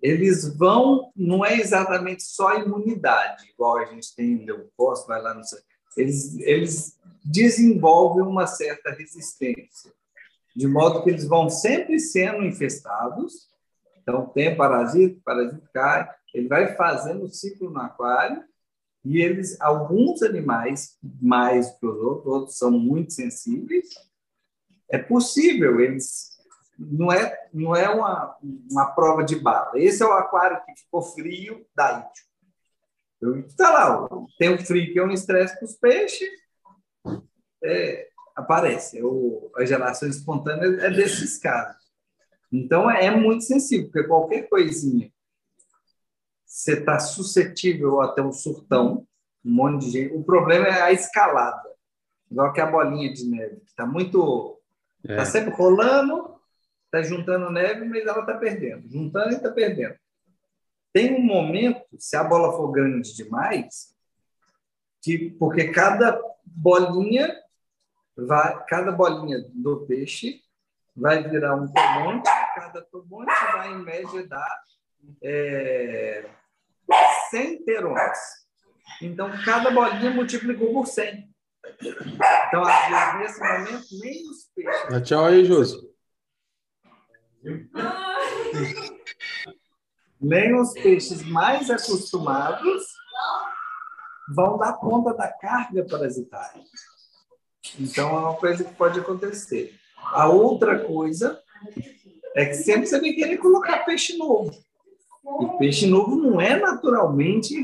eles 0.00 0.56
vão, 0.56 1.10
não 1.16 1.44
é 1.44 1.56
exatamente 1.56 2.22
só 2.22 2.56
imunidade, 2.56 3.50
igual 3.52 3.78
a 3.78 3.86
gente 3.86 4.14
tem 4.14 4.44
leucócito, 4.44 5.08
vai 5.08 5.20
lá 5.20 5.34
no 5.34 5.42
eles, 5.96 6.38
eles 6.38 6.96
desenvolvem 7.24 8.22
uma 8.22 8.46
certa 8.46 8.90
resistência, 8.90 9.92
de 10.54 10.68
modo 10.68 11.02
que 11.02 11.10
eles 11.10 11.26
vão 11.26 11.50
sempre 11.50 11.98
sendo 11.98 12.44
infestados. 12.44 13.48
Então, 14.00 14.26
tem 14.26 14.56
parasita, 14.56 15.20
parasita 15.24 15.68
cai, 15.74 16.08
ele 16.32 16.46
vai 16.46 16.76
fazendo 16.76 17.24
o 17.24 17.28
ciclo 17.28 17.68
no 17.68 17.80
aquário, 17.80 18.44
e 19.04 19.20
eles, 19.20 19.60
alguns 19.60 20.22
animais, 20.22 20.98
mais 21.20 21.70
que 21.78 21.86
os 21.86 21.96
outros, 21.96 22.26
outros 22.26 22.58
são 22.58 22.70
muito 22.70 23.12
sensíveis, 23.12 23.88
é 24.90 24.98
possível, 24.98 25.80
eles 25.80 26.36
não 26.78 27.12
é, 27.12 27.48
não 27.52 27.74
é 27.74 27.88
uma, 27.88 28.36
uma 28.70 28.86
prova 28.92 29.24
de 29.24 29.36
bala. 29.36 29.72
Esse 29.74 30.02
é 30.02 30.06
o 30.06 30.12
aquário 30.12 30.64
que 30.64 30.80
ficou 30.80 31.02
frio 31.02 31.66
da 31.74 32.08
Ítio. 33.20 33.48
Está 33.48 33.70
lá, 33.70 34.08
tem 34.38 34.54
o 34.54 34.64
frio 34.64 34.92
que 34.92 34.98
é 34.98 35.04
um 35.04 35.10
estresse 35.10 35.56
para 35.56 35.64
os 35.64 35.74
peixes, 35.74 36.28
é, 37.64 38.08
aparece. 38.36 38.98
É 38.98 39.04
o, 39.04 39.50
a 39.56 39.64
geração 39.64 40.08
espontânea 40.08 40.86
é 40.86 40.90
desses 40.90 41.38
casos. 41.38 41.82
Então, 42.52 42.90
é, 42.90 43.06
é 43.06 43.10
muito 43.10 43.44
sensível, 43.44 43.90
porque 43.90 44.06
qualquer 44.08 44.48
coisinha 44.48 45.12
você 46.48 46.78
está 46.78 46.98
suscetível 46.98 48.00
a 48.00 48.12
ter 48.12 48.22
um 48.22 48.32
surtão, 48.32 49.06
um 49.44 49.52
monte 49.52 49.84
de 49.84 49.90
gente. 49.90 50.14
O 50.14 50.24
problema 50.24 50.66
é 50.66 50.80
a 50.80 50.90
escalada, 50.90 51.62
igual 52.30 52.52
que 52.54 52.60
a 52.60 52.66
bolinha 52.66 53.12
de 53.12 53.26
neve, 53.28 53.60
está 53.66 53.84
muito. 53.84 54.58
Está 55.04 55.22
é. 55.22 55.26
sempre 55.26 55.54
rolando, 55.54 56.40
está 56.86 57.02
juntando 57.02 57.50
neve, 57.50 57.84
mas 57.84 58.04
ela 58.04 58.20
está 58.20 58.34
perdendo. 58.38 58.88
Juntando 58.88 59.32
e 59.32 59.36
está 59.36 59.50
perdendo. 59.50 59.94
Tem 60.90 61.14
um 61.14 61.22
momento, 61.22 61.84
se 61.98 62.16
a 62.16 62.24
bola 62.24 62.56
for 62.56 62.72
grande 62.72 63.14
demais, 63.14 63.94
que, 65.02 65.30
porque 65.38 65.68
cada 65.68 66.18
bolinha 66.44 67.36
vai, 68.16 68.64
cada 68.64 68.90
bolinha 68.90 69.44
do 69.52 69.86
peixe 69.86 70.42
vai 70.96 71.22
virar 71.28 71.54
um 71.54 71.68
tomonte, 71.70 72.28
cada 72.54 72.82
tomonte 72.82 73.32
vai, 73.52 73.72
em 73.72 73.84
média, 73.84 74.26
dar 74.26 74.62
é, 75.22 76.28
100 77.30 77.64
terões. 77.64 78.18
Então, 79.02 79.30
cada 79.44 79.70
bolinha 79.70 80.10
multiplicou 80.10 80.72
por 80.72 80.86
100. 80.86 81.28
Então, 81.80 82.62
às 82.62 82.88
vezes, 82.88 83.18
nesse 83.18 83.40
momento, 83.40 83.86
nem 84.00 84.30
os 84.30 84.50
peixes. 84.54 85.08
Tchau 85.08 85.24
aí, 85.26 85.44
Josi. 85.44 85.76
Nem 90.20 90.58
os 90.58 90.72
peixes 90.72 91.22
mais 91.22 91.70
acostumados 91.70 92.84
vão 94.34 94.58
dar 94.58 94.74
conta 94.74 95.14
da 95.14 95.28
carga 95.28 95.86
parasitária. 95.86 96.62
Então, 97.78 98.08
é 98.08 98.20
uma 98.20 98.36
coisa 98.36 98.64
que 98.64 98.74
pode 98.74 98.98
acontecer. 98.98 99.78
A 99.96 100.28
outra 100.28 100.84
coisa 100.84 101.42
é 102.34 102.46
que 102.46 102.54
sempre 102.54 102.86
você 102.86 103.00
vai 103.00 103.12
querer 103.12 103.38
colocar 103.38 103.84
peixe 103.84 104.16
novo. 104.16 104.50
E 105.40 105.58
peixe 105.58 105.86
novo 105.86 106.16
não 106.16 106.40
é 106.40 106.58
naturalmente, 106.58 107.54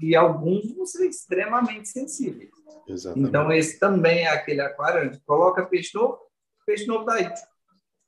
e 0.00 0.14
alguns 0.14 0.74
vão 0.74 0.86
ser 0.86 1.08
extremamente 1.08 1.88
sensíveis. 1.88 2.50
Exatamente. 2.86 3.28
Então, 3.28 3.52
esse 3.52 3.78
também 3.78 4.24
é 4.24 4.28
aquele 4.28 4.60
aquário 4.60 5.08
onde 5.08 5.20
coloca 5.20 5.64
peixe 5.64 5.94
novo, 5.94 6.18
peixe 6.66 6.86
novo 6.86 7.04
daí. 7.04 7.28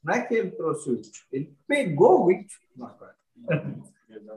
Não 0.05 0.15
é 0.15 0.23
que 0.23 0.35
ele 0.35 0.51
trouxe 0.53 0.91
o 0.91 0.95
It, 0.95 1.11
ele 1.33 1.57
pegou 1.67 2.27
o 2.27 2.31
It 2.31 2.47
no 2.77 2.87
aquário. 2.87 3.17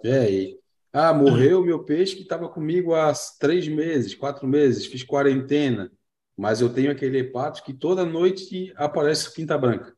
É 0.03 0.19
aí. 0.19 0.59
Ah, 0.91 1.13
morreu 1.13 1.63
meu 1.63 1.83
peixe 1.83 2.15
que 2.15 2.23
estava 2.23 2.49
comigo 2.49 2.95
há 2.95 3.13
três 3.39 3.67
meses, 3.67 4.15
quatro 4.15 4.47
meses, 4.47 4.87
fiz 4.87 5.03
quarentena, 5.03 5.91
mas 6.35 6.61
eu 6.61 6.73
tenho 6.73 6.91
aquele 6.91 7.19
hepato 7.19 7.63
que 7.63 7.73
toda 7.73 8.05
noite 8.05 8.73
aparece 8.75 9.33
pinta 9.33 9.57
branca. 9.57 9.93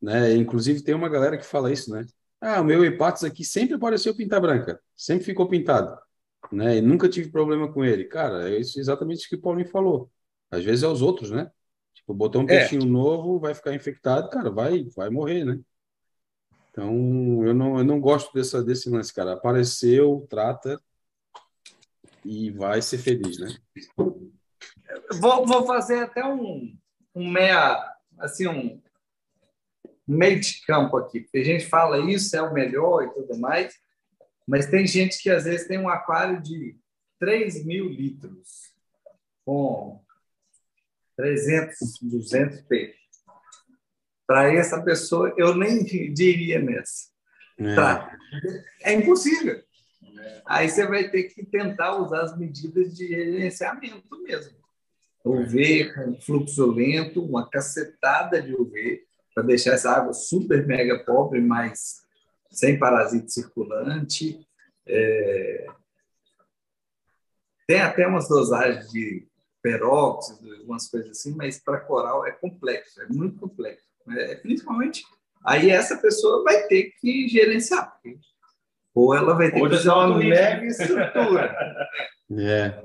Né? 0.00 0.34
Inclusive 0.34 0.82
tem 0.82 0.94
uma 0.94 1.08
galera 1.08 1.38
que 1.38 1.46
fala 1.46 1.72
isso, 1.72 1.90
né? 1.90 2.04
Ah, 2.44 2.60
o 2.60 2.64
meu 2.64 2.84
hepatos 2.84 3.22
aqui 3.22 3.44
sempre 3.44 3.76
apareceu 3.76 4.16
pinta 4.16 4.40
branca, 4.40 4.80
sempre 4.96 5.24
ficou 5.24 5.48
pintado, 5.48 5.96
né? 6.50 6.78
E 6.78 6.80
nunca 6.80 7.08
tive 7.08 7.30
problema 7.30 7.72
com 7.72 7.84
ele. 7.84 8.04
Cara, 8.06 8.50
é 8.50 8.58
isso, 8.58 8.80
exatamente 8.80 9.20
isso 9.20 9.28
que 9.28 9.36
o 9.36 9.40
Paulinho 9.40 9.68
falou. 9.68 10.10
Às 10.50 10.64
vezes 10.64 10.82
é 10.82 10.88
os 10.88 11.02
outros, 11.02 11.30
né? 11.30 11.48
Tipo, 11.94 12.12
botar 12.12 12.40
um 12.40 12.42
é. 12.42 12.46
peixinho 12.46 12.82
é. 12.82 12.86
novo, 12.86 13.38
vai 13.38 13.54
ficar 13.54 13.72
infectado, 13.72 14.28
cara, 14.28 14.50
vai, 14.50 14.88
vai 14.96 15.08
morrer, 15.08 15.44
né? 15.44 15.60
Então, 16.72 17.46
eu 17.46 17.54
não, 17.54 17.78
eu 17.78 17.84
não 17.84 18.00
gosto 18.00 18.32
dessa, 18.34 18.60
desse 18.60 18.90
lance, 18.90 19.14
cara. 19.14 19.34
Apareceu, 19.34 20.26
trata 20.28 20.82
e 22.24 22.50
vai 22.50 22.82
ser 22.82 22.98
feliz, 22.98 23.38
né? 23.38 23.56
Vou, 25.20 25.46
vou 25.46 25.64
fazer 25.64 26.00
até 26.00 26.24
um, 26.26 26.76
um 27.14 27.30
meia, 27.30 27.94
assim, 28.18 28.48
um 28.48 28.80
meio 30.06 30.40
de 30.40 30.60
campo 30.66 30.96
aqui. 30.96 31.20
Porque 31.20 31.38
a 31.38 31.44
gente 31.44 31.66
fala 31.66 31.98
isso 32.10 32.36
é 32.36 32.42
o 32.42 32.52
melhor 32.52 33.04
e 33.04 33.10
tudo 33.10 33.38
mais, 33.38 33.74
mas 34.46 34.66
tem 34.66 34.86
gente 34.86 35.22
que 35.22 35.30
às 35.30 35.44
vezes 35.44 35.66
tem 35.66 35.78
um 35.78 35.88
aquário 35.88 36.40
de 36.42 36.76
3 37.18 37.64
mil 37.64 37.88
litros 37.88 38.72
com 39.44 40.02
300, 41.16 41.78
200 42.02 42.60
peixes. 42.62 43.00
Para 44.26 44.52
essa 44.52 44.82
pessoa, 44.82 45.32
eu 45.36 45.54
nem 45.54 45.84
diria 45.84 46.60
nessa. 46.60 47.10
É. 47.58 47.74
Tá. 47.74 48.18
é 48.82 48.92
impossível. 48.94 49.62
Aí 50.46 50.68
você 50.68 50.86
vai 50.86 51.08
ter 51.10 51.24
que 51.24 51.44
tentar 51.44 51.96
usar 51.96 52.22
as 52.22 52.36
medidas 52.36 52.96
de 52.96 53.08
gerenciamento 53.08 54.22
mesmo. 54.22 54.56
UV 55.24 55.92
fluxo 56.20 56.66
lento, 56.66 57.24
uma 57.24 57.48
cacetada 57.48 58.42
de 58.42 58.54
UV, 58.54 59.02
para 59.34 59.44
deixar 59.44 59.72
essa 59.72 59.90
água 59.90 60.12
super 60.12 60.66
mega 60.66 61.04
pobre, 61.04 61.40
mas 61.40 62.02
sem 62.50 62.78
parasita 62.78 63.28
circulante. 63.28 64.46
É... 64.86 65.66
Tem 67.66 67.80
até 67.80 68.06
umas 68.06 68.28
dosagens 68.28 68.90
de 68.90 69.26
peróxido, 69.62 70.52
algumas 70.54 70.88
coisas 70.88 71.10
assim, 71.10 71.34
mas 71.36 71.58
para 71.58 71.80
coral 71.80 72.26
é 72.26 72.32
complexo, 72.32 73.00
é 73.00 73.06
muito 73.06 73.38
complexo. 73.38 73.86
É, 74.10 74.34
principalmente, 74.34 75.04
aí 75.46 75.70
essa 75.70 75.96
pessoa 75.96 76.42
vai 76.42 76.66
ter 76.66 76.92
que 77.00 77.28
gerenciar, 77.28 77.92
porque, 77.92 78.18
ou 78.92 79.14
ela 79.14 79.34
vai 79.34 79.52
ter 79.52 79.60
que 79.60 79.68
fazer 79.68 79.90
uma 79.90 80.18
mega 80.18 80.66
estrutura. 80.66 81.56
É. 82.34 82.82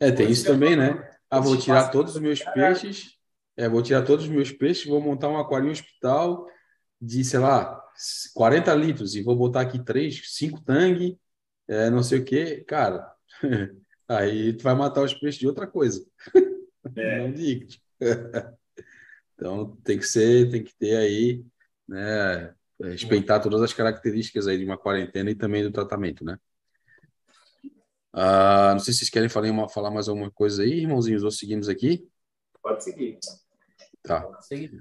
é, 0.00 0.10
tem 0.10 0.28
isso 0.28 0.44
também, 0.44 0.74
né? 0.74 1.08
Ah, 1.30 1.38
vou 1.38 1.56
tirar 1.56 1.90
todos 1.90 2.16
os 2.16 2.20
meus 2.20 2.42
peixes, 2.42 3.16
é, 3.62 3.68
vou 3.68 3.82
tirar 3.82 4.02
todos 4.02 4.24
os 4.24 4.30
meus 4.30 4.52
peixes, 4.52 4.86
vou 4.86 5.00
montar 5.00 5.28
um 5.28 5.38
aquário 5.38 5.70
hospital 5.70 6.46
de, 7.00 7.24
sei 7.24 7.40
lá, 7.40 7.82
40 8.34 8.74
litros 8.74 9.14
e 9.14 9.22
vou 9.22 9.36
botar 9.36 9.62
aqui 9.62 9.82
três, 9.82 10.22
cinco 10.36 10.62
tangue, 10.62 11.18
é, 11.68 11.90
não 11.90 12.02
sei 12.02 12.20
o 12.20 12.24
quê. 12.24 12.64
Cara, 12.66 13.10
Aí 14.10 14.52
tu 14.54 14.64
vai 14.64 14.74
matar 14.74 15.04
os 15.04 15.14
peixes 15.14 15.38
de 15.38 15.46
outra 15.46 15.68
coisa. 15.68 16.04
É. 16.96 17.18
Não 17.22 17.32
de 17.32 17.80
então 19.34 19.76
tem 19.84 19.98
que 19.98 20.06
ser, 20.06 20.50
tem 20.50 20.64
que 20.64 20.74
ter 20.74 20.96
aí, 20.96 21.44
né? 21.86 22.52
Respeitar 22.82 23.38
todas 23.38 23.62
as 23.62 23.72
características 23.72 24.48
aí 24.48 24.58
de 24.58 24.64
uma 24.64 24.76
quarentena 24.76 25.30
e 25.30 25.34
também 25.34 25.62
do 25.62 25.70
tratamento, 25.70 26.24
né? 26.24 26.38
Ah, 28.12 28.70
não 28.72 28.80
sei 28.80 28.92
se 28.92 29.00
vocês 29.00 29.10
querem 29.10 29.28
falar, 29.28 29.68
falar 29.68 29.90
mais 29.90 30.08
alguma 30.08 30.30
coisa 30.30 30.62
aí, 30.62 30.80
irmãozinhos, 30.80 31.22
ou 31.22 31.30
seguimos 31.30 31.68
aqui? 31.68 32.08
Pode 32.62 32.82
seguir. 32.82 33.18
Tá. 34.02 34.26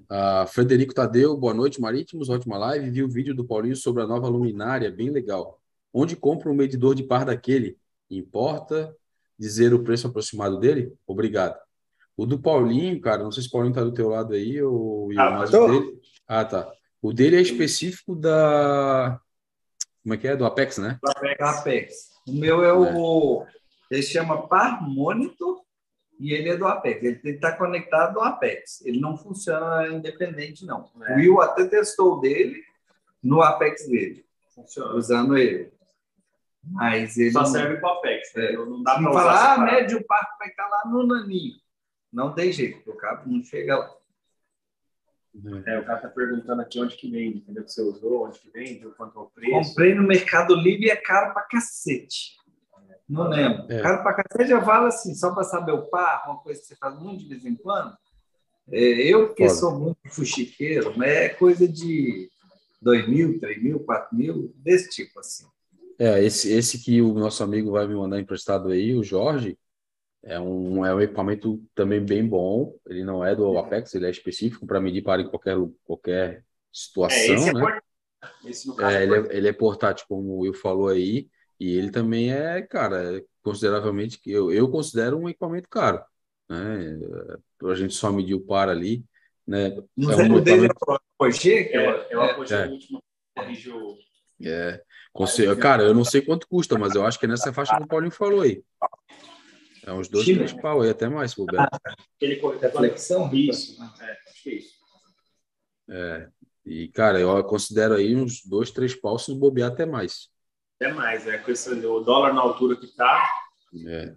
Ah, 0.10 0.46
Frederico 0.48 0.94
Tadeu, 0.94 1.36
boa 1.38 1.54
noite, 1.54 1.82
Marítimos, 1.82 2.30
ótima 2.30 2.58
live. 2.58 2.90
Vi 2.90 3.04
o 3.04 3.10
vídeo 3.10 3.36
do 3.36 3.46
Paulinho 3.46 3.76
sobre 3.76 4.02
a 4.02 4.08
nova 4.08 4.28
luminária, 4.28 4.91
bem 4.91 5.10
legal. 5.10 5.60
Onde 5.94 6.16
compra 6.16 6.50
um 6.50 6.56
medidor 6.56 6.96
de 6.96 7.04
par 7.04 7.26
daquele? 7.26 7.78
Importa? 8.10 8.96
dizer 9.40 9.74
o 9.74 9.84
preço 9.84 10.06
aproximado 10.08 10.60
dele? 10.60 10.94
Obrigado. 11.08 11.58
O 12.18 12.26
do 12.26 12.38
Paulinho, 12.38 13.00
cara, 13.00 13.24
não 13.24 13.32
sei 13.32 13.41
se 13.41 13.48
o 13.48 13.52
Paulinho 13.52 13.74
tá 13.74 13.82
do 13.82 13.94
teu 13.94 14.10
lado 14.10 14.34
aí 14.34 14.62
ou 14.62 15.10
ah, 15.18 15.32
mas 15.32 15.54
o 15.54 15.68
dele. 15.68 16.02
Ah, 16.28 16.44
tá. 16.44 16.70
O 17.02 17.14
dele 17.14 17.38
é 17.38 17.41
específico 17.41 18.14
da 18.14 19.20
como 20.04 20.14
é 20.14 20.18
que 20.18 20.28
é? 20.28 20.36
Do 20.36 20.46
Apex, 20.46 20.78
né? 20.78 21.00
Do 21.02 21.10
Apex. 21.10 21.41
Apex. 21.41 21.96
O 22.28 22.34
meu 22.34 22.64
é 22.64 22.74
o 22.74 23.44
é. 23.44 23.48
ele 23.91 24.02
chama 24.02 24.48
Par 24.48 24.84
Monitor 24.84 25.62
e 26.20 26.34
ele 26.34 26.50
é 26.50 26.58
do 26.58 26.68
Apex. 26.68 27.02
Ele 27.02 27.16
tem 27.16 27.32
que 27.32 27.38
estar 27.38 27.54
conectado 27.54 28.20
ao 28.20 28.26
Apex. 28.26 28.86
Ele 28.86 29.00
não 29.00 29.18
funciona 29.18 29.88
independente 29.88 30.66
não. 30.66 30.91
É. 31.08 31.14
O 31.14 31.16
Will 31.16 31.41
até 31.41 31.66
testou 31.66 32.20
dele 32.20 32.62
no 33.24 33.41
Apex 33.41 33.88
dele. 33.88 34.26
Funciona. 34.54 34.94
Usando 34.96 35.38
ele. 35.38 35.72
Mas 36.62 37.18
ele 37.18 37.32
Só 37.32 37.46
serve 37.46 37.78
para 37.78 37.94
Apex. 37.94 38.34
Né? 38.36 38.46
É, 38.48 38.58
não 38.58 38.84
dá 38.84 38.96
para 38.96 39.14
falar, 39.14 39.54
ah, 39.54 39.58
médio 39.60 40.06
parque 40.06 40.38
vai 40.38 40.50
estar 40.50 40.68
lá 40.68 40.84
no 40.86 41.08
naninho. 41.08 41.56
Não 42.12 42.34
tem 42.34 42.52
jeito, 42.52 42.90
o 42.90 42.96
cabo 42.96 43.32
não 43.32 43.41
chega 43.44 43.78
lá. 43.78 43.96
É, 45.66 45.80
o 45.80 45.86
cara 45.86 46.00
tá 46.00 46.10
perguntando 46.10 46.62
aqui 46.62 46.82
onde 46.82 46.98
que 46.98 47.10
vende, 47.10 47.38
entendeu? 47.38 47.64
Que 47.64 47.72
você 47.72 47.82
usou, 47.82 48.26
onde 48.26 48.40
que 48.40 48.50
vende, 48.50 48.86
quanto 48.98 49.18
é 49.18 49.22
o 49.22 49.26
preço. 49.28 49.70
Comprei 49.70 49.94
no 49.94 50.04
Mercado 50.04 50.56
Livre 50.56 50.88
e 50.88 50.90
é 50.90 50.96
caro 50.96 51.34
pra 51.34 51.44
cacete. 51.44 52.39
Não 53.10 53.27
lembro. 53.27 53.65
É. 53.72 53.81
Caro 53.81 54.03
pra 54.03 54.14
cacete 54.14 54.49
já 54.49 54.60
vale 54.60 54.88
assim, 54.88 55.15
só 55.15 55.34
para 55.34 55.44
saber 55.44 55.72
o 55.72 55.88
par, 55.90 56.23
uma 56.27 56.38
coisa 56.38 56.60
que 56.61 56.68
você 56.68 56.76
faz 56.76 56.98
muito 56.99 57.23
de 57.23 57.30
vez 57.30 57.45
em 57.45 57.56
quando. 57.56 57.98
É, 58.72 58.80
eu, 58.80 59.34
que 59.34 59.48
Foda. 59.48 59.60
sou 59.60 59.80
muito 59.80 59.98
fuxiqueiro, 60.10 60.94
mas 60.95 61.10
é 61.10 61.30
coisa 61.30 61.68
de 61.68 62.30
2 62.81 63.10
mil, 63.10 63.40
3 63.40 63.64
mil, 63.64 63.80
4 63.80 64.15
mil, 64.15 64.53
desse 64.57 64.90
tipo 64.90 65.19
assim. 65.19 65.48
É, 65.98 66.23
esse, 66.23 66.52
esse 66.53 66.84
que 66.84 67.02
o 67.02 67.14
nosso 67.14 67.44
amigo 67.44 67.72
vai 67.72 67.88
me 67.88 67.95
mandar 67.95 68.19
emprestado 68.19 68.69
aí, 68.69 68.95
o 68.95 69.03
Jorge, 69.03 69.57
é 70.23 70.40
um, 70.40 70.86
é 70.86 70.94
um 70.94 71.02
equipamento 71.02 71.61
também 71.73 71.99
bem 72.03 72.26
bom. 72.26 72.76
Ele 72.88 73.03
não 73.03 73.26
é 73.26 73.36
do 73.36 73.57
Apex, 73.57 73.95
ele 73.95 74.06
é 74.06 74.10
específico 74.11 74.68
para 74.68 74.80
medir 74.80 75.02
para 75.02 75.22
em 75.22 75.30
qualquer, 75.30 75.57
qualquer 75.84 76.30
É, 76.30 76.41
situação, 76.72 77.36
esse 77.36 77.49
é 77.49 77.53
né? 77.53 77.60
portátil. 77.60 77.90
Esse, 78.45 78.76
caso, 78.76 78.95
É, 78.95 78.99
é 78.99 79.03
ele, 79.03 79.15
é, 79.15 79.38
ele 79.38 79.48
é 79.48 79.53
portátil, 79.53 80.06
como 80.07 80.30
o 80.30 80.40
Will 80.40 80.53
falou 80.53 80.90
aí, 80.90 81.27
e 81.60 81.76
ele 81.77 81.91
também 81.91 82.31
é, 82.31 82.61
cara, 82.61 83.18
é 83.18 83.23
consideravelmente, 83.41 84.19
eu, 84.26 84.52
eu 84.52 84.69
considero 84.69 85.18
um 85.18 85.27
equipamento 85.30 85.68
caro, 85.69 86.02
né? 86.49 86.98
A 87.64 87.76
gente 87.76 87.94
só 87.94 88.11
medir 88.11 88.36
o 88.36 88.41
par 88.41 88.69
ali, 88.69 89.03
né? 89.45 89.69
Não 89.98 90.11
É 90.11 90.15
um 90.15 90.34
o 90.34 90.38
é 90.38 90.41
equipamento- 90.41 90.76
o 91.19 91.30
que 91.31 91.52
É, 91.52 91.76
é, 91.76 92.07
eu 92.11 92.22
apoiei 92.22 92.53
É. 92.53 92.68
o 92.68 92.72
último, 92.72 93.03
corrigiu. 93.36 93.98
É, 94.41 94.81
conse- 95.11 95.56
cara, 95.57 95.84
eu 95.84 95.94
não 95.94 96.06
sei 96.06 96.22
quanto 96.22 96.48
custa, 96.48 96.77
mas 96.77 96.95
eu 96.95 97.06
acho 97.06 97.19
que 97.19 97.26
é 97.26 97.27
nessa 97.30 97.52
faixa 97.52 97.76
que 97.76 97.84
o 97.84 97.88
Paulinho 97.88 98.11
falou 98.11 98.41
aí. 98.41 98.64
É 99.86 99.91
uns 99.91 100.07
dois, 100.07 100.23
Chile. 100.26 100.40
três 100.40 100.53
pau 100.61 100.81
aí, 100.81 100.90
até 100.90 101.10
mais, 101.10 101.31
se 101.31 101.38
bobear. 101.38 101.68
Ele 102.22 102.36
corrigiu. 102.38 102.68
é 102.68 102.72
flexão. 102.72 103.34
Isso. 103.34 103.81
É, 103.81 104.11
acho 104.30 104.44
que 104.44 104.49
é 104.49 104.53
isso. 104.56 104.73
É, 105.90 106.30
e, 106.65 106.88
cara, 106.90 107.19
eu 107.19 107.44
considero 107.44 107.95
aí 107.95 108.15
uns 108.15 108.45
dois, 108.45 108.72
três 108.72 108.94
pau, 108.94 109.18
se 109.18 109.34
bobear 109.34 109.72
até 109.72 109.86
mais. 109.86 110.30
Até 110.80 110.94
mais, 110.94 111.28
é. 111.28 111.38
Com 111.38 111.52
esse, 111.52 111.70
o 111.70 112.00
dólar 112.02 112.34
na 112.34 112.42
altura 112.42 112.76
que 112.76 112.88
tá, 112.88 113.22
É. 113.88 114.16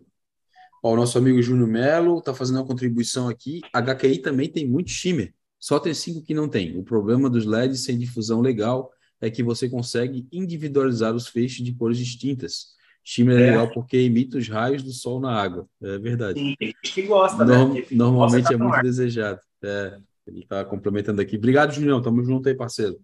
Ó, 0.84 0.92
o 0.94 0.96
nosso 0.96 1.16
amigo 1.18 1.40
Júnior 1.40 1.68
Melo 1.68 2.18
está 2.18 2.34
fazendo 2.34 2.56
uma 2.56 2.66
contribuição 2.66 3.28
aqui. 3.28 3.60
HQI 3.72 4.18
também 4.18 4.48
tem 4.50 4.66
muito 4.66 4.90
shimmer, 4.90 5.32
só 5.58 5.78
tem 5.78 5.94
cinco 5.94 6.22
que 6.22 6.34
não 6.34 6.48
tem. 6.48 6.76
O 6.76 6.82
problema 6.82 7.30
dos 7.30 7.44
LEDs 7.46 7.84
sem 7.84 7.96
difusão 7.96 8.40
legal 8.40 8.90
é 9.20 9.30
que 9.30 9.42
você 9.44 9.68
consegue 9.68 10.26
individualizar 10.32 11.14
os 11.14 11.28
feixes 11.28 11.64
de 11.64 11.72
cores 11.74 11.98
distintas. 11.98 12.72
Shimmer 13.04 13.38
é, 13.38 13.42
É. 13.42 13.50
legal 13.50 13.70
porque 13.72 14.00
imita 14.00 14.38
os 14.38 14.48
raios 14.48 14.82
do 14.82 14.90
sol 14.92 15.20
na 15.20 15.32
água. 15.32 15.68
É 15.80 15.98
verdade. 15.98 16.38
sim, 16.40 16.56
tem 16.58 16.68
gente 16.68 16.92
que 16.94 17.02
gosta, 17.02 17.44
Norm- 17.44 17.74
né? 17.74 17.84
Normalmente 17.92 18.42
gosta 18.42 18.54
é 18.54 18.56
muito 18.56 18.74
ar. 18.74 18.82
desejado. 18.82 19.40
É, 19.62 19.98
ele 20.26 20.40
está 20.40 20.64
complementando 20.64 21.20
aqui. 21.20 21.36
Obrigado, 21.36 21.72
Junião. 21.72 22.02
Tamo 22.02 22.24
junto 22.24 22.48
aí, 22.48 22.54
parceiro. 22.56 22.98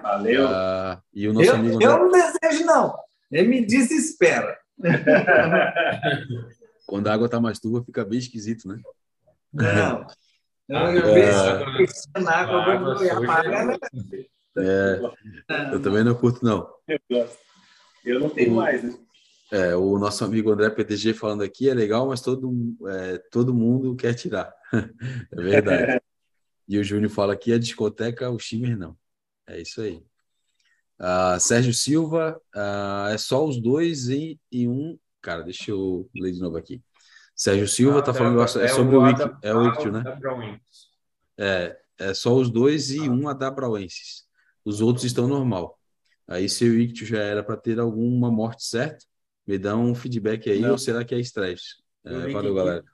Valeu. 0.00 0.46
Ah, 0.48 1.02
e 1.12 1.28
o 1.28 1.32
nosso 1.32 1.50
Eu, 1.50 1.54
amigo 1.56 1.82
eu 1.82 1.98
não 1.98 2.10
desejo, 2.10 2.64
não. 2.64 2.96
Ele 3.30 3.48
me 3.48 3.66
desespera. 3.66 4.56
quando 6.86 7.08
a 7.08 7.14
água 7.14 7.28
tá 7.28 7.40
mais 7.40 7.58
turva, 7.58 7.84
fica 7.84 8.04
bem 8.04 8.18
esquisito, 8.18 8.68
né? 8.68 8.80
Não. 9.52 10.06
Eu, 10.68 10.76
Ah, 10.78 10.94
eu 10.94 11.06
é. 11.08 11.12
vejo 11.12 12.24
na 12.24 12.30
água, 12.36 12.72
eu 12.72 12.80
vou 13.16 13.24
apagar, 13.24 13.66
né? 13.66 13.76
É, 14.56 15.00
eu 15.72 15.82
também 15.82 16.02
não 16.04 16.14
curto, 16.14 16.42
não. 16.42 16.66
Eu 16.88 16.98
gosto. 17.10 17.36
Eu 18.04 18.20
não 18.20 18.30
tenho 18.30 18.52
O- 18.52 18.56
mais, 18.56 18.82
né? 18.82 18.94
É, 19.50 19.76
o 19.76 19.98
nosso 19.98 20.24
amigo 20.24 20.50
André 20.50 20.70
PTG 20.70 21.12
falando 21.12 21.42
aqui 21.42 21.68
é 21.68 21.74
legal, 21.74 22.06
mas 22.06 22.22
todo, 22.22 22.50
é, 22.88 23.18
todo 23.30 23.52
mundo 23.52 23.94
quer 23.96 24.14
tirar. 24.14 24.54
É 25.32 25.42
verdade. 25.42 26.00
E 26.66 26.78
o 26.78 26.84
Júnior 26.84 27.10
fala 27.10 27.34
aqui 27.34 27.52
a 27.52 27.58
discoteca, 27.58 28.30
o 28.30 28.38
Shimmer 28.38 28.78
não. 28.78 28.96
É 29.52 29.60
isso 29.60 29.82
aí. 29.82 30.02
Ah, 30.98 31.38
Sérgio 31.38 31.74
Silva, 31.74 32.40
ah, 32.54 33.08
é 33.10 33.18
só 33.18 33.44
os 33.44 33.60
dois 33.60 34.08
em, 34.08 34.40
em 34.50 34.68
um. 34.68 34.98
Cara, 35.20 35.42
deixa 35.42 35.70
eu 35.70 36.08
ler 36.14 36.32
de 36.32 36.40
novo 36.40 36.56
aqui. 36.56 36.82
Sérgio 37.36 37.68
Silva 37.68 38.02
tá 38.02 38.14
falando 38.14 38.40
é 38.40 38.68
sobre 38.68 38.96
o 38.96 39.02
Wiki, 39.02 39.22
é 39.42 39.54
o 39.54 39.68
Ictio, 39.68 39.92
né? 39.92 40.02
É, 41.38 41.78
é 41.98 42.14
só 42.14 42.34
os 42.34 42.50
dois 42.50 42.90
e 42.90 43.00
um 43.00 43.28
adabrauensis. 43.28 44.24
Os 44.64 44.80
outros 44.80 45.04
estão 45.04 45.26
normal. 45.26 45.78
Aí 46.26 46.48
se 46.48 46.64
o 46.64 46.78
ictio 46.78 47.04
já 47.04 47.18
era 47.18 47.42
para 47.42 47.56
ter 47.56 47.78
alguma 47.78 48.30
morte 48.30 48.64
certa, 48.64 49.04
me 49.46 49.58
dá 49.58 49.76
um 49.76 49.94
feedback 49.94 50.48
aí, 50.48 50.60
Não. 50.60 50.72
ou 50.72 50.78
será 50.78 51.04
que 51.04 51.14
é 51.14 51.20
estresse? 51.20 51.82
É, 52.04 52.30
valeu, 52.30 52.54
galera. 52.54 52.84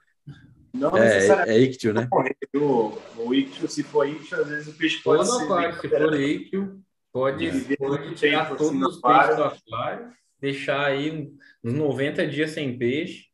Não 0.73 0.95
É, 0.95 0.99
necessariamente 1.15 1.51
é, 1.51 1.55
é 1.55 1.61
ictio, 1.63 1.93
né? 1.93 2.07
O, 2.55 2.97
o 3.17 3.33
ictio, 3.33 3.67
se 3.67 3.83
for 3.83 4.07
ictio, 4.07 4.39
às 4.39 4.47
vezes 4.47 4.67
o 4.67 4.77
peixe 4.77 5.01
pode 5.01 5.25
Todo 5.25 5.37
ser. 5.37 5.43
aquário, 5.45 5.81
se 5.81 5.89
for 5.89 6.13
líquido, 6.13 6.81
pode, 7.11 7.47
É. 7.47 7.75
pode 7.77 8.15
tirar 8.15 8.45
Tempo, 8.45 8.55
todos 8.57 8.67
assim, 8.73 8.83
os 8.85 9.01
peixes 9.01 9.35
do 9.35 9.43
aquário, 9.43 10.13
deixar 10.39 10.85
aí 10.85 11.31
uns 11.63 11.73
90 11.73 12.27
dias 12.27 12.51
sem 12.51 12.77
peixe. 12.77 13.25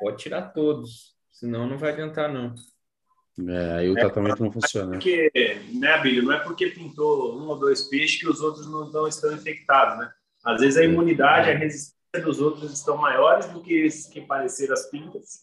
Pode 0.00 0.16
tirar 0.22 0.42
todos, 0.52 1.14
senão 1.30 1.66
não 1.66 1.76
vai 1.76 1.92
adiantar, 1.92 2.32
não. 2.32 2.54
É, 3.48 3.72
aí 3.78 3.88
o 3.90 3.94
tratamento 3.94 4.42
não 4.42 4.52
funciona. 4.52 4.86
né? 4.92 4.92
Porque, 4.96 5.30
né, 5.74 5.92
Abílio, 5.94 6.22
não 6.22 6.32
é 6.32 6.38
porque 6.40 6.66
pintou 6.66 7.38
um 7.38 7.48
ou 7.48 7.58
dois 7.58 7.82
peixes 7.84 8.20
que 8.20 8.28
os 8.28 8.40
outros 8.40 8.66
não, 8.70 9.08
estão 9.08 9.32
infectados, 9.32 9.98
né? 9.98 10.10
Às 10.44 10.60
vezes 10.60 10.76
a 10.78 10.84
imunidade, 10.84 11.50
a 11.50 11.54
resistência 11.56 11.99
dos 12.18 12.40
outros 12.40 12.72
estão 12.72 12.96
maiores 12.96 13.46
do 13.46 13.62
que 13.62 13.72
esses 13.74 14.06
que 14.06 14.20
pareceram 14.22 14.74
as 14.74 14.86
pintas, 14.90 15.42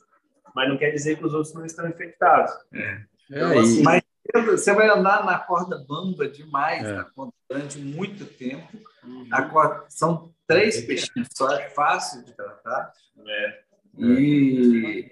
mas 0.54 0.68
não 0.68 0.78
quer 0.78 0.92
dizer 0.92 1.18
que 1.18 1.26
os 1.26 1.34
outros 1.34 1.54
não 1.54 1.66
estão 1.66 1.88
infectados. 1.88 2.52
É, 2.74 3.02
Então, 3.30 3.54
e- 3.54 3.60
assim, 3.60 3.84
Mas 3.84 4.02
você 4.46 4.74
vai 4.74 4.90
andar 4.90 5.24
na 5.26 5.40
corda 5.40 5.78
bamba 5.88 6.28
demais 6.28 6.84
É. 6.84 6.92
na 6.94 7.04
corda 7.06 7.34
durante 7.50 7.78
muito 7.80 8.26
tempo. 8.26 8.68
A 9.32 9.44
corda, 9.44 9.86
são 9.88 10.34
três 10.46 10.82
peixinhos 10.82 11.30
só, 11.34 11.50
é 11.54 11.70
fácil 11.70 12.24
de 12.26 12.34
tratar. 12.36 12.92
É. 13.26 13.60
E, 13.98 15.10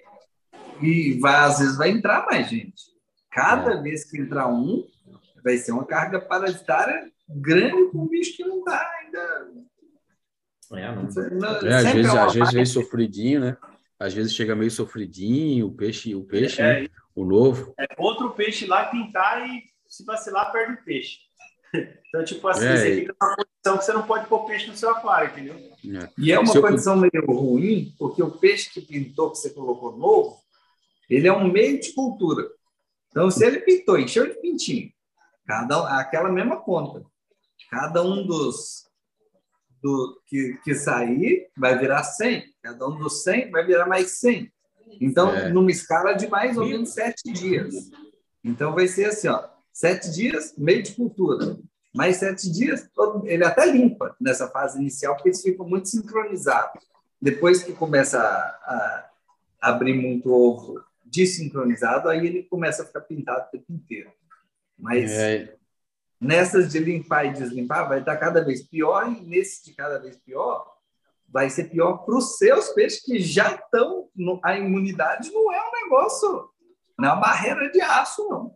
e 0.82 1.18
vai, 1.20 1.34
às 1.36 1.58
vezes 1.58 1.76
vai 1.78 1.88
entrar 1.90 2.26
mais 2.26 2.48
gente. 2.50 2.82
Cada 3.30 3.72
É. 3.74 3.82
vez 3.82 4.04
que 4.10 4.18
entrar 4.18 4.46
um, 4.48 4.86
vai 5.42 5.56
ser 5.56 5.72
uma 5.72 5.86
carga 5.86 6.20
parasitária 6.20 7.10
grande 7.28 7.90
com 7.90 7.98
um 8.02 8.06
bicho 8.08 8.36
que 8.36 8.44
não 8.44 8.58
está 8.58 8.90
ainda. 9.00 9.65
É, 10.72 10.94
não. 10.94 11.02
é, 11.02 11.74
às 11.76 11.82
sempre 11.82 11.92
vezes, 12.02 12.12
uma 12.12 12.24
às 12.26 12.34
vezes 12.34 12.52
vem 12.54 12.66
sofridinho, 12.66 13.40
né? 13.40 13.56
Às 13.98 14.12
vezes 14.14 14.34
chega 14.34 14.54
meio 14.54 14.70
sofridinho, 14.70 15.66
o 15.68 15.72
peixe, 15.72 16.14
o 16.14 16.24
peixe, 16.24 16.60
É, 16.60 16.82
né? 16.82 16.88
O 17.14 17.24
novo. 17.24 17.72
é 17.78 17.86
outro 17.98 18.30
peixe 18.32 18.66
lá 18.66 18.84
pintar 18.86 19.48
e 19.48 19.62
se 19.88 20.04
vacilar, 20.04 20.52
perde 20.52 20.74
o 20.74 20.84
peixe. 20.84 21.18
Então, 22.08 22.24
tipo 22.24 22.48
assim, 22.48 22.64
É, 22.64 22.76
você 22.76 22.94
fica 23.00 23.14
numa 23.20 23.36
condição 23.36 23.76
que 23.78 23.84
você 23.84 23.92
não 23.92 24.06
pode 24.06 24.26
pôr 24.28 24.46
peixe 24.46 24.66
no 24.68 24.76
seu 24.76 24.88
aquário, 24.90 25.30
entendeu? 25.32 25.56
É. 26.00 26.08
E 26.16 26.32
é 26.32 26.38
uma 26.38 26.46
Se 26.50 26.56
eu- 26.56 26.62
condição 26.62 26.96
meio 26.96 27.26
ruim, 27.26 27.92
porque 27.98 28.22
o 28.22 28.30
peixe 28.30 28.70
que 28.70 28.80
pintou, 28.80 29.30
que 29.32 29.36
você 29.38 29.50
colocou 29.50 29.94
novo, 29.98 30.38
ele 31.10 31.28
é 31.28 31.32
um 31.32 31.50
meio 31.52 31.78
de 31.78 31.92
cultura. 31.92 32.48
Então, 33.10 33.30
se 33.30 33.44
ele 33.44 33.60
pintou, 33.60 33.98
encheu 33.98 34.26
de 34.26 34.40
pintinho, 34.40 34.90
cada, 35.46 35.82
um- 35.82 35.86
aquela 35.86 36.30
mesma 36.30 36.56
conta. 36.56 37.04
Cada 37.70 38.02
um 38.02 38.26
dos 38.26 38.86
do, 39.82 40.20
que, 40.26 40.58
que 40.64 40.74
sair 40.74 41.48
vai 41.56 41.78
virar 41.78 42.02
100. 42.02 42.44
Cada 42.62 42.88
um 42.88 42.98
dos 42.98 43.22
100 43.22 43.50
vai 43.50 43.64
virar 43.64 43.86
mais 43.86 44.18
100. 44.18 44.50
Então, 45.00 45.34
É. 45.34 45.48
numa 45.48 45.70
escala 45.70 46.12
de 46.14 46.28
mais 46.28 46.56
ou 46.56 46.66
menos 46.66 46.90
sete 46.90 47.32
dias. 47.32 47.74
Então, 48.42 48.72
vai 48.74 48.86
ser 48.88 49.06
assim, 49.06 49.28
ó, 49.28 49.44
sete 49.72 50.10
dias, 50.12 50.54
meio 50.56 50.82
de 50.82 50.92
cultura. 50.94 51.58
Mais 51.94 52.16
sete 52.16 52.50
dias, 52.50 52.88
todo- 52.94 53.26
ele 53.26 53.44
até 53.44 53.66
limpa 53.66 54.14
nessa 54.20 54.48
fase 54.48 54.78
inicial, 54.78 55.14
porque 55.14 55.30
eles 55.30 55.42
ficam 55.42 55.68
muito 55.68 55.88
sincronizados. 55.88 56.84
Depois 57.20 57.62
que 57.62 57.72
começa 57.72 58.18
a, 58.20 59.10
a 59.60 59.68
abrir 59.70 59.94
muito 59.94 60.30
ovo 60.30 60.82
desincronizado, 61.04 62.08
aí 62.08 62.26
ele 62.26 62.42
começa 62.44 62.82
a 62.82 62.86
ficar 62.86 63.00
pintado 63.02 63.46
o 63.46 63.50
tempo 63.50 63.72
inteiro. 63.72 64.10
Mas 64.78 65.10
É, 65.10 65.56
nessas 66.20 66.70
de 66.72 66.78
limpar 66.78 67.26
e 67.26 67.32
deslimpar, 67.32 67.88
vai 67.88 68.00
estar 68.00 68.16
cada 68.16 68.42
vez 68.44 68.62
pior, 68.66 69.10
e 69.12 69.20
nesse 69.20 69.64
de 69.64 69.74
cada 69.74 69.98
vez 69.98 70.16
pior, 70.16 70.66
vai 71.28 71.50
ser 71.50 71.64
pior 71.64 71.98
para 71.98 72.16
os 72.16 72.36
seus 72.38 72.68
peixes 72.70 73.02
que 73.02 73.18
já 73.20 73.54
estão. 73.54 74.08
no- 74.14 74.40
A 74.42 74.56
imunidade 74.58 75.30
não 75.32 75.52
é 75.52 75.60
um 75.60 75.84
negócio, 75.84 76.48
não 76.98 77.08
é 77.08 77.12
uma 77.12 77.20
barreira 77.20 77.70
de 77.70 77.80
aço, 77.80 78.26
não. 78.28 78.54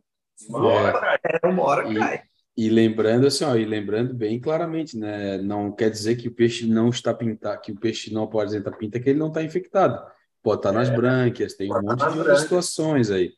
Uma 0.49 0.73
É. 0.73 0.77
hora 0.95 1.19
cai, 1.19 1.51
uma 1.53 1.63
hora 1.65 1.93
E- 1.93 1.99
cai. 1.99 2.23
E 2.57 2.69
lembrando 2.69 3.27
assim, 3.27 3.45
ó, 3.45 3.55
e 3.57 3.65
lembrando 3.65 4.13
bem 4.15 4.39
claramente, 4.41 4.97
né? 4.99 5.39
Não 5.39 5.71
quer 5.73 5.91
dizer 5.91 6.17
que 6.17 6.29
o 6.29 6.35
peixe 6.35 6.67
não 6.67 6.89
está 6.91 7.13
pintado, 7.15 7.61
que 7.61 7.73
o 7.73 7.79
peixe 7.79 8.13
não 8.13 8.27
pode 8.27 8.49
apresentar 8.57 8.77
pinta, 8.77 9.01
que 9.01 9.09
ele 9.11 9.19
não 9.19 9.29
está 9.29 9.43
infectado. 9.43 10.03
Pode 10.43 10.61
estar 10.61 10.73
nas 10.73 10.89
brânquias, 10.91 11.55
tem 11.55 11.69
um 11.71 11.75
Pode 11.75 11.87
monte 11.87 12.13
de 12.13 12.19
outras 12.19 12.41
situações 12.41 13.11
aí. 13.11 13.33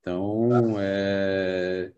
Então, 0.00 0.74
é... 0.78 1.92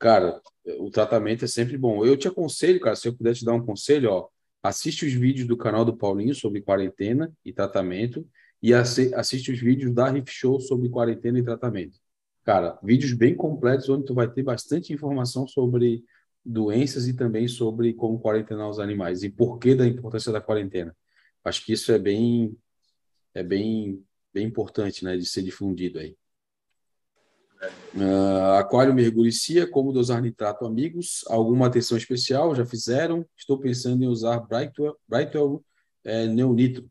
cara, 0.00 0.40
o 0.78 0.90
tratamento 0.90 1.44
é 1.44 1.48
sempre 1.48 1.76
bom. 1.76 2.04
Eu 2.04 2.16
te 2.16 2.28
aconselho, 2.28 2.80
cara, 2.80 2.96
se 2.96 3.08
eu 3.08 3.14
puder 3.16 3.34
te 3.34 3.44
dar 3.44 3.54
um 3.54 3.64
conselho, 3.64 4.10
ó, 4.10 4.28
assiste 4.62 5.04
os 5.06 5.12
vídeos 5.12 5.46
do 5.48 5.56
canal 5.56 5.84
do 5.84 5.96
Paulinho 5.96 6.34
sobre 6.34 6.60
quarentena 6.62 7.32
e 7.44 7.52
tratamento 7.52 8.26
e 8.62 8.72
assi- 8.72 9.12
assiste 9.14 9.50
os 9.50 9.58
vídeos 9.60 9.92
da 9.92 10.08
Riff 10.10 10.30
Show 10.32 10.60
sobre 10.60 10.88
quarentena 10.88 11.38
e 11.38 11.42
tratamento. 11.42 11.98
cara, 12.44 12.78
vídeos 12.82 13.12
bem 13.12 13.34
completos 13.36 13.88
onde 13.88 14.04
tu 14.04 14.14
vai 14.14 14.28
ter 14.30 14.42
bastante 14.42 14.92
informação 14.92 15.46
sobre 15.46 16.04
doenças 16.44 17.06
e 17.06 17.14
também 17.14 17.46
sobre 17.46 17.94
como 17.94 18.18
quarentenar 18.20 18.68
os 18.68 18.80
animais 18.80 19.22
e 19.22 19.30
por 19.30 19.58
que 19.58 19.74
da 19.76 19.86
importância 19.86 20.32
da 20.32 20.40
quarentena. 20.40 20.96
Acho 21.44 21.64
que 21.64 21.72
isso 21.72 21.92
é 21.92 21.98
bem 21.98 22.56
é 23.34 23.42
bem 23.42 24.04
bem 24.34 24.46
importante, 24.46 25.04
né, 25.04 25.16
de 25.16 25.26
ser 25.26 25.42
difundido 25.42 25.98
aí. 25.98 26.16
Uh, 27.94 28.56
aquário 28.58 28.94
mergulhicia, 28.94 29.70
como 29.70 29.92
dosar 29.92 30.20
nitrato 30.20 30.64
amigos? 30.64 31.24
Alguma 31.28 31.66
atenção 31.66 31.96
especial? 31.96 32.54
Já 32.54 32.66
fizeram? 32.66 33.24
Estou 33.36 33.58
pensando 33.58 34.02
em 34.02 34.08
usar 34.08 34.40
Brightwell, 34.40 34.96
Brightwell 35.06 35.64
é, 36.04 36.26
Neonitro. 36.26 36.90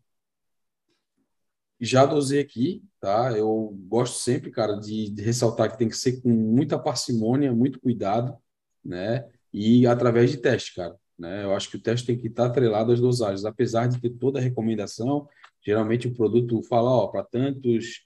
Já 1.79 2.05
dosei 2.05 2.39
aqui, 2.39 2.83
tá? 2.99 3.31
Eu 3.35 3.75
gosto 3.87 4.19
sempre, 4.19 4.51
cara, 4.51 4.75
de, 4.75 5.09
de, 5.09 5.21
ressaltar 5.23 5.71
que 5.71 5.77
tem 5.77 5.89
que 5.89 5.97
ser 5.97 6.21
com 6.21 6.29
muita 6.29 6.77
parcimônia, 6.77 7.51
muito 7.51 7.79
cuidado, 7.79 8.37
né? 8.85 9.27
E 9.51 9.87
através 9.87 10.31
de 10.31 10.37
teste, 10.37 10.75
cara. 10.75 10.95
Né? 11.17 11.43
Eu 11.43 11.53
acho 11.55 11.69
que 11.69 11.77
o 11.77 11.81
teste 11.81 12.07
tem 12.07 12.17
que 12.17 12.27
estar 12.27 12.45
atrelado 12.45 12.91
às 12.91 12.99
dosagens, 12.99 13.45
apesar 13.45 13.87
de 13.87 13.99
ter 13.99 14.11
toda 14.11 14.39
a 14.39 14.41
recomendação. 14.41 15.27
Geralmente 15.65 16.07
o 16.07 16.13
produto 16.13 16.61
fala, 16.63 16.89
ó, 16.89 17.07
para 17.07 17.23
tantos 17.23 18.05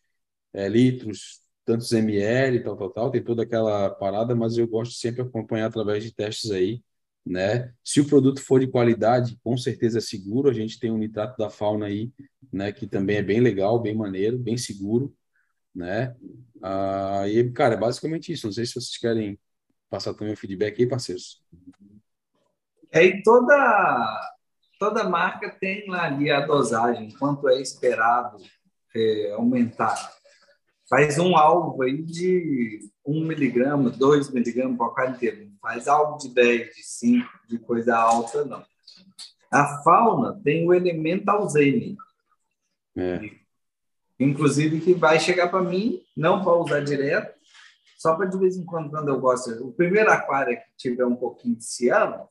é, 0.54 0.68
litros, 0.70 1.45
tantos 1.66 1.92
ml, 1.92 2.64
tal, 2.64 2.78
tal, 2.78 2.90
tal, 2.92 3.12
tem 3.12 3.24
toda 3.24 3.44
aquela 3.44 3.90
parada, 3.90 4.36
mas 4.36 4.58
eu 4.58 4.68
gosto 4.68 4.94
sempre 4.94 5.24
de 5.24 5.30
acompanhar 5.30 5.66
através 5.66 6.04
de 6.04 6.14
testes 6.14 6.52
aí, 6.52 6.82
né? 7.26 7.74
Se 7.84 8.00
o 8.00 8.08
produto 8.08 8.40
for 8.40 8.60
de 8.60 8.68
qualidade, 8.68 9.38
com 9.44 9.58
certeza 9.58 9.98
é 9.98 10.02
seguro. 10.02 10.50
A 10.50 10.54
gente 10.54 10.80
tem 10.80 10.92
um 10.92 10.98
nitrato 10.98 11.36
da 11.38 11.50
fauna 11.50 11.88
aí, 11.88 12.12
né? 12.54 12.72
Que 12.72 12.86
também 12.86 13.18
é 13.18 13.24
bem 13.24 13.40
legal, 13.40 13.80
bem 13.80 13.96
maneiro, 13.96 14.38
bem 14.38 14.58
seguro, 14.58 15.14
né? 15.74 16.16
Ah, 16.62 17.28
e, 17.28 17.52
cara, 17.52 17.74
é 17.74 17.78
basicamente 17.78 18.32
isso. 18.32 18.46
Não 18.46 18.54
sei 18.54 18.66
se 18.66 18.74
vocês 18.74 18.98
querem 18.98 19.40
passar 19.90 20.14
também 20.14 20.34
o 20.34 20.38
feedback 20.38 20.80
aí, 20.80 20.88
parceiros. 20.88 21.44
É, 22.92 23.04
e 23.04 23.24
toda, 23.24 24.32
toda 24.80 25.10
marca 25.10 25.50
tem 25.50 25.92
ali 25.96 26.30
a 26.30 26.46
dosagem, 26.46 27.12
quanto 27.18 27.50
é 27.50 27.60
esperado 27.60 28.38
é, 28.96 29.32
aumentar 29.32 30.14
faz 30.90 31.18
um 31.18 31.36
alvo 31.36 31.82
aí 31.84 32.02
de 32.02 32.80
1 33.06 33.26
miligrama, 33.26 33.90
2 33.90 34.32
miligramas 34.32 34.94
para 34.94 35.10
inteiro. 35.10 35.46
Não 35.46 35.58
faz 35.62 35.88
algo 35.88 36.18
de 36.18 36.34
10, 36.34 36.76
de 36.76 36.84
5, 36.84 37.30
de 37.48 37.60
coisa 37.60 37.96
alta, 37.96 38.46
não. 38.46 38.64
A 39.52 39.82
fauna 39.84 40.40
tem 40.44 40.68
o 40.68 40.74
elemento 40.74 41.30
Alzheimer. 41.30 41.96
É. 42.98 43.20
Inclusive, 44.20 44.80
que 44.80 44.94
vai 44.94 45.20
chegar 45.20 45.50
para 45.50 45.62
mim, 45.62 46.02
não 46.16 46.44
para 46.44 46.54
usar 46.54 46.80
direto, 46.82 47.36
só 47.98 48.16
para 48.16 48.28
de 48.28 48.38
vez 48.38 48.56
em 48.56 48.66
quando, 48.66 48.90
quando 48.90 49.10
eu 49.10 49.20
gosto. 49.20 49.52
O 49.66 49.74
primeiro 49.74 50.12
aquário 50.12 50.56
que 50.56 50.64
tiver 50.78 51.06
um 51.06 51.16
pouquinho 51.16 51.56
de 51.56 51.66
ciano, 51.66 52.28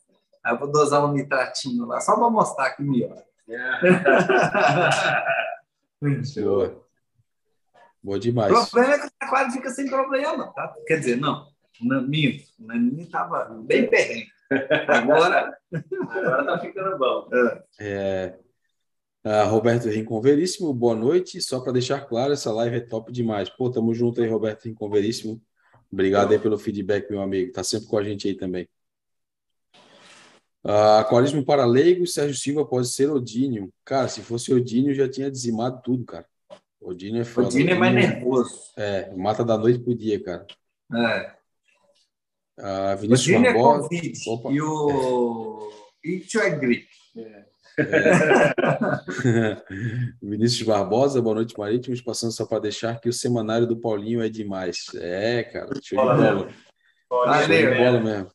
eu 0.47 0.59
vou 0.59 0.71
dosar 0.71 1.05
um 1.05 1.13
nitratinho 1.13 1.87
lá, 1.87 2.01
só 2.01 2.15
para 2.15 2.31
mostrar 2.31 2.71
que 2.71 2.83
melhora. 2.83 3.25
Show. 6.33 6.84
Boa 8.05 8.19
demais. 8.19 8.53
O 8.53 8.71
problema 8.71 8.95
é 8.97 8.99
que 8.99 9.07
o 9.07 9.11
aquário 9.19 9.53
fica 9.53 9.71
sem 9.71 9.87
problema, 9.89 10.53
tá? 10.53 10.75
Quer 10.87 10.99
dizer, 10.99 11.17
não, 11.17 11.49
minto, 11.81 12.45
o 12.61 12.67
Naninho 12.67 13.01
estava 13.01 13.47
bem 13.65 13.89
perrengue. 13.89 14.29
Agora, 14.89 15.57
agora 16.11 16.45
tá 16.45 16.59
ficando 16.59 16.99
bom. 16.99 17.27
É. 17.81 18.39
é 19.25 19.43
Roberto 19.45 19.89
Rincon 19.89 20.21
Veríssimo, 20.21 20.75
boa 20.75 20.95
noite. 20.95 21.41
Só 21.41 21.61
para 21.61 21.73
deixar 21.73 22.03
claro, 22.03 22.35
essa 22.35 22.53
live 22.53 22.77
é 22.77 22.81
top 22.81 23.11
demais. 23.11 23.49
Pô, 23.49 23.71
tamo 23.71 23.95
junto 23.95 24.21
aí, 24.21 24.29
Roberto 24.29 24.67
Rincon 24.67 24.91
Veríssimo. 24.91 25.41
Obrigado 25.91 26.33
aí 26.33 26.39
pelo 26.39 26.59
feedback, 26.59 27.11
meu 27.11 27.23
amigo. 27.23 27.53
Tá 27.53 27.65
sempre 27.65 27.89
com 27.89 27.97
a 27.97 28.05
gente 28.05 28.29
aí 28.29 28.35
também. 28.35 28.69
Uh, 30.63 31.01
aquarismo 31.01 31.43
para 31.43 31.65
leigos, 31.65 32.13
Sérgio 32.13 32.37
Silva 32.37 32.67
pode 32.67 32.87
ser 32.89 33.11
Odínio. 33.11 33.73
Cara, 33.83 34.09
se 34.09 34.21
fosse 34.21 34.53
Odínio, 34.53 34.95
já 34.95 35.09
tinha 35.09 35.31
dizimado 35.31 35.81
tudo, 35.83 36.05
cara. 36.05 36.27
Odine 36.85 37.21
é 37.21 37.25
foda. 37.25 37.49
Odine 37.49 37.71
é 37.71 37.75
mais 37.75 37.95
nervoso. 37.95 38.55
É, 38.77 39.11
mata 39.17 39.43
da 39.43 39.57
noite 39.57 39.79
pro 39.79 39.95
dia, 39.95 40.23
cara. 40.23 40.47
É. 40.95 41.35
Ah, 42.59 42.95
Vinícius 42.95 43.35
Odine 43.35 43.49
é 43.49 43.53
Barbosa. 43.55 43.87
É 43.87 43.89
COVID, 43.89 44.21
Opa. 44.29 44.53
E 44.53 44.61
o 44.61 45.73
Ictio 46.05 46.41
é 46.43 46.51
gripe. 46.51 46.89
É. 47.17 47.45
É. 47.77 48.55
Vinícius 50.23 50.63
Barbosa, 50.63 51.23
boa 51.23 51.37
noite, 51.37 51.59
Marítimos. 51.59 52.03
Passando 52.03 52.33
só 52.33 52.45
para 52.47 52.61
deixar 52.61 53.01
que 53.01 53.09
o 53.09 53.13
semanário 53.13 53.67
do 53.67 53.81
Paulinho 53.81 54.23
é 54.23 54.29
demais. 54.29 54.87
É, 54.95 55.43
cara, 55.43 55.71
show 55.83 55.99
de 55.99 56.05
bola. 56.05 56.49
Show 57.09 57.49
de 57.49 57.75
bola 57.75 58.01
mesmo. 58.01 58.34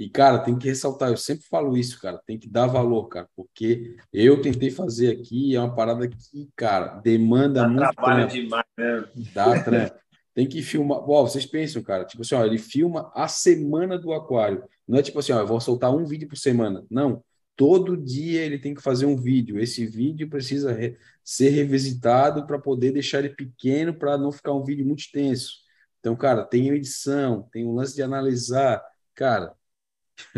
E, 0.00 0.08
cara, 0.08 0.38
tem 0.38 0.56
que 0.58 0.66
ressaltar, 0.66 1.10
eu 1.10 1.16
sempre 1.18 1.44
falo 1.44 1.76
isso, 1.76 2.00
cara, 2.00 2.18
tem 2.26 2.38
que 2.38 2.48
dar 2.48 2.66
valor, 2.66 3.06
cara, 3.08 3.28
porque 3.36 3.96
eu 4.10 4.40
tentei 4.40 4.70
fazer 4.70 5.10
aqui, 5.10 5.54
é 5.54 5.60
uma 5.60 5.74
parada 5.74 6.08
que, 6.08 6.48
cara, 6.56 6.98
demanda 7.00 7.60
Dá 7.60 7.68
muito 7.68 7.92
trabalho 7.92 8.26
trampo. 8.26 8.32
demais, 8.32 8.64
né? 8.78 9.04
Dá 9.34 9.62
trampo. 9.62 9.94
Tem 10.34 10.48
que 10.48 10.62
filmar. 10.62 11.00
Ó, 11.06 11.26
vocês 11.26 11.44
pensam, 11.44 11.82
cara, 11.82 12.06
tipo 12.06 12.22
assim, 12.22 12.34
ó, 12.34 12.42
ele 12.46 12.56
filma 12.56 13.12
a 13.14 13.28
semana 13.28 13.98
do 13.98 14.14
aquário. 14.14 14.64
Não 14.88 14.98
é 14.98 15.02
tipo 15.02 15.18
assim, 15.18 15.32
ó, 15.32 15.40
eu 15.40 15.46
vou 15.46 15.60
soltar 15.60 15.94
um 15.94 16.06
vídeo 16.06 16.26
por 16.26 16.38
semana. 16.38 16.82
Não. 16.90 17.22
Todo 17.54 17.94
dia 17.94 18.40
ele 18.40 18.58
tem 18.58 18.72
que 18.72 18.80
fazer 18.80 19.04
um 19.04 19.16
vídeo. 19.16 19.60
Esse 19.60 19.84
vídeo 19.84 20.30
precisa 20.30 20.72
re 20.72 20.96
ser 21.22 21.50
revisitado 21.50 22.46
para 22.46 22.58
poder 22.58 22.90
deixar 22.90 23.18
ele 23.18 23.34
pequeno 23.34 23.92
para 23.92 24.16
não 24.16 24.32
ficar 24.32 24.54
um 24.54 24.64
vídeo 24.64 24.86
muito 24.86 25.00
extenso. 25.00 25.56
Então, 25.98 26.16
cara, 26.16 26.42
tem 26.42 26.70
edição, 26.70 27.46
tem 27.52 27.66
o 27.66 27.74
lance 27.74 27.94
de 27.94 28.02
analisar. 28.02 28.82
Cara, 29.14 29.54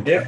é, 0.06 0.18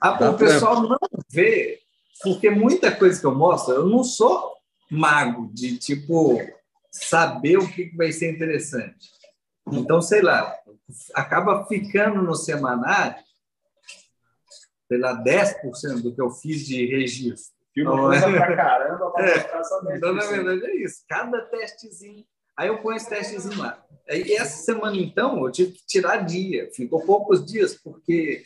a, 0.00 0.30
o 0.30 0.36
pessoal 0.36 0.82
não 0.82 0.98
vê, 1.30 1.80
porque 2.22 2.50
muita 2.50 2.94
coisa 2.94 3.20
que 3.20 3.26
eu 3.26 3.34
mostro, 3.34 3.74
eu 3.74 3.86
não 3.86 4.02
sou 4.02 4.56
mago 4.90 5.50
de 5.52 5.76
tipo 5.76 6.40
saber 6.90 7.58
o 7.58 7.68
que 7.68 7.94
vai 7.96 8.12
ser 8.12 8.30
interessante. 8.30 9.10
Então, 9.70 10.00
sei 10.00 10.22
lá, 10.22 10.54
acaba 11.14 11.66
ficando 11.66 12.22
no 12.22 12.34
semanário, 12.34 13.22
sei 14.88 14.98
lá, 14.98 15.22
10% 15.22 16.02
do 16.02 16.14
que 16.14 16.20
eu 16.20 16.30
fiz 16.30 16.66
de 16.66 16.86
registro. 16.86 17.58
Então, 17.76 17.96
coisa 17.98 18.28
pra 18.30 18.56
caramba 18.56 19.10
pra 19.12 19.24
é, 19.24 19.64
só 19.64 19.80
Então, 19.94 20.14
na 20.14 20.24
verdade, 20.24 20.64
é 20.64 20.76
isso. 20.76 21.04
Cada 21.08 21.42
testezinho. 21.42 22.24
Aí 22.56 22.68
eu 22.68 22.78
ponho 22.78 22.96
esse 22.96 23.08
testezinho 23.08 23.58
lá. 23.58 23.84
E 24.08 24.32
essa 24.32 24.64
semana, 24.64 24.96
então, 24.96 25.44
eu 25.44 25.52
tive 25.52 25.72
que 25.72 25.86
tirar 25.86 26.24
dia. 26.24 26.70
Ficou 26.72 27.04
poucos 27.04 27.44
dias, 27.44 27.74
porque 27.74 28.42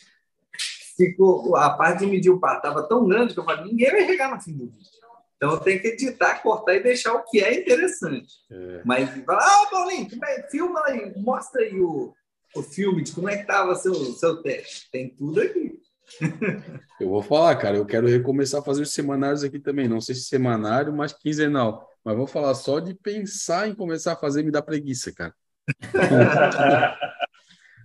ficou 0.97 1.57
a 1.57 1.71
parte 1.71 2.01
de 2.01 2.07
medir 2.07 2.31
o 2.31 2.41
par 2.41 2.57
estava 2.57 2.83
tão 2.83 3.07
grande 3.07 3.35
que 3.35 3.41
eu 3.41 3.45
falei, 3.45 3.65
ninguém 3.65 3.91
vai 3.91 4.07
chegar 4.07 4.35
no 4.35 4.41
fim 4.41 4.53
do 4.53 4.67
vídeo. 4.67 4.91
Então 5.37 5.55
eu 5.55 5.61
tenho 5.61 5.81
que 5.81 5.89
editar, 5.89 6.41
cortar 6.41 6.75
e 6.75 6.83
deixar 6.83 7.15
o 7.15 7.25
que 7.25 7.41
é 7.41 7.61
interessante. 7.61 8.33
É. 8.51 8.83
Mas 8.85 9.11
fala, 9.25 9.41
ah, 9.43 9.67
Paulinho, 9.71 10.09
é? 10.25 10.49
filma 10.49 10.81
aí, 10.87 11.13
mostra 11.17 11.63
aí 11.63 11.81
o, 11.81 12.15
o 12.55 12.63
filme 12.63 13.03
de 13.03 13.13
como 13.13 13.29
é 13.29 13.37
que 13.37 13.43
estava 13.43 13.75
seu 13.75 13.95
seu 13.95 14.41
teste. 14.41 14.89
Tem 14.93 15.09
tudo 15.09 15.41
aqui. 15.41 15.81
Eu 17.01 17.09
vou 17.09 17.23
falar, 17.23 17.57
cara, 17.57 17.77
eu 17.77 17.85
quero 17.85 18.07
recomeçar 18.07 18.61
a 18.61 18.65
fazer 18.65 18.83
os 18.83 18.93
semanários 18.93 19.43
aqui 19.43 19.59
também. 19.59 19.89
Não 19.89 20.01
sei 20.01 20.15
se 20.15 20.23
semanário, 20.23 20.93
mas 20.93 21.13
quinzenal. 21.13 21.89
Mas 22.05 22.17
vou 22.17 22.29
falar 22.29 22.55
só 22.55 22.79
de 22.79 22.95
pensar 22.95 23.69
em 23.69 23.75
começar 23.75 24.13
a 24.13 24.17
fazer 24.17 24.45
me 24.45 24.53
dá 24.53 24.63
preguiça, 24.63 25.13
cara. 25.13 25.35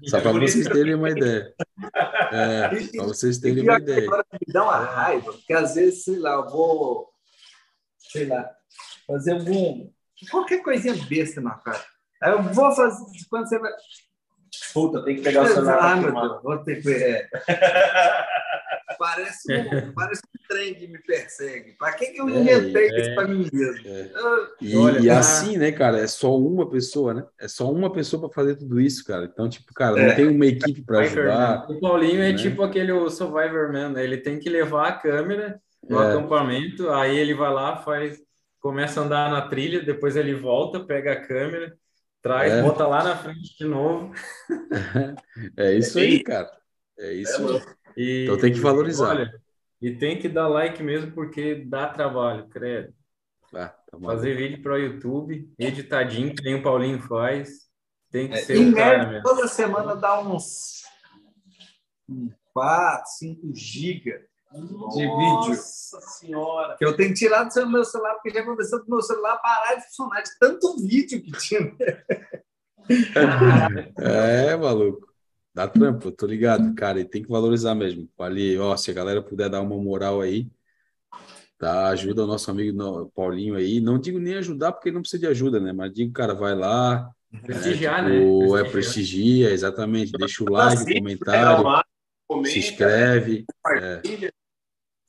Só 0.06 0.22
para 0.22 0.32
vocês 0.34 0.68
terem 0.68 0.94
uma 0.94 1.10
ideia. 1.10 1.52
É, 2.32 2.70
para 2.96 3.06
vocês 3.06 3.38
terem 3.38 3.64
uma 3.64 3.78
ideia. 3.78 4.08
Agora 4.08 4.26
me 4.34 4.54
dá 4.54 4.64
uma 4.64 4.78
raiva, 4.78 5.32
porque 5.32 5.54
às 5.54 5.76
vezes, 5.76 6.04
sei 6.04 6.18
lá, 6.18 6.34
eu 6.34 6.50
vou, 6.50 7.10
sei 7.98 8.26
lá, 8.26 8.50
fazer 9.06 9.34
algum. 9.34 9.90
qualquer 10.32 10.64
coisinha 10.64 10.96
besta 11.08 11.40
na 11.40 11.56
cara. 11.56 11.84
Aí 12.22 12.32
eu 12.32 12.42
vou 12.44 12.72
fazer. 12.76 13.06
Quando 13.30 13.48
você 13.48 13.60
vai. 13.60 13.72
Puta, 14.74 15.04
tem 15.04 15.16
que 15.18 15.22
pegar 15.22 15.44
o 15.44 15.48
celular. 15.48 15.80
Ah, 15.80 15.96
meu 15.96 16.12
Deus, 16.12 16.44
vou 16.44 16.58
ter 16.64 16.82
que. 16.82 16.90
É. 16.92 17.30
parece, 19.08 19.54
um, 19.54 19.94
parece 19.94 20.22
um 20.22 20.48
trem 20.48 20.74
que 20.76 20.88
me 20.88 21.00
persegue. 21.00 21.74
Para 21.74 21.94
que, 21.94 22.08
que 22.08 22.22
eu 22.22 22.28
é, 22.28 22.40
inventei 22.40 22.90
é, 22.90 23.02
isso 23.02 23.16
para 23.16 23.28
mim 23.28 23.50
mesmo? 23.52 23.88
É. 23.88 24.12
E, 24.62 24.76
Olha, 24.76 25.00
e 25.00 25.10
assim, 25.10 25.58
né, 25.58 25.72
cara, 25.72 26.00
é 26.00 26.08
só 26.08 26.38
uma 26.38 26.70
pessoa, 26.70 27.14
né? 27.14 27.26
É 27.40 27.48
só 27.48 27.72
uma 27.72 27.92
pessoa 27.92 28.22
para 28.22 28.34
fazer 28.34 28.56
tudo 28.56 28.80
isso, 28.80 29.06
cara. 29.06 29.26
Então, 29.26 29.50
tipo, 29.50 29.74
cara, 29.74 29.96
não 29.96 30.12
é. 30.12 30.16
tem 30.16 30.28
uma 30.28 30.46
equipe 30.46 30.82
para 30.82 31.00
ajudar. 31.00 31.70
O 31.70 31.80
Paulinho 31.80 32.22
é 32.22 32.30
né? 32.30 32.30
é 32.32 32.34
tipo 32.34 32.62
aquele 32.64 32.92
Survivor 33.10 33.72
Man, 33.72 33.90
né? 33.90 34.04
Ele 34.04 34.18
tem 34.18 34.40
que 34.40 34.50
levar 34.50 34.88
a 34.88 34.94
câmera 34.94 35.60
no 35.88 36.02
é. 36.02 36.10
acampamento, 36.10 36.90
aí 36.90 37.18
ele 37.18 37.34
vai 37.34 37.54
lá, 37.54 37.78
faz, 37.78 38.20
começa 38.60 39.00
a 39.00 39.04
andar 39.04 39.32
na 39.32 39.48
trilha, 39.48 39.82
depois 39.82 40.16
ele 40.16 40.34
volta, 40.34 40.82
pega 40.82 41.14
a 41.14 41.22
câmera, 41.22 41.78
traz, 42.22 42.52
é. 42.52 42.62
bota 42.62 42.86
lá 42.86 43.04
na 43.04 43.16
frente 43.16 43.58
de 43.58 43.66
novo. 43.66 44.12
É 45.56 45.74
isso 45.74 46.00
aí, 46.00 46.24
cara. 46.24 46.50
É 47.00 47.14
isso. 47.14 47.58
É, 47.58 47.77
e, 47.98 48.24
então 48.24 48.38
tem 48.38 48.54
que 48.54 48.60
valorizar. 48.60 49.10
Olha, 49.10 49.42
e 49.82 49.92
tem 49.96 50.20
que 50.20 50.30
dar 50.30 50.48
like 50.48 50.82
mesmo, 50.82 51.12
porque 51.12 51.56
dá 51.66 51.88
trabalho, 51.90 52.48
credo. 52.48 52.94
Ah, 53.54 53.70
tá 53.70 53.98
Fazer 54.00 54.36
vídeo 54.36 54.62
para 54.62 54.74
o 54.74 54.78
YouTube, 54.78 55.50
editadinho, 55.58 56.36
que 56.36 56.44
nem 56.44 56.56
o 56.56 56.64
Paulinho 56.64 57.00
faz. 57.02 57.68
Tem 58.12 58.28
que 58.28 58.36
É, 58.36 58.38
ser 58.38 58.58
em 58.58 58.72
o 58.72 58.76
cara 58.76 59.08
mesmo. 59.08 59.24
toda 59.24 59.48
semana 59.48 59.96
dá 59.96 60.20
uns 60.22 60.84
4, 62.54 63.06
5 63.18 63.54
gigas 63.54 64.22
de 64.96 65.02
vídeo. 65.02 65.14
Nossa 65.14 66.02
senhora. 66.02 66.76
Que 66.78 66.86
eu 66.86 66.96
tenho 66.96 67.14
tirado 67.14 67.54
do 67.54 67.70
meu 67.70 67.84
celular, 67.86 68.14
porque 68.16 68.32
já 68.32 68.42
aconteceu 68.42 68.80
do 68.84 68.90
meu 68.90 69.02
celular 69.02 69.38
parar 69.38 69.76
de 69.76 69.86
funcionar 69.88 70.22
de 70.22 70.30
tanto 70.40 70.78
vídeo 70.86 71.22
que 71.22 71.32
tinha. 71.34 71.76
É, 74.00 74.56
maluco. 74.56 75.07
Dá 75.58 75.68
trampo, 75.68 76.10
eu 76.10 76.12
tô 76.12 76.28
ligado, 76.28 76.76
cara, 76.76 77.00
e 77.00 77.04
tem 77.04 77.24
que 77.24 77.30
valorizar 77.30 77.74
mesmo. 77.74 78.08
Vale, 78.16 78.60
ó, 78.60 78.78
se 78.78 78.92
a 78.92 78.94
galera 78.94 79.24
puder 79.24 79.50
dar 79.50 79.60
uma 79.60 79.76
moral 79.76 80.22
aí, 80.22 80.48
tá? 81.58 81.88
Ajuda 81.88 82.26
o 82.26 82.28
nosso 82.28 82.52
amigo 82.52 83.12
Paulinho 83.16 83.56
aí. 83.56 83.82
Não 83.82 83.98
digo 83.98 84.20
nem 84.20 84.36
ajudar, 84.36 84.72
porque 84.72 84.90
ele 84.90 84.94
não 84.94 85.02
precisa 85.02 85.22
de 85.22 85.26
ajuda, 85.26 85.60
né? 85.60 85.74
Mas 85.74 85.92
digo, 85.92 86.14
cara, 86.14 86.36
vai 86.36 86.54
lá, 86.54 87.10
Prestigiar, 87.42 88.06
tipo, 88.06 88.56
né? 88.56 88.62
é, 88.62 88.70
prestigia, 88.70 89.50
exatamente. 89.50 90.12
Deixa 90.12 90.44
o 90.44 90.52
like, 90.52 90.80
o 90.84 90.94
comentário, 90.94 91.66
se 91.66 91.84
comenta, 92.28 92.60
inscreve. 92.60 93.46
compartilha. 93.64 94.34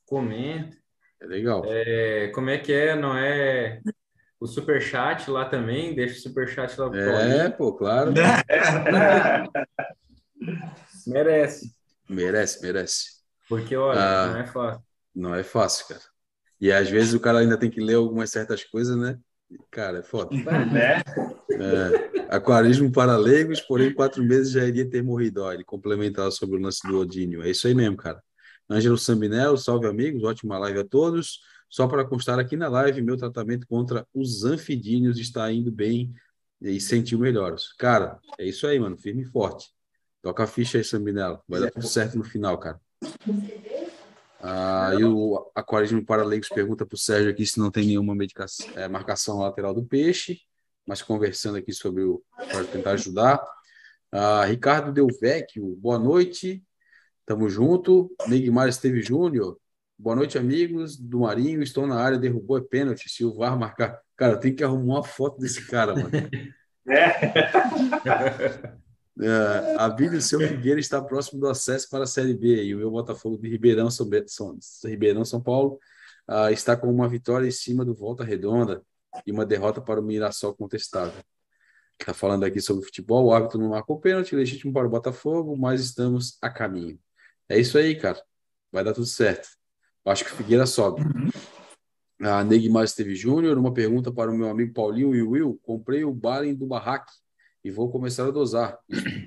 Comenta. 0.07 0.79
É 1.21 1.27
legal. 1.27 1.63
É, 1.67 2.29
como 2.35 2.49
é 2.49 2.57
que 2.57 2.73
é? 2.73 2.97
Não 2.97 3.15
é 3.15 3.83
o 4.41 4.47
superchat 4.47 5.31
lá 5.31 5.45
também? 5.45 5.95
Deixa 5.95 6.17
o 6.17 6.23
superchat 6.23 6.75
lá 6.81 6.89
pro 6.89 6.99
É, 6.99 7.05
Paulinho. 7.05 7.53
pô, 7.59 7.75
claro. 7.75 8.15
Merece. 11.07 11.73
Merece, 12.09 12.63
merece. 12.63 13.05
Porque, 13.49 13.77
olha, 13.77 13.99
Ah. 14.01 14.27
não 14.29 14.37
é 14.39 14.47
fácil. 14.47 14.83
Não 15.15 15.35
é 15.35 15.43
fácil, 15.43 15.87
cara. 15.89 16.01
E 16.61 16.73
às 16.73 16.89
vezes 16.91 17.15
o 17.15 17.21
cara 17.21 17.39
ainda 17.39 17.59
tem 17.59 17.71
que 17.71 17.81
ler 17.81 17.95
algumas 17.95 18.31
certas 18.31 18.65
coisas, 18.65 18.97
né? 18.97 19.19
Cara, 19.71 19.99
é 19.99 20.03
foda. 20.03 20.31
né? 20.73 21.03
É, 21.51 22.27
aquarismo 22.35 22.91
para 22.93 23.17
leigos, 23.17 23.61
porém 23.61 23.93
quatro 23.95 24.23
meses 24.23 24.53
já 24.53 24.65
iria 24.65 24.89
ter 24.89 25.03
morrido. 25.03 25.43
Ó, 25.43 25.53
ele 25.53 25.65
complementar 25.65 26.31
sobre 26.33 26.57
o 26.59 26.61
lance 26.61 26.87
do 26.87 26.99
Odínio. 26.99 27.43
É 27.43 27.51
isso 27.51 27.67
aí 27.67 27.75
mesmo, 27.75 27.97
cara. 27.97 28.23
Ângelo 28.71 28.99
Sambinello, 28.99 29.57
salve 29.57 29.87
amigos, 29.87 30.23
ótima 30.25 30.59
live 30.59 30.81
a 30.81 30.85
todos. 30.85 31.41
Só 31.71 31.87
para 31.87 32.05
constar 32.05 32.39
aqui 32.39 32.57
na 32.57 32.69
live, 32.69 33.01
meu 33.03 33.17
tratamento 33.17 33.67
contra 33.67 34.07
os 34.15 34.45
anfidíneos 34.45 35.19
está 35.19 35.51
indo 35.51 35.71
bem 35.71 36.13
e 36.61 36.81
sentiu 36.81 37.19
melhoras. 37.19 37.73
Cara, 37.79 38.19
é 38.39 38.47
isso 38.47 38.67
aí, 38.67 38.79
mano, 38.79 38.97
firme 38.97 39.23
e 39.23 39.27
forte. 39.27 39.67
Toca 40.23 40.45
a 40.45 40.47
ficha 40.47 40.79
aí, 40.79 40.85
Sambinello. 40.85 41.41
Vai 41.49 41.61
dar 41.61 41.71
tudo 41.71 41.87
certo 41.87 42.19
no 42.19 42.25
final, 42.25 42.59
cara. 42.59 42.81
Ah, 44.41 44.93
e 44.99 45.05
o 45.05 45.51
Aquarismo 45.55 46.05
para 46.05 46.25
Leigos 46.25 46.49
pergunta 46.49 46.87
para 46.87 46.95
o 46.95 46.99
Sérgio 46.99 47.31
aqui 47.31 47.45
se 47.45 47.59
não 47.59 47.71
tem 47.71 47.87
nenhuma 47.87 48.15
medicação, 48.15 48.67
é, 48.77 48.87
marcação 48.89 49.39
lateral 49.39 49.75
do 49.75 49.85
peixe, 49.85 50.41
mas 50.87 51.03
conversando 51.03 51.59
aqui 51.59 51.73
sobre 51.73 52.05
o. 52.05 52.23
para 52.37 52.65
tentar 52.65 52.93
ajudar. 52.93 53.45
Ah, 54.13 54.45
Ricardo 54.45 54.93
Delvecchio, 54.93 55.77
boa 55.77 55.99
noite, 55.99 56.65
tamo 57.27 57.49
junto. 57.49 58.11
Neguimar 58.29 58.69
Esteve 58.69 59.03
Júnior, 59.03 59.59
boa 59.99 60.15
noite, 60.15 60.39
amigos 60.39 60.97
do 60.97 61.21
Marinho. 61.21 61.63
Estou 61.63 61.87
na 61.87 61.97
área, 61.97 62.19
derrubou 62.19 62.59
é 62.59 62.61
pênalti. 62.61 63.09
Se 63.09 63.25
o 63.25 63.35
VAR 63.35 63.59
marcar. 63.59 64.01
Cara, 64.17 64.37
tenho 64.37 64.55
que 64.55 64.65
arrumar 64.65 64.97
uma 64.97 65.05
foto 65.05 65.39
desse 65.39 65.67
cara, 65.67 65.95
mano. 65.95 66.11
É. 66.91 68.73
É, 69.21 69.75
Abílio 69.79 70.23
Seu 70.23 70.39
Figueira 70.39 70.79
está 70.79 71.03
próximo 71.03 71.41
do 71.41 71.49
acesso 71.49 71.89
para 71.91 72.05
a 72.05 72.07
Série 72.07 72.35
B 72.35 72.63
e 72.63 72.75
o 72.75 72.79
meu 72.79 72.91
Botafogo 72.91 73.37
de 73.37 73.49
Ribeirão, 73.49 73.91
São, 73.91 74.09
Be- 74.09 74.25
São, 74.29 74.57
Ribeirão, 74.85 75.25
São 75.25 75.41
Paulo 75.41 75.79
ah, 76.27 76.53
está 76.53 76.77
com 76.77 76.89
uma 76.89 77.09
vitória 77.09 77.47
em 77.47 77.51
cima 77.51 77.85
do 77.85 77.95
Volta 77.95 78.23
Redonda 78.23 78.83
e 79.27 79.33
uma 79.33 79.45
derrota 79.45 79.81
para 79.81 80.01
o 80.01 80.03
Mirassol 80.05 80.55
contestável. 80.55 81.21
Está 82.01 82.15
falando 82.15 82.45
aqui 82.45 82.61
sobre 82.61 82.85
futebol, 82.85 83.27
o 83.27 83.33
árbitro 83.33 83.59
não 83.59 83.71
marcou 83.71 83.99
pênalti, 83.99 84.37
legítimo 84.37 84.73
para 84.73 84.87
o 84.87 84.91
Botafogo, 84.91 85.57
mas 85.57 85.81
estamos 85.81 86.39
a 86.41 86.49
caminho. 86.49 86.97
É 87.49 87.59
isso 87.59 87.77
aí, 87.77 87.97
cara. 87.97 88.23
Vai 88.71 88.85
dar 88.85 88.93
tudo 88.93 89.07
certo. 89.07 89.49
Acho 90.05 90.25
que 90.25 90.33
o 90.33 90.37
Figueira 90.37 90.65
sobe. 90.65 91.03
A 92.21 92.45
Neguimar 92.45 92.85
Esteve 92.85 93.17
Júnior, 93.17 93.59
uma 93.59 93.73
pergunta 93.73 94.13
para 94.13 94.31
o 94.31 94.37
meu 94.37 94.49
amigo 94.49 94.73
Paulinho 94.73 95.15
e 95.15 95.23
Will. 95.23 95.59
Comprei 95.65 96.05
o 96.05 96.15
Balen 96.15 96.55
do 96.55 96.67
Barraque 96.67 97.13
e 97.69 97.71
vou 97.71 97.91
começar 97.91 98.27
a 98.27 98.31
dosar. 98.31 98.79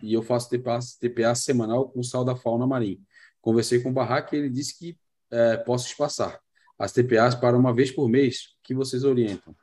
E 0.01 0.13
eu 0.13 0.23
faço 0.23 0.49
TPA, 0.49 0.79
TPA 0.99 1.35
semanal 1.35 1.89
com 1.89 2.01
sal 2.01 2.25
da 2.25 2.35
fauna 2.35 2.65
marinha. 2.65 2.97
Conversei 3.39 3.79
com 3.79 3.89
o 3.89 3.93
Barraque 3.93 4.35
e 4.35 4.39
ele 4.39 4.49
disse 4.49 4.77
que 4.77 4.97
eh, 5.29 5.57
posso 5.57 5.87
espaçar 5.87 6.39
as 6.77 6.91
TPAs 6.91 7.35
para 7.35 7.55
uma 7.55 7.71
vez 7.71 7.91
por 7.91 8.09
mês. 8.09 8.55
Que 8.63 8.73
vocês 8.73 9.03
orientam? 9.03 9.55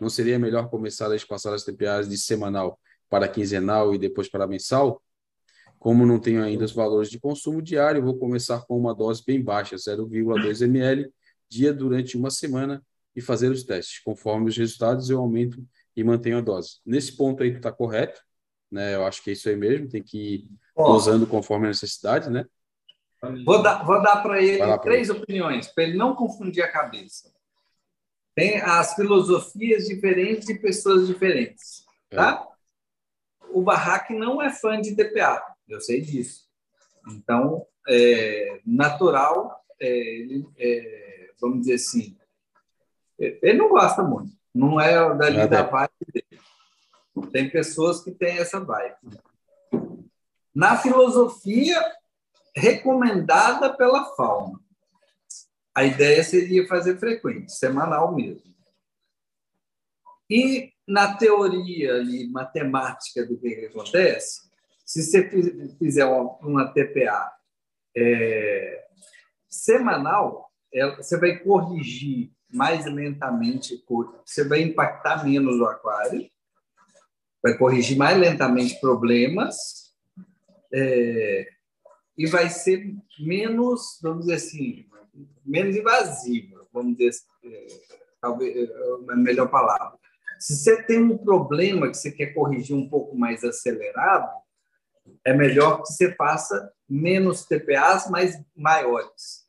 Não 0.00 0.08
seria 0.08 0.38
melhor 0.38 0.70
começar 0.70 1.12
a 1.12 1.14
espaçar 1.14 1.52
as 1.52 1.62
TPAs 1.62 2.08
de 2.08 2.16
semanal 2.16 2.80
para 3.10 3.28
quinzenal 3.28 3.94
e 3.94 3.98
depois 3.98 4.30
para 4.30 4.46
mensal? 4.46 5.02
Como 5.78 6.06
não 6.06 6.18
tenho 6.18 6.42
ainda 6.42 6.64
os 6.64 6.72
valores 6.72 7.10
de 7.10 7.20
consumo 7.20 7.60
diário, 7.60 8.02
vou 8.02 8.16
começar 8.16 8.64
com 8.66 8.78
uma 8.78 8.94
dose 8.94 9.22
bem 9.26 9.42
baixa, 9.42 9.76
0,2 9.76 10.62
ml, 10.62 11.12
dia 11.50 11.72
durante 11.72 12.16
uma 12.16 12.30
semana 12.30 12.82
e 13.14 13.20
fazer 13.20 13.50
os 13.50 13.62
testes. 13.62 13.98
Conforme 14.02 14.48
os 14.48 14.56
resultados, 14.56 15.10
eu 15.10 15.18
aumento 15.18 15.62
e 15.96 16.04
mantenho 16.04 16.38
a 16.38 16.40
dose. 16.40 16.80
Nesse 16.84 17.16
ponto 17.16 17.42
aí 17.42 17.52
tu 17.52 17.56
está 17.58 17.72
correto, 17.72 18.20
né? 18.70 18.94
Eu 18.94 19.04
acho 19.04 19.22
que 19.22 19.30
é 19.30 19.32
isso 19.32 19.48
aí 19.48 19.56
mesmo, 19.56 19.88
tem 19.88 20.02
que 20.02 20.34
ir 20.34 20.48
Ó, 20.74 20.92
dosando 20.92 21.26
conforme 21.26 21.66
a 21.66 21.68
necessidade, 21.68 22.30
né? 22.30 22.46
Vou 23.44 23.62
dar, 23.62 23.84
vou 23.84 24.02
dar 24.02 24.20
para 24.20 24.42
ele 24.42 24.58
lá, 24.58 24.76
três 24.78 25.08
opiniões, 25.08 25.68
para 25.68 25.84
ele 25.84 25.96
não 25.96 26.14
confundir 26.14 26.64
a 26.64 26.72
cabeça. 26.72 27.32
Tem 28.34 28.60
as 28.60 28.94
filosofias 28.94 29.86
diferentes 29.86 30.46
de 30.46 30.54
pessoas 30.54 31.06
diferentes, 31.06 31.84
tá? 32.10 32.48
O 33.50 33.62
Barraque 33.62 34.14
não 34.14 34.42
é 34.42 34.50
fã 34.50 34.80
de 34.80 34.96
TPA, 34.96 35.40
eu 35.68 35.80
sei 35.80 36.00
disso. 36.00 36.48
Então, 37.08 37.64
é 37.88 38.60
natural, 38.64 39.62
é, 39.78 39.88
ele, 39.88 40.46
é, 40.56 41.30
vamos 41.40 41.60
dizer 41.60 41.74
assim, 41.74 42.16
é, 43.20 43.38
ele 43.42 43.58
não 43.58 43.68
gosta 43.68 44.02
muito, 44.02 44.32
não 44.54 44.80
é 44.80 45.14
dali 45.16 45.40
Ah, 45.40 45.46
da 45.46 45.62
vibe 45.62 45.90
dele. 46.12 46.40
Tem 47.30 47.50
pessoas 47.50 48.02
que 48.02 48.10
têm 48.10 48.38
essa 48.38 48.60
vibe. 48.60 48.96
Na 50.54 50.76
filosofia, 50.76 51.80
recomendada 52.54 53.74
pela 53.74 54.14
fauna. 54.14 54.58
A 55.74 55.84
ideia 55.84 56.22
seria 56.22 56.66
fazer 56.66 56.98
frequente, 56.98 57.52
semanal 57.52 58.14
mesmo. 58.14 58.52
E 60.28 60.72
na 60.86 61.14
teoria 61.16 61.94
ali, 61.94 62.28
matemática 62.30 63.24
do 63.24 63.38
que, 63.38 63.66
acontece, 63.66 64.50
se 64.84 65.02
você 65.02 65.28
fiz- 65.30 65.74
fizer 65.78 66.04
uma, 66.04 66.72
TPA 66.72 67.32
é, 67.96 68.84
semanal, 69.48 70.50
você 70.96 71.18
vai 71.18 71.38
corrigir 71.38 72.32
mais 72.52 72.84
lentamente, 72.86 73.82
você 74.24 74.46
vai 74.46 74.62
impactar 74.62 75.24
menos 75.24 75.58
o 75.58 75.64
aquário, 75.64 76.28
vai 77.42 77.56
corrigir 77.56 77.96
mais 77.96 78.16
lentamente 78.18 78.80
problemas, 78.80 79.92
é, 80.72 81.48
e 82.16 82.26
vai 82.26 82.48
ser 82.48 82.94
menos, 83.18 83.98
vamos 84.02 84.26
dizer 84.26 84.34
assim, 84.34 84.86
menos 85.44 85.76
invasiva, 85.76 86.66
vamos 86.72 86.96
dizer, 86.96 87.18
é, 87.44 87.66
talvez 88.20 88.56
é 88.56 88.72
a 89.10 89.16
melhor 89.16 89.48
palavra. 89.48 89.98
Se 90.38 90.56
você 90.56 90.82
tem 90.82 91.00
um 91.02 91.16
problema 91.16 91.88
que 91.88 91.96
você 91.96 92.10
quer 92.10 92.34
corrigir 92.34 92.76
um 92.76 92.88
pouco 92.88 93.16
mais 93.16 93.44
acelerado, 93.44 94.42
é 95.24 95.32
melhor 95.32 95.82
que 95.82 95.92
você 95.92 96.14
faça 96.14 96.72
menos 96.88 97.44
TPAs, 97.44 98.08
mas 98.10 98.40
maiores. 98.54 99.41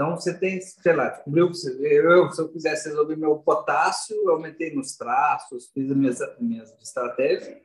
Então, 0.00 0.16
você 0.16 0.32
tem, 0.32 0.58
sei 0.62 0.96
lá, 0.96 1.10
descobriu 1.10 1.48
que 1.50 1.58
você- 1.58 1.76
eu, 1.78 2.32
se 2.32 2.40
eu 2.40 2.48
quisesse 2.48 2.88
resolver 2.88 3.16
meu 3.16 3.36
potássio, 3.36 4.16
eu 4.16 4.30
aumentei 4.30 4.74
nos 4.74 4.96
traços, 4.96 5.68
fiz 5.74 5.90
as 5.90 5.96
minhas, 5.96 6.18
minhas 6.40 6.72
estratégias, 6.80 7.58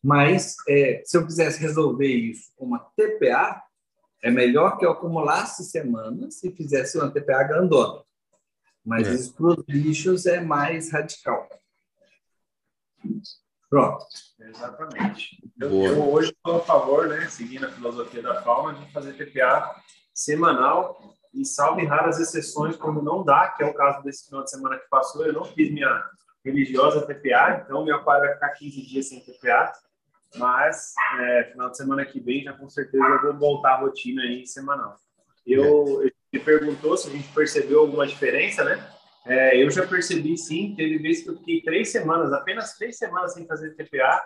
mas 0.00 0.54
é, 0.68 1.02
se 1.04 1.16
eu 1.16 1.26
quisesse 1.26 1.58
resolver 1.58 2.06
isso 2.06 2.52
com 2.54 2.66
uma 2.66 2.78
TPA, 2.96 3.60
é 4.22 4.30
melhor 4.30 4.78
que 4.78 4.86
eu 4.86 4.92
acumulasse 4.92 5.64
semanas 5.64 6.44
e 6.44 6.52
fizesse 6.52 6.96
uma 6.96 7.10
TPA 7.10 7.42
grandona. 7.42 8.04
Mas 8.86 9.08
É. 9.08 9.14
isso 9.14 9.34
para 9.34 9.46
os 9.48 9.64
bichos 9.64 10.24
é 10.24 10.40
mais 10.40 10.92
radical. 10.92 11.48
Pronto. 13.68 14.06
Exatamente. 14.38 15.36
Eu, 15.60 15.82
eu 15.82 16.12
hoje 16.12 16.30
estou 16.30 16.58
a 16.58 16.60
favor, 16.60 17.08
né, 17.08 17.28
seguindo 17.28 17.66
a 17.66 17.72
filosofia 17.72 18.22
da 18.22 18.40
fauna, 18.40 18.78
de 18.78 18.92
fazer 18.92 19.14
TPA 19.14 19.82
semanal 20.14 21.12
e 21.34 21.44
salve 21.44 21.84
raras 21.84 22.20
exceções, 22.20 22.76
quando 22.76 23.02
não 23.02 23.24
dá, 23.24 23.48
que 23.48 23.62
é 23.62 23.66
o 23.66 23.74
caso 23.74 24.02
desse 24.02 24.26
final 24.26 24.44
de 24.44 24.50
semana 24.50 24.78
que 24.78 24.88
passou. 24.88 25.24
Eu 25.24 25.32
não 25.32 25.44
fiz 25.44 25.70
minha 25.70 26.04
religiosa 26.44 27.06
TPA, 27.06 27.62
então 27.64 27.84
meu 27.84 27.96
aquário 27.96 28.26
vai 28.26 28.34
ficar 28.34 28.50
15 28.50 28.82
dias 28.82 29.08
sem 29.08 29.20
TPA, 29.20 29.72
mas 30.36 30.92
é, 31.20 31.44
final 31.52 31.70
de 31.70 31.76
semana 31.76 32.04
que 32.04 32.20
vem 32.20 32.42
já 32.42 32.52
com 32.52 32.68
certeza 32.68 33.04
eu 33.04 33.22
vou 33.22 33.38
voltar 33.38 33.74
à 33.74 33.80
rotina 33.80 34.22
aí 34.22 34.46
semanal. 34.46 34.96
Eu, 35.46 36.02
ele 36.02 36.14
me 36.32 36.40
perguntou 36.40 36.96
se 36.96 37.08
a 37.08 37.12
gente 37.12 37.28
percebeu 37.28 37.80
alguma 37.80 38.06
diferença, 38.06 38.64
né? 38.64 38.84
É, 39.24 39.62
eu 39.62 39.70
já 39.70 39.86
percebi 39.86 40.36
sim, 40.36 40.74
teve 40.76 40.98
vezes 40.98 41.22
que 41.22 41.30
eu 41.30 41.36
fiquei 41.38 41.62
três 41.62 41.90
semanas, 41.90 42.32
apenas 42.32 42.76
três 42.76 42.98
semanas 42.98 43.34
sem 43.34 43.46
fazer 43.46 43.74
TPA, 43.74 44.20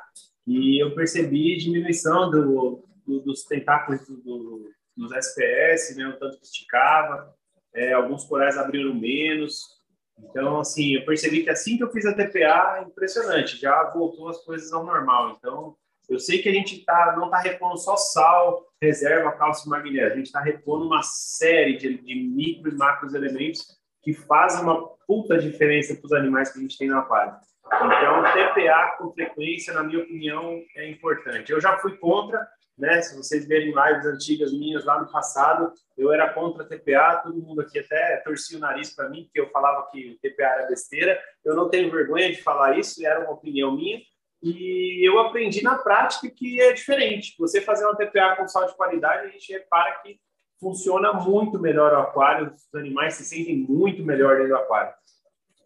E 0.46 0.82
eu 0.82 0.94
percebi 0.94 1.56
diminuição 1.58 2.30
do, 2.30 2.84
do, 3.06 3.20
dos 3.20 3.44
tentáculos 3.44 4.06
do, 4.06 4.70
dos 4.96 5.12
SPS, 5.12 5.96
né, 5.96 6.06
o 6.08 6.18
tanto 6.18 6.38
que 6.38 6.46
esticava, 6.46 7.34
é, 7.74 7.92
alguns 7.92 8.24
corais 8.24 8.56
abriram 8.56 8.94
menos. 8.94 9.76
Então, 10.18 10.60
assim, 10.60 10.94
eu 10.94 11.04
percebi 11.04 11.42
que 11.42 11.50
assim 11.50 11.76
que 11.76 11.84
eu 11.84 11.90
fiz 11.90 12.06
a 12.06 12.14
TPA, 12.14 12.84
impressionante, 12.88 13.60
já 13.60 13.90
voltou 13.90 14.28
as 14.28 14.38
coisas 14.44 14.72
ao 14.72 14.84
normal. 14.84 15.36
Então, 15.38 15.76
eu 16.08 16.18
sei 16.18 16.38
que 16.38 16.48
a 16.48 16.52
gente 16.52 16.84
tá, 16.84 17.14
não 17.16 17.26
está 17.26 17.38
repondo 17.38 17.76
só 17.76 17.96
sal, 17.96 18.64
reserva, 18.80 19.32
cálcio 19.32 19.66
e 19.66 19.70
magnésio, 19.70 20.12
a 20.12 20.16
gente 20.16 20.26
está 20.26 20.40
repondo 20.40 20.86
uma 20.86 21.02
série 21.02 21.76
de, 21.76 21.98
de 21.98 22.14
micro 22.14 22.70
e 22.70 22.76
macros 22.76 23.14
elementos 23.14 23.76
que 24.02 24.14
fazem 24.14 24.62
uma 24.62 24.88
puta 25.06 25.36
diferença 25.36 25.94
para 25.94 26.06
os 26.06 26.12
animais 26.12 26.50
que 26.50 26.58
a 26.58 26.62
gente 26.62 26.78
tem 26.78 26.88
no 26.88 26.98
aquário. 26.98 27.34
Então, 27.66 28.22
TPA 28.32 28.94
com 28.98 29.12
frequência, 29.12 29.74
na 29.74 29.82
minha 29.82 29.98
opinião, 29.98 30.62
é 30.76 30.88
importante. 30.88 31.50
Eu 31.50 31.60
já 31.60 31.76
fui 31.78 31.96
contra, 31.96 32.46
né? 32.76 33.00
Se 33.00 33.16
vocês 33.16 33.46
verem 33.46 33.74
lives 33.74 34.06
antigas 34.06 34.52
minhas 34.52 34.84
lá 34.84 35.00
no 35.00 35.10
passado, 35.10 35.72
eu 35.96 36.12
era 36.12 36.32
contra 36.32 36.64
TPA, 36.64 37.22
todo 37.24 37.40
mundo 37.40 37.62
aqui 37.62 37.78
até 37.78 38.18
torcia 38.18 38.58
o 38.58 38.60
nariz 38.60 38.94
para 38.94 39.08
mim, 39.08 39.24
porque 39.24 39.40
eu 39.40 39.50
falava 39.50 39.88
que 39.90 40.18
TPA 40.20 40.44
era 40.44 40.68
besteira. 40.68 41.18
Eu 41.44 41.54
não 41.54 41.68
tenho 41.68 41.90
vergonha 41.90 42.30
de 42.30 42.42
falar 42.42 42.78
isso, 42.78 43.04
era 43.04 43.20
uma 43.20 43.32
opinião 43.32 43.74
minha. 43.74 44.00
E 44.42 45.06
eu 45.06 45.18
aprendi 45.18 45.62
na 45.62 45.78
prática 45.78 46.28
que 46.30 46.60
é 46.60 46.72
diferente. 46.72 47.34
Você 47.38 47.60
fazer 47.60 47.84
uma 47.86 47.96
TPA 47.96 48.36
com 48.36 48.46
sal 48.46 48.66
de 48.66 48.76
qualidade, 48.76 49.26
a 49.26 49.30
gente 49.30 49.52
repara 49.52 50.00
que 50.02 50.20
funciona 50.60 51.12
muito 51.12 51.58
melhor 51.58 51.92
o 51.92 52.00
aquário, 52.00 52.52
os 52.52 52.74
animais 52.74 53.14
se 53.14 53.24
sentem 53.24 53.56
muito 53.56 54.04
melhor 54.04 54.36
dentro 54.36 54.50
do 54.50 54.56
aquário. 54.56 54.94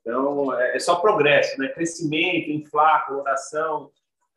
Então, 0.00 0.58
é, 0.58 0.76
é 0.76 0.78
só 0.78 0.96
progresso, 0.96 1.58
né? 1.58 1.68
Crescimento, 1.68 2.50
inflar, 2.50 3.06
coloração, 3.06 3.90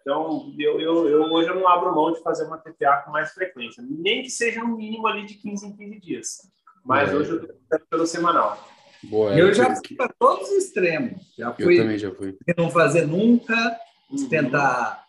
então, 0.04 0.54
eu, 0.60 0.82
eu, 0.82 1.08
eu, 1.08 1.22
hoje 1.32 1.48
eu 1.48 1.56
não 1.56 1.66
abro 1.66 1.96
mão 1.96 2.12
de 2.12 2.22
fazer 2.22 2.44
uma 2.44 2.58
TPA 2.58 3.04
com 3.06 3.12
mais 3.12 3.32
frequência, 3.32 3.82
nem 3.90 4.22
que 4.22 4.30
seja 4.30 4.62
no 4.62 4.76
mínimo 4.76 5.08
ali 5.08 5.26
de 5.26 5.36
15 5.36 5.66
em 5.66 5.76
15 5.78 6.00
dias. 6.02 6.38
Mas 6.84 7.10
é. 7.10 7.16
hoje 7.16 7.32
eu 7.32 7.38
estou 7.38 7.80
pelo 7.90 8.06
semanal. 8.06 8.68
Boa, 9.04 9.34
eu 9.34 9.54
já 9.54 9.74
fui 9.76 9.96
para 9.96 10.14
todos 10.20 10.50
os 10.50 10.66
extremos. 10.66 11.34
Já 11.38 11.54
fui, 11.54 11.80
eu 11.80 11.84
também 11.84 11.98
já 11.98 12.12
fui. 12.14 12.34
De 12.34 12.54
não 12.58 12.70
fazer 12.70 13.08
nunca, 13.08 13.56
de 14.12 14.24
uhum. 14.24 14.30
tentar, 14.30 15.06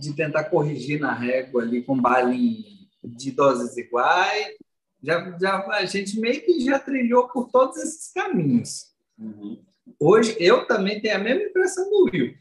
de 0.00 0.14
tentar 0.14 0.44
corrigir 0.44 1.00
na 1.00 1.12
régua 1.12 1.62
ali 1.62 1.82
com 1.82 2.00
balinha 2.00 2.64
de 3.02 3.32
doses 3.32 3.76
iguais. 3.76 4.54
Já, 5.02 5.36
já, 5.40 5.66
a 5.72 5.84
gente 5.86 6.20
meio 6.20 6.40
que 6.40 6.60
já 6.60 6.78
trilhou 6.78 7.28
por 7.28 7.50
todos 7.50 7.78
esses 7.78 8.12
caminhos. 8.12 8.92
Uhum. 9.18 9.60
Hoje, 9.98 10.36
eu 10.38 10.66
também 10.68 11.00
tenho 11.00 11.16
a 11.16 11.20
mesma 11.20 11.42
impressão 11.42 11.88
do 11.90 12.10
Will. 12.12 12.34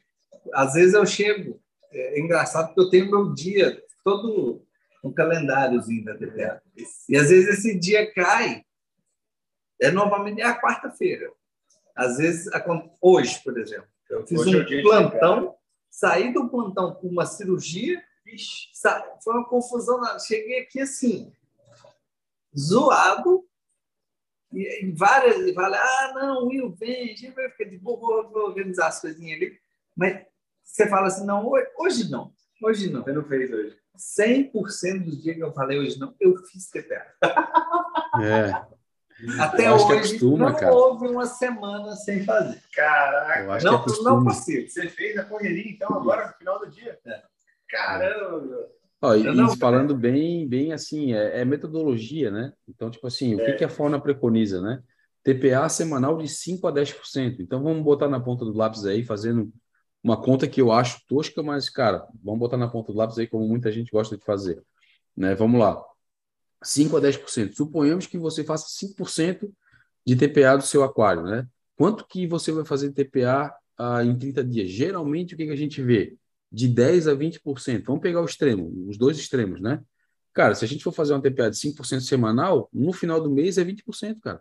Às 0.54 0.74
vezes 0.74 0.94
eu 0.94 1.06
chego 1.06 1.60
é 1.96 2.20
engraçado 2.20 2.68
porque 2.68 2.82
eu 2.82 2.90
tenho 2.90 3.10
meu 3.10 3.34
dia 3.34 3.82
todo 4.04 4.66
um 5.04 5.14
calendáriozinho 5.14 6.04
da 6.04 6.18
TPA. 6.18 6.62
E 7.08 7.16
às 7.16 7.30
vezes 7.30 7.60
esse 7.60 7.78
dia 7.78 8.12
cai, 8.12 8.64
é 9.82 9.92
novamente 9.92 10.42
é 10.42 10.46
a 10.46 10.60
quarta-feira. 10.60 11.32
Às 11.96 12.18
vezes, 12.18 12.52
hoje, 13.02 13.42
por 13.44 13.58
exemplo, 13.58 13.88
eu 14.10 14.26
fiz 14.26 14.40
hoje 14.40 14.58
um 14.58 14.62
é 14.62 14.82
plantão, 14.82 15.56
saí 15.90 16.34
do 16.34 16.50
plantão 16.50 16.94
com 16.96 17.08
uma 17.08 17.26
cirurgia, 17.26 18.04
foi 19.24 19.34
uma 19.34 19.48
confusão. 19.48 20.02
Cheguei 20.20 20.60
aqui 20.60 20.82
assim, 20.82 21.32
zoado, 22.58 23.46
e 24.52 24.92
várias, 24.96 25.54
várias, 25.54 25.80
ah, 25.80 26.14
não, 26.16 26.48
Will, 26.48 26.72
vem, 26.72 27.04
a 27.04 27.08
gente 27.08 27.32
vai 27.32 27.50
ficar 27.50 27.66
de 27.66 27.78
boa, 27.78 28.28
vou 28.30 28.44
organizar 28.44 28.88
as 28.88 29.02
coisinhas 29.02 29.38
ali. 29.38 29.60
Mas 29.96 30.26
você 30.66 30.90
fala 30.90 31.08
assim, 31.08 31.26
não, 31.26 31.50
hoje 31.78 32.10
não, 32.10 32.34
hoje 32.62 32.90
não. 32.90 33.04
Você 33.04 33.14
não 33.14 33.24
fez 33.24 33.52
hoje. 33.52 33.78
100% 34.20 35.04
dos 35.06 35.22
dias 35.22 35.36
que 35.38 35.44
eu 35.44 35.54
falei 35.54 35.80
hoje 35.80 35.98
não, 35.98 36.14
eu 36.20 36.36
fiz 36.38 36.70
TPA. 36.70 37.06
É. 38.22 38.76
Até 39.40 39.72
hoje 39.72 39.94
acostuma, 39.94 40.50
não 40.50 40.56
cara. 40.58 40.74
houve 40.74 41.08
uma 41.08 41.26
semana 41.26 41.96
sem 41.96 42.26
fazer. 42.26 42.62
Caraca, 42.74 43.64
não, 43.64 43.86
não 44.04 44.24
consigo. 44.26 44.70
Você 44.70 44.90
fez 44.90 45.18
a 45.18 45.24
correria, 45.24 45.72
então, 45.72 45.94
agora 45.94 46.28
no 46.28 46.34
final 46.34 46.60
do 46.60 46.70
dia? 46.70 47.00
É. 47.06 47.22
Caramba! 47.70 48.70
Ó, 49.02 49.16
e, 49.16 49.24
não, 49.24 49.56
falando 49.56 49.96
bem, 49.96 50.48
bem 50.48 50.74
assim, 50.74 51.14
é, 51.14 51.42
é, 51.42 51.46
metodologia, 51.46 52.32
né? 52.32 52.52
Então, 52.68 52.90
tipo 52.90 53.06
assim, 53.08 53.36
o 53.36 53.38
que, 53.38 53.52
é. 53.52 53.54
que 53.54 53.64
a 53.64 53.70
fauna 53.70 54.00
preconiza, 54.00 54.62
né? 54.62 54.82
TPA 55.24 55.68
semanal 55.70 56.18
de 56.18 56.28
5 56.28 56.68
a 56.68 56.74
10%. 56.74 57.38
Então, 57.40 57.64
vamos 57.64 57.84
botar 57.84 58.08
na 58.08 58.20
ponta 58.20 58.44
do 58.44 58.56
lápis 58.56 58.86
aí, 58.86 59.04
fazendo 59.04 59.52
uma 60.06 60.22
conta 60.22 60.48
que 60.48 60.62
eu 60.62 60.72
acho 60.72 61.04
tosca, 61.08 61.42
mas, 61.42 61.68
cara, 61.68 62.08
vamos 62.24 62.40
botar 62.40 62.58
na 62.58 62.68
ponta 62.68 62.92
do 62.92 62.98
lápis 63.00 63.18
aí, 63.18 63.26
como 63.26 63.48
muita 63.48 63.72
gente 63.72 63.92
gosta 63.92 64.16
de 64.16 64.24
fazer. 64.24 64.64
Né? 65.18 65.34
Vamos 65.34 65.60
lá. 65.60 65.84
5 66.64 66.96
a 66.96 67.02
10%. 67.02 67.56
Suponhamos 67.56 68.06
que 68.06 68.16
você 68.16 68.44
faça 68.44 68.68
5% 68.68 69.52
de 70.06 70.16
TPA 70.16 70.58
do 70.58 70.64
seu 70.64 70.84
aquário, 70.84 71.24
né? 71.24 71.48
Quanto 71.76 72.06
que 72.08 72.28
você 72.28 72.52
vai 72.52 72.64
fazer 72.64 72.90
de 72.90 73.04
TPA 73.04 73.52
ah, 73.80 74.04
em 74.04 74.16
30 74.16 74.44
dias? 74.44 74.70
Geralmente, 74.70 75.34
o 75.34 75.38
que, 75.38 75.48
que 75.48 75.52
a 75.52 75.56
gente 75.56 75.82
vê? 75.82 76.16
De 76.52 76.68
10 76.68 77.08
a 77.08 77.16
20%. 77.16 77.84
Vamos 77.86 78.02
pegar 78.04 78.22
o 78.22 78.26
extremo, 78.26 78.72
os 78.88 79.00
dois 79.00 79.18
extremos, 79.18 79.60
né? 79.60 79.82
Cara, 80.34 80.54
se 80.54 80.64
a 80.64 80.68
gente 80.68 80.84
for 80.84 80.92
fazer 80.92 81.14
uma 81.14 81.22
TPA 81.22 81.50
de 81.50 81.58
5% 81.58 82.02
semanal, 82.02 82.70
no 82.72 82.94
final 82.94 83.20
do 83.20 83.32
mês 83.32 83.58
é 83.58 83.66
20%, 83.66 84.20
cara. 84.22 84.40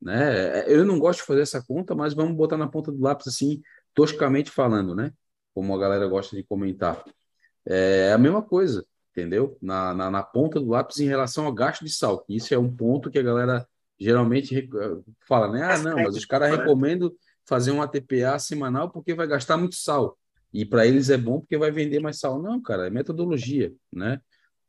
Né? 0.00 0.72
Eu 0.72 0.84
não 0.84 1.00
gosto 1.00 1.20
de 1.20 1.26
fazer 1.26 1.40
essa 1.40 1.60
conta, 1.60 1.96
mas 1.96 2.14
vamos 2.14 2.36
botar 2.36 2.56
na 2.56 2.68
ponta 2.68 2.92
do 2.92 3.02
lápis 3.02 3.26
assim, 3.26 3.60
toscamente 3.94 4.50
falando, 4.50 4.94
né? 4.94 5.12
Como 5.54 5.74
a 5.74 5.78
galera 5.78 6.06
gosta 6.06 6.36
de 6.36 6.42
comentar. 6.42 7.02
É 7.66 8.12
a 8.12 8.18
mesma 8.18 8.42
coisa, 8.42 8.84
entendeu? 9.10 9.58
Na, 9.60 9.92
na, 9.94 10.10
na 10.10 10.22
ponta 10.22 10.60
do 10.60 10.68
lápis 10.68 11.00
em 11.00 11.06
relação 11.06 11.46
ao 11.46 11.52
gasto 11.52 11.84
de 11.84 11.92
sal. 11.92 12.24
Isso 12.28 12.54
é 12.54 12.58
um 12.58 12.74
ponto 12.74 13.10
que 13.10 13.18
a 13.18 13.22
galera 13.22 13.66
geralmente 13.98 14.68
fala, 15.26 15.50
né? 15.50 15.62
Ah, 15.62 15.78
não, 15.78 15.96
mas 15.96 16.16
os 16.16 16.24
caras 16.24 16.50
recomendam 16.50 17.12
fazer 17.46 17.72
um 17.72 17.82
ATPA 17.82 18.38
semanal 18.38 18.90
porque 18.90 19.14
vai 19.14 19.26
gastar 19.26 19.56
muito 19.56 19.74
sal. 19.74 20.16
E 20.52 20.64
para 20.64 20.86
eles 20.86 21.10
é 21.10 21.16
bom 21.16 21.40
porque 21.40 21.58
vai 21.58 21.70
vender 21.70 22.00
mais 22.00 22.18
sal. 22.18 22.40
Não, 22.40 22.62
cara, 22.62 22.86
é 22.86 22.90
metodologia, 22.90 23.72
né? 23.92 24.20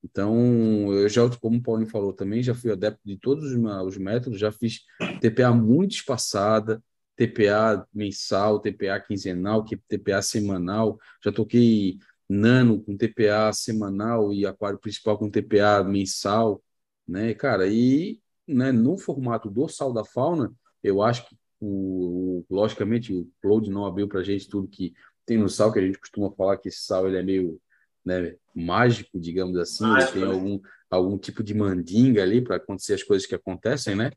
Então, 0.03 0.93
eu 0.93 1.09
já, 1.09 1.29
como 1.37 1.57
o 1.57 1.61
Paulinho 1.61 1.89
falou 1.89 2.13
também, 2.13 2.41
já 2.41 2.55
fui 2.55 2.71
adepto 2.71 3.01
de 3.05 3.17
todos 3.17 3.51
os, 3.51 3.57
os 3.85 3.97
métodos, 3.97 4.39
já 4.39 4.51
fiz 4.51 4.81
TPA 5.19 5.51
muito 5.51 5.91
espaçada, 5.91 6.81
TPA 7.19 7.85
mensal, 7.93 8.61
TPA 8.61 8.97
quinzenal, 9.01 9.65
TPA 9.65 10.21
semanal. 10.21 10.97
Já 11.21 11.33
toquei 11.33 11.99
nano 12.29 12.81
com 12.81 12.95
TPA 12.95 13.51
semanal 13.51 14.31
e 14.31 14.45
aquário 14.45 14.79
principal 14.79 15.17
com 15.17 15.29
TPA 15.29 15.83
mensal, 15.83 16.63
né, 17.05 17.33
cara? 17.33 17.67
E 17.67 18.21
né, 18.47 18.71
no 18.71 18.97
formato 18.97 19.49
do 19.49 19.67
sal 19.67 19.91
da 19.91 20.05
fauna, 20.05 20.53
eu 20.81 21.01
acho 21.01 21.27
que, 21.27 21.35
o, 21.59 22.45
o 22.47 22.55
logicamente, 22.55 23.13
o 23.13 23.29
Claude 23.41 23.69
não 23.69 23.85
abriu 23.85 24.07
para 24.07 24.21
a 24.21 24.23
gente 24.23 24.47
tudo 24.47 24.69
que 24.69 24.93
tem 25.25 25.37
no 25.37 25.49
sal, 25.49 25.73
que 25.73 25.79
a 25.79 25.85
gente 25.85 25.99
costuma 25.99 26.31
falar 26.31 26.55
que 26.55 26.69
esse 26.69 26.79
sal 26.79 27.05
ele 27.05 27.17
é 27.17 27.23
meio 27.23 27.59
né, 28.05 28.37
mágico, 28.55 29.19
digamos 29.19 29.57
assim, 29.57 29.83
mágico, 29.83 30.13
tem 30.13 30.21
né? 30.21 30.31
algum, 30.31 30.59
algum 30.89 31.17
tipo 31.17 31.43
de 31.43 31.53
mandinga 31.53 32.23
ali 32.23 32.41
para 32.41 32.55
acontecer 32.55 32.93
as 32.93 33.03
coisas 33.03 33.27
que 33.27 33.35
acontecem, 33.35 33.93
né? 33.93 34.09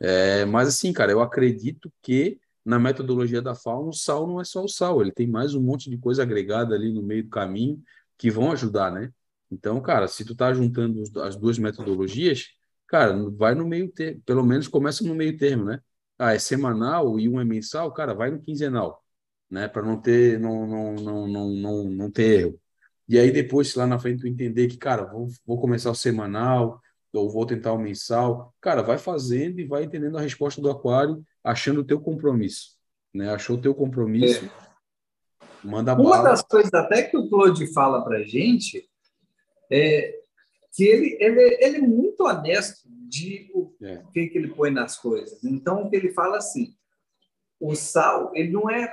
É, 0.00 0.44
mas 0.44 0.68
assim, 0.68 0.92
cara, 0.92 1.10
eu 1.10 1.20
acredito 1.20 1.92
que 2.00 2.38
na 2.64 2.78
metodologia 2.78 3.42
da 3.42 3.54
fauna, 3.54 3.90
o 3.90 3.92
sal 3.92 4.26
não 4.26 4.40
é 4.40 4.44
só 4.44 4.64
o 4.64 4.68
sal, 4.68 5.02
ele 5.02 5.12
tem 5.12 5.26
mais 5.26 5.54
um 5.54 5.60
monte 5.62 5.90
de 5.90 5.98
coisa 5.98 6.22
agregada 6.22 6.74
ali 6.74 6.92
no 6.92 7.02
meio 7.02 7.24
do 7.24 7.30
caminho 7.30 7.82
que 8.16 8.30
vão 8.30 8.52
ajudar, 8.52 8.90
né? 8.92 9.12
Então, 9.50 9.80
cara, 9.80 10.08
se 10.08 10.24
tu 10.24 10.34
tá 10.34 10.52
juntando 10.52 11.02
as 11.22 11.36
duas 11.36 11.58
metodologias, 11.58 12.48
cara, 12.86 13.14
vai 13.32 13.54
no 13.54 13.66
meio 13.66 13.90
termo, 13.90 14.22
pelo 14.24 14.44
menos 14.44 14.68
começa 14.68 15.04
no 15.04 15.14
meio 15.14 15.36
termo, 15.36 15.64
né? 15.64 15.80
Ah, 16.18 16.34
é 16.34 16.38
semanal 16.38 17.18
e 17.20 17.28
um 17.28 17.40
é 17.40 17.44
mensal, 17.44 17.92
cara, 17.92 18.14
vai 18.14 18.30
no 18.30 18.40
quinzenal, 18.40 19.04
né? 19.50 19.68
Para 19.68 19.82
não 19.82 20.00
ter, 20.00 20.38
não, 20.40 20.66
não, 20.66 20.94
não, 20.94 21.28
não, 21.28 21.48
não, 21.50 21.84
não 21.84 22.10
ter 22.10 22.40
erro. 22.40 22.60
E 23.08 23.18
aí 23.18 23.30
depois, 23.30 23.74
lá 23.74 23.86
na 23.86 23.98
frente, 23.98 24.20
tu 24.20 24.26
entender 24.28 24.68
que, 24.68 24.78
cara, 24.78 25.04
vou, 25.04 25.28
vou 25.46 25.60
começar 25.60 25.90
o 25.90 25.94
semanal, 25.94 26.80
ou 27.12 27.30
vou 27.30 27.46
tentar 27.46 27.72
o 27.72 27.78
mensal, 27.78 28.54
cara, 28.60 28.82
vai 28.82 28.98
fazendo 28.98 29.60
e 29.60 29.66
vai 29.66 29.84
entendendo 29.84 30.18
a 30.18 30.20
resposta 30.20 30.60
do 30.60 30.70
aquário 30.70 31.24
achando 31.44 31.82
o 31.82 31.84
teu 31.84 32.00
compromisso, 32.00 32.70
né? 33.12 33.30
Achou 33.30 33.56
o 33.56 33.60
teu 33.60 33.74
compromisso, 33.74 34.46
é. 34.46 34.50
manda 35.62 35.94
Uma 35.94 36.16
bala. 36.16 36.30
das 36.30 36.42
coisas 36.42 36.72
até 36.72 37.02
que 37.02 37.16
o 37.16 37.28
Claude 37.28 37.72
fala 37.72 38.02
para 38.02 38.24
gente 38.24 38.88
é 39.70 40.18
que 40.74 40.84
ele, 40.84 41.16
ele, 41.20 41.58
ele 41.60 41.76
é 41.76 41.80
muito 41.80 42.24
honesto 42.24 42.88
de 42.88 43.48
o 43.54 43.72
é. 43.80 44.02
que, 44.12 44.26
que 44.28 44.38
ele 44.38 44.48
põe 44.48 44.70
nas 44.70 44.96
coisas. 44.96 45.44
Então, 45.44 45.82
o 45.82 45.90
que 45.90 45.96
ele 45.96 46.12
fala 46.12 46.38
assim, 46.38 46.74
o 47.60 47.74
sal, 47.76 48.32
ele 48.34 48.50
não 48.50 48.68
é, 48.68 48.92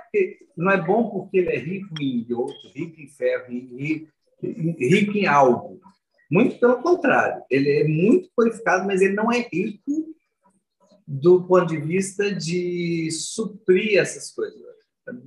não 0.55 0.69
é 0.69 0.79
bom 0.79 1.09
porque 1.09 1.39
ele 1.39 1.49
é 1.49 1.57
rico 1.57 1.95
em 1.99 2.25
iodo, 2.29 2.53
rico 2.75 3.01
em 3.01 3.07
ferro, 3.07 3.47
rico, 3.49 4.11
rico 4.43 5.17
em 5.17 5.25
algo. 5.25 5.81
Muito 6.29 6.59
pelo 6.59 6.81
contrário, 6.81 7.43
ele 7.49 7.69
é 7.69 7.87
muito 7.87 8.29
qualificado, 8.35 8.85
mas 8.85 9.01
ele 9.01 9.13
não 9.13 9.31
é 9.31 9.39
rico 9.51 10.15
do 11.11 11.43
ponto 11.43 11.65
de 11.65 11.77
vista 11.77 12.33
de 12.33 13.11
suprir 13.11 13.99
essas 13.99 14.31
coisas. 14.31 14.61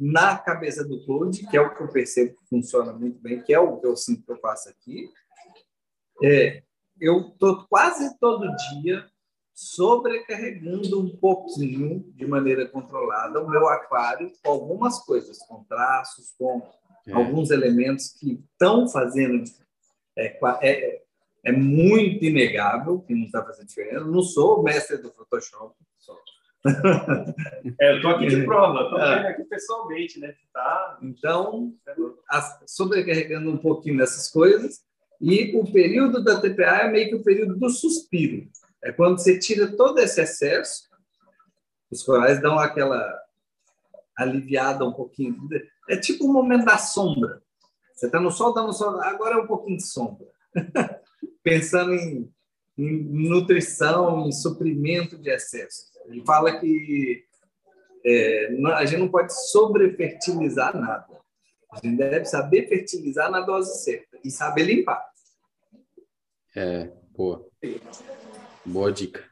na 0.01 0.39
cabeça 0.39 0.82
do 0.82 1.05
Claude, 1.05 1.47
que 1.47 1.56
é 1.56 1.61
o 1.61 1.74
que 1.74 1.82
eu 1.82 1.89
percebo 1.89 2.36
que 2.36 2.48
funciona 2.48 2.90
muito 2.93 3.20
bem, 3.20 3.43
que 3.43 3.52
é 3.52 3.59
o 3.59 3.78
que 3.78 3.86
eu 3.86 3.94
sinto 3.94 4.24
que 4.24 4.32
eu 4.32 4.39
faço 4.39 4.70
aqui, 4.70 5.11
é, 6.23 6.62
eu 6.98 7.28
estou 7.28 7.66
quase 7.66 8.19
todo 8.19 8.48
dia 8.81 9.06
sobrecarregando 9.52 11.01
um 11.01 11.15
pouquinho, 11.16 12.11
de 12.15 12.27
maneira 12.27 12.66
controlada, 12.66 13.43
o 13.43 13.51
meu 13.51 13.69
aquário 13.69 14.32
com 14.43 14.51
algumas 14.51 15.01
coisas, 15.01 15.39
com 15.47 15.65
traços, 15.65 16.32
com 16.39 16.62
é. 17.06 17.12
alguns 17.12 17.51
elementos 17.51 18.09
que 18.09 18.43
estão 18.52 18.89
fazendo. 18.89 19.44
É, 20.16 20.39
é, 20.62 21.04
é, 21.45 21.53
muito 21.53 22.25
inegável 22.25 23.01
que 23.01 23.15
não 23.15 23.27
está 23.27 23.45
fazendo 23.45 23.66
diferença. 23.66 23.97
Eu 23.97 24.07
não 24.07 24.23
sou 24.23 24.61
o 24.61 24.62
mestre 24.62 24.99
do 24.99 25.12
Photoshop, 25.12 25.75
só. 25.99 26.16
É, 27.81 27.93
eu 27.93 27.97
estou 27.97 28.11
aqui 28.12 28.27
de 28.27 28.45
prova, 28.45 28.85
estou 28.85 28.99
é. 29.01 29.16
vendo 29.16 29.27
aqui 29.27 29.45
pessoalmente, 29.45 30.21
né? 30.21 30.35
Tá... 30.53 30.99
Então, 31.03 31.75
sobrecarregando 32.66 33.51
um 33.51 33.57
pouquinho 33.57 33.99
dessas 33.99 34.31
coisas, 34.31 34.83
e 35.21 35.57
o 35.57 35.71
período 35.71 36.23
da 36.23 36.41
TPA 36.41 36.83
é 36.83 36.91
meio 36.91 37.09
que 37.09 37.15
o 37.16 37.23
período 37.23 37.57
do 37.57 37.69
suspiro. 37.69 38.49
É 38.83 38.93
quando 38.93 39.19
você 39.19 39.39
tira 39.39 39.77
todo 39.77 39.99
esse 39.99 40.21
excesso, 40.21 40.89
os 41.91 42.03
corais 42.03 42.41
dão 42.41 42.59
aquela 42.59 43.19
aliviada 44.16 44.85
um 44.85 44.93
pouquinho. 44.93 45.49
É 45.89 45.97
tipo 45.97 46.25
o 46.25 46.31
um 46.31 46.33
momento 46.33 46.65
da 46.65 46.79
sombra. 46.79 47.43
Você 47.95 48.07
está 48.07 48.21
no 48.21 48.31
sol, 48.31 48.51
está 48.51 48.62
no 48.62 48.73
sol, 48.73 49.01
agora 49.01 49.37
é 49.37 49.39
um 49.39 49.47
pouquinho 49.47 49.77
de 49.77 49.87
sombra. 49.87 50.27
Pensando 51.43 51.93
em, 51.95 52.31
em, 52.77 53.03
nutrição, 53.29 54.27
em 54.27 54.33
suprimento 54.33 55.19
de 55.19 55.31
excesso. 55.31 55.93
Ele 56.07 56.23
fala 56.25 56.59
que 56.59 57.25
é, 58.05 58.49
a 58.75 58.85
gente 58.85 59.01
não 59.01 59.09
pode 59.09 59.33
sobrefertilizar 59.51 60.77
nada. 60.77 61.07
A 61.71 61.81
gente 61.83 61.97
deve 61.97 62.25
saber 62.25 62.69
fertilizar 62.69 63.31
na 63.31 63.41
dose 63.41 63.83
certa 63.83 64.19
e 64.25 64.31
saber 64.31 64.65
limpar. 64.65 65.05
É, 66.55 66.91
boa. 67.17 67.45
Boa 68.65 68.93
dica. 68.93 69.25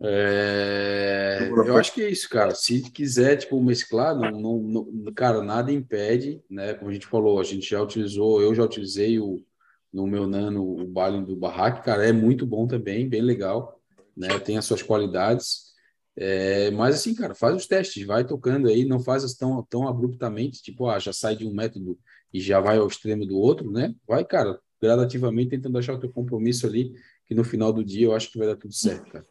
É, 0.00 1.50
eu 1.50 1.76
acho 1.76 1.92
que 1.92 2.02
é 2.02 2.08
isso, 2.08 2.28
cara. 2.30 2.54
Se 2.54 2.80
quiser, 2.90 3.36
tipo, 3.36 3.60
mesclar, 3.60 4.14
não, 4.14 4.58
não, 4.60 5.12
cara, 5.12 5.42
nada 5.42 5.72
impede, 5.72 6.42
né? 6.48 6.74
Como 6.74 6.90
a 6.90 6.94
gente 6.94 7.06
falou, 7.06 7.40
a 7.40 7.44
gente 7.44 7.68
já 7.68 7.82
utilizou, 7.82 8.40
eu 8.40 8.54
já 8.54 8.62
utilizei 8.62 9.18
o, 9.18 9.44
no 9.92 10.06
meu 10.06 10.26
nano 10.26 10.62
o 10.62 10.86
baile 10.86 11.24
do 11.24 11.36
barraque, 11.36 11.84
cara, 11.84 12.06
é 12.06 12.12
muito 12.12 12.46
bom 12.46 12.66
também, 12.66 13.08
bem 13.08 13.22
legal, 13.22 13.80
né? 14.16 14.38
Tem 14.38 14.58
as 14.58 14.64
suas 14.64 14.82
qualidades. 14.82 15.68
É, 16.16 16.70
mas 16.72 16.96
assim, 16.96 17.14
cara, 17.14 17.34
faz 17.34 17.54
os 17.56 17.66
testes, 17.66 18.04
vai 18.04 18.24
tocando 18.26 18.68
aí, 18.68 18.84
não 18.84 18.98
faz 19.00 19.32
tão, 19.34 19.62
tão 19.70 19.86
abruptamente, 19.86 20.62
tipo, 20.62 20.88
ah, 20.88 20.98
já 20.98 21.12
sai 21.12 21.36
de 21.36 21.46
um 21.46 21.54
método 21.54 21.98
e 22.32 22.40
já 22.40 22.60
vai 22.60 22.78
ao 22.78 22.88
extremo 22.88 23.24
do 23.24 23.36
outro, 23.38 23.70
né? 23.70 23.94
Vai, 24.06 24.24
cara, 24.24 24.58
gradativamente 24.80 25.50
tentando 25.50 25.78
achar 25.78 25.94
o 25.94 26.00
teu 26.00 26.10
compromisso 26.10 26.66
ali 26.66 26.92
que 27.26 27.34
no 27.34 27.44
final 27.44 27.72
do 27.72 27.84
dia 27.84 28.06
eu 28.06 28.14
acho 28.14 28.32
que 28.32 28.38
vai 28.38 28.48
dar 28.48 28.56
tudo 28.56 28.74
certo, 28.74 29.12
cara. 29.12 29.26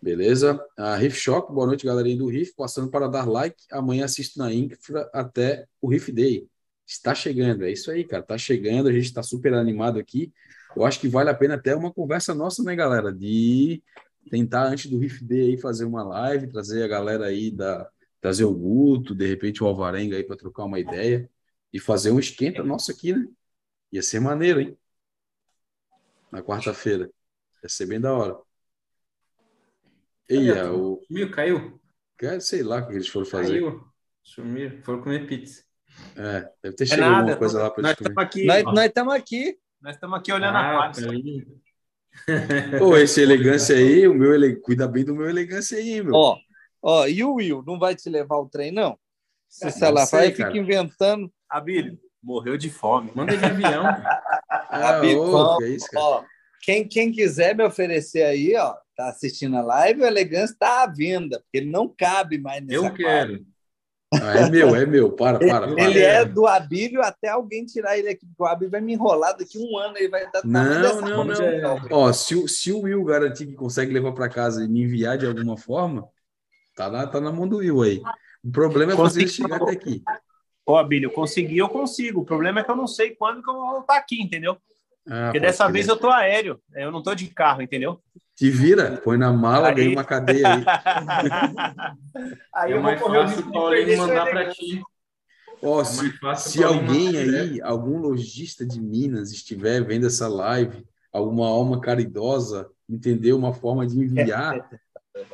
Beleza? 0.00 0.62
A 0.76 0.96
Riff 0.96 1.16
Shock, 1.16 1.52
boa 1.52 1.66
noite, 1.66 1.86
galerinha 1.86 2.18
do 2.18 2.26
Riff. 2.26 2.54
Passando 2.54 2.90
para 2.90 3.08
dar 3.08 3.26
like. 3.26 3.56
Amanhã 3.72 4.04
assisto 4.04 4.38
na 4.38 4.52
Infra 4.52 5.08
até 5.14 5.66
o 5.80 5.88
Riff 5.88 6.12
Day. 6.12 6.46
Está 6.86 7.14
chegando, 7.14 7.64
é 7.64 7.72
isso 7.72 7.90
aí, 7.90 8.04
cara. 8.04 8.22
Está 8.22 8.36
chegando, 8.36 8.88
a 8.88 8.92
gente 8.92 9.06
está 9.06 9.22
super 9.22 9.54
animado 9.54 9.98
aqui. 9.98 10.32
Eu 10.76 10.84
acho 10.84 11.00
que 11.00 11.08
vale 11.08 11.30
a 11.30 11.34
pena 11.34 11.54
até 11.54 11.74
uma 11.74 11.92
conversa 11.92 12.34
nossa, 12.34 12.62
né, 12.62 12.74
galera? 12.74 13.12
De 13.12 13.82
tentar, 14.30 14.66
antes 14.66 14.90
do 14.90 14.98
Riff 14.98 15.24
Day, 15.24 15.52
aí, 15.52 15.58
fazer 15.58 15.84
uma 15.84 16.02
live, 16.02 16.50
trazer 16.50 16.82
a 16.82 16.88
galera 16.88 17.26
aí 17.26 17.50
da. 17.50 17.88
Trazer 18.20 18.44
o 18.44 18.54
Guto, 18.54 19.14
de 19.14 19.26
repente 19.26 19.62
o 19.62 19.66
Alvarenga 19.66 20.16
aí 20.16 20.24
para 20.24 20.36
trocar 20.36 20.64
uma 20.64 20.80
ideia 20.80 21.28
e 21.70 21.78
fazer 21.78 22.10
um 22.10 22.18
esquenta 22.18 22.62
nosso 22.62 22.90
aqui, 22.90 23.12
né? 23.12 23.26
Ia 23.92 24.02
ser 24.02 24.18
maneiro, 24.18 24.60
hein? 24.60 24.78
na 26.34 26.42
quarta-feira. 26.42 27.08
Vai 27.62 27.70
ser 27.70 27.86
bem 27.86 28.00
da 28.00 28.12
hora. 28.12 28.36
E 30.28 30.50
é, 30.50 30.68
o. 30.68 31.00
Sumiu, 31.06 31.30
caiu? 31.30 31.80
Sei 32.40 32.62
lá 32.62 32.78
o 32.78 32.88
que 32.88 32.94
eles 32.94 33.08
foram 33.08 33.26
fazer. 33.26 33.60
Caiu. 33.60 33.84
Sumiu, 34.22 34.82
foram 34.82 35.02
comer 35.02 35.26
pizza. 35.28 35.63
É, 36.16 36.48
deve 36.62 36.76
ter 36.76 36.84
é 36.84 36.86
chegado 36.86 37.14
alguma 37.14 37.36
coisa 37.36 37.62
lá 37.62 37.70
para 37.70 37.88
eles 37.88 37.98
comer. 37.98 38.14
Aqui, 38.18 38.46
nós, 38.46 38.64
nós 38.64 38.84
estamos 38.86 39.14
aqui. 39.14 39.58
Nós 39.80 39.94
estamos 39.94 40.18
aqui 40.18 40.32
olhando 40.32 40.56
ah, 40.56 40.68
a 40.68 40.72
quadra. 40.72 41.12
Pô, 42.78 42.96
esse 42.96 43.20
elegância 43.20 43.76
aí, 43.76 44.06
o 44.06 44.14
meu 44.14 44.34
ele... 44.34 44.56
cuida 44.56 44.86
bem 44.86 45.04
do 45.04 45.14
meu 45.14 45.28
elegância 45.28 45.76
aí, 45.76 46.02
meu. 46.02 46.14
Ó, 46.14 46.38
ó, 46.82 47.06
e 47.06 47.24
o 47.24 47.34
Will, 47.34 47.62
não 47.66 47.78
vai 47.78 47.94
te 47.94 48.08
levar 48.08 48.36
o 48.36 48.48
trem, 48.48 48.70
não? 48.70 48.96
Se, 49.48 49.70
se 49.70 49.84
ela 49.84 50.04
vai, 50.04 50.32
fica 50.32 50.56
inventando. 50.56 51.30
Abílio, 51.48 51.98
morreu 52.22 52.56
de 52.56 52.70
fome. 52.70 53.10
Manda 53.14 53.36
de 53.36 53.44
avião. 53.44 53.84
Ah, 54.48 55.00
ô, 55.00 55.56
que 55.58 55.64
é 55.64 55.68
isso, 55.68 55.88
cara? 55.90 56.04
Ó, 56.04 56.24
quem, 56.62 56.88
quem 56.88 57.12
quiser 57.12 57.54
me 57.54 57.64
oferecer 57.64 58.22
aí, 58.22 58.56
ó, 58.56 58.74
tá 58.96 59.08
assistindo 59.08 59.56
a 59.56 59.62
live, 59.62 60.02
o 60.02 60.06
Elegância 60.06 60.52
está 60.52 60.82
à 60.82 60.86
venda, 60.86 61.40
porque 61.40 61.58
ele 61.58 61.70
não 61.70 61.88
cabe 61.88 62.38
mais 62.38 62.64
nessa 62.64 62.86
Eu 62.86 62.94
quero. 62.94 63.44
Ah, 64.22 64.38
é 64.40 64.50
meu, 64.50 64.74
é 64.74 64.86
meu, 64.86 65.12
para, 65.12 65.38
para. 65.38 65.70
Ele, 65.70 65.82
ele 65.82 65.98
é 66.00 66.24
do 66.24 66.46
Abílio 66.46 67.02
até 67.02 67.28
alguém 67.28 67.64
tirar 67.64 67.98
ele 67.98 68.08
aqui, 68.08 68.26
porque 68.26 68.42
o 68.42 68.46
Abílio 68.46 68.70
vai 68.70 68.80
me 68.80 68.92
enrolar 68.92 69.36
daqui 69.36 69.58
um 69.58 69.76
ano, 69.78 69.96
ele 69.96 70.08
vai 70.08 70.24
estar. 70.24 70.42
Não, 70.44 71.00
não, 71.00 71.24
não. 71.24 71.60
não. 71.60 71.88
Ó, 71.90 72.12
se, 72.12 72.34
o, 72.34 72.48
se 72.48 72.72
o 72.72 72.80
Will 72.80 73.04
garantir 73.04 73.46
que 73.46 73.54
consegue 73.54 73.92
levar 73.92 74.12
para 74.12 74.28
casa 74.28 74.64
e 74.64 74.68
me 74.68 74.82
enviar 74.82 75.18
de 75.18 75.26
alguma 75.26 75.56
forma, 75.56 76.08
tá 76.74 76.90
na, 76.90 77.06
tá 77.06 77.20
na 77.20 77.32
mão 77.32 77.48
do 77.48 77.58
Will 77.58 77.82
aí. 77.82 78.02
O 78.44 78.50
problema 78.50 78.92
é 78.92 78.96
ele 79.16 79.28
chegar 79.28 79.62
até 79.62 79.72
aqui. 79.72 80.02
Ô, 80.66 80.76
Abílio, 80.76 81.10
conseguir 81.10 81.58
eu 81.58 81.68
consigo. 81.68 82.20
O 82.20 82.24
problema 82.24 82.60
é 82.60 82.64
que 82.64 82.70
eu 82.70 82.76
não 82.76 82.86
sei 82.86 83.14
quando 83.14 83.42
que 83.42 83.50
eu 83.50 83.54
vou 83.54 83.70
voltar 83.70 83.96
aqui, 83.96 84.20
entendeu? 84.20 84.56
Ah, 85.06 85.26
Porque 85.26 85.40
dessa 85.40 85.68
vez 85.68 85.86
eu 85.86 85.96
tô 85.96 86.08
aéreo, 86.08 86.60
eu 86.74 86.90
não 86.90 87.02
tô 87.02 87.14
de 87.14 87.26
carro, 87.28 87.60
entendeu? 87.60 88.00
Te 88.34 88.50
vira, 88.50 89.00
põe 89.04 89.18
na 89.18 89.32
mala, 89.32 89.68
aí... 89.68 89.74
ganha 89.74 89.90
uma 89.90 90.04
cadeia 90.04 90.54
aí. 90.54 90.64
aí 92.54 92.72
é 92.72 92.76
eu 92.76 92.82
mais 92.82 92.98
vou 92.98 93.10
fácil 93.10 93.46
o 93.46 93.52
Paulinho 93.52 93.98
mandar 93.98 94.26
para 94.26 94.48
ti. 94.50 94.82
Ó, 95.62 95.80
é 95.80 95.84
se, 95.84 96.12
se 96.36 96.64
alguém 96.64 97.16
aí, 97.16 97.60
algum 97.62 97.98
lojista 97.98 98.66
de 98.66 98.80
Minas 98.80 99.30
estiver 99.30 99.82
vendo 99.82 100.06
essa 100.06 100.26
live, 100.26 100.84
alguma 101.12 101.46
alma 101.46 101.80
caridosa, 101.80 102.68
entendeu 102.88 103.36
uma 103.36 103.52
forma 103.52 103.86
de 103.86 103.98
enviar 103.98 104.68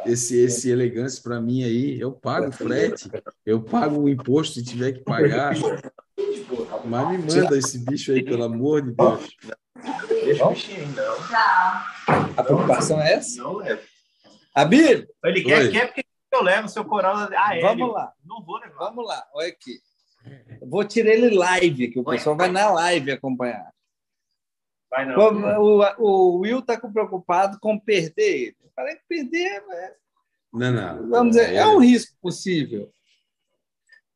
esse 0.05 0.39
esse 0.39 0.71
elegância 0.71 1.23
para 1.23 1.41
mim 1.41 1.65
aí, 1.65 1.99
eu 1.99 2.13
pago 2.13 2.49
o 2.49 2.53
frete, 2.53 3.11
eu 3.47 3.63
pago 3.63 4.01
o 4.01 4.09
imposto 4.09 4.55
se 4.55 4.65
tiver 4.65 4.93
que 4.93 5.01
pagar. 5.01 5.55
Mas 6.85 7.09
me 7.09 7.19
manda 7.19 7.57
esse 7.57 7.79
bicho 7.79 8.13
aí, 8.13 8.23
pelo 8.23 8.45
amor 8.45 8.83
de 8.83 8.93
Deus. 8.93 9.37
Deixa 10.09 10.47
o 10.47 10.51
bichinho, 10.51 10.89
não. 10.89 11.15
A 12.37 12.43
preocupação 12.43 13.01
é 13.01 13.15
essa? 13.15 13.43
Não 13.43 13.57
leva. 13.57 13.81
Abir! 14.55 15.09
Ele 15.25 15.43
quer, 15.43 15.71
quer 15.71 15.87
porque 15.87 16.05
eu 16.33 16.43
levo 16.43 16.69
seu 16.69 16.85
coral 16.85 17.17
aéreo. 17.17 17.63
Vamos 17.63 17.95
lá. 17.95 18.13
Não 18.25 18.43
vou 18.43 18.59
levar. 18.59 18.79
Vamos 18.79 19.07
lá, 19.07 19.27
olha 19.33 19.49
aqui. 19.49 19.81
vou 20.63 20.85
tirar 20.85 21.13
ele 21.13 21.37
live, 21.37 21.89
que 21.89 21.99
o 21.99 22.05
pessoal 22.05 22.37
vai 22.37 22.51
na 22.51 22.71
live 22.71 23.13
acompanhar. 23.13 23.71
Vai 24.91 25.07
não. 25.07 25.17
O, 25.19 25.81
o, 25.81 25.85
o 25.99 26.39
Will 26.41 26.59
está 26.59 26.79
preocupado 26.79 27.59
com 27.61 27.79
perder 27.79 28.47
ele. 28.49 28.57
Falei 28.75 28.97
que 28.97 29.03
perder 29.09 29.63
é, 29.71 29.95
não, 30.53 30.73
não. 30.73 31.09
Vamos 31.09 31.37
dizer, 31.37 31.53
é, 31.53 31.57
é 31.57 31.67
um 31.67 31.79
risco 31.79 32.17
possível. 32.21 32.93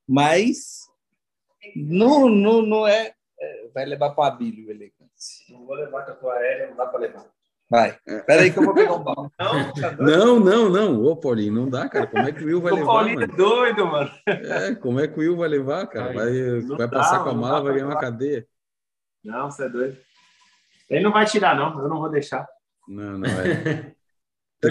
Mas 0.06 0.88
não, 1.76 2.28
não, 2.28 2.60
não 2.62 2.86
é, 2.86 3.14
é 3.40 3.68
Vai 3.72 3.86
levar 3.86 4.10
para 4.10 4.24
o 4.24 4.26
Abílio, 4.26 4.70
elegante. 4.70 5.04
Não 5.48 5.64
vou 5.64 5.76
levar 5.76 6.04
com 6.04 6.10
a 6.10 6.14
tua 6.14 6.34
aérea, 6.34 6.68
não 6.68 6.76
dá 6.76 6.86
para 6.86 7.00
levar. 7.00 7.26
Vai. 7.70 7.98
Espera 8.06 8.42
aí 8.42 8.52
que 8.52 8.58
eu 8.58 8.64
vou 8.64 8.74
pegar 8.74 8.94
um 8.94 9.02
balão. 9.02 9.30
Não, 9.98 10.38
não, 10.38 10.68
não. 10.68 11.02
Ô, 11.02 11.16
Paulinho, 11.16 11.54
não 11.54 11.68
dá, 11.68 11.88
cara. 11.88 12.06
Como 12.06 12.28
é 12.28 12.30
que 12.30 12.44
o 12.44 12.46
Will 12.46 12.60
vai 12.60 12.72
o 12.72 12.76
levar, 12.76 12.92
Paulinho 12.92 13.20
mano? 13.20 13.32
é 13.32 13.36
doido, 13.36 13.86
mano. 13.86 14.10
É, 14.26 14.74
como 14.74 15.00
é 15.00 15.08
que 15.08 15.14
o 15.16 15.20
Will 15.20 15.36
vai 15.36 15.48
levar, 15.48 15.86
cara? 15.86 16.12
Vai, 16.12 16.60
vai 16.60 16.76
dá, 16.78 16.88
passar 16.88 17.24
com 17.24 17.30
a 17.30 17.34
mala, 17.34 17.62
vai 17.62 17.72
ganhar 17.74 17.86
uma 17.86 17.98
cadeia. 17.98 18.46
Não, 19.24 19.50
você 19.50 19.64
é 19.64 19.68
doido. 19.68 19.96
Ele 20.94 21.02
não 21.02 21.12
vai 21.12 21.26
tirar, 21.26 21.56
não. 21.56 21.80
Eu 21.82 21.88
não 21.88 21.98
vou 21.98 22.08
deixar. 22.08 22.46
Não, 22.86 23.18
não 23.18 23.28
é. 23.28 23.94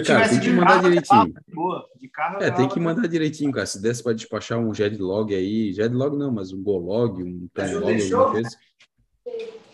cara, 0.06 0.28
tem 0.28 0.40
que 0.40 0.50
mandar 0.50 0.80
direitinho. 0.80 1.34
Boa. 1.52 1.86
De 1.96 2.08
carro, 2.08 2.42
é, 2.42 2.50
tem 2.50 2.68
que 2.68 2.80
mandar 2.80 3.06
direitinho, 3.06 3.52
cara. 3.52 3.66
Se 3.66 3.80
desse 3.80 4.02
para 4.02 4.14
despachar 4.14 4.58
um 4.58 4.72
Jedlog 4.72 5.34
aí, 5.34 5.72
Jedlog 5.72 6.16
não, 6.16 6.32
mas 6.32 6.50
um 6.50 6.62
Golog, 6.62 7.22
um 7.22 7.46
Tanlog, 7.52 8.02
alguma 8.02 8.30
coisa. 8.32 8.56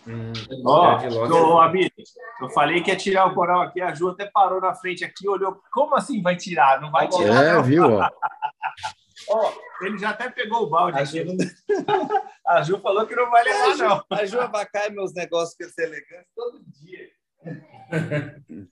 Hum, 0.07 0.33
Ó, 0.65 0.97
oh, 0.97 2.43
eu 2.43 2.49
falei 2.49 2.81
que 2.81 2.89
ia 2.89 2.97
tirar 2.97 3.27
o 3.27 3.35
coral 3.35 3.61
aqui, 3.61 3.79
a 3.79 3.93
Ju 3.93 4.09
até 4.09 4.25
parou 4.25 4.59
na 4.59 4.73
frente 4.73 5.05
aqui, 5.05 5.29
olhou, 5.29 5.61
como 5.71 5.95
assim 5.95 6.23
vai 6.23 6.35
tirar? 6.35 6.81
Não 6.81 6.89
vai 6.89 7.07
tirar. 7.07 7.43
É, 7.43 7.53
não. 7.53 7.63
viu? 7.63 7.83
Ó. 7.83 8.09
Ó, 9.33 9.53
ele 9.81 9.97
já 9.97 10.09
até 10.09 10.29
pegou 10.29 10.63
o 10.63 10.69
balde. 10.69 10.99
A 10.99 11.05
Ju, 11.05 11.19
a 12.45 12.61
Ju 12.61 12.79
falou 12.79 13.07
que 13.07 13.15
não 13.15 13.31
vai 13.31 13.43
levar, 13.43 13.77
não. 13.77 14.05
A 14.09 14.25
Ju 14.25 14.39
abacai 14.39 14.89
meus 14.89 15.13
negócios 15.13 15.55
que 15.55 15.67
ser 15.69 15.83
elegante 15.83 16.27
todo 16.35 16.61
dia. 16.65 17.09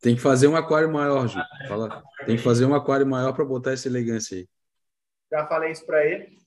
Tem 0.00 0.14
que 0.14 0.20
fazer 0.20 0.46
um 0.46 0.54
aquário 0.54 0.92
maior, 0.92 1.26
Ju. 1.26 1.40
Fala. 1.66 2.02
Tem 2.26 2.36
que 2.36 2.42
fazer 2.42 2.66
um 2.66 2.74
aquário 2.74 3.06
maior 3.06 3.32
para 3.32 3.44
botar 3.44 3.72
essa 3.72 3.88
elegância 3.88 4.36
aí. 4.36 4.48
Já 5.32 5.46
falei 5.46 5.72
isso 5.72 5.84
para 5.86 6.04
ele. 6.06 6.38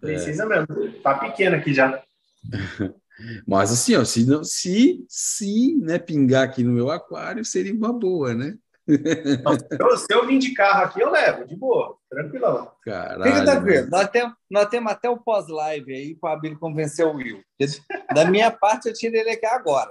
Precisa 0.00 0.44
é. 0.44 0.46
mesmo. 0.46 1.00
Tá 1.02 1.18
pequeno 1.18 1.56
aqui 1.56 1.72
já. 1.72 2.02
Mas 3.46 3.70
assim, 3.70 3.94
ó, 3.96 4.04
se, 4.04 4.26
não, 4.26 4.42
se, 4.42 5.04
se 5.08 5.76
né, 5.76 5.98
pingar 5.98 6.44
aqui 6.44 6.64
no 6.64 6.72
meu 6.72 6.90
aquário, 6.90 7.44
seria 7.44 7.72
uma 7.74 7.92
boa, 7.92 8.34
né? 8.34 8.56
Então, 9.72 9.96
se 9.96 10.06
eu 10.10 10.26
vim 10.26 10.38
de 10.38 10.52
carro 10.54 10.84
aqui, 10.84 11.00
eu 11.00 11.10
levo, 11.10 11.46
de 11.46 11.56
boa, 11.56 11.96
tranquilão. 12.08 12.70
Caralho, 12.84 13.24
Fica 13.24 13.44
tranquilo, 13.44 13.88
nós 13.90 14.08
temos, 14.08 14.34
nós 14.50 14.66
temos 14.68 14.92
até 14.92 15.08
o 15.08 15.18
pós-live 15.18 15.92
aí 15.94 16.14
para 16.14 16.34
a 16.34 16.36
Bíblia 16.36 16.58
convencer 16.58 17.06
o 17.06 17.14
Will. 17.14 17.42
Da 18.14 18.24
minha 18.24 18.50
parte, 18.50 18.88
eu 18.88 18.94
tiro 18.94 19.16
ele 19.16 19.30
aqui 19.30 19.46
agora. 19.46 19.90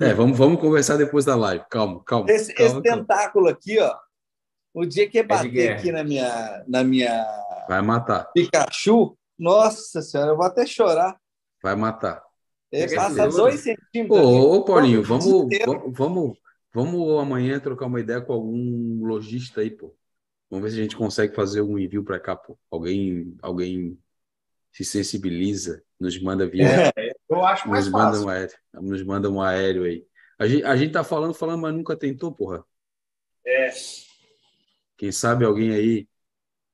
É, 0.00 0.14
vamos, 0.14 0.36
vamos 0.36 0.60
conversar 0.60 0.96
depois 0.96 1.24
da 1.24 1.36
live. 1.36 1.64
Calma, 1.70 2.02
calma. 2.04 2.30
Esse, 2.30 2.52
calma, 2.54 2.72
esse 2.72 2.82
tentáculo 2.82 3.48
aqui, 3.48 3.78
ó. 3.78 3.96
O 4.74 4.84
dia 4.84 5.08
que 5.08 5.22
bater 5.22 5.72
aqui 5.72 5.92
na 5.92 6.02
minha, 6.02 6.64
na 6.66 6.82
minha. 6.82 7.24
Vai 7.68 7.80
matar. 7.80 8.24
Pikachu, 8.32 9.16
nossa 9.38 10.02
senhora, 10.02 10.32
eu 10.32 10.36
vou 10.36 10.44
até 10.44 10.66
chorar. 10.66 11.16
Vai 11.62 11.76
matar. 11.76 12.22
Ele 12.72 12.94
passa 12.94 13.28
dois 13.28 13.60
centímetros. 13.60 14.20
Ô, 14.20 14.56
ô 14.56 14.64
Paulinho, 14.64 15.02
vamos, 15.02 15.24
vamos, 15.24 15.96
vamos, 15.96 16.38
vamos 16.74 17.20
amanhã 17.20 17.60
trocar 17.60 17.86
uma 17.86 18.00
ideia 18.00 18.20
com 18.20 18.32
algum 18.32 19.04
lojista 19.06 19.60
aí, 19.60 19.70
pô. 19.70 19.96
Vamos 20.50 20.64
ver 20.64 20.70
se 20.74 20.80
a 20.80 20.82
gente 20.82 20.96
consegue 20.96 21.34
fazer 21.34 21.62
um 21.62 21.78
envio 21.78 22.04
para 22.04 22.20
cá, 22.20 22.36
pô. 22.36 22.58
Alguém, 22.70 23.36
alguém 23.40 23.98
se 24.72 24.84
sensibiliza, 24.84 25.82
nos 25.98 26.20
manda 26.20 26.46
via. 26.46 26.92
É, 26.96 27.12
eu 27.30 27.44
acho 27.44 27.68
mais 27.68 27.86
nos 27.86 27.92
fácil. 27.92 28.20
Manda 28.20 28.26
um 28.26 28.28
aéreo, 28.28 28.58
nos 28.74 29.02
manda 29.02 29.30
um 29.30 29.40
aéreo 29.40 29.84
aí. 29.84 30.06
A 30.38 30.46
gente, 30.46 30.64
a 30.64 30.76
gente 30.76 30.92
tá 30.92 31.04
falando, 31.04 31.32
falando, 31.32 31.60
mas 31.60 31.74
nunca 31.74 31.96
tentou, 31.96 32.32
porra. 32.32 32.64
É. 33.46 33.70
Quem 34.96 35.12
sabe 35.12 35.44
alguém 35.44 35.70
aí 35.70 36.08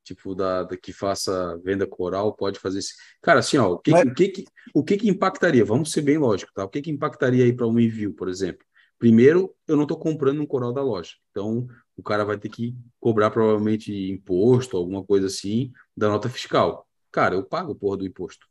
tipo 0.02 0.34
da, 0.34 0.64
da, 0.64 0.76
que 0.76 0.92
faça 0.92 1.56
venda 1.62 1.86
coral 1.86 2.34
pode 2.34 2.58
fazer 2.58 2.80
isso. 2.80 2.94
Cara, 3.22 3.40
assim, 3.40 3.58
ó, 3.58 3.72
o 3.72 3.78
que, 3.78 3.90
Mas... 3.90 4.06
o 4.06 4.14
que, 4.14 4.28
que, 4.28 4.44
o 4.74 4.84
que, 4.84 4.96
que 4.96 5.08
impactaria? 5.08 5.64
Vamos 5.64 5.92
ser 5.92 6.02
bem 6.02 6.18
lógico, 6.18 6.52
tá? 6.54 6.64
O 6.64 6.68
que, 6.68 6.82
que 6.82 6.90
impactaria 6.90 7.44
aí 7.44 7.52
para 7.52 7.66
um 7.66 7.78
envio, 7.78 8.12
por 8.12 8.28
exemplo? 8.28 8.66
Primeiro, 9.00 9.56
eu 9.66 9.76
não 9.76 9.84
estou 9.84 9.98
comprando 9.98 10.42
um 10.42 10.46
coral 10.46 10.74
da 10.74 10.82
loja, 10.82 11.14
então 11.30 11.66
o 11.96 12.02
cara 12.02 12.22
vai 12.22 12.38
ter 12.38 12.50
que 12.50 12.76
cobrar 13.00 13.30
provavelmente 13.30 13.90
imposto, 14.10 14.76
alguma 14.76 15.02
coisa 15.02 15.26
assim, 15.26 15.72
da 15.96 16.06
nota 16.06 16.28
fiscal. 16.28 16.86
Cara, 17.10 17.34
eu 17.34 17.42
pago 17.42 17.72
a 17.72 17.74
porra 17.74 17.96
do 17.96 18.06
imposto. 18.06 18.46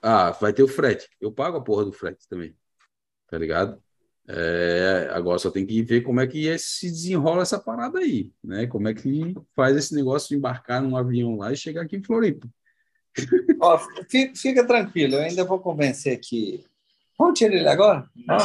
Ah, 0.00 0.30
vai 0.30 0.52
ter 0.52 0.62
o 0.62 0.68
frete. 0.68 1.08
Eu 1.20 1.32
pago 1.32 1.56
a 1.56 1.60
porra 1.60 1.84
do 1.84 1.92
frete 1.92 2.28
também. 2.28 2.56
Tá 3.28 3.36
ligado? 3.36 3.82
É, 4.28 5.08
agora 5.10 5.38
só 5.40 5.50
tem 5.50 5.66
que 5.66 5.82
ver 5.82 6.02
como 6.02 6.20
é 6.20 6.28
que 6.28 6.56
se 6.58 6.88
desenrola 6.88 7.42
essa 7.42 7.58
parada 7.58 7.98
aí, 7.98 8.32
né? 8.42 8.68
Como 8.68 8.86
é 8.86 8.94
que 8.94 9.34
faz 9.56 9.76
esse 9.76 9.92
negócio 9.96 10.28
de 10.28 10.36
embarcar 10.36 10.80
num 10.80 10.96
avião 10.96 11.36
lá 11.36 11.52
e 11.52 11.56
chegar 11.56 11.82
aqui 11.82 11.96
em 11.96 12.04
Floripa. 12.04 12.48
Ó, 13.60 13.78
fica, 14.08 14.32
fica, 14.36 14.64
tranquilo, 14.64 15.16
eu 15.16 15.22
ainda 15.22 15.44
vou 15.44 15.58
convencer 15.58 16.16
aqui. 16.16 16.64
Vamos 17.18 17.38
tirar 17.38 17.54
ele 17.54 17.68
agora? 17.68 18.08
Não, 18.26 18.38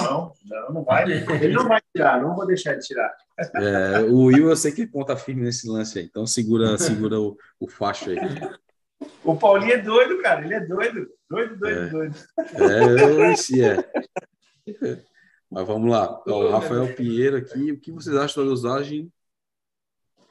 não, 0.45 0.73
não, 0.73 0.83
vai. 0.83 1.03
Ele 1.03 1.53
não 1.53 1.67
vai 1.67 1.81
tirar, 1.93 2.21
não 2.21 2.35
vou 2.35 2.47
deixar 2.47 2.71
ele 2.73 2.81
tirar. 2.81 3.13
É, 3.55 3.99
o 4.01 4.25
Will, 4.25 4.49
eu 4.49 4.55
sei 4.55 4.71
que 4.71 4.87
ponta 4.87 5.15
firme 5.15 5.43
nesse 5.43 5.67
lance 5.67 5.99
aí, 5.99 6.05
então 6.05 6.25
segura, 6.25 6.77
segura 6.77 7.19
o, 7.19 7.37
o 7.59 7.67
facho 7.67 8.11
aí. 8.11 8.17
O 9.23 9.35
Paulinho 9.35 9.73
é 9.73 9.77
doido, 9.77 10.21
cara, 10.21 10.45
ele 10.45 10.53
é 10.53 10.59
doido. 10.59 11.09
Doido, 11.29 11.57
doido, 11.57 11.79
é. 11.79 11.89
doido. 11.89 12.15
É, 12.37 13.03
eu 13.03 13.31
esse 13.31 13.63
é. 13.63 13.77
Mas 15.49 15.67
vamos 15.67 15.89
lá. 15.89 16.21
o 16.25 16.49
Rafael 16.49 16.95
Pinheiro 16.95 17.37
aqui. 17.37 17.71
O 17.71 17.79
que 17.79 17.91
vocês 17.91 18.15
acham 18.15 18.43
da 18.43 18.49
dosagem 18.49 19.11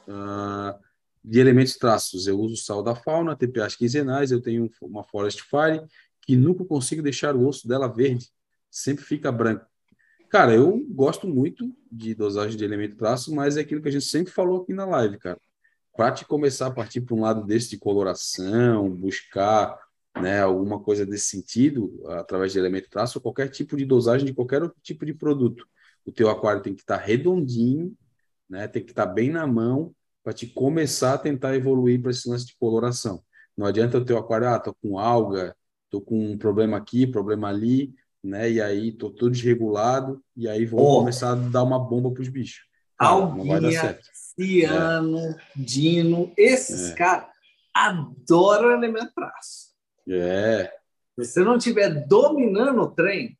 uh, 0.09 0.79
de 1.23 1.41
elementos 1.41 1.77
traços? 1.77 2.27
Eu 2.27 2.39
uso 2.39 2.57
sal 2.57 2.83
da 2.83 2.95
fauna, 2.95 3.37
TPAs 3.37 3.77
quinzenais. 3.77 4.31
Eu 4.31 4.41
tenho 4.41 4.71
uma 4.81 5.05
Forest 5.05 5.43
Fire 5.43 5.83
que 6.23 6.37
nunca 6.37 6.65
consigo 6.65 7.03
deixar 7.03 7.35
o 7.35 7.47
osso 7.47 7.67
dela 7.67 7.89
verde. 7.89 8.29
Sempre 8.71 9.05
fica 9.05 9.33
branco. 9.33 9.67
Cara, 10.31 10.55
eu 10.55 10.87
gosto 10.91 11.27
muito 11.27 11.75
de 11.91 12.15
dosagem 12.15 12.57
de 12.57 12.65
elemento 12.65 12.97
traço, 12.97 13.35
mas 13.35 13.57
é 13.57 13.63
aquilo 13.63 13.83
que 13.83 13.89
a 13.89 13.93
gente 13.93 14.05
sempre 14.05 14.33
falou 14.33 14.63
aqui 14.63 14.73
na 14.73 14.87
live, 14.87 15.19
cara. 15.19 15.41
Para 15.97 16.13
te 16.13 16.25
começar 16.25 16.69
a 16.69 16.71
partir 16.71 17.01
para 17.01 17.17
um 17.17 17.21
lado 17.21 17.45
desse 17.45 17.71
de 17.71 17.79
coloração, 17.79 18.89
buscar 18.89 19.77
né, 20.21 20.41
alguma 20.41 20.81
coisa 20.81 21.05
desse 21.05 21.27
sentido, 21.27 22.01
através 22.09 22.53
de 22.53 22.59
elemento 22.59 22.89
traço, 22.89 23.19
ou 23.19 23.23
qualquer 23.23 23.49
tipo 23.49 23.77
de 23.77 23.85
dosagem 23.85 24.27
de 24.27 24.33
qualquer 24.33 24.63
outro 24.63 24.79
tipo 24.83 25.05
de 25.05 25.15
produto. 25.15 25.67
O 26.05 26.13
teu 26.13 26.31
aquário 26.31 26.63
tem 26.63 26.75
que 26.75 26.83
estar 26.83 26.99
tá 26.99 27.05
redondinho, 27.05 27.97
né, 28.49 28.69
tem 28.69 28.85
que 28.85 28.93
estar 28.93 29.07
tá 29.07 29.13
bem 29.13 29.31
na 29.31 29.47
mão 29.47 29.93
para 30.23 30.33
te 30.33 30.47
começar 30.47 31.15
a 31.15 31.19
tentar 31.19 31.57
evoluir 31.57 32.01
para 32.01 32.11
esse 32.11 32.29
lance 32.29 32.47
de 32.47 32.57
coloração. 32.57 33.23
Não 33.57 33.67
adianta 33.67 33.99
o 33.99 34.05
teu 34.05 34.17
aquário, 34.17 34.49
ah, 34.49 34.59
tô 34.59 34.75
com 34.75 34.99
alga, 34.99 35.57
tô 35.91 36.01
com 36.01 36.33
um 36.33 36.39
problema 36.39 36.77
aqui, 36.77 37.07
problema 37.07 37.49
ali, 37.49 37.93
né, 38.23 38.51
e 38.51 38.63
aí 38.63 38.93
tô 38.93 39.11
todo 39.11 39.33
desregulado, 39.33 40.23
e 40.37 40.49
aí 40.49 40.65
vou 40.65 40.81
oh. 40.81 40.99
começar 41.01 41.33
a 41.33 41.35
dar 41.35 41.63
uma 41.63 41.79
bomba 41.79 42.11
para 42.11 42.23
os 42.23 42.29
bichos. 42.29 42.69
Alguinha, 42.99 43.99
Ciano, 44.13 45.19
é. 45.19 45.37
Dino, 45.57 46.33
esses 46.37 46.91
é. 46.91 46.95
caras 46.95 47.27
adoram 47.75 48.73
elemento 48.73 49.13
traço. 49.15 49.71
É. 50.09 50.73
Se 51.19 51.33
você 51.33 51.41
não 51.41 51.57
estiver 51.57 52.07
dominando 52.07 52.81
o 52.83 52.91
trem, 52.91 53.39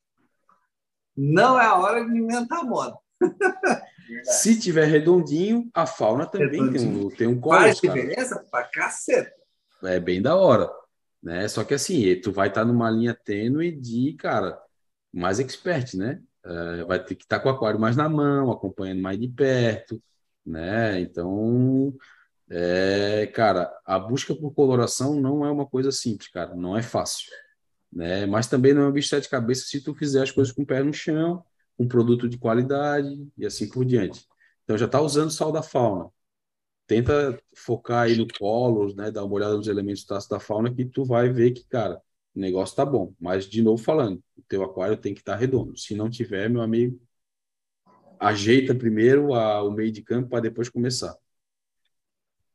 não 1.17 1.61
é 1.61 1.67
a 1.67 1.77
hora 1.77 2.05
de 2.05 2.17
inventar 2.17 2.65
moda. 2.65 2.97
Se 4.25 4.59
tiver 4.59 4.87
redondinho, 4.87 5.71
a 5.73 5.87
fauna 5.87 6.27
também 6.27 6.63
redondinho. 6.63 6.93
tem 6.93 7.07
um, 7.07 7.11
tem 7.11 7.27
um 7.27 7.41
colo. 7.41 7.61
Faz 7.61 7.81
diferença 7.81 8.35
cara. 8.37 8.47
pra 8.51 8.65
caceta. 8.65 9.33
É 9.85 10.01
bem 10.01 10.21
da 10.21 10.37
hora. 10.37 10.71
Né? 11.23 11.47
Só 11.49 11.65
que 11.65 11.75
assim, 11.75 12.19
tu 12.21 12.33
vai 12.33 12.49
estar 12.49 12.63
tá 12.63 12.67
numa 12.67 12.91
linha 12.91 13.15
tênue 13.15 13.73
de, 13.73 14.15
cara, 14.15 14.61
mais 15.13 15.39
expert, 15.41 15.97
né? 15.97 16.23
Uh, 16.45 16.87
vai 16.87 17.03
ter 17.05 17.15
que 17.15 17.25
estar 17.25 17.39
tá 17.39 17.43
com 17.43 17.49
o 17.51 17.53
aquário 17.53 17.79
mais 17.79 17.97
na 17.97 18.09
mão, 18.09 18.51
acompanhando 18.51 19.03
mais 19.03 19.19
de 19.19 19.29
perto, 19.29 20.03
né? 20.45 21.01
Então, 21.01 21.95
é, 22.51 23.27
cara, 23.29 23.73
a 23.85 23.99
busca 23.99 24.35
por 24.35 24.53
coloração 24.55 25.21
não 25.21 25.45
é 25.45 25.51
uma 25.51 25.67
coisa 25.67 25.93
simples, 25.93 26.29
cara, 26.31 26.55
não 26.57 26.77
é 26.77 26.83
fácil, 26.83 27.31
né? 27.93 28.27
Mas 28.27 28.49
também 28.49 28.75
não 28.75 28.83
é 28.83 28.89
um 28.89 28.93
bicho 28.93 29.21
de 29.21 29.29
cabeça 29.29 29.67
se 29.67 29.83
tu 29.83 29.95
fizer 29.95 30.23
as 30.23 30.31
coisas 30.33 30.53
com 30.53 30.63
o 30.63 30.67
pé 30.67 30.83
no 30.83 30.93
chão, 30.93 31.45
um 31.79 31.89
produto 31.89 32.29
de 32.29 32.39
qualidade 32.39 33.09
e 33.39 33.47
assim 33.47 33.69
por 33.69 33.85
diante. 33.85 34.27
Então 34.65 34.79
já 34.79 34.87
está 34.87 35.01
usando 35.01 35.31
sal 35.31 35.53
da 35.53 35.63
fauna. 35.63 36.11
Tenta 36.91 37.41
focar 37.55 38.07
aí 38.07 38.17
no 38.17 38.27
colo, 38.27 38.93
né? 38.97 39.13
Dar 39.13 39.25
uma 39.25 39.35
olhada 39.37 39.57
nos 39.57 39.69
elementos 39.69 40.05
da 40.29 40.41
fauna 40.41 40.75
que 40.75 40.85
tu 40.85 41.05
vai 41.05 41.29
ver 41.29 41.53
que, 41.53 41.65
cara, 41.65 42.03
o 42.35 42.41
negócio 42.41 42.75
tá 42.75 42.85
bom. 42.85 43.15
Mas 43.21 43.45
de 43.45 43.63
novo 43.63 43.81
falando, 43.81 44.21
o 44.37 44.43
teu 44.49 44.65
aquário 44.65 44.97
tem 44.97 45.15
que 45.15 45.21
estar 45.21 45.35
tá 45.35 45.39
redondo. 45.39 45.79
Se 45.79 45.95
não 45.95 46.11
tiver, 46.11 46.51
meu 46.51 46.61
amigo, 46.61 47.01
ajeita 48.19 48.75
primeiro 48.75 49.33
a, 49.35 49.63
o 49.63 49.71
meio 49.71 49.93
de 49.93 50.03
campo 50.03 50.31
para 50.31 50.41
depois 50.41 50.69
começar. 50.69 51.17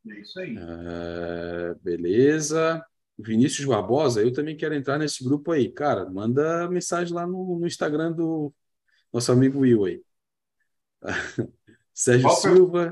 É 0.05 0.19
isso 0.19 0.37
aí. 0.37 0.53
Uh, 0.57 1.79
beleza. 1.81 2.85
Vinícius 3.17 3.65
Barbosa, 3.65 4.21
eu 4.21 4.33
também 4.33 4.57
quero 4.57 4.75
entrar 4.75 4.99
nesse 4.99 5.23
grupo 5.23 5.53
aí. 5.53 5.71
Cara, 5.71 6.09
manda 6.09 6.69
mensagem 6.69 7.13
lá 7.13 7.25
no, 7.25 7.57
no 7.57 7.65
Instagram 7.65 8.11
do 8.11 8.53
nosso 9.13 9.31
amigo 9.31 9.59
Will 9.59 9.85
aí. 9.85 10.01
Sérgio 11.93 12.27
Qual 12.27 12.35
Silva. 12.35 12.89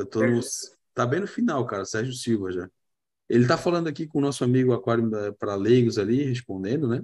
Eu 0.00 0.06
tô 0.06 0.26
no, 0.26 0.40
tá 0.94 1.06
bem 1.06 1.20
no 1.20 1.26
final, 1.26 1.66
cara. 1.66 1.84
Sérgio 1.84 2.12
Silva 2.12 2.52
já. 2.52 2.68
Ele 3.28 3.46
tá 3.46 3.56
falando 3.56 3.86
aqui 3.86 4.06
com 4.06 4.18
o 4.18 4.22
nosso 4.22 4.42
amigo 4.42 4.72
Aquário 4.72 5.08
para 5.38 5.54
Leigos 5.54 5.98
ali, 5.98 6.24
respondendo, 6.24 6.88
né? 6.88 7.02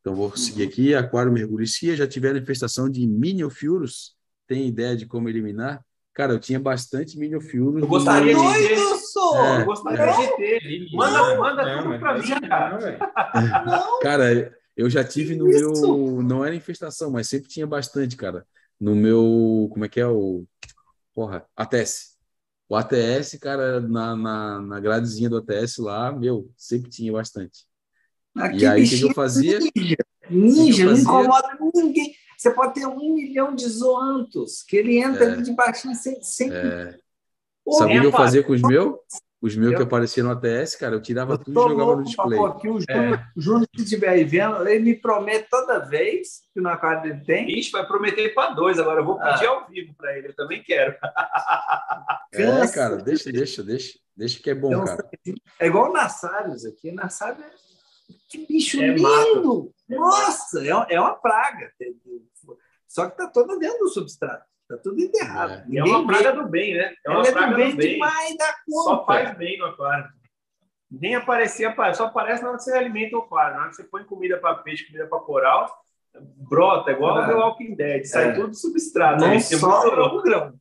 Então 0.00 0.14
vou 0.14 0.36
seguir 0.36 0.62
uhum. 0.62 0.68
aqui. 0.68 0.94
Aquário 0.94 1.32
Merguricia 1.32 1.96
já 1.96 2.06
tiveram 2.06 2.38
infestação 2.38 2.88
de 2.88 3.06
Miniofiurus? 3.06 4.14
Tem 4.46 4.68
ideia 4.68 4.96
de 4.96 5.06
como 5.06 5.28
eliminar? 5.28 5.82
Cara, 6.18 6.32
eu 6.32 6.40
tinha 6.40 6.58
bastante 6.58 7.16
milho-fiuro. 7.16 7.78
Eu 7.78 7.86
gostaria 7.86 8.34
de 8.34 8.40
ter. 8.40 8.72
É, 8.72 9.60
eu 9.60 9.64
gostaria 9.64 10.02
é. 10.02 10.16
de 10.16 10.36
ter. 10.36 10.88
Manda, 10.92 11.38
manda 11.38 11.64
não, 11.64 11.82
tudo 11.84 11.98
para 12.00 12.18
mim, 12.18 12.40
cara. 12.40 12.78
Não. 13.64 14.00
Cara, 14.02 14.58
eu 14.76 14.90
já 14.90 15.04
tive 15.04 15.36
no 15.36 15.48
Isso. 15.48 15.80
meu. 15.80 16.20
Não 16.20 16.44
era 16.44 16.56
infestação, 16.56 17.12
mas 17.12 17.28
sempre 17.28 17.48
tinha 17.48 17.68
bastante, 17.68 18.16
cara. 18.16 18.44
No 18.80 18.96
meu. 18.96 19.68
Como 19.70 19.84
é 19.84 19.88
que 19.88 20.00
é 20.00 20.08
o. 20.08 20.44
Porra, 21.18 21.44
ATS. 21.56 22.16
O 22.68 22.76
ATS, 22.76 23.36
cara, 23.40 23.80
na, 23.80 24.14
na, 24.14 24.62
na 24.62 24.78
gradezinha 24.78 25.28
do 25.28 25.38
ATS 25.38 25.78
lá, 25.78 26.12
meu, 26.12 26.48
sempre 26.56 26.88
tinha 26.88 27.12
bastante. 27.12 27.66
Aqui, 28.36 28.58
e 28.58 28.66
aí, 28.66 28.84
o 28.84 28.88
que, 28.88 29.02
eu 29.02 29.12
fazia? 29.12 29.58
Ninja, 29.58 29.96
ninja 30.30 30.84
não 30.84 30.96
incomoda 30.96 31.58
ninguém. 31.74 32.14
Você 32.36 32.52
pode 32.52 32.74
ter 32.74 32.86
um 32.86 33.14
milhão 33.16 33.52
de 33.52 33.66
zoantos, 33.68 34.62
que 34.62 34.76
ele 34.76 34.96
entra 34.96 35.24
é, 35.24 35.32
ali 35.32 35.42
de 35.42 35.52
baixinho 35.54 35.96
sem. 35.96 36.22
sem... 36.22 36.52
É. 36.52 36.96
Sabe 37.68 37.98
o 37.98 38.00
que 38.00 38.06
eu 38.06 38.12
fazia 38.12 38.44
com 38.44 38.52
os 38.52 38.62
meus? 38.62 38.94
Os 39.40 39.54
meus 39.54 39.70
Eu- 39.72 39.76
que 39.78 39.82
apareciam 39.84 40.26
no 40.26 40.32
ATS, 40.32 40.74
cara, 40.76 40.96
eu 40.96 41.00
tirava 41.00 41.34
Eu 41.34 41.38
tudo 41.38 41.52
e 41.60 41.62
jogava 41.70 41.96
no 41.96 42.02
display. 42.02 42.38
aqui. 42.40 42.68
O 42.68 42.80
Júnior, 42.80 43.20
o 43.36 43.40
Júnior, 43.40 43.68
se 43.76 43.82
estiver 43.84 44.08
aí 44.08 44.24
vendo, 44.24 44.66
ele 44.68 44.82
me 44.84 44.94
promete 44.96 45.48
toda 45.48 45.78
vez 45.78 46.42
que 46.52 46.60
no 46.60 46.68
aquário 46.68 47.02
dele 47.02 47.24
tem. 47.24 47.48
Ixi, 47.58 47.70
vai 47.70 47.86
prometer 47.86 48.34
para 48.34 48.50
dois 48.54 48.80
agora. 48.80 49.00
Eu 49.00 49.04
vou 49.04 49.16
pedir 49.18 49.46
Ah. 49.46 49.50
ao 49.50 49.68
vivo 49.68 49.94
para 49.96 50.18
ele. 50.18 50.28
Eu 50.28 50.34
também 50.34 50.62
quero. 50.62 50.96
É, 52.32 52.66
cara, 52.68 52.96
deixa, 52.96 53.32
deixa, 53.32 53.62
deixa. 53.62 53.98
Deixa 54.16 54.42
que 54.42 54.50
é 54.50 54.54
bom, 54.54 54.68
Então, 54.72 54.84
cara. 54.84 55.08
É 55.60 55.66
igual 55.66 55.90
o 55.90 55.92
Nassarius 55.92 56.64
aqui. 56.66 56.90
Nassarius 56.92 57.44
é... 57.46 57.50
Que 58.28 58.46
bicho 58.46 58.80
É 58.82 58.88
lindo! 58.88 59.02
mato. 59.02 59.74
É 59.90 59.94
Nossa, 59.94 60.60
é, 60.62 60.94
é 60.94 61.00
uma 61.00 61.14
praga. 61.14 61.72
Só 62.86 63.08
que 63.08 63.16
tá 63.16 63.28
toda 63.28 63.58
dentro 63.58 63.78
do 63.78 63.88
substrato. 63.88 64.44
Tá 64.68 64.76
tudo 64.76 65.00
enterrado. 65.00 65.52
É. 65.52 65.64
E 65.68 65.78
é 65.78 65.82
uma 65.84 66.00
vê. 66.00 66.06
praga 66.06 66.32
do 66.42 66.48
bem, 66.48 66.74
né? 66.74 66.94
É 67.06 67.10
uma 67.10 67.20
Ela 67.20 67.28
é 67.28 67.32
praga 67.32 67.50
do 67.52 67.56
bem, 67.56 67.70
do 67.70 67.76
bem. 67.78 67.92
demais 67.94 68.36
da 68.36 68.54
Só 68.68 68.96
conta. 68.98 69.04
faz 69.06 69.38
bem 69.38 69.58
no 69.58 69.64
aquário. 69.66 70.08
Nem 70.90 71.14
aparecia, 71.14 71.74
só 71.94 72.04
aparece 72.06 72.42
na 72.42 72.48
hora 72.48 72.58
que 72.58 72.64
você 72.64 72.76
alimenta 72.76 73.16
o 73.16 73.20
aquário. 73.20 73.54
Na 73.54 73.60
hora 73.62 73.70
que 73.70 73.76
você 73.76 73.84
põe 73.84 74.04
comida 74.04 74.38
para 74.38 74.56
peixe, 74.56 74.86
comida 74.86 75.06
para 75.06 75.18
coral, 75.20 75.70
brota, 76.48 76.90
igual 76.90 77.18
É. 77.20 77.24
o 77.24 77.26
The 77.28 77.34
Walking 77.34 77.74
Dead. 77.74 78.04
Sai 78.04 78.28
É. 78.28 78.32
tudo 78.32 78.48
do 78.48 78.54
substrato. 78.56 79.24
Não 79.24 79.40
sobra 79.40 79.96
bota- 80.02 80.14
um 80.16 80.22
grão. 80.22 80.54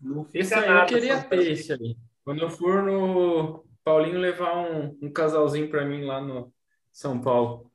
Não 0.00 0.24
fica 0.24 0.60
aí 0.60 0.68
nada. 0.68 0.82
eu 0.82 0.86
queria 0.86 1.20
ter 1.22 1.52
esse 1.52 1.72
aí. 1.72 1.96
Quando 2.24 2.42
eu 2.42 2.50
for 2.50 2.82
no 2.82 3.64
Paulinho 3.84 4.18
levar 4.18 4.56
um, 4.56 4.96
um 5.02 5.12
casalzinho 5.12 5.68
para 5.70 5.84
mim 5.84 6.04
lá 6.04 6.20
no 6.20 6.52
São 6.92 7.18
Paulo. 7.20 7.70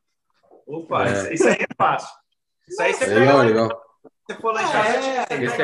Opa, 0.66 1.06
É. 1.08 1.34
isso- 1.34 1.48
aí 1.48 1.56
é 1.60 1.68
fácil. 1.78 2.10
Isso 2.68 2.82
aí 2.82 2.94
você 2.94 3.06
pega 3.06 3.20
Legal, 3.20 3.38
legal. 3.41 3.82
Você 4.26 4.36
for 4.40 4.54
lá 4.54 4.64
em 4.64 4.72
casa, 4.72 5.08
É, 5.08 5.26
pega 5.26 5.45
Esse. 5.45 5.62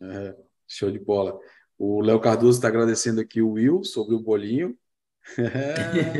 É, 0.00 0.36
show 0.66 0.90
de 0.90 0.98
bola. 0.98 1.38
O 1.78 2.00
Léo 2.00 2.20
Cardoso 2.20 2.58
está 2.58 2.68
agradecendo 2.68 3.20
aqui 3.20 3.42
o 3.42 3.52
Will 3.52 3.84
sobre 3.84 4.14
o 4.14 4.20
bolinho. 4.20 4.76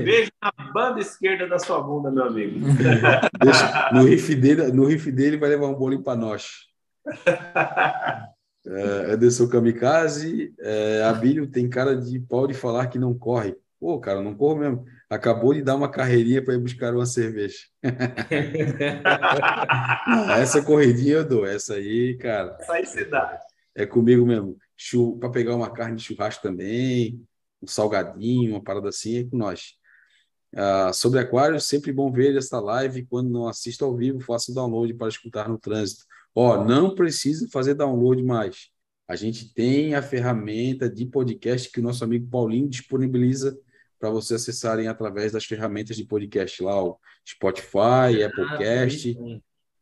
Beijo 0.05 0.31
na 0.41 0.53
banda 0.73 1.01
esquerda 1.01 1.49
da 1.49 1.59
sua 1.59 1.81
bunda, 1.81 2.11
meu 2.11 2.25
amigo. 2.25 2.61
Deixa- 3.43 3.91
no, 3.93 4.05
riff 4.05 4.35
dele, 4.35 4.71
no 4.73 4.87
riff 4.87 5.11
dele 5.11 5.37
vai 5.37 5.49
levar 5.49 5.67
um 5.69 5.75
bolinho 5.75 6.03
para 6.03 6.19
nós. 6.19 6.69
É, 8.65 9.15
Anderson 9.15 9.49
Kamikaze, 9.49 10.55
é, 10.61 11.03
Abílio 11.03 11.49
tem 11.49 11.69
cara 11.69 11.97
de 11.97 12.21
pau 12.21 12.47
de 12.47 12.55
falar 12.55 12.87
que 12.87 12.97
não 12.97 13.13
corre. 13.13 13.57
Pô, 13.81 13.99
cara, 13.99 14.23
não 14.23 14.37
corro 14.37 14.55
mesmo. 14.61 14.85
Acabou 15.13 15.53
de 15.53 15.61
dar 15.61 15.77
uma 15.77 15.91
carreirinha 15.91 16.43
para 16.43 16.55
ir 16.55 16.59
buscar 16.59 16.95
uma 16.95 17.05
cerveja. 17.05 17.59
Essa 20.41 20.63
corridinha 20.63 21.17
eu 21.17 21.29
dou. 21.29 21.45
Essa 21.45 21.75
aí, 21.75 22.17
cara, 22.17 22.57
Isso 22.59 22.73
aí 22.73 22.87
se 22.87 23.05
dá. 23.05 23.39
é 23.75 23.85
comigo 23.85 24.25
mesmo. 24.25 24.57
Para 25.21 25.29
pegar 25.29 25.55
uma 25.55 25.71
carne 25.71 25.97
de 25.97 26.03
churrasco 26.03 26.43
também, 26.43 27.23
um 27.61 27.67
salgadinho, 27.67 28.53
uma 28.53 28.65
parada 28.65 28.89
assim, 28.89 29.19
é 29.19 29.25
com 29.25 29.37
nós. 29.37 29.75
Ah, 30.57 30.95
sobre 30.95 31.21
aquários, 31.21 31.65
sempre 31.65 31.93
bom 31.93 32.11
ver 32.11 32.35
esta 32.35 32.59
live. 32.59 33.05
Quando 33.05 33.29
não 33.29 33.47
assisto 33.47 33.85
ao 33.85 33.95
vivo, 33.95 34.19
faço 34.21 34.55
download 34.55 34.95
para 34.95 35.09
escutar 35.09 35.47
no 35.47 35.59
trânsito. 35.59 36.07
Ó, 36.35 36.65
não 36.65 36.95
precisa 36.95 37.47
fazer 37.53 37.75
download 37.75 38.23
mais. 38.23 38.71
A 39.07 39.15
gente 39.15 39.53
tem 39.53 39.95
a 39.95 40.01
ferramenta 40.01 40.89
de 40.89 41.05
podcast 41.05 41.71
que 41.71 41.81
o 41.81 41.83
nosso 41.83 42.03
amigo 42.03 42.31
Paulinho 42.31 42.67
disponibiliza 42.67 43.55
para 44.03 44.11
você 44.11 44.35
acessarem 44.35 44.89
através 44.89 45.31
das 45.31 45.45
ferramentas 45.45 45.97
de 45.97 46.05
podcast 46.05 46.61
lá, 46.61 46.83
o 46.83 46.99
Spotify, 47.25 48.25
Applecast, 48.27 49.17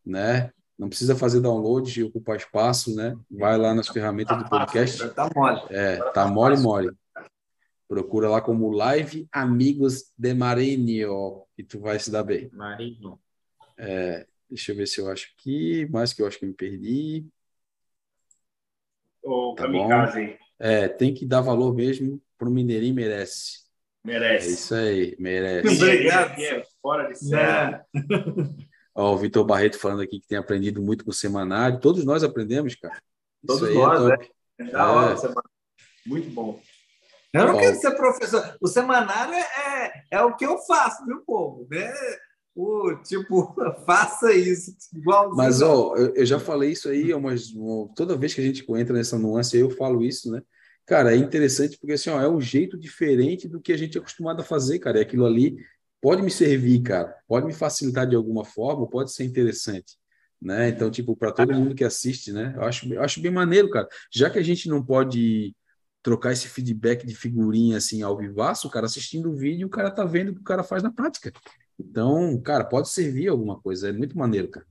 né? 0.04 0.52
Não 0.78 0.90
precisa 0.90 1.16
fazer 1.16 1.40
download 1.40 1.98
e 1.98 2.04
ocupar 2.04 2.36
espaço, 2.36 2.94
né? 2.94 3.16
Vai 3.30 3.56
lá 3.56 3.74
nas 3.74 3.88
ferramentas 3.88 4.36
do 4.36 4.46
podcast. 4.46 5.08
Tá 5.14 5.30
mole. 5.34 5.62
É, 5.70 5.96
tá 6.12 6.28
mole, 6.28 6.58
mole. 6.58 6.90
Procura 7.88 8.28
lá 8.28 8.42
como 8.42 8.70
Live 8.70 9.26
Amigos 9.32 10.12
de 10.18 10.34
Marinho, 10.34 11.46
e 11.56 11.64
tu 11.64 11.80
vai 11.80 11.98
se 11.98 12.10
dar 12.10 12.22
bem. 12.22 12.50
Marinho. 12.52 13.18
Deixa 14.50 14.72
eu 14.72 14.76
ver 14.76 14.86
se 14.86 15.00
eu 15.00 15.10
acho 15.10 15.30
aqui, 15.34 15.88
mais 15.90 16.12
que 16.12 16.20
eu 16.20 16.26
acho 16.26 16.38
que 16.38 16.44
eu 16.44 16.50
me 16.50 16.54
perdi. 16.54 17.26
Ô, 19.22 19.54
Tá 19.54 19.64
aí. 20.14 20.38
É, 20.58 20.88
tem 20.88 21.14
que 21.14 21.24
dar 21.24 21.40
valor 21.40 21.74
mesmo 21.74 22.20
pro 22.36 22.50
Mineirinho 22.50 22.94
merece. 22.94 23.59
É 24.02 24.08
Merece. 24.08 24.52
isso 24.52 24.74
aí, 24.74 25.14
merece. 25.18 25.76
Obrigado. 25.76 26.40
É 26.40 26.62
fora 26.80 27.08
de 27.08 27.18
série. 27.18 27.74
É. 27.74 27.84
Ó, 28.94 29.14
o 29.14 29.18
Vitor 29.18 29.44
Barreto 29.44 29.78
falando 29.78 30.02
aqui 30.02 30.20
que 30.20 30.26
tem 30.26 30.38
aprendido 30.38 30.82
muito 30.82 31.04
com 31.04 31.10
o 31.10 31.14
semanário. 31.14 31.80
Todos 31.80 32.04
nós 32.04 32.24
aprendemos, 32.24 32.74
cara. 32.74 33.00
Todos 33.46 33.68
isso 33.68 33.70
aí 33.70 33.74
nós, 33.76 34.10
é 34.10 34.16
top. 34.16 34.30
É 34.58 34.64
da 34.64 34.92
hora, 34.92 35.14
É. 35.14 36.08
Muito 36.08 36.30
bom. 36.30 36.60
Eu 37.32 37.46
não 37.46 37.58
quero 37.58 37.76
ser 37.76 37.92
professor. 37.92 38.56
O 38.60 38.66
semanário 38.66 39.34
é, 39.34 39.40
é, 39.40 40.04
é 40.12 40.22
o 40.22 40.34
que 40.34 40.44
eu 40.44 40.58
faço, 40.58 41.04
viu, 41.06 41.22
povo? 41.24 41.68
É 41.72 42.18
o 42.56 42.96
tipo, 43.04 43.54
faça 43.86 44.32
isso. 44.32 44.74
Igualzinho. 44.94 45.36
Mas, 45.36 45.62
ó, 45.62 45.94
eu, 45.96 46.14
eu 46.14 46.26
já 46.26 46.40
falei 46.40 46.72
isso 46.72 46.88
aí, 46.88 47.14
mas 47.20 47.52
toda 47.94 48.16
vez 48.16 48.34
que 48.34 48.40
a 48.40 48.44
gente 48.44 48.64
entra 48.72 48.94
nessa 48.94 49.18
nuance, 49.18 49.56
eu 49.56 49.70
falo 49.70 50.02
isso, 50.02 50.30
né? 50.32 50.42
Cara, 50.90 51.14
é 51.14 51.16
interessante 51.16 51.78
porque 51.78 51.92
assim, 51.92 52.10
ó, 52.10 52.20
é 52.20 52.28
um 52.28 52.40
jeito 52.40 52.76
diferente 52.76 53.46
do 53.46 53.60
que 53.60 53.72
a 53.72 53.76
gente 53.76 53.96
é 53.96 54.00
acostumado 54.00 54.40
a 54.40 54.44
fazer, 54.44 54.80
cara. 54.80 54.98
E 54.98 55.02
aquilo 55.02 55.24
ali 55.24 55.56
pode 56.00 56.20
me 56.20 56.32
servir, 56.32 56.82
cara, 56.82 57.16
pode 57.28 57.46
me 57.46 57.52
facilitar 57.52 58.08
de 58.08 58.16
alguma 58.16 58.44
forma, 58.44 58.88
pode 58.88 59.12
ser 59.12 59.22
interessante, 59.22 59.96
né? 60.42 60.68
Então, 60.68 60.90
tipo, 60.90 61.14
para 61.14 61.30
todo 61.30 61.54
mundo 61.54 61.76
que 61.76 61.84
assiste, 61.84 62.32
né? 62.32 62.54
Eu 62.56 62.64
acho, 62.64 62.92
eu 62.92 63.00
acho 63.04 63.22
bem 63.22 63.30
maneiro, 63.30 63.70
cara. 63.70 63.86
Já 64.12 64.28
que 64.28 64.40
a 64.40 64.42
gente 64.42 64.68
não 64.68 64.84
pode 64.84 65.54
trocar 66.02 66.32
esse 66.32 66.48
feedback 66.48 67.06
de 67.06 67.14
figurinha 67.14 67.76
assim 67.76 68.02
ao 68.02 68.18
vivaço, 68.18 68.66
o 68.66 68.70
cara 68.70 68.86
assistindo 68.86 69.30
o 69.30 69.36
vídeo, 69.36 69.68
o 69.68 69.70
cara 69.70 69.92
tá 69.92 70.04
vendo 70.04 70.30
o 70.30 70.34
que 70.34 70.40
o 70.40 70.44
cara 70.44 70.64
faz 70.64 70.82
na 70.82 70.90
prática. 70.90 71.32
Então, 71.78 72.36
cara, 72.42 72.64
pode 72.64 72.88
servir 72.88 73.28
alguma 73.28 73.60
coisa, 73.60 73.90
é 73.90 73.92
muito 73.92 74.18
maneiro, 74.18 74.48
cara. 74.48 74.66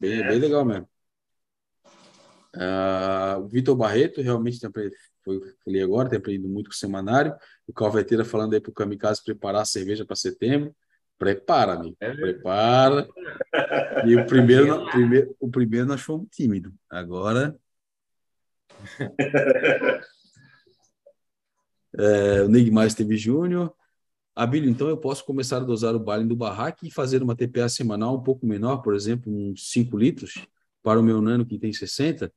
Bem, 0.00 0.26
bem 0.26 0.38
legal 0.38 0.64
mesmo. 0.64 0.88
Ah, 2.54 3.36
o 3.38 3.48
Vitor 3.48 3.76
Barreto 3.76 4.22
realmente 4.22 4.58
tem 4.58 4.70
foi 5.26 5.38
o 5.38 5.40
que 5.40 5.48
eu 5.48 5.54
falei 5.64 5.82
agora, 5.82 6.08
tem 6.08 6.18
aprendido 6.18 6.48
muito 6.48 6.70
com 6.70 6.74
o 6.74 6.76
semanário. 6.76 7.34
O 7.66 7.72
Calveteira 7.72 8.24
falando 8.24 8.54
aí 8.54 8.60
para 8.60 8.70
o 8.70 8.74
Kamikaze 8.74 9.22
preparar 9.24 9.62
a 9.62 9.64
cerveja 9.64 10.06
para 10.06 10.14
setembro. 10.14 10.72
Prepara, 11.18 11.72
amigo. 11.72 11.96
É. 11.98 12.14
Prepara. 12.14 13.08
E 14.06 14.14
o 14.14 14.24
primeiro, 14.24 14.84
o 14.84 14.90
primeiro, 14.90 15.36
o 15.40 15.50
primeiro 15.50 15.86
nós 15.86 16.00
fomos 16.00 16.28
tímidos. 16.30 16.72
Agora. 16.88 17.56
É, 21.98 22.42
o 22.42 22.48
Nigmais 22.48 22.92
teve 22.92 23.16
Júnior. 23.16 23.72
Abílio, 24.34 24.68
então 24.68 24.86
eu 24.86 24.98
posso 24.98 25.24
começar 25.24 25.56
a 25.56 25.64
dosar 25.64 25.94
o 25.94 25.98
baile 25.98 26.26
do 26.26 26.36
barraque 26.36 26.88
e 26.88 26.90
fazer 26.90 27.22
uma 27.22 27.34
TPA 27.34 27.70
semanal 27.70 28.14
um 28.14 28.22
pouco 28.22 28.46
menor, 28.46 28.82
por 28.82 28.94
exemplo, 28.94 29.32
uns 29.32 29.70
5 29.70 29.96
litros, 29.96 30.46
para 30.82 31.00
o 31.00 31.02
meu 31.02 31.22
nano 31.22 31.46
que 31.46 31.58
tem 31.58 31.72
60? 31.72 32.30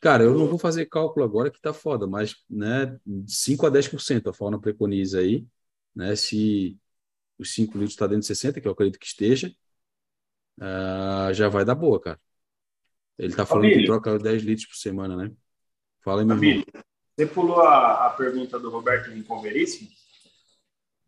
Cara, 0.00 0.24
eu 0.24 0.36
não 0.36 0.46
vou 0.46 0.58
fazer 0.58 0.86
cálculo 0.86 1.24
agora 1.24 1.50
que 1.50 1.60
tá 1.60 1.74
foda, 1.74 2.06
mas 2.06 2.34
né, 2.48 2.98
5 3.26 3.66
a 3.66 3.70
10% 3.70 4.30
a 4.30 4.32
fauna 4.32 4.58
preconiza 4.58 5.20
aí, 5.20 5.46
né? 5.94 6.16
Se 6.16 6.78
os 7.38 7.52
5 7.52 7.72
litros 7.74 7.92
está 7.92 8.06
dentro 8.06 8.22
de 8.22 8.26
60, 8.26 8.60
que 8.60 8.66
eu 8.66 8.72
acredito 8.72 8.98
que 8.98 9.06
esteja, 9.06 9.54
ah, 10.58 11.30
já 11.32 11.48
vai 11.48 11.64
dar 11.64 11.74
boa, 11.74 12.00
cara. 12.00 12.18
Ele 13.18 13.34
tá 13.34 13.44
falando 13.44 13.64
que 13.64 13.72
Abílio. 13.72 13.86
troca 13.86 14.18
10 14.18 14.42
litros 14.42 14.66
por 14.66 14.76
semana, 14.76 15.16
né? 15.16 15.30
Fala 16.02 16.22
aí, 16.22 16.26
meu 16.26 16.36
irmão. 16.36 16.50
Abílio, 16.50 16.66
você 17.14 17.26
pulou 17.26 17.60
a, 17.60 18.06
a 18.06 18.10
pergunta 18.10 18.58
do 18.58 18.70
Roberto 18.70 19.10
Rincon 19.10 19.42
Veríssimo? 19.42 19.90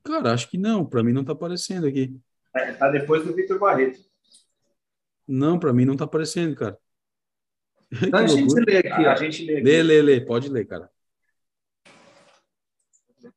Cara, 0.05 0.35
acho 0.35 0.51
que 0.51 0.59
não, 0.59 0.85
para 0.85 1.03
mim 1.03 1.13
não 1.13 1.25
tá 1.25 1.33
aparecendo 1.33 1.87
aqui. 1.87 2.15
É, 2.55 2.73
tá 2.75 2.91
depois 2.91 3.25
do 3.25 3.35
Vitor 3.35 3.59
Barreto. 3.59 4.01
Não, 5.27 5.59
para 5.59 5.73
mim 5.73 5.87
não 5.87 5.97
tá 5.97 6.05
aparecendo, 6.05 6.55
cara. 6.55 6.77
Então 8.01 8.21
a 8.21 8.27
gente 8.27 8.55
lê 8.55 8.79
aqui, 8.79 8.89
A 9.07 9.13
ó. 9.13 9.17
gente 9.17 9.45
lê 9.45 9.53
aqui. 9.57 9.63
Lê, 9.65 9.83
lê, 9.83 10.03
lê, 10.03 10.21
pode 10.21 10.49
ler, 10.49 10.67
cara. 10.67 10.91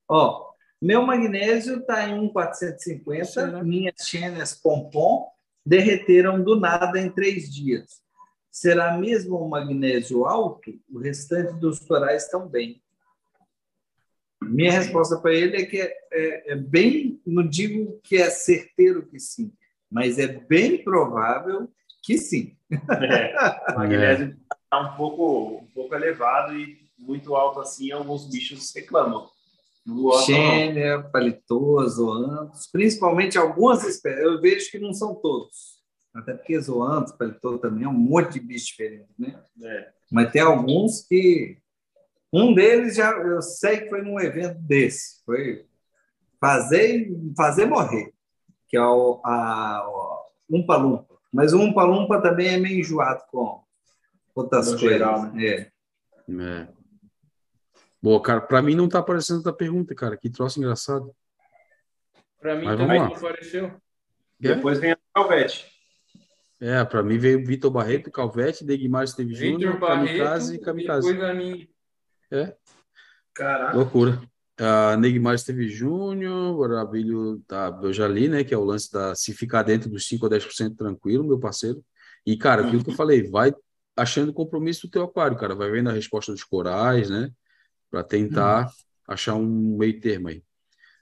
Ó, 0.07 0.51
meu 0.81 1.01
magnésio 1.01 1.79
está 1.79 2.07
em 2.07 2.19
1,450. 2.29 3.25
Será? 3.25 3.63
Minhas 3.63 3.95
chênias 4.07 4.53
pompom 4.53 5.27
derreteram 5.65 6.41
do 6.43 6.59
nada 6.59 6.99
em 6.99 7.09
três 7.09 7.53
dias. 7.53 8.01
Será 8.51 8.97
mesmo 8.97 9.43
um 9.43 9.49
magnésio 9.49 10.25
alto? 10.25 10.71
O 10.89 10.99
restante 10.99 11.53
dos 11.59 11.79
corais 11.79 12.23
estão 12.23 12.47
bem. 12.47 12.81
Minha 14.41 14.71
resposta 14.71 15.17
para 15.17 15.33
ele 15.33 15.57
é 15.57 15.65
que 15.65 15.81
é, 15.81 15.93
é- 16.13 16.51
é 16.51 16.55
bem, 16.55 17.19
não 17.25 17.45
digo 17.47 17.99
que 18.03 18.15
é 18.17 18.29
certeiro 18.29 19.05
que 19.07 19.19
sim, 19.19 19.51
mas 19.89 20.19
é 20.19 20.27
bem 20.27 20.83
provável 20.83 21.67
que 22.03 22.17
sim. 22.17 22.55
É, 22.71 23.71
o 23.71 23.75
magnésio 23.79 24.37
está 24.65 24.79
um 24.79 24.97
pouco, 24.97 25.63
um 25.63 25.67
pouco 25.73 25.95
elevado 25.95 26.55
e 26.55 26.77
muito 26.97 27.35
alto 27.35 27.59
assim, 27.59 27.91
alguns 27.91 28.27
bichos 28.29 28.73
reclamam. 28.75 29.29
Xênia, 30.25 31.03
paletô, 31.11 31.87
zoantos, 31.87 32.67
principalmente 32.67 33.37
algumas 33.37 33.83
espécies. 33.83 34.23
Eu 34.23 34.41
vejo 34.41 34.71
que 34.71 34.79
não 34.79 34.93
são 34.93 35.13
todos. 35.13 35.75
Até 36.13 36.33
porque 36.33 36.59
zoantos, 36.59 37.13
paletô 37.13 37.59
também 37.59 37.83
é 37.83 37.87
um 37.87 37.93
monte 37.93 38.33
de 38.33 38.39
bicho 38.39 38.67
diferente, 38.67 39.09
né? 39.17 39.39
É. 39.61 39.89
Mas 40.11 40.31
tem 40.31 40.41
alguns 40.41 41.01
que 41.07 41.59
Um 42.33 42.53
deles 42.53 42.95
já 42.95 43.11
eu 43.11 43.41
sei 43.41 43.81
que 43.81 43.89
foi 43.89 44.01
num 44.01 44.19
evento 44.19 44.57
desse, 44.59 45.23
foi 45.25 45.65
fazer 46.39 47.09
fazer 47.37 47.65
morrer, 47.65 48.11
que 48.67 48.75
é 48.75 48.81
o, 48.81 49.21
a, 49.23 49.87
o 49.87 50.57
Umpa 50.57 50.75
Lumpa. 50.77 51.15
Mas 51.31 51.53
o 51.53 51.59
Umpa 51.59 51.83
Lumpa 51.83 52.21
também 52.21 52.47
é 52.47 52.57
meio 52.57 52.79
enjoado 52.79 53.23
com 53.31 53.63
outras 54.35 54.65
No 54.71 54.71
coisas. 54.73 54.89
geral, 54.89 55.33
né? 55.33 55.45
É. 55.45 55.71
É. 56.29 56.67
Boa, 58.01 58.21
cara, 58.21 58.41
pra 58.41 58.61
mim 58.61 58.75
não 58.75 58.87
tá 58.87 58.99
aparecendo 58.99 59.39
essa 59.39 59.53
pergunta, 59.53 59.95
cara. 59.95 60.15
Que 60.17 60.29
troço 60.29 60.59
engraçado. 60.59 61.11
Para 62.39 62.55
mim 62.55 62.65
Mas 62.65 62.77
também 62.77 62.99
não 62.99 63.07
apareceu. 63.07 63.81
Depois 64.39 64.77
vem 64.79 64.91
a 64.91 64.97
Calvete. 65.13 65.65
É, 66.59 66.83
pra 66.85 67.01
mim 67.01 67.17
veio 67.17 67.43
Vitor 67.45 67.71
Barreto, 67.71 68.11
Calvete, 68.11 68.63
Degmar 68.63 69.05
Vitor 69.07 69.25
Júnior, 69.33 69.79
Kamikaze 69.79 70.55
e 70.55 70.59
Kamikaze. 70.59 71.11
depois 71.11 71.29
a 71.29 71.33
mim. 71.33 71.67
Caraca. 73.33 73.75
Loucura. 73.77 74.21
A 74.57 74.95
Neymar 74.95 75.35
Júnior, 75.67 76.55
o 76.57 76.63
Arabilho, 76.63 77.41
tá, 77.45 77.77
eu 77.83 77.91
já 77.91 78.07
li, 78.07 78.29
né? 78.29 78.43
Que 78.43 78.53
é 78.53 78.57
o 78.57 78.63
lance 78.63 78.91
da 78.91 79.13
se 79.13 79.33
ficar 79.33 79.63
dentro 79.63 79.89
dos 79.89 80.07
5 80.07 80.25
ou 80.25 80.29
10% 80.29 80.77
tranquilo, 80.77 81.25
meu 81.27 81.37
parceiro. 81.37 81.83
E, 82.25 82.37
cara, 82.37 82.65
aquilo 82.65 82.83
que 82.83 82.89
eu 82.91 82.95
falei, 82.95 83.29
vai 83.29 83.53
achando 83.95 84.33
compromisso 84.33 84.87
do 84.87 84.91
teu 84.91 85.03
aquário, 85.03 85.37
cara. 85.37 85.55
Vai 85.55 85.71
vendo 85.71 85.89
a 85.89 85.93
resposta 85.93 86.31
dos 86.31 86.43
corais, 86.43 87.09
né? 87.09 87.29
Para 87.89 88.03
tentar 88.03 88.71
achar 89.07 89.35
um 89.35 89.77
meio 89.77 89.99
termo 89.99 90.27
aí. 90.27 90.43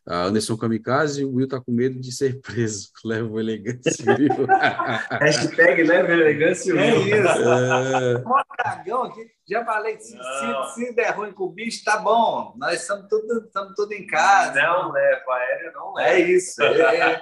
A 0.06 0.26
Anderson 0.26 0.58
Kamikaze, 0.58 1.24
o 1.24 1.36
Will 1.36 1.48
tá 1.48 1.62
com 1.62 1.72
medo 1.72 1.98
de 1.98 2.12
ser 2.12 2.42
preso. 2.42 2.90
Leva 3.06 3.26
o 3.30 3.40
elegância, 3.40 4.16
viu? 4.18 4.28
Hashtag 5.22 5.84
leve 5.84 6.12
elegância. 6.12 6.74
É 6.78 6.96
isso. 6.98 7.42
É, 7.42 8.22
Mó 8.24 8.44
cagão 8.58 9.04
aqui. 9.04 9.26
Já 9.50 9.64
falei, 9.64 9.98
se, 10.00 10.18
se, 10.18 10.74
se 10.76 10.94
der 10.94 11.12
ruim 11.12 11.32
com 11.32 11.46
o 11.46 11.50
bicho, 11.50 11.86
tá 11.86 11.98
bom. 11.98 12.54
Nós 12.58 12.82
estamos 12.82 13.08
tudo, 13.10 13.46
estamos 13.46 13.74
tudo 13.76 13.94
em 13.94 14.06
casa. 14.06 14.62
Não 14.62 14.92
leva, 14.92 15.34
aérea 15.34 15.72
não 15.72 15.98
É 15.98 16.16
leva. 16.16 16.32
isso. 16.32 16.62
É, 16.62 17.22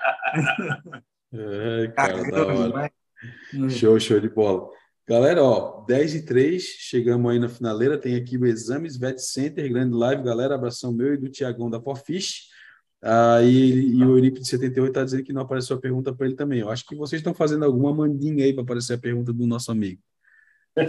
é, 1.84 1.88
cara, 1.96 2.18
da 2.18 2.32
cagão 2.32 2.72
hora. 2.72 2.92
Show, 3.70 4.00
show 4.00 4.20
de 4.20 4.30
bola. 4.30 4.68
Galera, 5.12 5.44
ó, 5.44 5.84
10 5.86 6.16
e 6.16 6.22
3, 6.26 6.64
chegamos 6.64 7.30
aí 7.30 7.38
na 7.38 7.50
finaleira. 7.50 7.98
Tem 7.98 8.16
aqui 8.16 8.38
o 8.38 8.46
Exames 8.46 8.96
Vet 8.96 9.20
Center, 9.20 9.70
grande 9.70 9.94
live, 9.94 10.24
galera. 10.24 10.56
Abração 10.56 10.94
meu 10.94 11.14
e 11.14 11.18
do 11.18 11.28
Tiagão 11.28 11.70
da 11.70 11.82
Forfish. 11.82 12.48
Ah, 13.02 13.42
e, 13.44 13.98
e 13.98 14.06
o 14.06 14.12
Euripe 14.16 14.40
de 14.40 14.48
78 14.48 14.88
está 14.88 15.04
dizendo 15.04 15.24
que 15.24 15.34
não 15.34 15.42
apareceu 15.42 15.76
a 15.76 15.82
pergunta 15.82 16.16
para 16.16 16.26
ele 16.26 16.38
também. 16.38 16.62
Eu 16.62 16.70
acho 16.70 16.86
que 16.86 16.96
vocês 16.96 17.20
estão 17.20 17.34
fazendo 17.34 17.66
alguma 17.66 17.94
mandinga 17.94 18.42
aí 18.42 18.54
para 18.54 18.64
aparecer 18.64 18.94
a 18.94 18.98
pergunta 18.98 19.34
do 19.34 19.46
nosso 19.46 19.70
amigo. 19.70 20.02
E, 20.78 20.82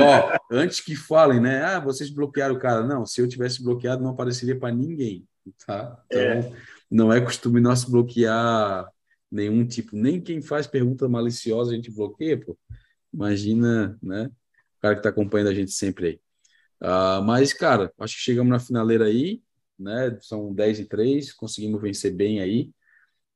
ó, 0.00 0.38
antes 0.52 0.80
que 0.80 0.94
falem, 0.94 1.40
né? 1.40 1.60
Ah, 1.64 1.80
vocês 1.80 2.10
bloquearam 2.10 2.54
o 2.54 2.60
cara. 2.60 2.86
Não, 2.86 3.04
se 3.04 3.20
eu 3.20 3.26
tivesse 3.26 3.64
bloqueado, 3.64 4.00
não 4.00 4.12
apareceria 4.12 4.56
para 4.56 4.72
ninguém, 4.72 5.26
tá? 5.66 6.00
Então, 6.06 6.54
não 6.88 7.12
é 7.12 7.20
costume 7.20 7.60
nosso 7.60 7.90
bloquear 7.90 8.88
nenhum 9.28 9.66
tipo, 9.66 9.96
nem 9.96 10.20
quem 10.20 10.40
faz 10.40 10.68
pergunta 10.68 11.08
maliciosa 11.08 11.72
a 11.72 11.74
gente 11.74 11.90
bloqueia, 11.90 12.38
pô. 12.38 12.56
Imagina, 13.14 13.96
né? 14.02 14.26
O 14.78 14.80
cara 14.80 14.94
que 14.94 15.00
está 15.00 15.10
acompanhando 15.10 15.48
a 15.48 15.54
gente 15.54 15.70
sempre 15.70 16.06
aí. 16.06 16.20
Ah, 16.80 17.22
mas, 17.22 17.52
cara, 17.52 17.92
acho 17.98 18.16
que 18.16 18.22
chegamos 18.22 18.50
na 18.50 18.58
finaleira 18.58 19.04
aí, 19.06 19.40
né? 19.78 20.18
São 20.20 20.52
10 20.52 20.80
e 20.80 20.86
3, 20.86 21.32
conseguimos 21.32 21.80
vencer 21.80 22.12
bem 22.12 22.40
aí 22.40 22.70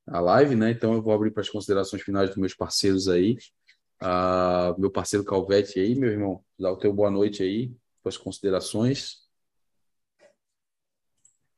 a 0.07 0.21
live, 0.21 0.57
né? 0.57 0.73
Então 0.73 0.95
eu 0.95 1.03
vou 1.03 1.13
abrir 1.13 1.31
para 1.31 1.43
as 1.43 1.49
considerações 1.49 2.03
finais 2.03 2.29
dos 2.29 2.39
meus 2.39 2.55
parceiros 2.55 3.09
aí. 3.09 3.39
Ah, 4.01 4.75
meu 4.79 4.91
parceiro 4.91 5.25
Calvete 5.25 5.79
aí, 5.79 5.95
meu 5.95 6.11
irmão, 6.11 6.45
dá 6.59 6.73
o 6.73 6.77
teu 6.77 6.93
boa 6.93 7.11
noite 7.11 7.43
aí, 7.43 7.73
suas 8.03 8.17
considerações. 8.17 9.29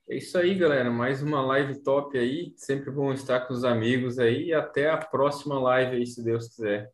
É 0.08 0.16
isso 0.16 0.36
aí, 0.36 0.54
galera. 0.56 0.90
Mais 0.90 1.22
uma 1.22 1.40
live 1.40 1.82
top 1.82 2.18
aí. 2.18 2.52
Sempre 2.56 2.90
bom 2.90 3.12
estar 3.12 3.46
com 3.46 3.54
os 3.54 3.64
amigos 3.64 4.18
aí. 4.18 4.46
E 4.46 4.52
até 4.52 4.90
a 4.90 4.98
próxima 4.98 5.58
live 5.60 5.96
aí, 5.96 6.06
se 6.06 6.22
Deus 6.22 6.48
quiser. 6.48 6.92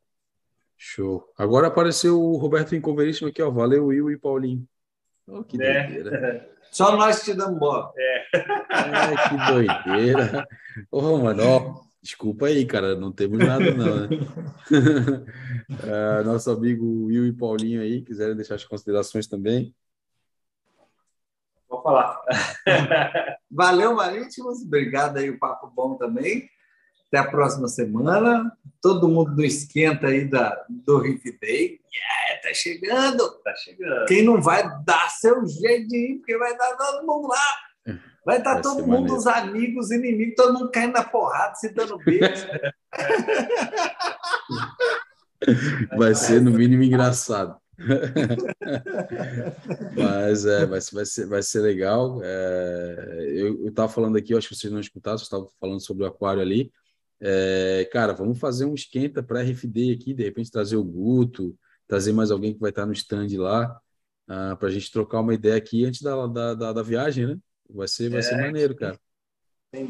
Show. 0.77 1.32
Agora 1.39 1.69
apareceu 1.69 2.20
o 2.20 2.36
Roberto 2.36 2.74
Incoveríssimo 2.77 3.28
aqui, 3.28 3.43
ó. 3.43 3.51
Valeu, 3.51 3.86
Will 3.86 4.11
e 4.11 4.19
Paulinho. 4.19 4.66
Oh, 5.27 5.43
que 5.43 5.61
É. 5.61 5.86
doideira. 5.86 6.51
Só 6.70 6.94
nós 6.97 7.23
te 7.23 7.32
damos 7.32 7.59
bola. 7.59 7.90
É, 7.97 8.24
que 9.28 9.53
doideira. 9.53 10.47
Ô, 10.90 11.16
mano, 11.19 11.43
ó, 11.44 11.81
desculpa 12.03 12.47
aí, 12.47 12.66
cara, 12.66 12.94
não 12.94 13.11
temos 13.11 13.39
nada, 13.39 13.73
não, 13.73 14.07
né? 14.07 14.09
Ah, 15.82 16.23
nosso 16.23 16.51
amigo 16.51 17.07
Will 17.07 17.27
e 17.27 17.32
Paulinho 17.32 17.81
aí, 17.81 18.03
quiserem 18.03 18.36
deixar 18.36 18.55
as 18.57 18.65
considerações 18.65 19.27
também. 19.27 19.74
Vou 21.69 21.82
falar. 21.82 22.20
Valeu, 23.51 23.94
Marítimos. 23.94 24.62
Obrigado 24.62 25.16
aí, 25.16 25.31
o 25.31 25.39
papo 25.39 25.69
bom 25.69 25.97
também. 25.97 26.48
Até 27.16 27.28
a 27.28 27.30
próxima 27.30 27.66
semana. 27.66 28.52
Todo 28.82 29.09
mundo 29.09 29.34
no 29.34 29.43
esquenta 29.43 30.09
aí 30.09 30.28
da, 30.28 30.62
do 30.68 30.98
Riff 30.98 31.24
Day. 31.40 31.80
Yeah, 31.94 32.43
tá 32.43 32.52
chegando. 32.52 33.30
Tá 33.43 33.55
chegando. 33.56 34.05
Quem 34.05 34.22
não 34.22 34.43
vai 34.43 34.62
dar 34.84 35.09
seu 35.10 35.47
jeito 35.47 35.88
de 35.88 35.97
ir, 35.97 36.16
porque 36.18 36.36
vai 36.36 36.52
estar 36.52 36.76
todo 36.76 37.06
mundo 37.06 37.28
lá. 37.28 37.97
Vai 38.24 38.38
estar 38.38 38.55
Vai 38.55 38.62
todo 38.62 38.80
mundo, 38.80 38.88
maneiro. 38.90 39.16
os 39.16 39.26
amigos, 39.26 39.90
inimigos, 39.90 40.34
todo 40.36 40.52
mundo 40.52 40.70
caindo 40.70 40.93
na 40.93 41.05
porrada, 41.05 41.55
se 41.55 41.70
dando 41.70 41.97
beijo. 41.98 42.47
Vai 45.97 46.14
ser, 46.14 46.40
no 46.43 46.51
mínimo, 46.51 46.82
engraçado. 46.82 47.56
Mas 49.97 50.44
é, 50.47 50.64
vai, 50.66 50.80
ser- 50.80 50.94
vai, 50.94 51.05
ser, 51.06 51.26
vai 51.26 51.43
ser 51.43 51.60
legal. 51.60 52.20
É, 52.22 53.26
eu 53.36 53.68
estava 53.68 53.88
falando 53.88 54.16
aqui, 54.16 54.32
eu 54.32 54.38
acho 54.38 54.48
que 54.48 54.55
vocês 54.56 54.72
não 54.72 54.80
escutaram, 54.80 55.18
vocês 55.18 55.26
estavam 55.26 55.48
falando 55.60 55.80
sobre 55.80 56.05
o 56.05 56.06
aquário 56.06 56.40
ali. 56.43 56.72
É, 57.20 57.88
cara, 57.93 58.12
vamos 58.12 58.38
fazer 58.38 58.64
um 58.66 58.74
esquenta 58.74 59.22
para 59.22 59.40
RFD 59.43 59.93
aqui, 59.93 60.14
de 60.14 60.22
repente 60.24 60.51
trazer 60.51 60.76
o 60.76 60.84
Guto, 60.84 61.56
trazer 61.86 62.12
mais 62.12 62.30
alguém 62.30 62.52
que 62.55 62.60
vai 62.60 62.70
estar 62.70 62.84
no 62.86 62.93
stand 62.93 63.28
lá, 63.38 63.80
para 64.26 64.68
a 64.68 64.70
gente 64.70 64.90
trocar 64.90 65.20
uma 65.20 65.34
ideia 65.34 65.56
aqui 65.56 65.84
antes 65.84 66.02
da, 66.02 66.26
da, 66.26 66.55
da, 66.55 66.72
da 66.72 66.82
viagem, 66.82 67.26
né? 67.26 67.38
Vai 67.70 67.88
ser, 67.88 68.10
vai 68.10 68.22
ser 68.22 68.34
É. 68.34 68.40
maneiro, 68.43 68.74
cara. 68.76 68.98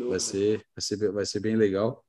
Vai 0.09 0.21
ser, 0.21 0.59
vai 0.75 0.83
ser, 0.83 1.13
vai 1.13 1.27
ser 1.27 1.41
bem 1.41 1.57
legal. 1.57 2.05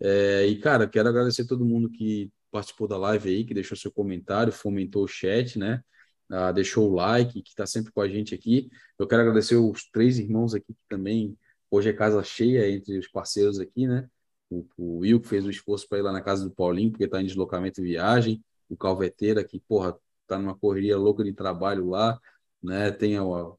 É, 0.00 0.46
e, 0.46 0.58
cara, 0.58 0.88
quero 0.88 1.08
agradecer 1.08 1.46
todo 1.46 1.64
mundo 1.64 1.90
que 1.90 2.30
participou 2.50 2.88
da 2.88 2.96
live 2.96 3.28
aí, 3.28 3.44
que 3.44 3.54
deixou 3.54 3.76
seu 3.76 3.92
comentário, 3.92 4.52
fomentou 4.52 5.04
o 5.04 5.08
chat, 5.08 5.58
né? 5.58 5.82
Ah, 6.28 6.52
deixou 6.52 6.90
o 6.90 6.94
like, 6.94 7.42
que 7.42 7.50
está 7.50 7.66
sempre 7.66 7.92
com 7.92 8.00
a 8.00 8.08
gente 8.08 8.34
aqui. 8.34 8.70
Eu 8.98 9.06
quero 9.06 9.22
agradecer 9.22 9.56
os 9.56 9.88
três 9.90 10.18
irmãos 10.18 10.54
aqui 10.54 10.72
que 10.72 10.80
também 10.88 11.36
hoje 11.70 11.88
é 11.90 11.92
casa 11.92 12.22
cheia 12.22 12.68
entre 12.70 12.98
os 12.98 13.08
parceiros 13.08 13.58
aqui, 13.60 13.86
né? 13.86 14.08
O, 14.50 14.66
o 14.76 14.98
Will, 14.98 15.20
que 15.20 15.28
fez 15.28 15.44
o 15.46 15.50
esforço 15.50 15.88
para 15.88 15.98
ir 15.98 16.02
lá 16.02 16.12
na 16.12 16.20
casa 16.20 16.44
do 16.44 16.50
Paulinho, 16.54 16.90
porque 16.90 17.04
está 17.04 17.20
em 17.22 17.26
deslocamento 17.26 17.80
e 17.80 17.84
viagem. 17.84 18.42
O 18.68 18.76
Calveteira, 18.76 19.44
que, 19.44 19.60
porra, 19.60 19.96
tá 20.26 20.38
numa 20.38 20.54
correria 20.56 20.96
louca 20.96 21.22
de 21.24 21.32
trabalho 21.32 21.88
lá, 21.88 22.18
né? 22.62 22.90
Tem 22.90 23.16
a, 23.16 23.24
o 23.24 23.58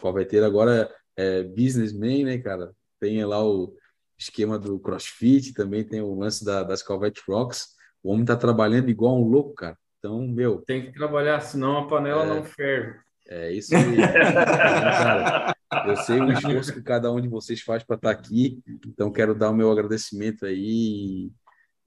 Calveteira 0.00 0.46
agora 0.46 0.92
é 1.16 1.42
businessman, 1.42 2.24
né, 2.24 2.38
cara? 2.38 2.72
Tem 3.00 3.24
lá 3.24 3.44
o 3.44 3.74
esquema 4.18 4.58
do 4.58 4.78
CrossFit, 4.78 5.52
também 5.52 5.84
tem 5.84 6.00
o 6.00 6.14
lance 6.14 6.44
da, 6.44 6.62
das 6.62 6.82
Calvete 6.82 7.22
Rocks. 7.28 7.74
O 8.02 8.12
homem 8.12 8.24
tá 8.24 8.36
trabalhando 8.36 8.88
igual 8.88 9.20
um 9.20 9.28
louco, 9.28 9.54
cara. 9.54 9.76
Então, 9.98 10.26
meu, 10.26 10.62
Tem 10.62 10.84
que 10.86 10.92
trabalhar, 10.92 11.40
senão 11.40 11.78
a 11.78 11.86
panela 11.88 12.24
É. 12.24 12.28
não 12.28 12.44
ferve. 12.44 13.00
É 13.28 13.52
isso 13.52 13.74
aí. 13.74 13.96
Cara, 13.96 15.56
eu 15.86 15.96
sei 15.96 16.20
o 16.20 16.32
esforço 16.32 16.72
que 16.72 16.82
cada 16.82 17.12
um 17.12 17.20
de 17.20 17.28
vocês 17.28 17.60
faz 17.60 17.82
para 17.82 17.96
estar 17.96 18.10
aqui, 18.10 18.62
então 18.86 19.12
quero 19.12 19.34
dar 19.34 19.50
o 19.50 19.54
meu 19.54 19.70
agradecimento 19.70 20.46
aí 20.46 21.30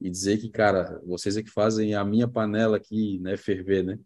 e 0.00 0.10
dizer 0.10 0.38
que, 0.38 0.48
cara, 0.50 1.00
vocês 1.06 1.36
é 1.36 1.42
que 1.42 1.50
fazem 1.50 1.94
a 1.94 2.04
minha 2.04 2.28
panela 2.28 2.76
aqui, 2.76 3.18
né, 3.20 3.36
ferver, 3.36 3.82
né? 3.82 3.98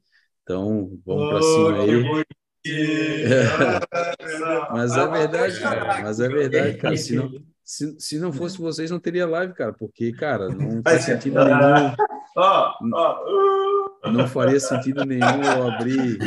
Então, 0.42 0.98
vamos 1.04 1.28
para 1.30 1.42
cima 1.42 1.82
aí. 1.82 2.24
Mas 4.72 4.96
é 4.96 5.06
verdade, 5.06 5.60
cara. 5.60 6.02
Mas 6.02 6.20
é 6.20 6.28
verdade, 6.28 6.78
cara. 6.78 6.96
Se 6.96 7.14
não, 7.14 7.30
se, 7.62 7.94
se 7.98 8.18
não 8.18 8.32
fosse 8.32 8.58
vocês, 8.58 8.90
não 8.90 9.00
teria 9.00 9.26
live, 9.26 9.54
cara, 9.54 9.72
porque, 9.72 10.12
cara, 10.12 10.48
não 10.48 10.82
faz 10.82 11.04
sentido 11.04 11.44
nenhum. 11.44 11.94
Ó, 12.36 12.74
ó. 12.92 13.73
Não 14.12 14.26
faria 14.28 14.60
sentido 14.60 15.04
nenhum 15.04 15.42
eu 15.42 15.68
abrir, 15.68 16.18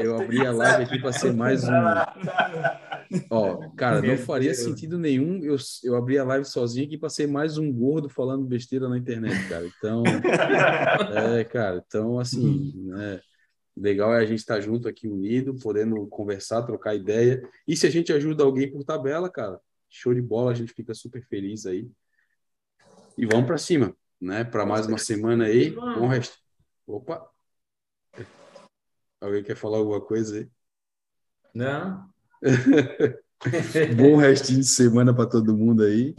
eu 0.00 0.16
abrir 0.20 0.46
a 0.46 0.52
live 0.52 0.84
aqui 0.84 0.98
para 0.98 1.12
ser 1.12 1.32
mais 1.32 1.64
um. 1.64 1.72
Ó, 3.30 3.68
cara, 3.76 4.00
não 4.00 4.16
faria 4.16 4.54
sentido 4.54 4.98
nenhum 4.98 5.42
eu, 5.42 5.56
eu 5.84 5.96
abrir 5.96 6.18
a 6.18 6.24
live 6.24 6.44
sozinho 6.44 6.86
aqui 6.86 6.96
para 6.96 7.08
ser 7.08 7.26
mais 7.26 7.58
um 7.58 7.72
gordo 7.72 8.08
falando 8.08 8.44
besteira 8.44 8.88
na 8.88 8.96
internet, 8.96 9.48
cara. 9.48 9.66
Então, 9.66 10.02
é, 11.36 11.44
cara, 11.44 11.84
então 11.86 12.18
assim, 12.18 12.72
né? 12.86 13.20
Legal 13.76 14.12
é 14.14 14.18
a 14.18 14.26
gente 14.26 14.40
estar 14.40 14.60
junto 14.60 14.88
aqui 14.88 15.08
unido, 15.08 15.54
podendo 15.54 16.06
conversar, 16.08 16.62
trocar 16.62 16.94
ideia. 16.94 17.42
E 17.66 17.76
se 17.76 17.86
a 17.86 17.90
gente 17.90 18.12
ajuda 18.12 18.44
alguém 18.44 18.70
por 18.70 18.84
tabela, 18.84 19.30
cara, 19.30 19.58
show 19.88 20.12
de 20.12 20.20
bola, 20.20 20.50
a 20.50 20.54
gente 20.54 20.72
fica 20.72 20.92
super 20.92 21.22
feliz 21.26 21.66
aí. 21.66 21.88
E 23.16 23.26
vamos 23.26 23.46
para 23.46 23.58
cima, 23.58 23.94
né? 24.20 24.44
Para 24.44 24.66
mais 24.66 24.86
uma 24.86 24.98
semana 24.98 25.44
aí. 25.44 25.70
Bom 25.70 26.06
resto. 26.06 26.36
Opa! 26.90 27.30
Alguém 29.20 29.42
quer 29.44 29.54
falar 29.56 29.78
alguma 29.78 30.00
coisa 30.00 30.38
aí? 30.38 30.50
Não? 31.54 32.08
Bom 33.96 34.16
restinho 34.16 34.60
de 34.60 34.66
semana 34.66 35.14
para 35.14 35.28
todo 35.28 35.56
mundo 35.56 35.84
aí. 35.84 36.14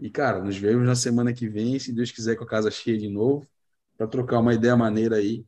E, 0.00 0.10
cara, 0.10 0.42
nos 0.42 0.56
vemos 0.56 0.86
na 0.86 0.94
semana 0.94 1.32
que 1.32 1.48
vem, 1.48 1.78
se 1.78 1.92
Deus 1.92 2.10
quiser, 2.10 2.36
com 2.36 2.44
a 2.44 2.46
casa 2.46 2.70
cheia 2.70 2.98
de 2.98 3.08
novo, 3.08 3.46
para 3.96 4.06
trocar 4.06 4.38
uma 4.40 4.54
ideia 4.54 4.76
maneira 4.76 5.16
aí. 5.16 5.44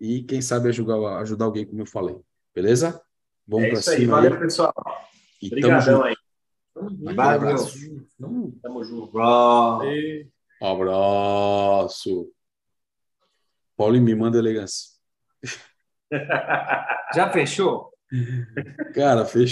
E 0.00 0.22
quem 0.22 0.40
sabe 0.40 0.68
ajudar, 0.68 0.96
ajudar 1.20 1.44
alguém, 1.46 1.66
como 1.66 1.82
eu 1.82 1.86
falei. 1.86 2.16
Beleza? 2.54 3.00
Vamos 3.46 3.66
É 3.66 3.70
para 3.70 3.80
isso 3.80 3.90
aí. 3.90 3.96
cima 3.98 4.16
Valeu, 4.16 4.32
aí. 4.34 4.38
pessoal. 4.40 4.74
E 5.42 5.50
tamo 5.50 5.62
Obrigadão 5.62 6.02
junto. 6.02 6.04
aí. 6.04 6.16
Valeu. 7.16 7.30
abraço. 7.36 7.78
Tamo 8.62 8.84
junto. 8.84 9.18
Abraço. 10.60 12.32
Paulinho, 13.78 14.04
me 14.04 14.12
manda 14.12 14.36
elegância. 14.38 14.88
Já 17.14 17.30
fechou? 17.30 17.92
Cara, 18.92 19.24
fechou. 19.24 19.48